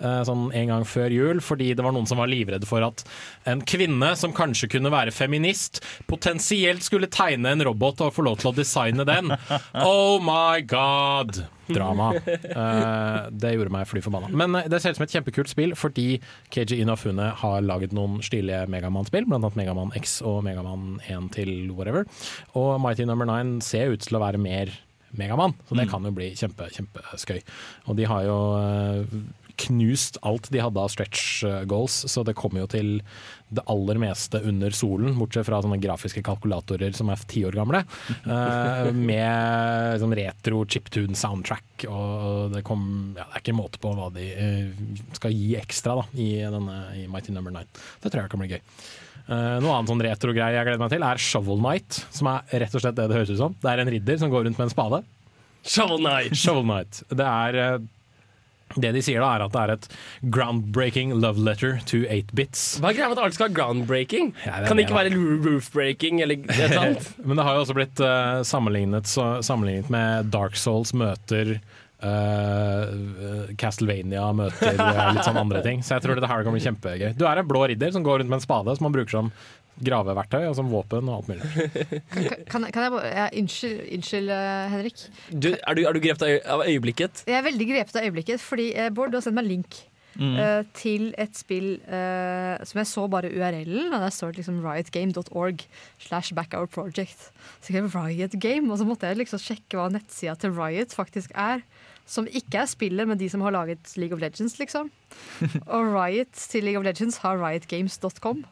sånn 0.00 0.48
en 0.56 0.68
gang 0.72 0.84
før 0.88 1.10
jul, 1.12 1.40
fordi 1.44 1.74
det 1.76 1.84
var 1.84 1.92
noen 1.96 2.08
som 2.08 2.18
var 2.22 2.30
livredde 2.32 2.66
for 2.68 2.80
at 2.86 3.04
en 3.50 3.60
kvinne 3.68 4.10
som 4.16 4.32
kanskje 4.36 4.68
kunne 4.78 4.94
være 4.94 5.12
feminist, 5.14 5.82
potensielt 6.08 6.82
skulle 6.86 7.12
tegne 7.12 7.48
en 7.52 7.66
robot 7.68 8.00
og 8.06 8.14
få 8.16 8.22
lov 8.26 8.36
til 8.40 8.50
å 8.52 8.56
designe 8.56 9.04
den. 9.08 9.26
Oh 9.86 10.16
my 10.22 10.60
god! 10.64 11.44
Drama. 11.72 12.12
Uh, 12.16 13.28
det 13.34 13.54
gjorde 13.56 13.74
meg 13.74 13.88
fly 13.90 14.02
forbanna. 14.04 14.30
Men 14.30 14.58
eh, 14.58 14.68
det 14.70 14.80
ser 14.82 14.94
ut 14.94 15.00
som 15.00 15.06
et 15.06 15.14
kjempekult 15.16 15.50
spill 15.52 15.74
fordi 15.78 16.20
KG 16.54 16.78
Inafune 16.80 17.30
har 17.42 17.66
laget 17.66 17.94
noen 17.96 18.20
stilige 18.24 18.64
Megaman-spill, 18.72 19.28
blant 19.28 19.44
annet 19.44 19.58
Megaman 19.60 19.94
X 19.98 20.18
og 20.26 20.42
Megaman 20.46 21.00
1 21.06 21.30
til 21.36 21.54
whatever. 21.72 22.06
Og 22.58 22.76
Mighty 22.82 23.06
Number 23.08 23.28
9 23.28 23.60
ser 23.66 23.94
ut 23.94 24.04
til 24.06 24.18
å 24.18 24.22
være 24.22 24.40
mer 24.42 24.72
Megaman, 25.16 25.54
så 25.68 25.78
det 25.78 25.86
kan 25.88 26.04
jo 26.04 26.12
bli 26.12 26.32
kjempe, 26.36 26.66
kjempeskøy. 26.74 27.38
Og 27.88 27.96
de 27.98 28.06
har 28.10 28.24
jo 28.26 28.38
eh, 28.58 29.18
knust 29.60 30.18
alt 30.26 30.50
de 30.52 30.60
hadde 30.62 30.82
av 30.82 30.92
stretch 30.92 31.44
eh, 31.46 31.62
goals, 31.68 32.02
så 32.10 32.24
det 32.26 32.36
kommer 32.38 32.64
jo 32.64 32.68
til 32.76 32.90
det 33.48 33.62
aller 33.70 33.98
meste 34.02 34.40
under 34.42 34.74
solen, 34.74 35.14
bortsett 35.18 35.46
fra 35.46 35.60
sånne 35.62 35.78
grafiske 35.82 36.22
kalkulatorer 36.26 36.96
som 36.96 37.12
er 37.12 37.22
ti 37.30 37.44
år 37.46 37.56
gamle, 37.56 37.84
eh, 38.18 38.90
med 38.90 40.02
sånn 40.02 40.14
retro 40.18 40.64
chiptune-soundtrack. 40.66 41.86
Og 41.86 42.52
det, 42.56 42.64
kom, 42.66 42.86
ja, 43.16 43.26
det 43.28 43.38
er 43.38 43.44
ikke 43.44 43.56
måte 43.56 43.82
på 43.82 43.94
hva 43.96 44.10
de 44.14 44.28
eh, 44.34 44.86
skal 45.16 45.34
gi 45.34 45.54
ekstra 45.60 46.00
da, 46.00 46.06
i, 46.18 46.30
denne, 46.42 46.78
i 46.98 47.06
Mighty 47.10 47.34
Number 47.34 47.54
9. 47.54 47.66
Det 48.02 48.10
tror 48.10 48.24
jeg 48.24 48.34
kan 48.34 48.42
bli 48.42 48.54
gøy. 48.56 48.62
Uh, 49.26 49.58
noe 49.58 49.74
annet 49.74 49.90
sånn 49.90 50.02
retro-greie 50.06 50.54
jeg 50.54 50.66
gleder 50.68 50.82
meg 50.84 50.92
til, 50.92 51.02
er 51.02 51.18
Shovel 51.18 51.58
Knight. 51.58 51.98
Som 52.14 52.30
er 52.30 52.46
rett 52.62 52.74
og 52.78 52.82
slett 52.82 52.94
det 52.98 53.08
det 53.10 53.16
høres 53.18 53.32
ut 53.34 53.40
som. 53.40 53.56
Det 53.58 53.72
er 53.72 53.82
en 53.82 53.90
ridder 53.90 54.20
som 54.20 54.30
går 54.30 54.46
rundt 54.46 54.58
med 54.60 54.68
en 54.68 54.74
spade. 54.74 55.00
Shovel 55.66 55.98
Knight! 55.98 56.36
Shovel 56.38 56.66
Knight. 56.66 57.00
Det 57.10 57.26
er 57.26 57.58
uh, 57.58 57.88
det 58.74 58.90
de 58.96 59.02
sier 59.04 59.22
da 59.22 59.28
er 59.36 59.44
at 59.46 59.54
det 59.54 59.62
er 59.62 59.72
et 59.76 59.86
groundbreaking 60.34 61.14
love 61.16 61.40
letter 61.40 61.78
to 61.88 62.02
8-bits. 62.02 62.64
Hva 62.82 62.90
er 62.90 62.98
greia 62.98 63.08
med 63.12 63.20
at 63.20 63.28
alt 63.28 63.38
skal 63.38 63.48
være 63.48 63.56
groundbreaking? 63.60 64.34
kan 64.42 64.76
det 64.76 64.86
ikke 64.86 64.98
være 64.98 65.14
roofbreaking 65.46 66.20
eller 66.24 66.42
et 66.42 66.52
eller 66.58 66.82
annet? 66.82 67.08
Men 67.26 67.38
det 67.38 67.46
har 67.46 67.56
jo 67.56 67.64
også 67.64 67.78
blitt 67.78 68.02
uh, 68.04 68.42
sammenlignet, 68.46 69.08
så, 69.10 69.36
sammenlignet 69.46 69.90
med 69.92 70.32
Dark 70.34 70.58
Souls 70.60 70.92
møter 70.96 71.56
uh, 72.04 73.52
Castlevania 73.60 74.26
møter 74.36 74.80
uh, 74.80 75.04
litt 75.14 75.24
sånn 75.26 75.40
andre 75.40 75.62
ting. 75.64 75.84
Så 75.86 75.96
jeg 75.96 76.04
tror 76.04 76.18
dette 76.18 76.30
her 76.30 76.44
kommer 76.44 76.60
bli 76.60 76.66
kjempegøy. 76.66 77.12
Du 77.16 77.24
er 77.30 77.40
en 77.40 77.48
blå 77.48 77.64
ridder 77.70 77.94
som 77.94 78.04
går 78.06 78.20
rundt 78.22 78.32
med 78.32 78.42
en 78.42 78.48
spade 78.48 78.76
som 78.76 78.88
man 78.88 78.98
bruker 78.98 79.20
som 79.20 79.32
graveverktøy 79.84 80.46
og 80.46 80.54
som 80.56 80.70
våpen 80.72 81.10
og 81.10 81.20
alt 81.20 81.32
mulig. 81.32 82.00
Kan, 82.50 82.64
kan 82.72 82.86
jeg 82.86 82.92
bare 82.94 83.10
ja, 83.10 83.26
Unnskyld, 83.36 83.82
unnskyld 83.98 84.30
uh, 84.32 84.70
Henrik. 84.72 85.02
Du, 85.30 85.50
er, 85.52 85.76
du, 85.76 85.82
er 85.84 85.96
du 85.96 86.00
grepet 86.02 86.24
av, 86.24 86.38
av 86.56 86.64
øyeblikket? 86.66 87.26
Jeg 87.28 87.36
er 87.38 87.44
veldig 87.44 87.68
grepet 87.72 87.98
av 87.98 88.06
øyeblikket, 88.06 88.42
fordi 88.42 88.70
eh, 88.76 88.88
Bård, 88.94 89.12
du 89.12 89.18
har 89.18 89.26
sendt 89.26 89.38
meg 89.40 89.50
link. 89.50 89.84
Mm. 90.16 90.38
uh, 90.40 90.62
til 90.72 91.10
et 91.20 91.34
spill 91.36 91.74
som 91.84 92.78
jeg 92.80 92.88
så 92.88 93.02
bare 93.12 93.28
URL-en, 93.28 93.90
og 93.92 94.00
der 94.00 94.14
står 94.16 94.32
det 94.32 94.40
liksom 94.40 94.62
riotgame.org 94.64 95.66
slash 96.00 96.32
backhourproject. 96.38 97.26
Så 97.60 97.74
jeg 97.74 97.90
Riot 97.92 98.38
Game, 98.40 98.70
og 98.72 98.80
så 98.80 98.86
måtte 98.88 99.10
jeg 99.10 99.20
liksom 99.20 99.42
sjekke 99.44 99.76
hva 99.76 99.90
nettsida 99.92 100.38
til 100.40 100.56
Riot 100.56 100.96
faktisk 100.96 101.36
er. 101.36 101.60
Som 102.08 102.30
ikke 102.30 102.62
er 102.62 102.70
spillet, 102.70 103.08
men 103.10 103.18
de 103.18 103.28
som 103.28 103.42
har 103.44 103.52
laget 103.52 103.92
League 103.98 104.14
of 104.14 104.22
Legends, 104.22 104.56
liksom. 104.62 104.88
og 105.74 105.92
Riot 105.92 106.32
til 106.32 106.64
League 106.64 106.80
of 106.80 106.86
Legends 106.86 107.20
har 107.20 107.36
riotgames.com. 107.42 108.46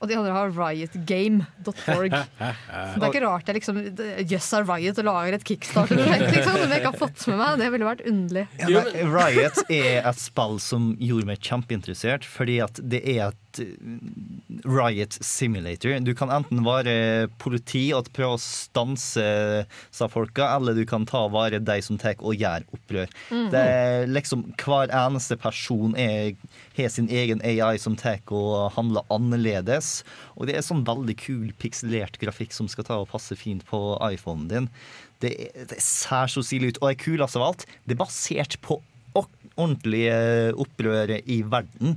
Og 0.00 0.08
de 0.08 0.16
andre 0.16 0.32
har 0.32 0.52
riotgame.org. 0.56 2.14
Det 2.14 2.48
er 2.48 3.04
ikke 3.10 3.20
rart 3.26 3.50
jeg 3.50 3.58
liksom 3.58 3.80
Jøss 4.30 4.48
er 4.56 4.64
Riot 4.64 5.00
og 5.02 5.08
lager 5.10 5.36
et 5.36 5.44
kickstarter-prosjekt, 5.44 6.30
liksom, 6.38 6.56
som 6.56 6.72
jeg 6.72 6.80
ikke 6.80 6.92
har 6.94 7.00
fått 7.02 7.26
med 7.28 7.40
meg. 7.42 7.58
Det 7.60 7.68
ville 7.74 7.88
vært 7.90 8.04
underlig. 8.08 8.46
Ja, 8.64 8.84
Riot 9.12 9.60
er 9.68 10.08
et 10.08 10.22
spill 10.22 10.56
som 10.64 10.94
gjorde 10.96 11.28
meg 11.28 11.44
kjempeinteressert, 11.44 12.24
fordi 12.24 12.56
at 12.64 12.80
det 12.80 13.02
er 13.04 13.28
et 13.28 13.36
uh, 13.58 13.66
Riot 14.64 15.18
Simulator. 15.24 15.98
Du 16.04 16.12
kan 16.14 16.30
enten 16.30 16.62
være 16.66 17.28
politi 17.42 17.88
og 17.96 18.12
prøve 18.14 18.36
å 18.36 18.42
stanse 18.42 19.24
sa 19.90 20.08
folka, 20.10 20.52
eller 20.56 20.78
du 20.78 20.84
kan 20.88 21.06
ta 21.08 21.24
og 21.26 21.34
være 21.34 21.62
de 21.64 21.78
som 21.82 21.98
tar 22.00 22.20
og 22.20 22.38
gjør 22.38 22.66
opprør. 22.76 23.10
Mhm. 23.30 23.50
Det 23.50 23.64
er 23.74 24.06
liksom 24.10 24.46
Hver 24.60 24.90
eneste 24.94 25.36
person 25.40 25.94
er, 25.98 26.34
har 26.76 26.88
sin 26.92 27.08
egen 27.08 27.40
AI 27.42 27.76
som 27.78 27.96
tar 27.96 28.20
og 28.30 28.72
handler 28.74 29.06
annerledes. 29.10 30.02
Og 30.36 30.48
det 30.48 30.56
er 30.56 30.66
sånn 30.66 30.84
veldig 30.86 31.16
kul 31.20 31.52
pikselert 31.60 32.18
grafikk 32.20 32.52
som 32.52 32.68
skal 32.68 32.86
ta 32.86 33.00
og 33.00 33.10
passe 33.12 33.36
fint 33.38 33.64
på 33.68 33.80
iPhonen 34.10 34.48
din. 34.50 34.68
Det, 35.20 35.32
det 35.68 35.80
ser 35.84 36.30
så 36.32 36.42
stilig 36.44 36.74
ut. 36.74 36.82
Og 36.82 36.92
det 36.92 37.02
kuleste 37.04 37.40
av 37.40 37.50
alt, 37.50 37.66
det 37.84 37.96
er 37.96 38.02
basert 38.02 38.56
på 38.64 38.80
ordentlige 39.56 40.54
opprøret 40.60 41.26
i 41.26 41.40
verden. 41.42 41.96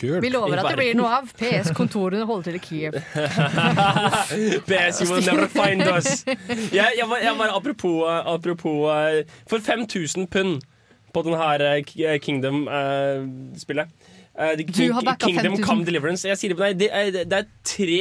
Kult. 0.00 0.22
Vi 0.24 0.30
lover 0.32 0.62
at 0.62 0.70
det 0.70 0.78
blir 0.80 0.98
noe 0.98 1.12
av. 1.20 1.30
PS-kontorene 1.38 2.26
holder 2.28 2.50
til 2.50 2.58
i 2.58 2.62
Kiev. 2.64 2.98
PS, 4.68 5.02
you 5.02 5.10
will 5.12 5.24
never 5.24 5.48
find 5.52 5.84
us. 5.86 6.24
Jeg, 6.26 6.96
jeg, 6.98 7.06
var, 7.08 7.22
jeg 7.22 7.34
var 7.38 7.56
apropos, 7.56 8.02
eh, 8.08 8.32
apropos 8.34 8.88
eh, 8.94 9.24
For 9.50 9.60
5000 9.60 10.26
pund 10.32 10.60
på 11.12 11.22
den 11.26 11.36
her 11.36 11.66
eh, 11.68 12.18
Kingdom-spillet. 12.22 13.92
Du 14.40 14.92
har 14.94 15.04
backa 15.04 15.26
Kingdom 15.26 15.56
5000. 15.58 15.64
Come 15.66 15.84
Deliverance. 15.84 16.28
Jeg 16.28 16.38
sier 16.38 16.54
det 16.54 16.56
på 16.56 16.68
det 16.80 16.88
er, 16.88 17.10
det 17.28 17.40
er 17.42 17.48
tre, 17.66 17.98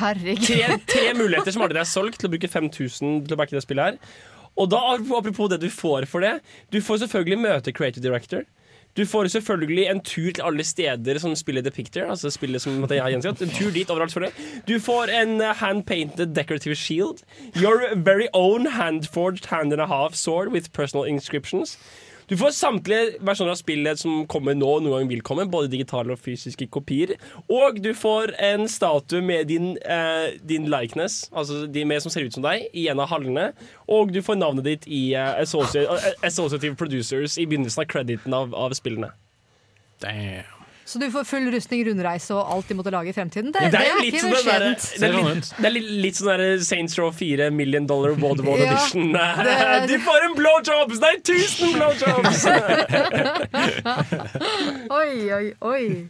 Herregud. 0.00 0.46
tre, 0.48 0.78
tre 0.88 1.12
muligheter 1.14 1.54
som 1.54 1.62
aldri 1.66 1.78
er 1.82 1.86
solgt 1.86 2.18
til 2.22 2.30
å 2.30 2.32
bruke 2.32 2.50
5000 2.50 3.20
til 3.28 3.36
å 3.36 3.38
backe 3.38 3.54
det 3.54 3.62
spillet 3.62 3.92
her. 3.92 4.16
Og 4.56 4.70
da, 4.72 4.80
apropos 4.96 5.50
det 5.52 5.60
du 5.60 5.70
får 5.70 6.06
for 6.08 6.24
det 6.24 6.40
Du 6.72 6.80
får 6.80 7.04
selvfølgelig 7.04 7.38
møte 7.38 7.72
creative 7.72 8.02
director. 8.02 8.46
Du 8.96 9.04
får 9.04 9.28
selvfølgelig 9.28 9.86
en 9.90 10.00
tur 10.00 10.30
til 10.32 10.42
alle 10.42 10.64
steder 10.64 11.18
som 11.18 11.34
spiller 11.36 11.62
The 11.62 11.70
Picture. 11.70 12.08
Altså 12.10 12.30
spillet 12.30 12.62
som 12.62 12.86
jeg 12.90 13.02
har 13.02 13.10
gjenskapt 13.10 13.42
En 13.42 13.52
tur 13.52 13.70
dit 13.70 13.90
overalt 13.90 14.12
selvfølgelig. 14.12 14.64
Du 14.68 14.78
får 14.80 15.12
en 15.22 15.40
uh, 15.40 15.46
hand-painted 15.46 16.32
decorative 16.34 16.74
shield. 16.74 17.20
Your 17.56 17.94
very 17.96 18.28
own 18.32 18.66
hand-forged 18.66 19.46
hand 19.46 19.72
and 19.72 19.82
a 19.82 19.86
half 19.86 20.14
sword 20.14 20.48
with 20.48 20.72
personal 20.72 21.04
inscriptions. 21.04 21.78
Du 22.26 22.34
får 22.36 22.50
samtlige 22.56 23.20
versjoner 23.22 23.54
av 23.54 23.58
spillet 23.60 24.00
som 24.00 24.24
kommer 24.30 24.56
nå, 24.58 24.70
noen 24.82 24.96
gang 24.96 25.10
vil 25.10 25.22
komme, 25.26 25.46
både 25.50 25.70
digitale 25.70 26.16
og 26.16 26.22
fysiske 26.22 26.66
kopier. 26.74 27.14
Og 27.46 27.78
du 27.82 27.92
får 27.94 28.34
en 28.42 28.66
statue 28.70 29.22
med 29.22 29.46
din, 29.46 29.76
eh, 29.78 30.34
din 30.42 30.66
likeness, 30.70 31.30
altså 31.32 31.66
de 31.70 31.84
med 31.84 32.02
som 32.02 32.10
ser 32.10 32.26
ut 32.26 32.34
som 32.34 32.42
deg, 32.42 32.66
i 32.74 32.88
en 32.88 33.00
av 33.00 33.12
hallene. 33.12 33.52
Og 33.86 34.12
du 34.12 34.22
får 34.22 34.40
navnet 34.42 34.66
ditt 34.66 34.90
i 34.90 35.14
eh, 35.14 35.40
associ 35.42 35.84
eh, 35.84 36.10
Associative 36.26 36.74
Producers 36.74 37.38
i 37.38 37.46
begynnelsen 37.46 37.84
av 37.84 37.90
crediten 37.94 38.34
av, 38.34 38.54
av 38.54 38.74
spillene. 38.74 39.12
Damn. 40.02 40.55
Så 40.86 41.00
du 41.02 41.08
får 41.10 41.24
full 41.26 41.48
rustning, 41.50 41.80
rundreise 41.88 42.30
og 42.36 42.46
alt 42.54 42.68
de 42.70 42.74
måtte 42.78 42.92
lage 42.94 43.10
i 43.10 43.12
fremtiden? 43.16 43.50
Det, 43.52 43.58
Ja, 43.66 43.70
det 43.74 43.80
er, 43.88 43.96
litt 44.04 44.20
sånn 44.22 44.30
der- 44.30 44.46
det 44.46 44.54
er 44.54 44.62
litt, 45.16 45.50
det 45.58 45.66
er 45.66 45.74
litt, 45.74 45.88
litt 46.06 46.14
sånn 46.20 46.30
der 46.30 46.42
Saints 46.62 46.94
Row 47.00 47.10
4 47.10 47.50
Million 47.50 47.86
Dollar 47.90 48.14
Waterboard 48.14 48.60
Ja, 48.64 48.70
Edition. 48.70 49.10
det 49.12 49.20
er- 49.56 49.86
Du 49.90 49.98
får 50.06 50.20
en 50.28 50.34
blowjobs! 50.38 50.96
Det 51.02 51.08
er 51.10 51.18
1000 51.26 51.74
blowjobs! 51.74 52.46
Oi, 54.90 55.32
oi, 55.34 55.52
oi. 55.60 56.08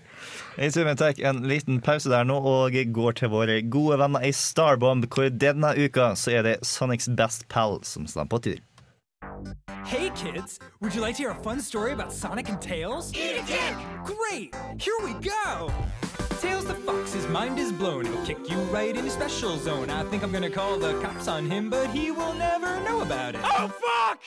Jeg 0.57 0.73
tror 0.73 0.87
vi 0.89 0.95
tar 0.97 1.19
en 1.29 1.43
liten 1.49 1.81
pause 1.85 2.09
der 2.13 2.25
nå 2.29 2.37
og 2.49 2.77
går 2.97 3.17
til 3.19 3.29
våre 3.33 3.59
gode 3.73 3.99
venner 4.01 4.25
i 4.25 4.31
Starbomb, 4.33 5.05
hvor 5.13 5.29
denne 5.33 5.75
uka 5.77 6.13
så 6.17 6.33
er 6.39 6.43
det 6.51 6.55
Sonics 6.65 7.09
Best 7.19 7.45
Pal 7.53 7.79
som 7.85 8.07
står 8.09 8.29
på 8.33 8.41
tur. 8.51 8.61
Hey 9.85 10.11
kids, 10.11 10.59
would 10.81 10.95
you 10.95 11.01
like 11.01 11.17
to 11.17 11.23
hear 11.23 11.31
a 11.31 11.35
fun 11.35 11.61
story 11.61 11.93
about 11.93 12.13
Sonic 12.13 12.49
and 12.49 12.61
Tails? 12.61 13.15
Eat 13.15 13.37
a 13.37 13.47
dick! 13.47 13.75
Great! 14.05 14.55
Here 14.79 14.97
we 15.05 15.13
go! 15.15 15.73
Tails 16.41 16.65
the 16.65 16.75
fox, 16.75 17.13
his 17.13 17.27
mind 17.29 17.59
is 17.59 17.73
blown. 17.73 18.05
He'll 18.05 18.27
kick 18.27 18.51
you 18.51 18.59
right 18.65 18.95
in 18.97 19.05
his 19.05 19.15
special 19.15 19.57
zone. 19.59 19.91
I 19.91 20.03
think 20.05 20.23
I'm 20.23 20.33
gonna 20.33 20.51
call 20.51 20.79
the 20.79 21.01
cops 21.01 21.29
on 21.29 21.49
him, 21.49 21.71
but 21.71 21.89
he 21.91 22.11
will 22.11 22.35
never 22.35 22.81
know 22.81 23.01
about 23.03 23.35
it. 23.35 23.41
Oh 23.45 23.69
fuck! 23.69 24.23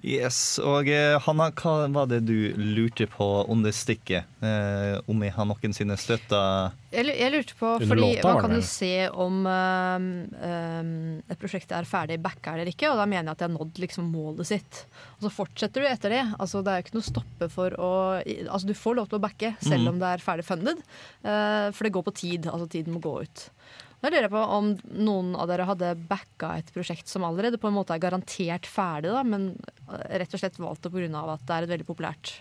Yes, 0.00 0.56
og 0.64 0.88
eh, 0.88 1.18
Hanna, 1.20 1.50
hva 1.52 1.74
var 1.92 2.06
det 2.08 2.22
du 2.24 2.54
lurte 2.56 3.04
på 3.10 3.26
under 3.52 3.74
stikket? 3.74 4.24
Eh, 4.40 4.96
om 5.12 5.20
jeg 5.20 5.34
har 5.36 5.44
noensinne 5.44 5.96
støtta 6.00 6.40
Jeg, 6.88 7.04
jeg 7.10 7.32
lurte 7.34 7.56
på, 7.58 7.74
fordi 7.82 8.00
låta, 8.00 8.30
Man 8.30 8.40
kan 8.46 8.54
jo 8.56 8.62
se 8.64 8.94
om 9.12 9.42
um, 9.44 10.08
um, 10.40 10.94
et 11.28 11.42
prosjekt 11.42 11.74
er 11.76 11.88
ferdig 11.88 12.16
backa 12.24 12.54
eller 12.56 12.72
ikke, 12.72 12.88
og 12.88 12.96
da 12.96 13.04
mener 13.04 13.28
jeg 13.28 13.36
at 13.36 13.42
de 13.42 13.48
har 13.50 13.54
nådd 13.58 13.82
liksom 13.84 14.08
målet 14.14 14.48
sitt. 14.48 14.82
Og 15.18 15.28
så 15.28 15.34
fortsetter 15.42 15.84
du 15.84 15.90
etter 15.90 16.16
det. 16.16 16.24
Altså, 16.40 16.64
det 16.64 16.72
er 16.72 16.80
jo 16.80 16.86
ikke 16.88 16.96
noe 16.96 17.10
stoppe 17.10 17.52
for 17.52 17.76
å 17.76 17.92
Altså, 18.00 18.64
du 18.70 18.76
får 18.76 18.96
lov 18.96 19.10
til 19.10 19.20
å 19.20 19.22
backe 19.22 19.52
selv 19.60 19.84
mm. 19.84 19.90
om 19.92 20.00
det 20.00 20.08
er 20.14 20.24
ferdig 20.24 20.48
funded, 20.48 20.80
uh, 21.28 21.68
for 21.76 21.84
det 21.84 21.92
går 21.92 22.08
på 22.08 22.16
tid. 22.24 22.48
Altså, 22.48 22.72
tiden 22.72 22.96
må 22.96 23.04
gå 23.04 23.18
ut. 23.28 23.50
Da 24.00 24.08
lurer 24.08 24.24
jeg 24.28 24.32
på 24.32 24.42
om 24.56 24.68
noen 24.96 25.34
av 25.36 25.48
dere 25.50 25.66
hadde 25.68 25.94
backa 26.08 26.54
et 26.58 26.70
prosjekt 26.72 27.06
som 27.10 27.24
allerede 27.28 27.58
på 27.60 27.68
en 27.68 27.74
måte 27.76 27.92
er 27.92 28.00
garantert 28.00 28.64
ferdig, 28.68 29.10
da, 29.12 29.22
men 29.22 29.50
rett 30.08 30.32
og 30.32 30.40
slett 30.40 30.56
valgt 30.56 30.82
det 30.86 30.92
pga. 30.94 31.24
at 31.34 31.42
det 31.44 31.56
er 31.58 31.66
et 31.66 31.72
veldig 31.74 31.86
populært 31.90 32.38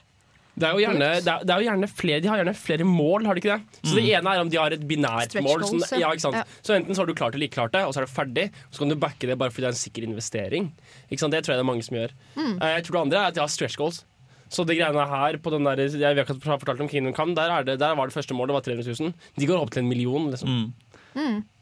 Det 0.60 0.68
er, 0.68 0.72
jo 0.76 0.80
gjerne, 0.84 1.10
det, 1.24 1.28
er, 1.32 1.44
det 1.48 1.54
er 1.56 1.60
jo 1.62 1.68
gjerne 1.70 1.88
flere, 1.92 2.22
De 2.24 2.28
har 2.32 2.38
gjerne 2.42 2.56
flere 2.56 2.84
mål, 2.88 3.26
har 3.28 3.36
de 3.36 3.40
ikke 3.44 3.58
det? 3.58 3.80
Så 3.84 3.96
Det 3.96 4.04
Mm. 4.04 4.10
ene 4.20 4.34
er 4.36 4.40
om 4.42 4.50
de 4.50 4.58
har 4.58 4.72
et 4.76 4.88
binært 4.88 5.30
Stretch 5.32 5.46
mål. 5.48 5.60
goals, 5.62 5.88
Sånn, 5.88 6.00
ja. 6.00 6.08
ja, 6.08 6.14
ikke 6.16 6.26
sant? 6.26 6.36
Ja. 6.36 6.44
Så 6.64 6.76
enten 6.76 6.96
så 6.96 7.00
har 7.04 7.06
du 7.08 7.14
klart 7.14 7.32
det 7.32 7.38
eller 7.40 7.48
ikke 7.48 7.60
klart 7.60 7.72
det, 7.72 7.84
og 7.88 7.94
så 7.94 8.02
er 8.02 8.06
det 8.08 8.16
ferdig. 8.16 8.52
Så 8.72 8.80
kan 8.80 8.90
du 8.90 8.96
backe 8.96 9.28
det 9.28 9.38
bare 9.40 9.50
fordi 9.52 9.64
det 9.64 9.72
er 9.72 9.76
en 9.76 9.84
sikker 9.84 10.04
investering. 10.08 10.72
Ikke 11.12 11.20
sant? 11.20 11.32
Det 11.32 11.44
tror 11.44 11.56
jeg 11.56 11.60
det 11.60 11.66
er 11.68 11.72
mange 11.72 11.84
som 11.88 11.96
gjør. 11.96 12.12
Mm. 12.36 12.56
Eh, 12.62 12.76
Jeg 12.76 12.84
tror 12.88 12.92
det 12.96 13.02
andre 13.08 13.20
er 13.20 13.28
at 13.28 13.34
de 13.36 13.40
har 13.44 13.48
stretch 13.52 13.76
goals. 13.78 14.04
Så 14.50 14.66
de 14.66 14.74
greiene 14.76 15.08
her 15.08 15.38
på 15.38 15.52
den 15.52 15.64
der, 15.64 15.76
Jeg 15.78 16.16
vet 16.16 16.26
ikke 16.26 16.36
at 16.36 16.44
jeg 16.44 16.52
har 16.52 16.58
fortalt 16.60 16.82
om 16.82 16.88
Kingdom 16.90 17.14
Come, 17.14 17.36
der, 17.36 17.52
er 17.52 17.64
det, 17.64 17.80
der 17.80 17.96
var 17.96 18.08
det 18.08 18.16
første 18.16 18.34
målet 18.34 18.50
det 18.50 18.58
var 18.58 18.66
300 18.66 19.00
000. 19.00 19.14
De 19.38 19.46
går 19.46 19.60
opp 19.62 19.70
til 19.72 19.84
en 19.84 19.88
million, 19.90 20.32
liksom. 20.32 20.50
Mm. 20.50 20.74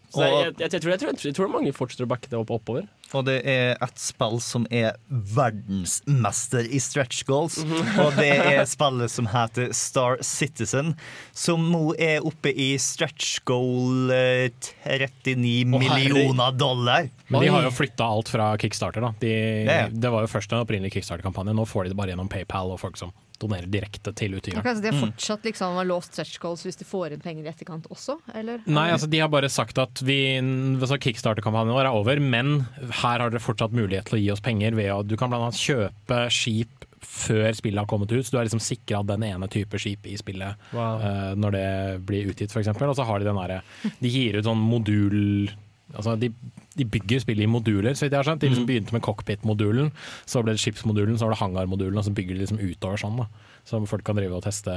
Så 0.07 0.23
jeg, 0.23 0.53
jeg, 0.55 0.71
jeg, 0.71 0.81
tror, 0.81 0.91
jeg, 0.93 0.99
tror, 1.01 1.17
jeg 1.19 1.35
tror 1.35 1.49
mange 1.51 1.73
fortsetter 1.75 2.07
å 2.07 2.09
backe 2.09 2.29
det 2.31 2.37
opp 2.39 2.51
oppover. 2.55 2.85
Og 3.15 3.23
det 3.27 3.37
er 3.47 3.75
et 3.83 3.99
spill 3.99 4.39
som 4.43 4.65
er 4.71 4.95
verdensmester 5.09 6.67
i 6.67 6.79
stretch 6.83 7.25
goals. 7.27 7.59
Og 7.99 8.15
det 8.15 8.29
er 8.35 8.61
spillet 8.75 9.11
som 9.11 9.27
heter 9.31 9.73
Star 9.75 10.19
Citizen, 10.25 10.93
som 11.35 11.67
nå 11.71 11.91
er 11.99 12.23
oppe 12.27 12.51
i 12.51 12.69
stretch 12.79 13.41
goal 13.47 14.11
eh, 14.15 14.47
39 14.87 15.67
millioner 15.75 16.55
dollar. 16.55 17.11
Men 17.27 17.43
de 17.43 17.51
har 17.51 17.67
jo 17.67 17.75
flytta 17.75 18.07
alt 18.07 18.31
fra 18.31 18.53
Kickstarter. 18.59 19.03
da 19.03 19.13
de, 19.19 19.33
ja. 19.67 19.87
Det 19.91 20.11
var 20.13 20.23
jo 20.23 20.31
først 20.31 20.55
en 20.55 20.63
opprinnelig 20.63 20.95
Kickstarter-kampanje. 20.95 21.55
Nå 21.55 21.67
får 21.67 21.87
de 21.87 21.95
det 21.95 21.99
bare 21.99 22.15
gjennom 22.15 22.31
PayPal 22.31 22.75
og 22.75 22.79
folk 22.83 22.99
som 22.99 23.11
donerer 23.41 23.69
direkte 23.71 24.13
til 24.17 24.38
utgiveren. 24.38 24.63
Okay, 24.63 24.77
så 24.77 24.83
De 24.85 24.91
har 24.91 24.99
fortsatt 25.01 25.45
liksom 25.47 25.77
låst 25.88 26.13
stretch 26.15 26.39
goals 26.43 26.65
hvis 26.65 26.79
de 26.79 26.88
får 26.88 27.15
inn 27.15 27.23
penger 27.23 27.47
i 27.47 27.51
etterkant 27.51 27.88
også, 27.93 28.17
eller? 28.38 28.63
Nei, 28.65 28.88
altså 28.95 29.09
de 29.11 29.21
har 29.23 29.31
bare 29.33 29.49
sagt 29.51 29.77
at 29.81 30.01
vi, 30.05 30.19
altså 30.41 30.99
Kickstarter-kampanjen 31.01 31.75
vår 31.77 31.89
er 31.89 31.97
over, 31.97 32.21
men 32.23 32.65
her 33.03 33.21
har 33.21 33.29
dere 33.29 33.43
fortsatt 33.43 33.75
mulighet 33.75 34.09
til 34.09 34.19
å 34.19 34.23
gi 34.23 34.31
oss 34.33 34.43
penger 34.43 34.77
ved 34.77 34.91
å 34.93 35.03
Du 35.07 35.15
kan 35.19 35.33
annet 35.33 35.57
kjøpe 35.59 36.25
skip 36.33 36.85
før 37.07 37.53
spillet 37.55 37.79
har 37.79 37.88
kommet 37.89 38.11
ut, 38.11 38.25
så 38.25 38.33
du 38.33 38.39
er 38.41 38.47
liksom 38.47 38.61
sikra 38.63 39.03
den 39.05 39.23
ene 39.27 39.47
type 39.53 39.79
skip 39.79 40.07
i 40.09 40.15
spillet 40.19 40.57
Wow. 40.73 40.97
uh, 41.01 41.31
når 41.38 41.55
det 41.55 41.67
blir 42.09 42.31
utgitt, 42.33 42.51
f.eks. 42.51 42.71
Og 42.73 42.97
så 42.97 43.05
har 43.07 43.21
de 43.21 43.27
den 43.29 43.38
derre 43.38 43.61
De 44.01 44.11
gir 44.11 44.38
ut 44.39 44.47
sånn 44.47 44.59
modul 44.59 45.47
Altså 45.95 46.15
de, 46.19 46.31
de 46.77 46.85
bygger 46.85 47.21
spillet 47.23 47.45
i 47.45 47.51
moduler, 47.51 47.95
så 47.95 48.05
vidt 48.05 48.15
jeg 48.15 48.19
har 48.19 48.27
skjønt. 48.27 48.41
De 48.43 48.49
liksom 48.51 48.65
begynte 48.67 48.95
med 48.95 49.03
cockpit-modulen, 49.05 49.91
så 50.27 50.43
ble 50.43 50.55
det 50.57 50.63
skipsmodulen, 50.63 51.15
så 51.17 51.27
var 51.27 51.35
det 51.35 51.41
hangarmodulen, 51.41 51.97
og 52.01 52.03
så 52.07 52.13
bygger 52.17 52.35
de 52.35 52.43
liksom 52.43 52.59
utover 52.59 52.99
sånn. 53.01 53.21
da 53.21 53.27
Så 53.67 53.79
folk 53.88 54.03
kan 54.07 54.19
drive 54.19 54.35
og 54.35 54.43
teste. 54.43 54.73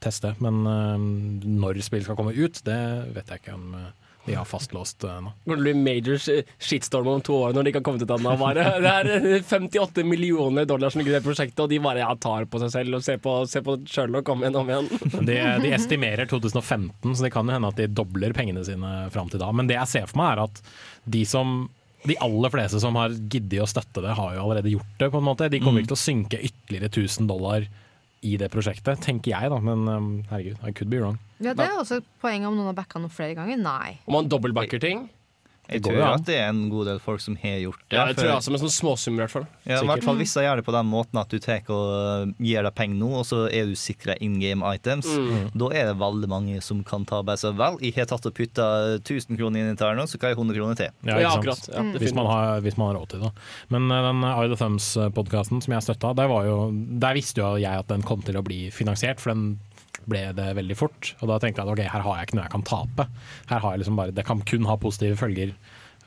teste. 0.00 0.34
Men 0.44 0.62
eh, 0.66 1.08
når 1.62 1.82
spillet 1.82 2.06
skal 2.06 2.18
komme 2.20 2.36
ut, 2.36 2.62
det 2.66 2.78
vet 3.16 3.28
jeg 3.34 3.42
ikke 3.42 3.56
om 3.58 3.74
eh, 3.78 3.90
de 4.24 4.34
har 4.38 4.46
fastlåst 4.46 5.02
uh, 5.04 5.16
nå. 5.24 5.32
Når 5.50 5.56
det 5.58 5.62
blir 5.62 5.74
bli 5.74 5.82
major 5.82 6.18
shitstorm 6.62 7.08
om 7.10 7.22
to 7.26 7.34
år 7.34 7.56
når 7.56 7.64
de 7.66 7.72
ikke 7.72 7.80
har 7.80 7.86
kommet 7.88 8.04
ut 8.06 8.12
ennå. 8.14 8.34
bare. 8.38 8.66
Det 8.84 8.92
er 8.92 9.10
eh, 9.34 9.42
58 9.42 10.04
millioner 10.06 10.66
dollar 10.68 10.92
som 10.94 11.02
ligger 11.02 11.16
i 11.16 11.18
det 11.18 11.24
prosjektet, 11.26 11.64
og 11.64 11.70
de 11.72 11.80
bare 11.82 12.04
ja, 12.04 12.12
tar 12.14 12.46
på 12.46 12.60
seg 12.62 12.70
selv 12.76 13.00
og 13.00 13.02
ser 13.06 13.18
på, 13.22 13.34
ser 13.50 13.66
på 13.66 13.80
Sherlock 13.90 14.26
kommer 14.28 14.46
igjen 14.46 14.60
om 14.62 14.70
igjen. 14.70 14.88
De, 15.28 15.36
de 15.64 15.74
estimerer 15.74 16.30
2015, 16.30 17.16
så 17.16 17.26
det 17.26 17.32
kan 17.34 17.48
jo 17.48 17.56
hende 17.56 17.70
at 17.72 17.78
de 17.78 17.86
dobler 17.90 18.34
pengene 18.36 18.62
sine 18.66 18.92
fram 19.14 19.30
til 19.32 19.42
da. 19.42 19.50
Men 19.54 19.70
det 19.70 19.78
jeg 19.80 19.90
ser 19.90 20.10
for 20.10 20.22
meg, 20.22 20.36
er 20.36 20.44
at 20.46 20.62
de 21.18 21.24
som 21.28 21.64
de 22.06 22.16
aller 22.18 22.50
fleste 22.50 22.80
som 22.82 22.96
har 22.98 23.12
giddet 23.30 23.62
å 23.62 23.68
støtte 23.70 24.02
det, 24.02 24.14
har 24.18 24.34
jo 24.34 24.42
allerede 24.42 24.72
gjort 24.72 24.96
det. 24.98 25.10
på 25.12 25.20
en 25.20 25.26
måte. 25.28 25.50
De 25.50 25.60
kommer 25.62 25.80
Mm. 25.80 25.84
ikke 25.84 25.94
til 25.94 26.00
å 26.00 26.06
synke 26.06 26.40
ytterligere 26.42 26.90
1000 26.90 27.28
dollar 27.30 27.66
i 28.22 28.36
det 28.38 28.48
prosjektet, 28.52 29.00
tenker 29.02 29.32
jeg 29.34 29.50
da. 29.50 29.58
Men 29.62 29.82
um, 29.90 30.10
herregud, 30.30 30.60
I 30.62 30.72
could 30.72 30.90
be 30.92 31.00
wrong. 31.02 31.18
Ja, 31.42 31.54
Det 31.58 31.66
er 31.66 31.78
også 31.80 32.00
poenget 32.22 32.46
om 32.48 32.54
noen 32.58 32.70
har 32.70 32.78
backa 32.78 33.02
noe 33.02 33.10
flere 33.12 33.34
ganger. 33.38 33.58
Nei. 33.58 33.96
Om 34.06 34.16
man 34.20 34.30
dobbeltbacker 34.30 34.82
ting. 34.82 35.08
Jeg 35.72 35.82
tror 35.86 35.96
jo 35.98 36.04
at 36.06 36.24
det 36.28 36.36
er 36.38 36.48
en 36.50 36.62
god 36.72 36.88
del 36.90 37.00
folk 37.02 37.22
som 37.24 37.36
har 37.42 37.58
gjort 37.62 37.80
det. 37.86 37.96
Ja, 37.96 38.06
jeg 38.10 38.18
tror 38.18 38.28
jeg 38.28 38.36
også, 38.36 38.52
med 38.54 38.62
sånne 38.62 38.76
småsummer 38.76 39.20
i 39.20 39.24
hvert 39.24 39.34
fall. 39.36 39.46
Ja, 39.68 39.80
i 39.80 39.88
hvert 39.90 40.06
fall 40.06 40.20
Hvis 40.20 40.34
jeg 40.36 40.46
gjør 40.46 40.60
det 40.60 40.66
på 40.66 40.74
den 40.76 40.88
måten 40.90 41.20
at 41.22 41.32
du 41.32 41.38
tar 41.42 41.62
og 41.72 42.32
gir 42.42 42.66
deg 42.66 42.74
penger 42.78 42.98
nå, 43.00 43.10
og 43.20 43.26
så 43.28 43.44
er 43.52 43.68
du 43.70 43.74
sikra 43.78 44.16
in 44.20 44.38
game 44.42 44.62
items, 44.74 45.06
Mm. 45.12 45.50
da 45.54 45.66
er 45.76 45.90
det 45.90 45.96
veldig 46.00 46.28
mange 46.28 46.60
som 46.64 46.82
kan 46.84 47.04
ta 47.04 47.22
bare 47.22 47.36
så 47.38 47.52
vel. 47.54 47.76
Jeg 47.82 47.94
har 47.96 48.06
tatt 48.10 48.26
og 48.26 48.34
putta 48.34 48.66
1000 48.98 49.36
kroner 49.38 49.60
inn 49.60 49.72
i 49.76 49.94
nå, 49.96 50.06
så 50.08 50.18
kan 50.18 50.32
jeg 50.32 50.38
100 50.38 50.56
kroner 50.56 50.78
til. 50.78 50.90
Ja, 51.06 51.18
ikke 51.38 51.54
sant? 51.56 51.98
hvis, 52.00 52.14
man 52.14 52.26
har, 52.26 52.60
hvis 52.64 52.76
man 52.76 52.90
har 52.92 53.00
råd 53.00 53.08
til 53.12 53.20
det. 53.26 53.32
Men 53.68 53.90
uh, 53.90 54.00
den 54.08 54.24
Eye 54.24 54.48
the 54.48 54.56
Thumbs-podkasten 54.56 55.62
som 55.62 55.74
jeg 55.76 55.82
støtta, 55.86 56.14
der, 56.16 56.30
var 56.32 56.46
jo, 56.48 56.70
der 56.72 57.14
visste 57.18 57.42
jo 57.44 57.56
jeg 57.60 57.84
at 57.84 57.88
den 57.92 58.02
kom 58.06 58.22
til 58.22 58.38
å 58.40 58.44
bli 58.46 58.70
finansiert, 58.74 59.20
for 59.20 59.34
den 59.34 59.58
ble 60.10 60.24
det 60.36 60.48
veldig 60.58 60.76
fort. 60.78 61.12
Og 61.20 61.30
da 61.30 61.38
tenkte 61.42 61.62
jeg 61.62 61.68
at 61.68 61.72
ok, 61.74 61.82
her 61.94 62.06
har 62.06 62.18
jeg 62.18 62.28
ikke 62.28 62.38
noe 62.38 62.46
jeg 62.46 62.54
kan 62.56 62.66
tape. 62.68 63.08
Her 63.50 63.62
har 63.64 63.74
jeg 63.74 63.82
liksom 63.82 64.00
bare, 64.00 64.14
Det 64.16 64.26
kan 64.28 64.42
kun 64.48 64.68
ha 64.68 64.76
positive 64.80 65.18
følger 65.20 65.54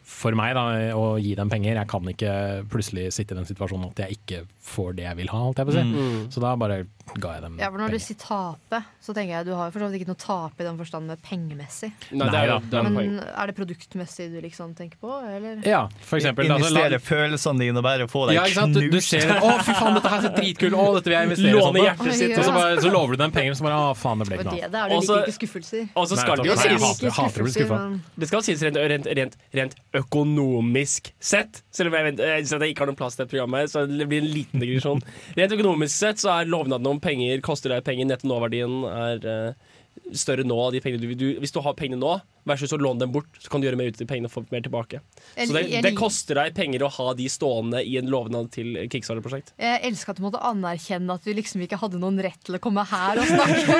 for 0.05 0.37
meg 0.37 0.53
da, 0.53 0.65
å 0.93 1.15
gi 1.17 1.33
dem 1.37 1.49
penger. 1.49 1.79
Jeg 1.79 1.89
kan 1.89 2.11
ikke 2.11 2.33
plutselig 2.69 3.07
sitte 3.15 3.33
i 3.33 3.39
den 3.39 3.47
situasjonen 3.49 3.89
at 3.89 4.03
jeg 4.05 4.19
ikke 4.19 4.43
får 4.65 4.99
det 4.99 5.07
jeg 5.07 5.17
vil 5.21 5.31
ha. 5.33 5.41
Jeg 5.57 5.73
si. 5.73 5.85
Mm. 5.89 6.19
Så 6.33 6.43
da 6.43 6.53
bare 6.59 6.83
ga 7.21 7.35
jeg 7.35 7.43
dem 7.45 7.57
Ja, 7.61 7.69
for 7.69 7.81
Når 7.81 7.95
du 7.95 7.99
sier 8.01 8.17
tape, 8.17 8.81
så 9.01 9.13
tenker 9.13 9.35
jeg 9.37 9.47
du 9.47 9.53
har 9.57 9.69
jo 9.69 9.75
for 9.75 9.83
så 9.83 9.89
vidt 9.89 10.01
ikke 10.01 10.11
noe 10.11 10.21
tape 10.21 10.63
i 10.63 10.67
den 10.67 10.77
forstand 10.79 11.09
med 11.09 11.21
pengemessig. 11.25 11.91
Nei, 12.11 12.29
det 12.33 12.39
er 12.39 12.49
ja. 12.49 12.57
det 12.61 12.79
er 12.79 12.89
Men 12.89 13.19
er 13.23 13.51
det 13.51 13.55
produktmessig 13.57 14.27
du 14.33 14.39
liksom 14.45 14.73
tenker 14.77 15.01
på, 15.01 15.11
eller? 15.25 15.61
Ja, 15.65 15.83
for 16.01 16.19
eksempel. 16.19 16.49
altså, 16.49 16.71
Investere 16.71 17.01
følelsene 17.01 17.65
dine 17.65 17.81
og 17.81 17.85
bare 17.85 18.07
få 18.09 18.25
deg 18.29 18.39
Ja, 18.39 18.45
knust. 18.49 18.77
Du, 18.77 18.89
du 18.93 19.01
ser 19.05 19.35
Å, 19.35 19.51
fy 19.65 19.73
faen, 19.77 19.97
dette 19.99 20.13
her 20.13 20.29
er 20.29 20.35
dritkult 20.37 20.77
Å, 20.77 20.87
dette 20.97 21.11
vil 21.11 21.17
jeg 21.17 21.29
investere. 21.31 21.55
Låne 21.55 21.65
sånn 21.71 21.81
hjertet 21.89 22.19
sitt. 22.21 22.35
Og 22.37 22.47
så, 22.47 22.55
bare, 22.57 22.79
så 22.85 22.93
lover 22.93 23.17
du 23.17 23.23
dem 23.25 23.35
penger, 23.35 23.57
så 23.57 23.67
bare 23.67 23.81
Å, 23.81 23.93
faen, 23.97 24.21
det 24.21 24.29
ble 24.29 24.39
Og 24.41 24.45
ikke 24.45 24.71
det, 24.73 24.85
noe. 24.85 25.19
er 25.21 25.37
skuffelser. 25.39 25.85
Og 25.93 26.09
så 26.09 26.19
skal 26.21 26.41
det 26.41 26.49
jo 26.49 28.41
sies 28.45 28.61
rent, 28.65 29.07
rent, 29.07 29.37
rent 29.55 29.77
økonomisk 29.99 31.11
sett, 31.19 31.61
selv 31.73 31.91
om 31.91 31.97
jeg, 31.97 32.07
vet, 32.09 32.23
jeg, 32.45 32.71
ikke 32.71 32.83
har 32.83 32.91
noen 32.91 32.99
plass 32.99 33.17
til 33.17 33.25
det 33.25 33.31
programmet, 33.33 33.71
så 33.71 33.85
det 33.89 34.07
blir 34.09 34.23
en 34.23 34.31
liten 34.31 34.63
digresjon. 34.63 35.03
Rent 35.37 35.55
økonomisk 35.57 35.95
sett 35.95 36.21
så 36.23 36.33
er 36.35 36.51
lovnaden 36.51 36.89
om 36.89 37.01
penger 37.03 37.43
koster 37.45 37.73
deg 37.73 37.85
penger, 37.87 38.09
netto 38.09 38.29
nåverdien 38.29 38.83
er 38.89 39.29
eh, 39.31 39.73
større 40.13 40.45
nå. 40.45 40.57
av 40.61 40.73
De 40.75 40.81
pengene 40.83 41.01
du, 41.01 41.13
du, 41.17 41.27
hvis 41.41 41.53
du 41.53 41.59
har 41.65 41.75
pengene 41.77 42.01
nå, 42.01 42.15
versus 42.45 42.73
å 42.75 42.77
låne 42.77 43.01
dem 43.01 43.13
bort, 43.13 43.29
så 43.41 43.49
kan 43.49 43.61
du 43.61 43.67
gjøre 43.67 43.79
mer 43.79 43.89
ut 43.89 43.97
av 43.97 44.03
de 44.03 44.07
pengene 44.09 44.29
og 44.29 44.33
få 44.35 44.43
mer 44.51 44.61
tilbake. 44.65 45.01
Så 45.33 45.49
det, 45.55 45.63
det 45.81 45.93
koster 45.97 46.37
deg 46.37 46.53
penger 46.57 46.85
å 46.85 46.91
ha 46.93 47.07
de 47.17 47.25
stående 47.31 47.81
i 47.81 47.95
en 47.99 48.11
lovnad 48.11 48.51
til 48.53 48.77
Kickstarter-prosjekt. 48.91 49.55
Jeg 49.61 49.81
elsker 49.89 50.13
at 50.13 50.21
du 50.21 50.25
måtte 50.27 50.43
anerkjenne 50.45 51.17
at 51.17 51.25
du 51.25 51.33
liksom 51.33 51.65
ikke 51.65 51.79
hadde 51.81 52.01
noen 52.01 52.21
rett 52.21 52.37
til 52.45 52.59
å 52.59 52.61
komme 52.61 52.85
her 52.91 53.21
og 53.21 53.31
snakke. 53.31 53.79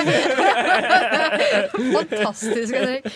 Fantastisk, 1.95 2.73
Henrik. 2.73 3.09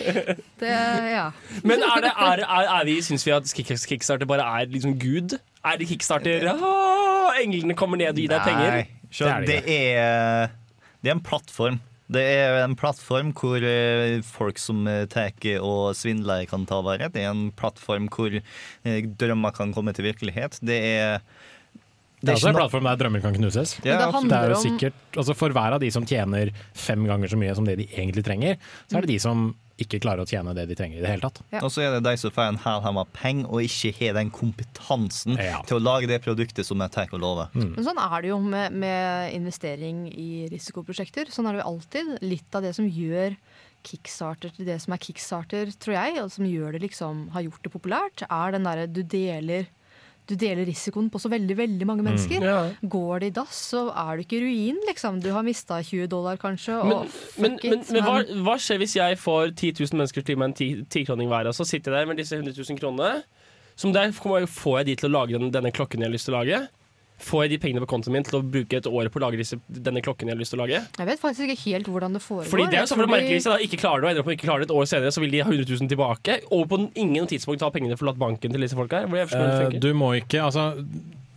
Det, 0.60 0.70
ja. 0.70 1.26
Men 1.66 1.82
er, 1.82 2.06
det, 2.06 2.14
er, 2.14 2.44
er, 2.46 2.72
er 2.78 2.88
vi, 2.88 2.96
syns 3.04 3.26
vi 3.26 3.34
at 3.34 3.50
Kickstarter 3.50 4.28
bare 4.30 4.46
er 4.60 4.70
liksom 4.70 4.94
Gud? 5.02 5.38
Er 5.66 5.76
det 5.80 5.90
Kickstarter 5.90 6.46
ah, 6.54 7.34
Englene 7.42 7.74
kommer 7.76 8.00
ned 8.00 8.14
og 8.14 8.22
gir 8.22 8.30
deg 8.32 8.46
penger? 8.46 8.78
Nei, 8.78 8.88
så 9.12 9.34
det, 9.44 9.62
er, 9.66 10.52
det 11.02 11.10
er 11.10 11.18
en 11.18 11.24
plattform. 11.24 11.80
Det 12.10 12.22
er 12.22 12.58
en 12.64 12.74
plattform 12.78 13.30
hvor 13.38 13.62
eh, 13.62 14.18
folk 14.26 14.58
som 14.58 14.82
eh, 14.90 15.04
tar 15.10 15.30
og 15.62 15.94
svindler, 15.94 16.46
kan 16.50 16.66
ta 16.66 16.80
vare. 16.82 17.10
Det 17.12 17.22
er 17.22 17.30
en 17.30 17.50
plattform 17.54 18.08
hvor 18.10 18.34
eh, 18.34 19.06
drømmer 19.20 19.54
kan 19.54 19.74
komme 19.76 19.94
til 19.94 20.08
virkelighet. 20.08 20.58
Det 20.60 20.80
er 20.96 21.20
Det 22.20 22.32
er 22.32 22.36
også 22.36 22.50
en 22.50 22.58
plattform 22.58 22.90
der 22.90 23.00
drømmer 23.00 23.22
kan 23.22 23.34
knuses. 23.34 23.78
Ja, 23.84 24.10
det 24.10 24.28
det 24.28 24.36
er 24.36 24.50
jo 24.50 24.60
sikkert, 24.60 24.94
altså 25.16 25.34
For 25.34 25.54
hver 25.54 25.78
av 25.78 25.80
de 25.80 25.90
som 25.90 26.04
tjener 26.04 26.50
fem 26.74 27.06
ganger 27.06 27.30
så 27.30 27.38
mye 27.38 27.54
som 27.54 27.64
det 27.64 27.78
de 27.78 27.88
egentlig 27.94 28.24
trenger, 28.26 28.58
så 28.88 28.98
er 28.98 29.06
det 29.06 29.14
de 29.14 29.20
som 29.22 29.54
ikke 29.80 30.00
klarer 30.02 30.24
å 30.24 30.28
tjene 30.28 30.54
det 30.56 30.66
de 30.70 30.76
trenger 30.78 31.00
i 31.00 31.04
det 31.04 31.12
hele 31.14 31.28
tatt. 31.28 31.40
Og 31.62 31.70
så 31.72 31.84
er 31.84 31.96
det 31.96 32.02
de 32.06 32.14
som 32.20 32.34
får 32.34 32.50
en 32.52 32.60
hæl 32.64 32.86
av 32.90 33.08
penger 33.16 33.48
og 33.50 33.64
ikke 33.66 33.92
har 34.00 34.18
den 34.18 34.32
kompetansen 34.34 35.38
til 35.38 35.78
å 35.78 35.82
lage 35.82 36.10
det 36.10 36.20
produktet 36.24 36.68
som 36.68 36.82
jeg 36.84 36.94
tar 36.94 37.14
og 37.16 37.22
lover. 37.22 37.56
Men 37.56 37.82
sånn 37.86 38.00
er 38.02 38.16
det 38.22 38.32
jo 38.32 38.38
med, 38.44 38.76
med 38.84 39.34
investering 39.36 40.04
i 40.12 40.46
risikoprosjekter. 40.52 41.32
Sånn 41.32 41.48
er 41.48 41.56
det 41.56 41.62
jo 41.64 41.70
alltid. 41.72 42.14
Litt 42.24 42.56
av 42.56 42.66
det 42.66 42.74
som 42.76 42.86
gjør 42.86 43.36
kickstarter 43.86 44.52
til 44.54 44.68
det 44.68 44.76
som 44.82 44.94
er 44.94 45.00
kickstarter, 45.02 45.70
tror 45.80 45.96
jeg, 45.96 46.16
og 46.22 46.32
som 46.34 46.48
gjør 46.48 46.76
det 46.76 46.82
liksom, 46.84 47.28
har 47.34 47.46
gjort 47.46 47.64
det 47.64 47.72
populært, 47.72 48.24
er 48.28 48.56
den 48.56 48.66
derre 48.68 48.88
du 48.90 49.00
deler 49.00 49.70
du 50.30 50.36
deler 50.40 50.64
risikoen 50.68 51.10
på 51.12 51.18
så 51.20 51.28
veldig 51.32 51.56
veldig 51.58 51.86
mange 51.88 52.02
Mm. 52.04 52.08
mennesker. 52.10 52.44
Ja. 52.46 52.60
Går 52.94 53.20
det 53.20 53.26
i 53.32 53.34
dass, 53.40 53.58
så 53.74 53.82
er 53.92 54.16
du 54.16 54.22
ikke 54.24 54.38
i 54.38 54.42
ruin, 54.46 54.78
liksom. 54.88 55.20
Du 55.20 55.30
har 55.34 55.42
mista 55.46 55.82
20 55.82 56.06
dollar, 56.08 56.36
kanskje. 56.40 56.78
Og 56.80 56.88
Men, 56.88 57.10
men, 57.38 57.58
fuck 57.58 57.64
men, 57.70 57.80
it, 57.80 57.90
men 57.92 58.02
hva, 58.06 58.16
hva 58.46 58.56
skjer 58.62 58.78
hvis 58.80 58.94
jeg 58.96 59.18
får 59.18 59.52
10 59.56 59.72
000 59.82 59.98
mennesker 60.00 60.24
til 60.24 60.36
meg 60.40 60.48
en 60.52 60.54
ti- 60.54 60.84
tikroning 60.88 61.28
hver, 61.28 61.46
og 61.50 61.54
så 61.58 61.66
sitter 61.66 61.92
jeg 61.92 62.06
der 62.06 62.06
med 62.14 62.16
disse 62.22 62.36
100 62.38 62.54
000 62.56 62.78
kronene? 62.80 63.22
Som 63.76 63.92
der 63.92 64.10
får 64.12 64.78
jeg 64.80 64.86
de 64.86 64.94
til 64.96 65.08
å 65.10 65.12
lage 65.20 65.38
den, 65.38 65.50
denne 65.50 65.72
klokken 65.72 66.00
jeg 66.00 66.08
har 66.10 66.12
lyst 66.12 66.26
til 66.28 66.34
å 66.34 66.40
lage? 66.44 66.68
Får 67.20 67.44
jeg 67.44 67.52
de 67.52 67.58
pengene 67.62 67.82
på 67.84 67.88
kontoen 67.90 68.16
min 68.16 68.24
til 68.26 68.38
å 68.38 68.42
bruke 68.42 68.78
et 68.80 68.86
år 68.88 69.10
på 69.12 69.20
å 69.20 69.24
lage 69.26 69.40
disse, 69.40 69.58
denne 69.68 70.02
klokken 70.04 70.30
jeg 70.30 70.36
har 70.36 70.40
lyst 70.40 70.54
til 70.54 70.60
å 70.60 70.64
lage? 70.64 70.80
Jeg 70.98 71.08
vet 71.10 71.20
faktisk 71.20 71.46
ikke 71.46 71.62
helt 71.66 71.90
hvordan 71.92 72.16
det 72.16 72.22
foregår. 72.24 72.50
Fordi 72.50 72.66
det 72.72 72.80
er 72.80 72.84
jo 72.86 72.90
sånn 72.92 73.02
for 73.02 73.12
merkelig 73.12 73.36
Hvis 73.38 73.48
jeg 73.48 73.54
da 73.54 73.68
ikke 73.68 73.80
klarer 73.82 74.00
det, 74.00 74.06
og 74.06 74.10
ender 74.14 74.24
opp 74.24 74.30
med 74.30 74.38
ikke 74.38 74.48
klarer 74.48 74.64
det 74.64 74.70
et 74.70 74.76
år 74.80 74.90
senere, 74.90 75.14
så 75.14 75.24
vil 75.24 75.34
de 75.34 75.42
ha 75.44 75.48
100 75.48 75.68
000 75.68 75.92
tilbake. 75.92 76.38
Og 76.56 76.66
på 76.70 76.80
ingen 77.04 77.30
tidspunkt 77.30 77.62
ta 77.62 77.70
pengene 77.74 77.98
forlatt 78.00 78.20
banken 78.20 78.54
til 78.54 78.64
disse 78.66 78.78
folka 78.78 79.04
her. 79.04 79.28
Funker. 79.30 79.78
du 79.80 79.90
må 79.94 80.14
ikke 80.18 80.40
Altså, 80.40 80.70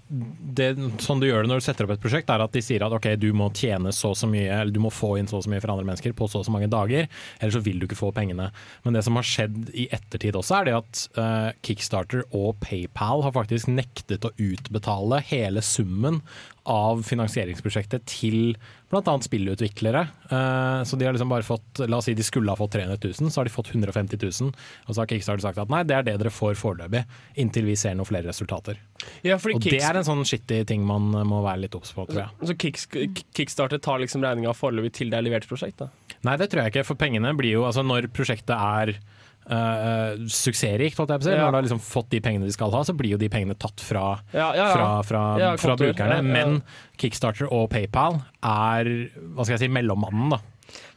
det, 0.09 0.73
sånn 1.01 1.21
du 1.21 1.25
gjør 1.25 1.45
det 1.45 1.49
når 1.49 1.61
du 1.61 1.65
setter 1.65 1.87
opp 1.87 1.93
et 1.95 2.01
prosjekt, 2.03 2.29
er 2.29 2.43
at 2.43 2.53
de 2.53 2.61
sier 2.63 2.83
at 2.85 2.93
ok, 2.93 3.07
du 3.19 3.29
må 3.35 3.47
tjene 3.55 3.93
så 3.95 4.11
og 4.11 4.19
så 4.19 4.27
mye, 4.29 4.49
eller 4.51 4.73
du 4.75 4.81
må 4.83 4.91
få 4.93 5.15
inn 5.17 5.29
så 5.29 5.39
og 5.39 5.45
så 5.45 5.51
mye 5.53 5.63
fra 5.63 5.73
andre 5.73 5.87
mennesker 5.87 6.15
på 6.17 6.27
så 6.29 6.41
og 6.41 6.47
så 6.47 6.53
mange 6.53 6.69
dager, 6.71 7.07
ellers 7.39 7.57
så 7.57 7.63
vil 7.65 7.79
du 7.81 7.87
ikke 7.87 7.97
få 7.97 8.11
pengene. 8.15 8.49
Men 8.83 8.97
det 8.97 9.05
som 9.07 9.17
har 9.17 9.27
skjedd 9.27 9.71
i 9.71 9.87
ettertid 9.95 10.37
også, 10.37 10.59
er 10.59 10.69
det 10.69 10.75
at 10.77 11.03
uh, 11.17 11.49
Kickstarter 11.65 12.25
og 12.29 12.59
PayPal 12.63 13.23
har 13.25 13.35
faktisk 13.35 13.71
nektet 13.71 14.27
å 14.27 14.33
utbetale 14.37 15.23
hele 15.31 15.63
summen 15.65 16.21
av 16.69 17.01
finansieringsprosjektet 17.03 18.05
til 18.07 18.53
bl.a. 18.91 19.15
spillutviklere. 19.25 20.03
Eh, 20.29 20.83
så 20.87 20.99
de 20.99 21.07
har 21.07 21.15
liksom 21.15 21.31
bare 21.31 21.45
fått 21.45 21.81
La 21.89 21.97
oss 21.99 22.07
si 22.07 22.15
de 22.15 22.23
skulle 22.23 22.51
ha 22.51 22.59
fått 22.59 22.75
300 22.77 22.99
000, 23.01 23.31
så 23.33 23.41
har 23.41 23.49
de 23.49 23.53
fått 23.53 23.73
150 23.73 24.19
000. 24.21 24.51
Og 24.87 24.91
så 24.93 25.01
har 25.01 25.09
Kickstarter 25.11 25.43
sagt 25.43 25.59
at 25.63 25.73
nei, 25.73 25.83
det 25.87 25.97
er 25.97 26.07
det 26.07 26.17
dere 26.21 26.33
får 26.33 26.55
foreløpig, 26.59 27.03
inntil 27.43 27.67
vi 27.67 27.77
ser 27.79 27.97
noen 27.97 28.09
flere 28.09 28.29
resultater. 28.29 28.79
Ja, 29.25 29.35
og 29.35 29.65
det 29.65 29.81
er 29.83 29.99
en 29.99 30.07
sånn 30.07 30.23
skittig 30.27 30.61
ting 30.69 30.85
man 30.87 31.09
må 31.27 31.41
være 31.43 31.65
litt 31.65 31.75
obs 31.75 31.91
på, 31.95 32.05
tror 32.07 32.23
jeg. 32.25 32.51
Så 32.51 32.57
kicks, 32.59 32.87
Kickstarter 33.35 33.81
tar 33.83 33.99
liksom 34.03 34.23
regninga 34.23 34.55
foreløpig 34.55 34.93
til 34.99 35.11
det 35.11 35.19
er 35.19 35.27
levert 35.27 35.49
prosjekt? 35.49 35.83
da 35.83 35.91
Nei, 36.23 36.37
det 36.39 36.47
tror 36.51 36.63
jeg 36.63 36.71
ikke, 36.71 36.87
for 36.87 36.99
pengene 36.99 37.33
blir 37.35 37.57
jo 37.57 37.65
Altså, 37.67 37.83
når 37.83 38.07
prosjektet 38.15 38.55
er 38.55 38.93
uh, 39.49 40.15
suksessrikt, 40.27 40.97
holdt 40.99 41.09
jeg 41.15 41.19
på 41.21 41.25
å 41.25 41.29
si, 41.29 41.35
Ja. 41.35 41.43
når 41.45 41.51
du 41.51 41.57
har 41.59 41.67
liksom 41.67 41.83
fått 41.83 42.09
de 42.13 42.19
pengene 42.23 42.45
de 42.45 42.55
skal 42.55 42.71
ha, 42.71 42.83
så 42.83 42.95
blir 42.95 43.11
jo 43.15 43.17
de 43.21 43.29
pengene 43.29 43.57
tatt 43.57 43.79
fra, 43.83 44.19
Ja, 44.33 44.53
ja, 44.53 44.55
ja. 44.55 44.71
fra, 44.75 44.89
fra, 45.03 45.23
Ja, 45.39 45.51
fra 45.57 45.75
brukerne. 45.75 46.21
Ja, 46.21 46.21
ja. 46.21 46.21
Men 46.21 46.63
Kickstarter 46.97 47.51
og 47.51 47.69
PayPal 47.73 48.21
er 48.43 48.85
hva 49.33 49.43
skal 49.45 49.57
jeg 49.57 49.65
si, 49.67 49.71
mellommannen, 49.73 50.29
da. 50.37 50.41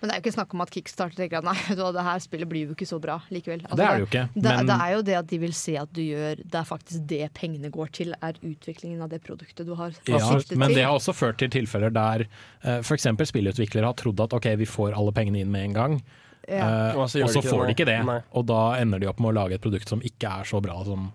Men 0.01 0.09
det 0.09 0.14
er 0.14 0.20
jo 0.20 0.24
ikke 0.31 0.36
snakk 0.36 0.55
om 0.55 0.60
at 0.62 0.70
Kickstarter 0.73 1.16
tenker 1.18 1.39
at 1.39 1.44
nei, 1.44 1.55
vet 1.68 1.77
du 1.77 1.82
hva, 1.82 1.90
det 1.93 2.05
her 2.06 2.18
spillet 2.23 2.48
blir 2.48 2.66
jo 2.68 2.74
ikke 2.77 2.86
så 2.89 2.98
bra 3.02 3.18
likevel. 3.32 3.60
Altså, 3.66 3.77
Det 3.77 3.85
er 3.85 3.93
det 3.93 4.01
jo 4.01 4.06
ikke, 4.06 4.23
Det, 4.35 4.43
men- 4.56 4.66
det 4.70 4.77
er 4.81 4.90
jo 4.94 5.02
det 5.02 5.16
at 5.18 5.27
de 5.27 5.39
vil 5.43 5.52
se 5.52 5.74
at 5.77 5.93
du 5.93 6.01
gjør 6.01 6.36
Det 6.36 6.55
er 6.55 6.64
faktisk 6.64 7.06
det 7.06 7.32
pengene 7.35 7.70
går 7.70 7.90
til, 7.93 8.14
er 8.23 8.32
utviklingen 8.40 9.02
av 9.02 9.09
det 9.10 9.23
produktet 9.24 9.66
du 9.66 9.74
har 9.74 9.90
Ja, 10.06 10.18
siktet 10.18 10.56
men 10.56 10.73
det 10.73 10.85
har 10.85 10.93
også 10.97 11.12
ført 11.12 11.36
til 11.39 11.48
tilfeller 11.51 11.93
der 11.93 12.27
uh, 12.64 12.78
f.eks. 12.81 13.05
spillutviklere 13.32 13.85
har 13.85 13.94
trodd 13.94 14.20
at 14.20 14.32
ok, 14.32 14.55
vi 14.56 14.64
får 14.64 14.94
alle 14.97 15.12
pengene 15.12 15.40
inn 15.40 15.51
med 15.51 15.64
en 15.64 15.73
gang. 15.74 16.02
Ja. 16.48 16.90
Eh, 16.90 16.97
Og 16.97 17.09
så 17.10 17.23
og 17.24 17.31
så 17.31 17.40
ikke 17.43 17.51
får 17.52 17.66
de 17.66 17.74
ikke 17.74 17.86
det, 17.89 18.01
Nei. 18.06 18.20
og 18.32 18.47
da 18.47 18.60
ender 18.81 19.01
de 19.02 19.09
opp 19.10 19.18
med 19.20 19.32
å 19.32 19.36
lage 19.43 19.55
et 19.59 19.62
produkt 19.64 19.89
som 19.89 20.01
ikke 20.01 20.31
er 20.40 20.44
så 20.47 20.60
bra 20.62 20.78
som 20.86 21.09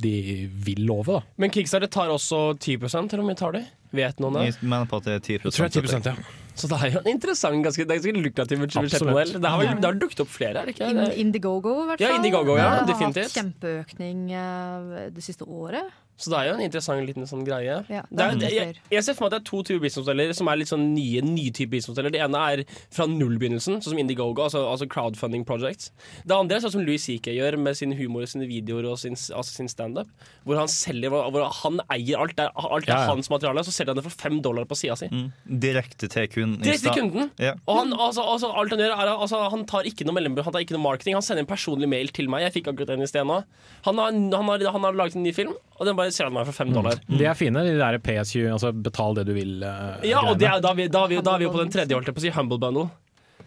de 0.00 0.46
vil 0.64 0.84
love. 0.86 1.06
da 1.18 1.20
Men 1.36 1.50
Kickstarter 1.50 1.90
tar 1.90 2.08
også 2.08 2.54
10 2.58 2.76
eller 2.78 3.18
hvor 3.18 3.26
mye 3.26 3.36
tar 3.36 3.52
de? 3.52 3.64
Vet 3.92 4.20
noen 4.20 4.34
det? 4.38 4.44
Jeg 4.52 4.62
mener 4.62 4.86
på 4.86 4.96
at 5.00 5.04
det 5.08 5.14
er 5.16 5.20
10 5.24 5.32
Jeg 5.32 5.40
tror 5.72 5.82
det 5.84 5.94
er 5.94 6.00
10 6.00 6.08
ja. 6.12 6.14
Så 6.58 6.66
det 6.68 6.78
er 6.82 6.90
jo 6.92 6.98
en 7.04 7.10
interessant, 7.12 7.62
ganske, 7.64 7.84
det 7.86 7.94
er 7.94 8.00
ganske 8.02 8.22
lukrativ 8.24 8.58
budsjettmodell. 8.64 9.32
Det 9.38 9.50
har, 9.50 9.74
det 9.78 9.84
har 9.86 9.98
dukket 10.00 10.20
opp 10.24 10.30
flere, 10.34 10.58
er 10.62 10.66
det 10.66 10.74
ikke? 10.74 10.88
In, 10.90 10.98
Indiegogo, 11.26 11.74
i 11.84 11.86
hvert 11.86 12.00
fall. 12.00 12.08
Ja, 12.08 12.16
Indiegogo, 12.18 12.56
ja, 12.58 12.70
Det 12.80 12.88
definitivt. 12.90 13.28
har 13.30 13.30
hatt 13.30 13.38
kjempeøkning 13.38 14.24
eh, 14.34 15.10
det 15.14 15.22
siste 15.22 15.46
året. 15.46 15.86
Så 16.18 16.32
det 16.32 16.38
er 16.38 16.48
jo 16.50 16.54
en 16.58 16.64
interessant 16.66 17.06
liten 17.06 17.28
sånn 17.30 17.44
greie. 17.46 17.78
Ja, 17.88 18.02
det 18.10 18.28
det 18.40 18.48
er 18.50 18.54
jeg, 18.56 18.76
jeg 18.90 19.04
ser 19.06 19.14
for 19.16 19.26
meg 19.26 19.32
at 19.32 19.36
det 19.36 19.40
er 19.44 19.48
to 19.50 19.62
typer 19.62 19.84
businessmodeller 19.86 20.34
som 20.36 20.50
er 20.50 20.58
litt 20.60 20.70
sånn 20.72 20.86
nye, 20.96 21.22
nye 21.24 21.52
type 21.54 21.70
businessmodeller. 21.72 22.14
Det 22.14 22.22
ene 22.24 22.42
er 22.52 22.62
fra 22.94 23.06
nullbegynnelsen, 23.10 23.78
sånn 23.78 23.94
som 23.94 24.00
Indiegogo, 24.02 24.42
altså, 24.48 24.64
altså 24.68 24.88
crowdfunding 24.90 25.46
projects. 25.48 25.92
Det 26.26 26.34
andre 26.34 26.58
er 26.58 26.64
sånn 26.66 26.74
som 26.74 26.84
Louis 26.84 27.04
CK 27.06 27.30
gjør 27.36 27.58
med 27.62 27.78
sin 27.78 27.94
humor 27.98 28.26
og 28.26 28.32
sine 28.32 28.48
videoer 28.50 28.90
og 28.90 28.98
sin, 29.00 29.14
altså 29.14 29.54
sin 29.54 29.70
standup. 29.70 30.10
Hvor 30.44 30.58
han 30.60 30.70
selger, 30.72 31.12
hvor 31.14 31.28
hvor 31.38 31.46
han 31.62 31.80
eier 31.94 32.18
alt. 32.20 32.34
Det 32.38 32.46
er, 32.46 32.52
alt 32.56 32.88
er 32.88 32.92
Ja, 32.92 32.98
ja. 33.04 33.12
hans 33.12 33.30
materiale, 33.30 33.64
så 33.66 33.74
selger 33.74 33.94
han 33.94 34.00
det 34.00 34.06
for 34.08 34.16
fem 34.24 34.40
dollar 34.44 34.66
på 34.68 34.76
sida 34.78 34.96
si. 34.98 35.08
Direkte 35.46 36.08
til 36.10 36.28
kunden. 36.32 36.58
Direkte 36.64 36.90
til 36.90 37.02
kunden. 37.02 37.30
Ja. 37.38 37.54
Og 37.66 37.80
han, 37.82 37.94
altså, 37.94 38.24
altså, 38.24 38.50
alt 38.58 38.74
han 38.74 38.82
gjør 38.82 38.94
er 38.96 39.12
altså, 39.14 39.42
Han 39.52 39.64
tar 39.70 39.88
ikke 39.88 40.06
noe 40.08 40.18
mellombruk, 40.18 40.46
han 40.48 40.56
tar 40.56 40.66
ikke 40.66 40.76
noe 40.76 40.84
marketing. 40.84 41.16
Han 41.18 41.24
sender 41.24 41.44
en 41.46 41.50
personlig 41.50 41.88
mail 41.90 42.10
til 42.14 42.30
meg. 42.32 42.46
Jeg 42.48 42.58
fikk 42.58 42.72
akkurat 42.72 42.92
den 42.94 43.06
i 43.06 43.10
sted 43.10 43.26
nå. 43.28 43.42
Han 43.86 44.02
har, 44.02 44.12
han, 44.12 44.50
har, 44.50 44.66
han 44.74 44.88
har 44.88 44.98
laget 44.98 45.18
en 45.18 45.26
ny 45.26 45.32
film, 45.36 45.54
og 45.78 45.86
den 45.86 45.98
bare 45.98 46.07
selger 46.14 46.30
han 46.30 46.36
meg 46.38 46.48
for 46.48 46.56
fem 46.56 46.72
dollar. 46.74 47.00
De 47.08 47.24
er 47.24 47.36
fine, 47.38 47.64
de 47.66 47.74
der 47.78 47.98
PS20, 48.04 48.46
altså 48.54 48.72
betal 48.72 49.18
det 49.18 49.26
du 49.28 49.34
vil. 49.36 49.58
Uh, 49.62 49.98
Ja, 50.06 50.22
og 50.24 50.36
er, 50.36 50.58
da, 50.62 50.72
er 50.72 50.78
vi, 50.78 50.88
da, 50.88 51.04
er 51.04 51.12
vi, 51.12 51.20
da 51.24 51.34
er 51.34 51.42
vi 51.42 51.48
jo 51.48 51.52
på 51.54 51.62
den 51.62 51.72
tredje, 51.74 51.94
holdt 51.96 52.10
jeg 52.10 52.16
på 52.16 52.22
å 52.22 52.26
si, 52.28 52.34
Humble 52.36 52.60
Bundle. 52.62 52.88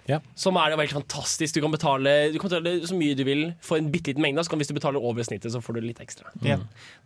Ja. 0.10 0.20
Som 0.36 0.58
er 0.58 0.74
jo 0.74 0.80
helt 0.82 0.96
fantastisk. 0.96 1.56
Du 1.56 1.62
kan, 1.64 1.74
betale, 1.74 2.32
du 2.34 2.40
kan 2.42 2.50
betale 2.50 2.74
så 2.88 2.98
mye 2.98 3.16
du 3.18 3.24
vil 3.28 3.44
for 3.64 3.80
en 3.80 3.92
bitte 3.94 4.12
liten 4.12 4.24
mengde. 4.24 4.44
Så 4.44 4.54
kan, 4.54 4.62
hvis 4.62 4.72
du 4.72 4.76
betaler 4.78 5.04
over 5.04 5.26
snittet, 5.26 5.54
så 5.54 5.62
får 5.64 5.78
du 5.78 5.84
litt 5.86 6.02
ekstra. 6.04 6.32
Ja. 6.46 6.58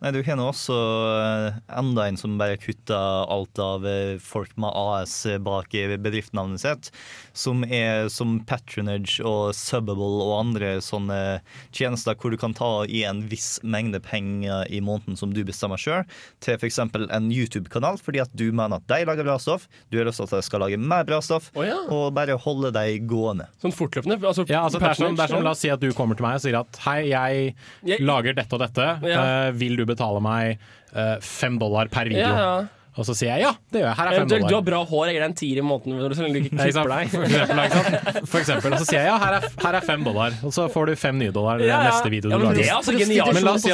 Nei, 0.02 0.12
du 0.14 0.22
har 0.24 0.38
nå 0.38 0.48
også 0.50 0.76
eh, 0.76 1.58
enda 1.78 2.06
en 2.08 2.20
som 2.20 2.38
bare 2.40 2.58
kutter 2.60 3.26
alt 3.32 3.60
av 3.62 3.86
eh, 3.88 4.16
folk 4.22 4.54
med 4.60 4.72
AS 4.72 5.18
bak 5.44 5.74
i 5.76 5.84
bedriftsnavnet 5.96 6.62
sitt. 6.62 6.90
Som 7.36 7.64
er 7.66 8.08
som 8.12 8.38
Patronage 8.48 9.20
og 9.26 9.52
Subable 9.56 10.24
og 10.24 10.34
andre 10.38 10.76
sånne 10.84 11.40
tjenester 11.74 12.16
hvor 12.16 12.32
du 12.32 12.40
kan 12.40 12.56
ta 12.56 12.70
i 12.88 13.02
en 13.08 13.24
viss 13.30 13.56
mengde 13.62 14.00
penger 14.04 14.66
i 14.72 14.80
måneden 14.84 15.18
som 15.18 15.32
du 15.34 15.42
bestemmer 15.46 15.80
sjøl, 15.80 16.04
til 16.44 16.56
f.eks. 16.56 16.80
en 16.80 17.30
YouTube-kanal, 17.32 18.00
fordi 18.02 18.22
at 18.24 18.32
du 18.36 18.48
mener 18.52 18.80
at 18.80 18.88
de 18.90 19.04
lager 19.08 19.26
bra 19.26 19.36
stoff, 19.42 19.66
du 19.92 19.98
har 20.00 20.08
lyst 20.08 20.20
til 20.22 20.28
at 20.28 20.36
de 20.38 20.46
skal 20.46 20.62
lage 20.64 20.80
mer 20.80 21.06
bra 21.08 21.20
stoff, 21.24 21.50
og 21.56 22.14
bare 22.16 22.36
holde 22.40 22.72
dem 22.86 23.10
gående. 23.10 23.48
Sånn 23.62 23.74
fortløpende? 23.74 24.16
Altså, 24.22 24.46
Ja, 24.48 24.62
altså 24.66 24.80
det 24.82 24.88
er 24.94 25.00
som, 25.02 25.18
det 25.18 25.26
er 25.26 25.34
som 25.34 25.44
La 25.46 25.52
oss 25.56 25.60
si 25.66 25.70
at 25.74 25.82
du 25.82 25.90
kommer 25.96 26.16
til 26.18 26.26
meg 26.28 26.38
og 26.38 26.46
sier 26.46 26.58
at 26.62 26.80
hei, 26.86 26.98
jeg 27.10 27.54
Jeg- 27.92 28.00
lager 28.06 28.34
dette 28.38 28.56
og 28.56 28.62
dette. 28.64 28.88
Ja. 29.10 29.26
Uh, 29.50 29.52
vil 29.58 29.76
du 29.76 29.84
betale 29.88 30.22
meg 30.24 30.56
uh, 30.94 31.16
fem 31.20 31.58
dollar 31.60 31.88
per 31.92 32.08
video? 32.10 32.24
Ja, 32.24 32.40
ja. 32.46 32.56
Og 32.96 33.04
så 33.04 33.12
sier 33.12 33.28
jeg 33.36 33.42
ja, 33.44 33.50
det 33.74 33.82
gjør 33.82 33.90
jeg. 33.90 33.96
Her 33.98 34.06
er 34.08 34.14
fem 34.16 34.28
dollar. 34.30 34.48
du 34.48 34.54
har 34.56 34.62
bra 34.64 34.78
hår, 34.88 35.02
jeg 35.10 35.14
gir 35.18 35.20
deg 35.20 35.28
en 35.28 35.34
tier 35.36 35.58
i 35.60 35.64
måneden 35.68 36.14
så 36.16 36.22
lenge 36.24 36.32
du 36.32 36.46
ikke 36.46 36.56
klipper 36.56 36.92
deg. 36.94 37.10
For 37.12 37.26
eksempel. 37.26 38.26
For 38.32 38.38
eksempel. 38.40 38.72
Og 38.72 38.80
så 38.80 38.86
sier 38.88 39.02
jeg 39.02 39.10
ja, 39.10 39.16
her 39.20 39.36
er, 39.36 39.48
her 39.66 39.76
er 39.76 39.84
fem 39.84 40.06
dollar. 40.06 40.38
Og 40.48 40.54
så 40.56 40.64
får 40.72 40.88
du 40.88 40.94
fem 40.96 41.18
nye 41.20 41.34
dollar 41.36 41.60
Ja, 41.60 41.66
ja. 41.76 41.90
neste 41.90 42.08
video 42.14 42.32
Ja, 42.32 42.38
du 42.40 42.46
men 42.46 42.54
lager. 42.54 42.62
det 42.62 42.70
er 42.70 42.78
altså. 42.78 43.34
Men 43.36 43.44
la 43.44 43.52
oss 43.52 43.66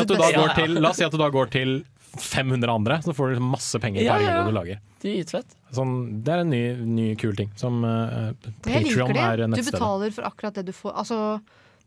si 0.98 1.05
at 1.06 1.14
du 1.14 1.18
da 1.22 1.28
går 1.39 1.52
til, 1.55 1.76
la 2.12 2.18
oss 2.20 2.28
si 2.28 2.40
at 2.40 2.44
du 2.44 2.59
da 2.59 2.68
går 2.68 2.68
til 2.68 2.68
500 2.68 2.72
andre, 2.74 2.98
så 3.02 3.14
får 3.16 3.26
du 3.26 3.34
liksom 3.34 3.51
masse 3.52 3.78
penger 3.80 4.02
Ja, 4.02 4.12
per 4.12 4.20
video 4.26 4.44
du 4.44 4.52
lager. 4.52 4.78
Dritfett. 5.02 5.56
Sånn, 5.72 6.22
det 6.22 6.32
er 6.32 6.44
en 6.44 6.51
ny, 6.52 6.62
ny 6.84 7.09
kul 7.16 7.34
ting. 7.36 7.51
Som 7.56 7.82
uh, 7.84 8.32
Patrion 8.62 9.09
Patreon 9.09 9.16
er 9.16 9.47
nettstedet. 9.48 9.72
Du 9.72 9.78
betaler 9.78 10.10
for 10.14 10.28
akkurat 10.28 10.55
det 10.55 10.66
du 10.68 10.72
får. 10.72 10.93
Altså, 11.02 11.40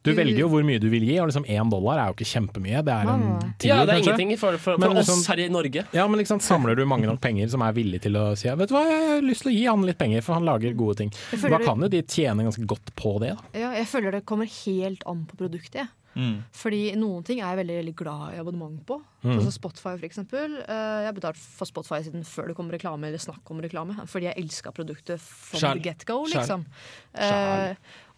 Du 0.06 0.12
velger 0.14 0.38
jo 0.38 0.48
hvor 0.52 0.62
mye 0.66 0.78
du 0.78 0.90
vil 0.90 1.02
gi, 1.08 1.16
og 1.18 1.30
liksom 1.32 1.46
én 1.50 1.70
dollar 1.70 1.98
er 1.98 2.12
jo 2.12 2.14
ikke 2.18 2.28
kjempemye. 2.30 2.82
Det 2.86 2.94
er 2.94 3.10
en 3.10 3.24
tier, 3.58 3.72
Ja, 3.72 3.86
det 3.86 3.96
er 3.96 4.02
kanskje. 4.04 4.14
ingenting 4.22 4.38
for, 4.38 4.58
for, 4.62 4.78
for 4.78 4.94
liksom, 4.94 5.22
oss 5.22 5.28
her 5.32 5.40
i 5.42 5.48
Norge. 5.50 5.86
Ja, 5.98 6.06
men 6.08 6.20
liksom 6.22 6.40
samler 6.46 6.76
du 6.78 6.86
mange 6.86 7.08
nok 7.10 7.22
penger 7.22 7.50
som 7.50 7.64
er 7.66 7.74
villige 7.74 8.06
til 8.06 8.18
å 8.22 8.36
si 8.38 8.50
Vet 8.50 8.70
du 8.70 8.76
hva, 8.76 8.84
jeg 8.90 9.08
har 9.10 9.22
lyst 9.26 9.42
til 9.46 9.54
å 9.54 9.56
gi 9.56 9.66
han 9.66 9.86
litt 9.88 9.98
penger, 9.98 10.22
for 10.22 10.38
han 10.38 10.46
lager 10.46 10.74
gode 10.78 10.98
ting. 11.02 11.14
Da 11.50 11.58
kan 11.64 11.82
jo 11.82 11.90
de 11.90 12.04
tjene 12.04 12.46
ganske 12.46 12.66
godt 12.70 12.94
på 12.96 13.18
det. 13.24 13.34
Da. 13.34 13.62
ja, 13.64 13.72
jeg 13.80 13.88
føler 13.90 14.20
det 14.20 14.26
kommer 14.30 14.50
helt 14.66 15.06
an 15.10 15.26
på 15.30 15.38
produktet. 15.42 15.90
Mm. 16.16 16.44
Fordi 16.56 16.82
noen 16.96 17.24
ting 17.28 17.40
er 17.42 17.50
jeg 17.56 17.60
veldig, 17.66 17.78
veldig 17.82 17.96
glad 18.00 18.36
i 18.36 18.40
abonnement 18.40 18.80
på. 18.88 19.02
Mm. 19.24 19.34
Sånn 19.34 19.44
som 19.50 19.52
Spotify, 19.58 19.96
for 19.98 20.06
eksempel. 20.08 20.56
Eh, 20.64 21.02
Jeg 21.04 21.10
har 21.10 21.14
betalt 21.18 21.38
for 21.38 21.66
Spotify 21.68 22.02
siden 22.06 22.24
før 22.24 22.48
det 22.48 22.56
kom 22.56 22.72
reklame 22.72 23.08
eller 23.10 23.20
snakk 23.20 23.52
om 23.52 23.60
reklame. 23.62 23.98
Fordi 24.08 24.30
jeg 24.30 24.38
elska 24.46 24.72
produktet 24.74 25.20
from 25.20 25.60
Sjæl. 25.60 25.74
the 25.74 25.80
get 25.90 26.06
go, 26.06 26.24
liksom. 26.26 26.66
Eh, 27.14 27.76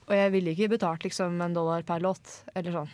og 0.07 0.13
jeg 0.15 0.31
ville 0.31 0.53
ikke 0.55 0.69
betalt 0.77 1.03
liksom 1.03 1.41
en 1.41 1.53
dollar 1.57 1.81
per 1.83 1.99
låt, 1.99 2.43
eller 2.55 2.71
sånn. 2.71 2.89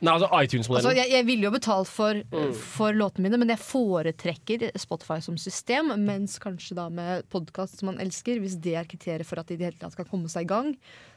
Nei, 0.00 0.14
altså 0.14 0.30
iTunes-modellen. 0.32 0.86
Altså, 0.88 0.96
jeg, 0.96 1.10
jeg 1.12 1.26
ville 1.28 1.44
jo 1.44 1.50
betalt 1.52 1.86
for, 1.92 2.14
Mm. 2.32 2.54
for 2.54 2.92
låtene 2.96 3.26
mine, 3.26 3.36
men 3.36 3.48
jeg 3.52 3.58
foretrekker 3.60 4.70
Spotify 4.80 5.18
som 5.20 5.36
system. 5.36 5.90
Mens 6.06 6.38
kanskje 6.40 6.74
da 6.78 6.88
med 6.88 7.28
podkast 7.28 7.78
som 7.80 7.90
man 7.90 7.98
elsker, 8.00 8.40
hvis 8.40 8.56
det 8.58 8.76
er 8.80 8.84
kriteriet 8.88 9.26
for 9.28 9.38
at 9.42 9.46
de 9.50 9.54
i 9.54 9.56
det 9.60 9.66
hele 9.74 9.78
tatt 9.82 9.92
skal 9.92 10.06
komme 10.08 10.30
seg 10.32 10.46
i 10.46 10.50
gang, 10.54 10.70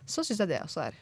så 0.05 0.19
syns 0.27 0.39
jeg 0.43 0.49
det 0.51 0.59
også 0.65 0.87
er 0.89 0.93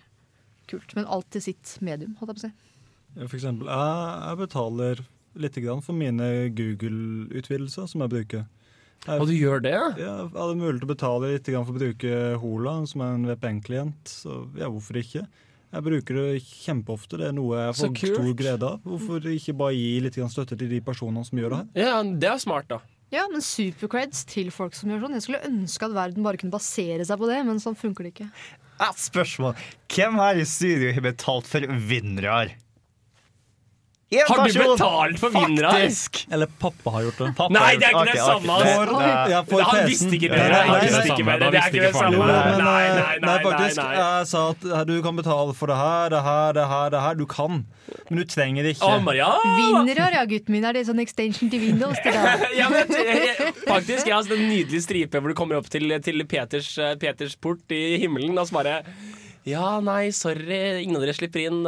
kult. 0.71 0.95
Men 0.97 1.09
alt 1.11 1.29
til 1.33 1.43
sitt 1.51 1.75
medium, 1.83 2.15
holdt 2.19 2.33
jeg 2.33 2.39
på 2.39 2.41
å 2.41 2.47
si. 2.47 3.25
For 3.27 3.37
eksempel, 3.37 3.67
jeg, 3.67 4.15
jeg 4.23 4.39
betaler 4.45 5.03
litt 5.41 5.59
grann 5.63 5.83
for 5.83 5.95
mine 5.97 6.31
Google-utvidelser 6.55 7.87
som 7.91 8.03
jeg 8.03 8.13
bruker. 8.15 8.49
Jeg, 9.07 9.17
Og 9.17 9.25
du 9.27 9.33
gjør 9.33 9.63
det? 9.65 9.73
Ja, 9.73 9.93
jeg 9.97 10.27
hadde 10.35 10.57
mulighet 10.59 10.83
til 10.83 10.87
å 10.89 10.91
betale 10.91 11.31
litt 11.31 11.47
for 11.49 11.71
å 11.73 11.77
bruke 11.79 12.17
Hola, 12.43 12.75
som 12.89 13.01
er 13.01 13.15
en 13.15 13.29
VPN-klient. 13.31 14.11
Så 14.21 14.43
ja, 14.59 14.69
hvorfor 14.69 14.99
ikke? 15.01 15.25
Jeg 15.71 15.85
bruker 15.87 16.17
det 16.19 16.41
kjempeofte. 16.43 17.17
Det 17.17 17.29
er 17.29 17.35
noe 17.35 17.61
jeg 17.63 17.77
får 17.79 17.93
stor 18.01 18.33
glede 18.37 18.67
av. 18.67 18.81
Hvorfor 18.85 19.27
ikke 19.31 19.55
bare 19.57 19.77
gi 19.77 19.91
litt 20.03 20.19
støtte 20.19 20.57
til 20.59 20.69
de 20.69 20.81
personene 20.85 21.23
som 21.25 21.39
gjør 21.39 21.55
det 21.55 21.61
her? 21.61 21.69
Ja, 21.87 22.01
det 22.03 22.29
er 22.29 22.41
smart, 22.43 22.67
da. 22.69 22.81
Ja, 23.11 23.25
men 23.31 23.43
supercreds 23.43 24.21
til 24.29 24.51
folk 24.55 24.75
som 24.77 24.91
gjør 24.91 25.05
sånn. 25.05 25.15
Jeg 25.17 25.25
skulle 25.25 25.47
ønske 25.47 25.87
at 25.87 25.95
verden 25.95 26.23
bare 26.23 26.39
kunne 26.39 26.53
basere 26.53 27.03
seg 27.07 27.19
på 27.19 27.27
det, 27.27 27.41
men 27.47 27.59
sånn 27.59 27.75
funker 27.79 28.07
det 28.07 28.13
ikke. 28.13 28.29
Et 28.81 28.97
spørsmål. 28.97 29.55
Hvem 29.93 30.17
her 30.17 30.41
i 30.41 30.45
studio 30.47 30.93
har 30.95 31.05
betalt 31.05 31.49
for 31.49 31.65
vinnere? 31.89 32.49
Har 34.11 34.41
du 34.43 34.59
betalt 34.59 35.19
for 35.21 35.31
vinnere? 35.31 35.69
Faktisk! 35.71 36.27
Eller 36.35 36.49
pappa 36.59 36.91
har 36.97 37.03
gjort 37.05 37.19
det. 37.21 37.27
Pappa 37.37 37.53
Nei, 37.55 37.69
det 37.79 37.87
er 37.87 37.93
ikke 37.95 38.11
det 38.11 38.23
samme, 38.25 38.57
altså. 38.57 39.59
Han 39.69 39.85
visste 39.87 40.09
ikke 40.17 40.27
det. 40.27 40.39
bedre. 40.41 40.57
Han 40.67 40.81
visste 40.83 41.03
ikke 41.13 41.27
bedre. 41.29 41.51
Det 41.53 41.61
er 41.61 41.69
ikke 41.71 41.85
det 41.85 41.91
samme. 41.95 42.25
Nei, 42.27 42.41
eh, 42.41 42.59
nei, 42.59 43.13
nei, 43.23 43.37
faktisk. 43.45 43.79
nei, 43.79 43.85
nei. 43.85 44.01
Jeg 44.01 44.27
sa 44.33 44.41
at 44.51 44.67
eh, 44.67 44.83
du 44.89 44.93
kan 45.05 45.21
betale 45.21 45.55
for 45.55 45.71
det 45.71 45.79
her, 45.79 46.11
det 46.11 46.21
her, 46.27 46.51
det 46.59 46.67
her. 46.73 46.91
det 46.91 47.05
her 47.05 47.21
Du 47.21 47.25
kan, 47.37 47.63
men 48.09 48.19
du 48.19 48.25
trenger 48.35 48.67
det 48.67 48.75
ikke. 48.75 48.91
Vinnere, 48.99 50.11
ja, 50.17 50.27
gutten 50.35 50.57
min. 50.57 50.67
Er 50.67 50.75
det 50.75 50.85
sånn 50.91 50.99
extension 51.07 51.55
til 51.55 51.63
Windows? 51.69 52.03
Til 52.03 52.19
ja, 52.59 52.67
men, 52.67 52.91
jeg, 52.91 53.25
jeg, 53.31 53.55
faktisk, 53.63 54.11
jeg 54.11 54.17
har 54.17 54.27
sett 54.27 54.35
en 54.35 54.47
nydelig 54.51 54.83
stripe 54.89 55.23
hvor 55.23 55.31
du 55.31 55.39
kommer 55.39 55.63
opp 55.63 55.71
til, 55.71 55.87
til 56.03 56.27
Peters, 56.27 56.73
eh, 56.83 56.97
Peters 56.99 57.39
port 57.39 57.63
i 57.71 57.95
himmelen, 58.03 58.35
og 58.35 58.51
så 58.51 58.59
bare 58.59 58.81
Ja, 59.47 59.77
nei, 59.79 60.09
sorry, 60.11 60.81
ingen 60.83 60.99
av 60.99 61.07
dere 61.07 61.15
slipper 61.15 61.47
inn. 61.47 61.63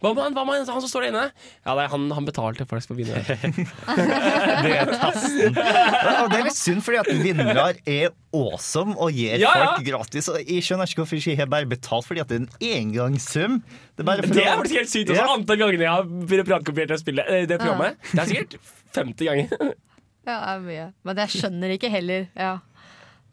Hva 0.00 0.14
med 0.16 0.22
han, 0.24 0.32
hva 0.32 0.42
med 0.48 0.62
han 0.64 0.80
som 0.80 0.88
står 0.88 1.02
der 1.04 1.10
inne? 1.10 1.22
Ja, 1.66 1.74
nei, 1.76 1.84
han, 1.92 2.06
han 2.16 2.24
betalte 2.24 2.64
for 2.68 2.96
vinneren. 2.96 3.52
Det 4.64 4.70
er 4.72 4.92
testen. 4.94 5.58
Og 5.58 6.30
det 6.32 6.38
er 6.38 6.46
litt 6.46 6.56
synd, 6.56 6.80
fordi 6.86 7.00
at 7.02 7.10
vinnere 7.20 7.66
er 7.84 8.14
awesome 8.36 8.96
og 8.96 9.12
gir 9.12 9.36
Ja, 9.42 9.50
ja. 9.60 9.66
folk 9.74 9.84
gratis. 9.90 10.30
Og 10.32 10.40
jeg 10.40 10.64
skjønner 10.64 10.88
ikke 10.88 11.02
hvorfor 11.02 11.20
ikke 11.20 11.34
jeg 11.34 11.40
har 11.42 11.50
bare 11.52 11.68
betalt 11.68 12.08
fordi 12.08 12.22
at 12.24 12.32
det 12.32 12.38
er 12.40 12.46
en 12.46 12.80
engangssum. 12.80 13.60
Det 13.98 14.06
er 14.06 14.24
Det 14.24 14.40
er 14.46 14.56
faktisk 14.62 14.80
helt 14.80 14.94
sykt. 14.94 15.12
Også. 15.12 15.20
Ja. 15.20 15.28
Antall 15.36 15.60
ganger 15.60 15.84
jeg 15.84 15.92
har 15.92 16.48
piratkopiert 16.48 16.96
det, 16.96 17.18
eh, 17.26 17.44
det 17.50 17.60
programmet. 17.60 18.00
Det 18.14 18.24
er 18.24 18.32
sikkert 18.32 18.58
50 18.96 19.30
ganger. 19.30 19.54
Ja, 20.28 20.34
det 20.36 20.50
er 20.52 20.60
mye. 20.62 20.82
Men 21.08 21.16
jeg 21.22 21.32
skjønner 21.32 21.70
ikke 21.74 21.88
heller. 21.90 22.26
Ja. 22.36 22.50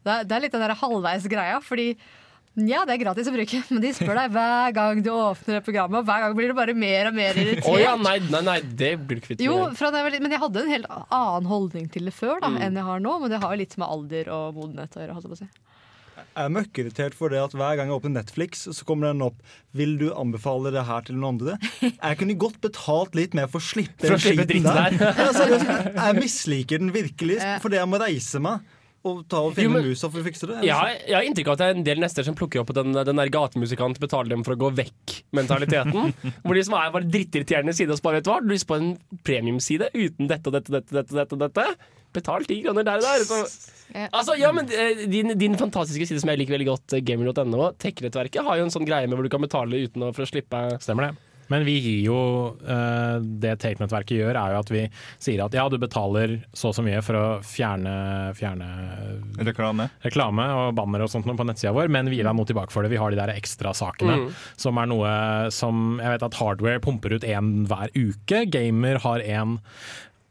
Det, 0.07 0.11
er, 0.13 0.21
det 0.23 0.35
er 0.37 0.43
litt 0.45 0.53
den 0.55 0.63
der 0.63 0.71
halvveis-greia, 0.79 1.57
fordi 1.61 1.89
ja, 2.57 2.79
det 2.89 2.95
er 2.95 3.01
gratis 3.03 3.27
å 3.29 3.33
bruke, 3.35 3.59
men 3.69 3.81
de 3.83 3.91
spør 3.93 4.15
deg 4.17 4.31
hver 4.33 4.73
gang 4.73 5.01
du 5.05 5.11
åpner 5.13 5.59
det 5.59 5.63
programmet, 5.67 5.99
og 6.01 6.07
hver 6.09 6.23
gang 6.25 6.33
blir 6.39 6.49
du 6.49 6.55
bare 6.57 6.73
mer 6.73 7.11
og 7.11 7.13
mer 7.19 7.37
irritert. 7.37 7.67
Oh, 7.69 7.77
ja, 7.77 7.93
nei, 8.01 8.17
nei, 8.33 8.41
nei, 8.47 8.57
det 8.61 8.91
blir 9.05 9.19
du 9.21 9.25
kvitt. 9.27 9.43
Jo, 9.45 9.59
jeg 9.69 9.91
var 9.93 10.09
litt- 10.09 10.21
men 10.25 10.31
jeg 10.33 10.41
hadde 10.41 10.63
en 10.65 10.73
helt 10.73 10.89
annen 11.11 11.45
holdning 11.51 11.87
til 11.93 12.05
det 12.09 12.13
før 12.17 12.39
da, 12.41 12.49
Mm. 12.49 12.61
enn 12.65 12.73
jeg 12.81 12.83
har 12.83 12.99
nå. 12.99 13.19
Men 13.21 13.29
det 13.29 13.41
har 13.43 13.53
jo 13.53 13.61
litt 13.61 13.77
med 13.77 13.87
alder 13.87 14.29
og 14.33 14.55
modenhet 14.55 14.89
å 14.97 15.01
gjøre. 15.05 15.13
holdt 15.13 15.23
jeg 15.27 15.31
på 15.31 15.37
å 15.37 15.43
si. 15.45 15.49
Jeg 16.37 16.45
er 16.45 16.49
møkkirritert 16.49 17.13
for 17.13 17.29
det 17.29 17.37
at 17.41 17.51
hver 17.53 17.75
gang 17.77 17.89
jeg 17.89 17.97
åpner 18.01 18.13
Netflix, 18.13 18.65
så 18.73 18.83
kommer 18.85 19.07
den 19.11 19.21
opp 19.21 19.37
Vil 19.73 19.97
du 19.97 20.11
anbefale 20.13 20.71
det 20.73 20.83
her 20.85 21.01
til 21.01 21.15
noen 21.15 21.37
andre? 21.37 21.57
Jeg 21.81 22.17
kunne 22.17 22.35
godt 22.37 22.59
betalt 22.61 23.13
litt 23.15 23.33
mer 23.37 23.47
for 23.47 23.59
å 23.59 23.61
slippe 23.61 24.01
For 24.01 24.15
å 24.15 24.17
den 24.17 24.25
slippe 24.25 24.45
skiten 24.45 24.63
dritten 24.63 24.97
der. 24.97 25.13
Ja, 25.17 25.31
seriøst, 25.33 25.67
jeg- 25.67 25.93
jeg 25.95 26.15
misliker 26.23 26.79
den 26.79 26.91
virkelig 26.91 27.37
fordi 27.61 27.77
jeg 27.77 27.87
må 27.89 27.99
reise 28.01 28.41
meg 28.41 28.61
og 29.05 29.19
ta 29.29 29.41
og 29.45 29.53
finne 29.57 29.81
musa 29.85 30.09
for 30.09 30.21
å 30.21 30.25
fikse 30.25 30.49
det. 30.49 30.57
Har, 30.65 30.95
jeg 30.97 31.15
har 31.15 31.27
inntrykk 31.27 31.51
av 31.51 31.55
at 31.57 31.61
det 31.61 31.67
er 31.67 31.77
en 31.77 31.85
del 31.85 32.01
nester 32.01 32.25
som 32.27 32.35
plukker 32.37 32.63
opp 32.63 32.73
den, 32.75 32.95
den 32.95 33.21
der 33.21 33.31
gatemusikant 33.33 34.01
betaler 34.03 34.33
dem 34.33 34.43
for 34.47 34.55
å 34.55 34.61
gå 34.65 34.71
vekk-mentaliteten. 34.79 36.15
hvor 36.43 36.57
de 36.57 36.65
som 36.67 36.77
er 36.79 36.91
bare 36.95 37.09
drittirriterende 37.11 37.75
side 37.77 37.93
og 37.93 38.01
spare, 38.01 38.19
vet 38.19 38.27
du 38.27 38.31
hva, 38.31 38.39
har 38.39 38.47
du 38.47 38.51
lyst 38.53 38.67
på 38.69 38.79
en 38.79 38.95
premiumside 39.27 39.91
uten 39.93 40.31
dette 40.31 40.49
og 40.49 40.57
dette, 40.57 40.73
dette, 40.73 40.97
dette, 40.97 41.17
dette, 41.21 41.39
dette. 41.45 41.67
Betal 42.17 42.47
ti 42.49 42.61
kroner 42.63 42.87
der 42.87 43.01
og 43.01 43.05
der. 43.05 43.25
Så. 43.27 43.41
Altså, 44.07 44.35
ja, 44.39 44.51
men 44.55 44.67
eh, 44.73 45.05
din, 45.11 45.35
din 45.39 45.57
fantastiske 45.59 46.09
side 46.09 46.23
som 46.23 46.31
jeg 46.33 46.41
liker 46.41 46.57
veldig 46.57 46.69
godt, 46.71 46.97
eh, 46.97 47.03
gamer.no, 47.05 47.71
tech-nettverket, 47.79 48.43
har 48.47 48.59
jo 48.59 48.67
en 48.67 48.73
sånn 48.73 48.87
greie 48.87 49.07
med 49.07 49.19
hvor 49.19 49.27
du 49.27 49.31
kan 49.31 49.43
betale 49.43 49.85
uten 49.87 50.09
å, 50.09 50.13
for 50.15 50.25
å 50.25 50.29
slippe 50.29 50.65
Stemmer 50.83 51.09
det. 51.09 51.26
Men 51.49 51.63
vi 51.67 51.75
gir 51.79 51.99
jo 52.07 52.17
uh, 52.67 53.17
Det 53.41 53.53
Take-nettverket 53.63 54.17
gjør, 54.19 54.35
er 54.39 54.55
jo 54.55 54.59
at 54.61 54.71
vi 54.73 54.81
sier 55.23 55.43
at 55.45 55.53
ja, 55.55 55.67
du 55.71 55.77
betaler 55.81 56.37
så 56.53 56.69
og 56.71 56.75
så 56.75 56.83
mye 56.85 56.99
for 57.05 57.15
å 57.19 57.25
fjerne, 57.47 57.93
fjerne 58.37 58.67
Reklame. 59.47 59.89
reklame 60.03 60.47
og 60.57 60.73
banner 60.77 61.05
og 61.05 61.11
sånt 61.13 61.27
noe 61.29 61.37
på 61.39 61.45
nettsida 61.47 61.71
vår, 61.75 61.87
men 61.93 62.09
vi 62.11 62.19
gir 62.19 62.27
deg 62.27 62.35
noe 62.37 62.49
tilbake 62.49 62.73
for 62.75 62.83
det. 62.83 62.91
Vi 62.91 62.99
har 62.99 63.13
de 63.13 63.19
der 63.21 63.31
ekstra 63.37 63.71
sakene, 63.77 64.17
Mm. 64.17 64.27
som 64.57 64.77
er 64.81 64.87
noe 64.89 65.09
som 65.53 65.99
Jeg 66.01 66.15
vet 66.15 66.23
at 66.27 66.37
Hardware 66.39 66.79
pumper 66.83 67.13
ut 67.15 67.23
én 67.27 67.65
hver 67.69 67.91
uke. 67.95 68.43
Gamer 68.51 68.99
har 69.03 69.19
en 69.23 69.57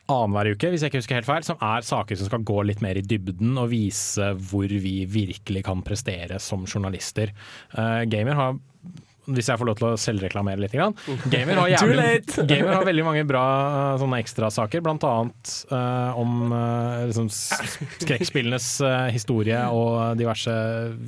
annenhver 0.09 0.53
uke, 0.55 0.71
hvis 0.71 0.85
jeg 0.85 0.93
ikke 0.93 1.01
husker 1.03 1.19
helt 1.19 1.27
feil, 1.29 1.47
som 1.47 1.59
er 1.65 1.83
saker 1.87 2.19
som 2.19 2.29
skal 2.29 2.45
gå 2.47 2.61
litt 2.69 2.83
mer 2.85 2.99
i 2.99 3.03
dybden 3.03 3.57
og 3.59 3.71
vise 3.73 4.29
hvor 4.51 4.71
vi 4.71 5.01
virkelig 5.11 5.65
kan 5.67 5.83
prestere 5.87 6.39
som 6.43 6.63
journalister. 6.69 7.33
Uh, 7.75 8.05
Gamer 8.07 8.39
har 8.39 8.59
hvis 9.27 9.51
jeg 9.51 9.59
får 9.61 9.69
lov 9.69 9.79
til 9.79 9.89
å 9.89 9.95
selvreklamere 10.01 10.63
litt. 10.63 10.75
Grann. 10.77 10.95
Gamer, 11.33 11.63
har 11.63 11.73
jævlig! 11.75 12.11
Gamer 12.51 12.77
har 12.79 12.87
veldig 12.87 13.07
mange 13.07 13.25
bra 13.29 13.45
uh, 13.95 13.95
sånne 14.01 14.21
ekstrasaker, 14.23 14.85
annet 14.87 15.55
uh, 15.73 16.19
om 16.21 16.53
uh, 16.53 17.07
liksom 17.09 17.31
skrekkspillenes 17.33 18.69
uh, 18.85 19.09
historie 19.15 19.59
og 19.73 20.21
diverse 20.21 20.55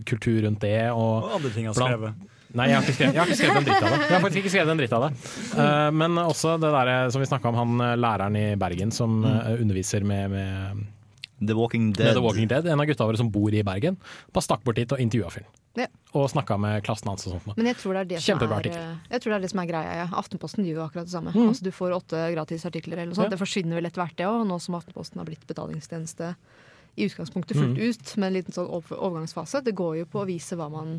kultur 0.09 0.43
rundt 0.47 0.65
det. 0.65 0.91
Og, 0.91 1.29
Og 1.29 1.39
andre 1.39 1.55
ting 1.55 1.69
jeg 1.69 1.75
har 1.75 1.81
skrevet. 1.81 2.27
Nei, 2.59 2.71
jeg 2.71 2.79
har 2.79 2.87
skrevet, 2.87 3.13
jeg 3.13 3.21
har 3.21 3.29
ikke 3.29 3.39
skrevet 3.39 3.59
en 3.59 3.67
dritt 3.67 3.83
av 3.83 3.91
det. 3.93 3.97
Jeg 4.01 4.15
har 4.15 4.23
faktisk 4.25 4.41
ikke 4.41 4.53
skrevet 4.55 4.71
en 4.73 4.79
dritt 4.81 4.95
av 4.97 5.03
det. 5.05 5.11
Uh, 5.53 5.89
men 6.03 6.23
også 6.23 6.55
det 6.63 6.71
der 6.75 6.93
som 7.13 7.23
vi 7.23 7.29
snakka 7.29 7.53
om, 7.53 7.59
han 7.63 7.99
læreren 8.01 8.39
i 8.41 8.47
Bergen 8.61 8.95
som 8.95 9.21
uh, 9.27 9.53
underviser 9.59 10.07
med, 10.09 10.33
med 10.33 10.87
The 11.39 11.55
Walking 11.55 11.93
Dead. 11.93 12.15
The 12.15 12.23
Walking 12.25 12.49
Dead. 12.51 12.67
En 12.67 12.81
av 12.81 12.87
gutta 12.87 13.07
våre 13.07 13.21
som 13.21 13.31
bor 13.31 13.55
i 13.55 13.63
Bergen. 13.67 13.99
Bare 14.35 14.45
stakk 14.45 14.65
bort 14.67 14.79
dit 14.79 14.93
og 14.95 15.01
intervjua 15.03 15.31
fyren. 15.33 15.51
Ja. 15.79 15.87
Og 16.19 16.27
snakka 16.33 16.57
med 16.59 16.83
klassen 16.87 17.11
hans 17.11 17.27
og 17.29 17.37
sånt. 17.37 17.59
Men 17.59 17.69
jeg 17.71 17.79
tror, 17.79 17.95
det 17.95 18.01
er 18.01 18.09
det 18.15 18.23
som 18.25 18.41
er, 18.41 18.69
jeg 19.13 19.23
tror 19.23 19.35
det 19.35 19.37
er 19.37 19.45
det 19.45 19.51
som 19.53 19.61
er 19.63 19.69
greia. 19.71 19.93
Ja. 20.01 20.07
Aftenposten 20.19 20.67
gjør 20.67 20.81
jo 20.81 20.87
akkurat 20.89 21.07
det 21.07 21.15
samme. 21.15 21.35
Mm. 21.37 21.51
Altså, 21.53 21.67
du 21.67 21.71
får 21.75 21.95
åtte 22.01 22.23
gratis 22.35 22.67
artikler 22.67 22.99
eller 22.99 23.13
noe 23.13 23.19
sånt. 23.19 23.29
Ja. 23.29 23.37
Det 23.37 23.43
forsvinner 23.43 23.79
vel 23.79 23.91
etter 23.91 24.03
hvert, 24.03 24.17
det 24.19 24.27
òg. 24.27 24.41
Nå 24.49 24.59
som 24.65 24.79
Aftenposten 24.79 25.23
har 25.23 25.29
blitt 25.29 25.45
betalingstjeneste 25.51 26.33
i 26.99 27.07
utgangspunktet 27.07 27.55
fullt 27.55 27.79
mm. 27.79 27.85
ut, 27.85 28.17
med 28.17 28.27
en 28.27 28.37
liten 28.41 28.57
sånn 28.57 28.73
overgangsfase. 28.73 29.63
Det 29.63 29.77
går 29.79 30.01
jo 30.01 30.09
på 30.11 30.25
å 30.25 30.27
vise 30.27 30.59
hva 30.59 30.67
man 30.73 30.99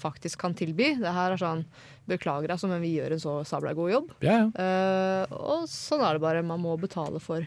faktisk 0.00 0.42
kan 0.42 0.56
tilby. 0.58 0.96
Det 0.98 1.12
her 1.14 1.36
er 1.36 1.40
sånn 1.40 1.62
Beklager, 2.06 2.52
altså, 2.54 2.68
men 2.70 2.82
vi 2.84 2.92
gjør 2.94 3.16
en 3.16 3.22
så 3.22 3.32
sabla 3.48 3.72
god 3.74 3.90
jobb. 3.90 4.10
Ja, 4.22 4.44
ja. 4.44 4.66
Uh, 5.26 5.38
og 5.54 5.64
sånn 5.70 6.04
er 6.06 6.14
det 6.14 6.22
bare. 6.22 6.44
Man 6.46 6.62
må 6.62 6.76
betale 6.78 7.18
for 7.22 7.42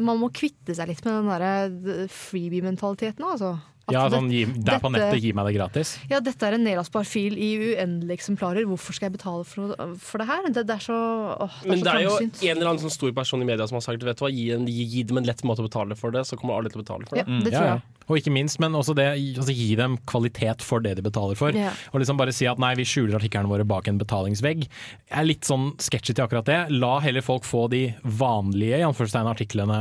Man 0.00 0.20
må 0.20 0.30
kvitte 0.34 0.74
seg 0.76 0.90
litt 0.90 1.04
med 1.06 1.16
den 1.16 1.30
derre 1.32 2.08
freebie-mentaliteten. 2.12 3.24
Altså. 3.26 3.56
Ja, 3.92 4.06
sånn, 4.08 4.30
gi, 4.32 4.44
det 4.48 4.72
er 4.72 4.80
på 4.80 4.88
nettet, 4.94 5.20
gi 5.20 5.32
meg 5.36 5.44
det 5.50 5.54
gratis. 5.58 5.98
ja, 6.08 6.20
dette 6.24 6.46
er 6.48 6.54
en 6.56 6.62
nedlastbar 6.64 7.04
fil 7.04 7.34
i 7.36 7.50
uendelige 7.74 8.16
eksemplarer. 8.16 8.64
Hvorfor 8.70 8.96
skal 8.96 9.10
jeg 9.10 9.16
betale 9.18 9.44
for, 9.44 9.74
for 10.00 10.22
det 10.22 10.26
her? 10.30 10.46
Det, 10.54 10.62
det 10.70 10.76
er 10.78 10.84
så, 10.86 10.96
åh, 11.44 11.58
det 11.60 11.68
er 11.68 11.70
Men 11.74 11.82
så 11.82 11.84
det 11.84 11.92
er 11.94 12.04
jo 12.06 12.14
en 12.24 12.56
eller 12.56 12.70
annen 12.70 12.82
sånn 12.86 12.94
stor 12.94 13.12
person 13.12 13.42
i 13.44 13.48
media 13.48 13.66
som 13.68 13.76
har 13.76 13.84
sagt 13.84 14.06
vet 14.08 14.16
du 14.16 14.24
hva, 14.24 14.30
gi, 14.32 14.46
en, 14.56 14.64
gi, 14.70 14.86
gi 14.94 15.02
dem 15.10 15.20
en 15.20 15.28
lett 15.28 15.42
måte 15.44 15.60
å 15.60 15.68
betale 15.68 15.96
for 16.00 16.14
det, 16.16 16.24
så 16.28 16.38
kommer 16.40 16.56
alle 16.56 16.72
til 16.72 16.80
å 16.80 16.84
betale 16.86 17.04
for 17.10 17.20
det. 17.20 17.26
Ja, 17.26 17.40
det 17.44 17.52
tror 17.52 17.60
Ja, 17.60 17.74
ja. 17.74 17.74
jeg. 17.82 17.90
Og 18.04 18.18
ikke 18.20 18.32
minst, 18.36 18.58
men 18.60 18.74
også 18.76 18.92
det, 18.96 19.04
altså, 19.38 19.52
gi 19.56 19.70
dem 19.80 19.94
kvalitet 20.04 20.60
for 20.64 20.80
det 20.84 20.94
de 20.98 21.04
betaler 21.06 21.38
for. 21.40 21.56
Ja. 21.56 21.70
Og 21.92 22.00
liksom 22.02 22.18
bare 22.20 22.34
si 22.36 22.44
at 22.50 22.58
nei, 22.60 22.74
vi 22.76 22.84
skjuler 22.84 23.16
artiklene 23.16 23.48
våre 23.48 23.64
bak 23.64 23.88
en 23.88 23.96
betalingsvegg. 24.00 24.66
Jeg 24.68 25.16
er 25.22 25.24
litt 25.28 25.48
sånn 25.48 25.70
sketchy 25.80 26.12
til 26.12 26.24
akkurat 26.26 26.44
det. 26.48 26.58
La 26.76 26.98
heller 27.04 27.24
folk 27.24 27.44
få 27.48 27.66
de 27.72 27.86
vanlige 28.04 28.80
i 28.82 28.84
anførselstegn, 28.84 29.30
artiklene 29.32 29.78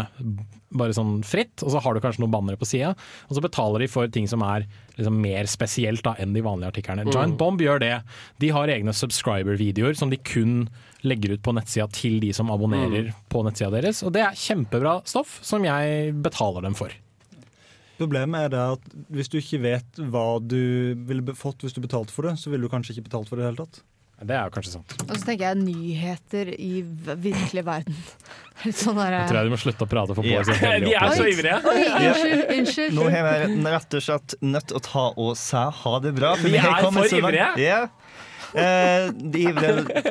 bare 0.74 0.96
sånn 0.98 1.22
fritt, 1.26 1.64
og 1.64 1.72
så 1.74 1.82
har 1.84 1.94
du 1.94 2.02
kanskje 2.04 2.24
noen 2.24 2.34
bannere 2.34 2.60
på 2.60 2.68
sida, 2.68 2.94
og 3.30 3.38
så 3.38 3.44
betaler 3.46 3.84
de 3.86 3.88
for 3.92 4.08
ting 4.12 4.28
som 4.30 4.42
er 4.46 4.66
liksom 4.98 5.20
mer 5.24 5.46
spesielt 5.50 6.04
da, 6.06 6.16
enn 6.22 6.34
de 6.36 6.42
vanlige 6.46 6.72
artiklene. 6.74 7.06
Mm. 7.08 7.14
Giant 7.14 7.38
Bomb 7.40 7.62
gjør 7.64 7.80
det. 7.84 7.94
De 8.44 8.50
har 8.54 8.68
egne 8.74 8.94
subscriber-videoer 8.94 9.96
som 9.98 10.10
de 10.14 10.18
kun 10.18 10.68
legger 11.04 11.34
ut 11.36 11.44
på 11.44 11.54
nettsida 11.58 11.88
til 11.92 12.20
de 12.24 12.32
som 12.34 12.52
abonnerer 12.54 13.10
Mm. 13.12 13.14
på 13.30 13.44
nettsida 13.44 13.72
deres, 13.72 14.04
og 14.04 14.14
det 14.14 14.22
er 14.24 14.38
kjempebra 14.38 15.02
stoff 15.06 15.40
som 15.44 15.64
jeg 15.66 16.14
betaler 16.22 16.62
dem 16.62 16.74
for. 16.78 16.90
Problemet 18.00 18.48
er 18.48 18.50
det 18.50 18.60
at 18.60 18.86
hvis 19.14 19.30
du 19.30 19.38
ikke 19.38 19.62
vet 19.64 20.00
hva 20.12 20.40
du 20.42 20.96
ville 21.08 21.36
fått 21.38 21.62
hvis 21.64 21.76
du 21.76 21.82
betalte 21.84 22.12
for 22.12 22.26
det, 22.28 22.38
så 22.42 22.50
ville 22.50 22.66
du 22.66 22.72
kanskje 22.74 22.96
ikke 22.98 23.06
betalt 23.10 23.30
for 23.30 23.38
det 23.38 23.44
i 23.44 23.46
det 23.46 23.52
hele 23.54 23.66
tatt. 23.68 23.84
Det 24.24 24.36
er 24.38 24.46
jo 24.48 24.54
kanskje 24.54 24.72
sant. 24.78 24.94
Og 25.04 25.16
så 25.18 25.26
tenker 25.26 25.50
jeg 25.50 25.58
nyheter 25.64 26.52
i 26.54 26.84
virkelig 26.86 27.64
verden. 27.68 27.98
Sånn 28.84 28.96
der, 29.00 29.16
Jeg 29.18 29.32
tror 29.32 29.40
jeg 29.42 29.50
du 29.50 29.54
må 29.56 29.60
slutte 29.60 29.84
å 29.88 29.90
prate 29.90 30.16
for 30.16 30.28
Ja. 30.30 30.44
Bård. 30.44 30.54
ser 30.62 30.84
De 30.86 30.94
er 30.94 31.16
så 31.18 31.26
ivrige. 31.28 31.58
Oi, 31.74 31.82
unnskyld, 31.98 32.44
unnskyld. 32.60 32.96
Nå 33.00 33.08
er 33.10 33.26
vi 33.28 33.74
rett 33.74 33.98
og 34.00 34.06
slett 34.06 34.36
nødt 34.46 34.70
til 34.70 34.80
å 34.80 34.84
ta 34.86 35.06
og 35.26 35.34
se 35.42 35.66
ha 35.82 35.94
det 36.06 36.14
bra. 36.16 36.36
Vi 36.40 36.54
er 36.62 36.88
for 36.88 37.18
ivrige. 37.20 37.50
Ja. 37.66 37.82
Eh, 38.54 39.10
de 39.14 39.48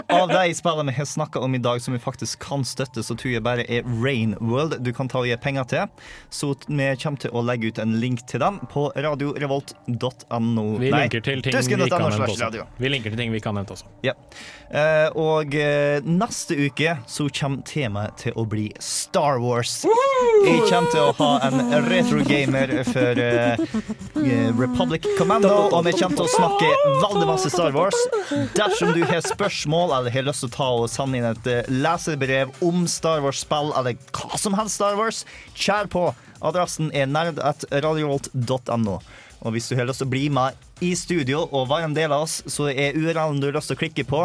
av 0.08 0.28
de 0.28 0.54
spillene 0.54 0.92
vi 0.92 0.98
har 0.98 1.08
snakka 1.08 1.40
om 1.40 1.54
i 1.54 1.58
dag 1.62 1.82
som 1.82 1.94
vi 1.94 2.00
faktisk 2.02 2.42
kan 2.42 2.64
støtte, 2.66 3.02
så 3.02 3.14
tror 3.18 3.32
jeg 3.36 3.44
bare 3.44 3.66
er 3.70 3.86
Rain 4.02 4.34
World 4.40 4.78
du 4.82 4.92
kan 4.96 5.08
ta 5.10 5.22
og 5.22 5.28
gi 5.30 5.36
penger 5.40 5.68
til. 5.70 6.08
Så 6.30 6.54
vi 6.66 6.88
kommer 7.02 7.22
til 7.22 7.30
å 7.34 7.44
legge 7.46 7.70
ut 7.72 7.78
en 7.82 7.98
link 8.02 8.24
til 8.30 8.42
dem 8.42 8.58
på 8.72 8.88
radiorevolt.no. 8.96 10.66
Vi 10.82 10.90
Nei, 10.90 11.04
linker 11.06 11.22
til 11.24 11.42
ting 11.44 11.54
vi 11.54 11.88
kan 11.90 12.08
nevnt. 12.08 12.58
Vi 12.78 12.90
linker 12.90 13.14
til 13.14 13.22
ting 13.24 13.32
vi 13.34 13.42
kan 13.42 13.56
nevne 13.58 13.76
også. 13.76 13.90
Ja. 14.06 14.16
Eh, 14.72 15.08
og 15.18 15.54
eh, 15.54 16.00
neste 16.06 16.56
uke 16.58 16.96
så 17.06 17.28
kommer 17.32 17.62
temaet 17.68 18.18
til 18.24 18.36
å 18.40 18.46
bli 18.48 18.70
Star 18.82 19.38
Wars. 19.42 19.82
Jeg 20.42 20.62
kommer 20.70 20.90
til 20.92 21.02
å 21.04 21.12
ha 21.18 21.30
en 21.46 21.74
retrogamer 21.86 22.72
for 22.88 23.20
eh, 23.20 23.60
eh, 24.22 24.48
Republic 24.58 25.06
Commando, 25.18 25.52
og 25.70 25.84
vi 25.86 25.94
kommer 25.98 26.18
til 26.18 26.26
å 26.26 26.32
snakke 26.32 26.70
veldig 27.04 27.28
masse 27.28 27.52
Star 27.52 27.74
Wars. 27.76 27.98
Dersom 28.56 28.92
du 28.96 29.02
har 29.08 29.22
spørsmål 29.24 29.92
eller 29.96 30.14
har 30.14 30.26
lyst 30.26 30.44
til 30.44 30.50
å 30.50 30.54
ta 30.56 30.68
og 30.82 30.90
sende 30.90 31.18
inn 31.18 31.28
et 31.28 31.48
eh, 31.50 31.68
leserbrev 31.70 32.52
om 32.64 32.86
Star 32.90 33.22
Wars-spill 33.24 33.72
eller 33.78 33.98
hva 34.16 34.40
som 34.40 34.56
helst 34.58 34.80
Star 34.80 34.98
Wars, 35.00 35.22
kjær 35.54 35.90
på. 35.92 36.08
Adressen 36.42 36.90
er 36.96 37.10
nerd.radiovolt.no. 37.10 38.98
Og 39.42 39.56
hvis 39.56 39.68
du 39.70 39.76
har 39.78 39.88
lyst 39.88 40.02
til 40.02 40.08
å 40.08 40.12
bli 40.12 40.26
med 40.32 40.58
i 40.82 40.92
studio 40.98 41.44
og 41.44 41.70
være 41.70 41.88
en 41.90 41.96
del 41.96 42.14
av 42.14 42.26
oss, 42.26 42.40
så 42.50 42.68
er 42.70 42.98
URL-en 42.98 43.42
du 43.42 43.48
har 43.50 43.56
lyst 43.58 43.72
til 43.72 43.78
å 43.78 43.82
klikke 43.82 44.06
på, 44.08 44.22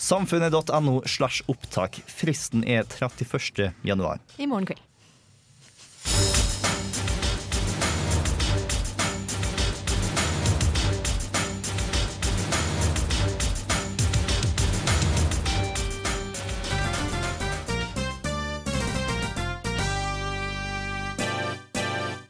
samfunnet.no 0.00 1.00
slash 1.06 1.42
opptak. 1.50 2.02
Fristen 2.10 2.66
er 2.66 2.86
31. 2.86 3.74
januar. 3.86 4.22
I 4.38 4.48
morgen 4.50 4.70
kveld. 4.70 4.89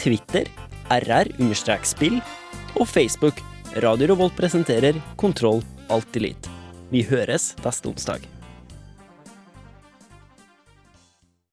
Twitter 0.00 0.48
rr-spill 0.92 2.20
og 2.76 2.86
Facebook 2.88 3.40
Radio 3.82 4.12
Revolt 4.12 4.36
presenterer 4.38 4.98
Kontroll 5.18 5.62
Alt 5.92 6.16
Elite. 6.16 6.52
Vi 6.92 7.02
høres 7.08 7.54
neste 7.64 7.90
onsdag. 7.90 8.35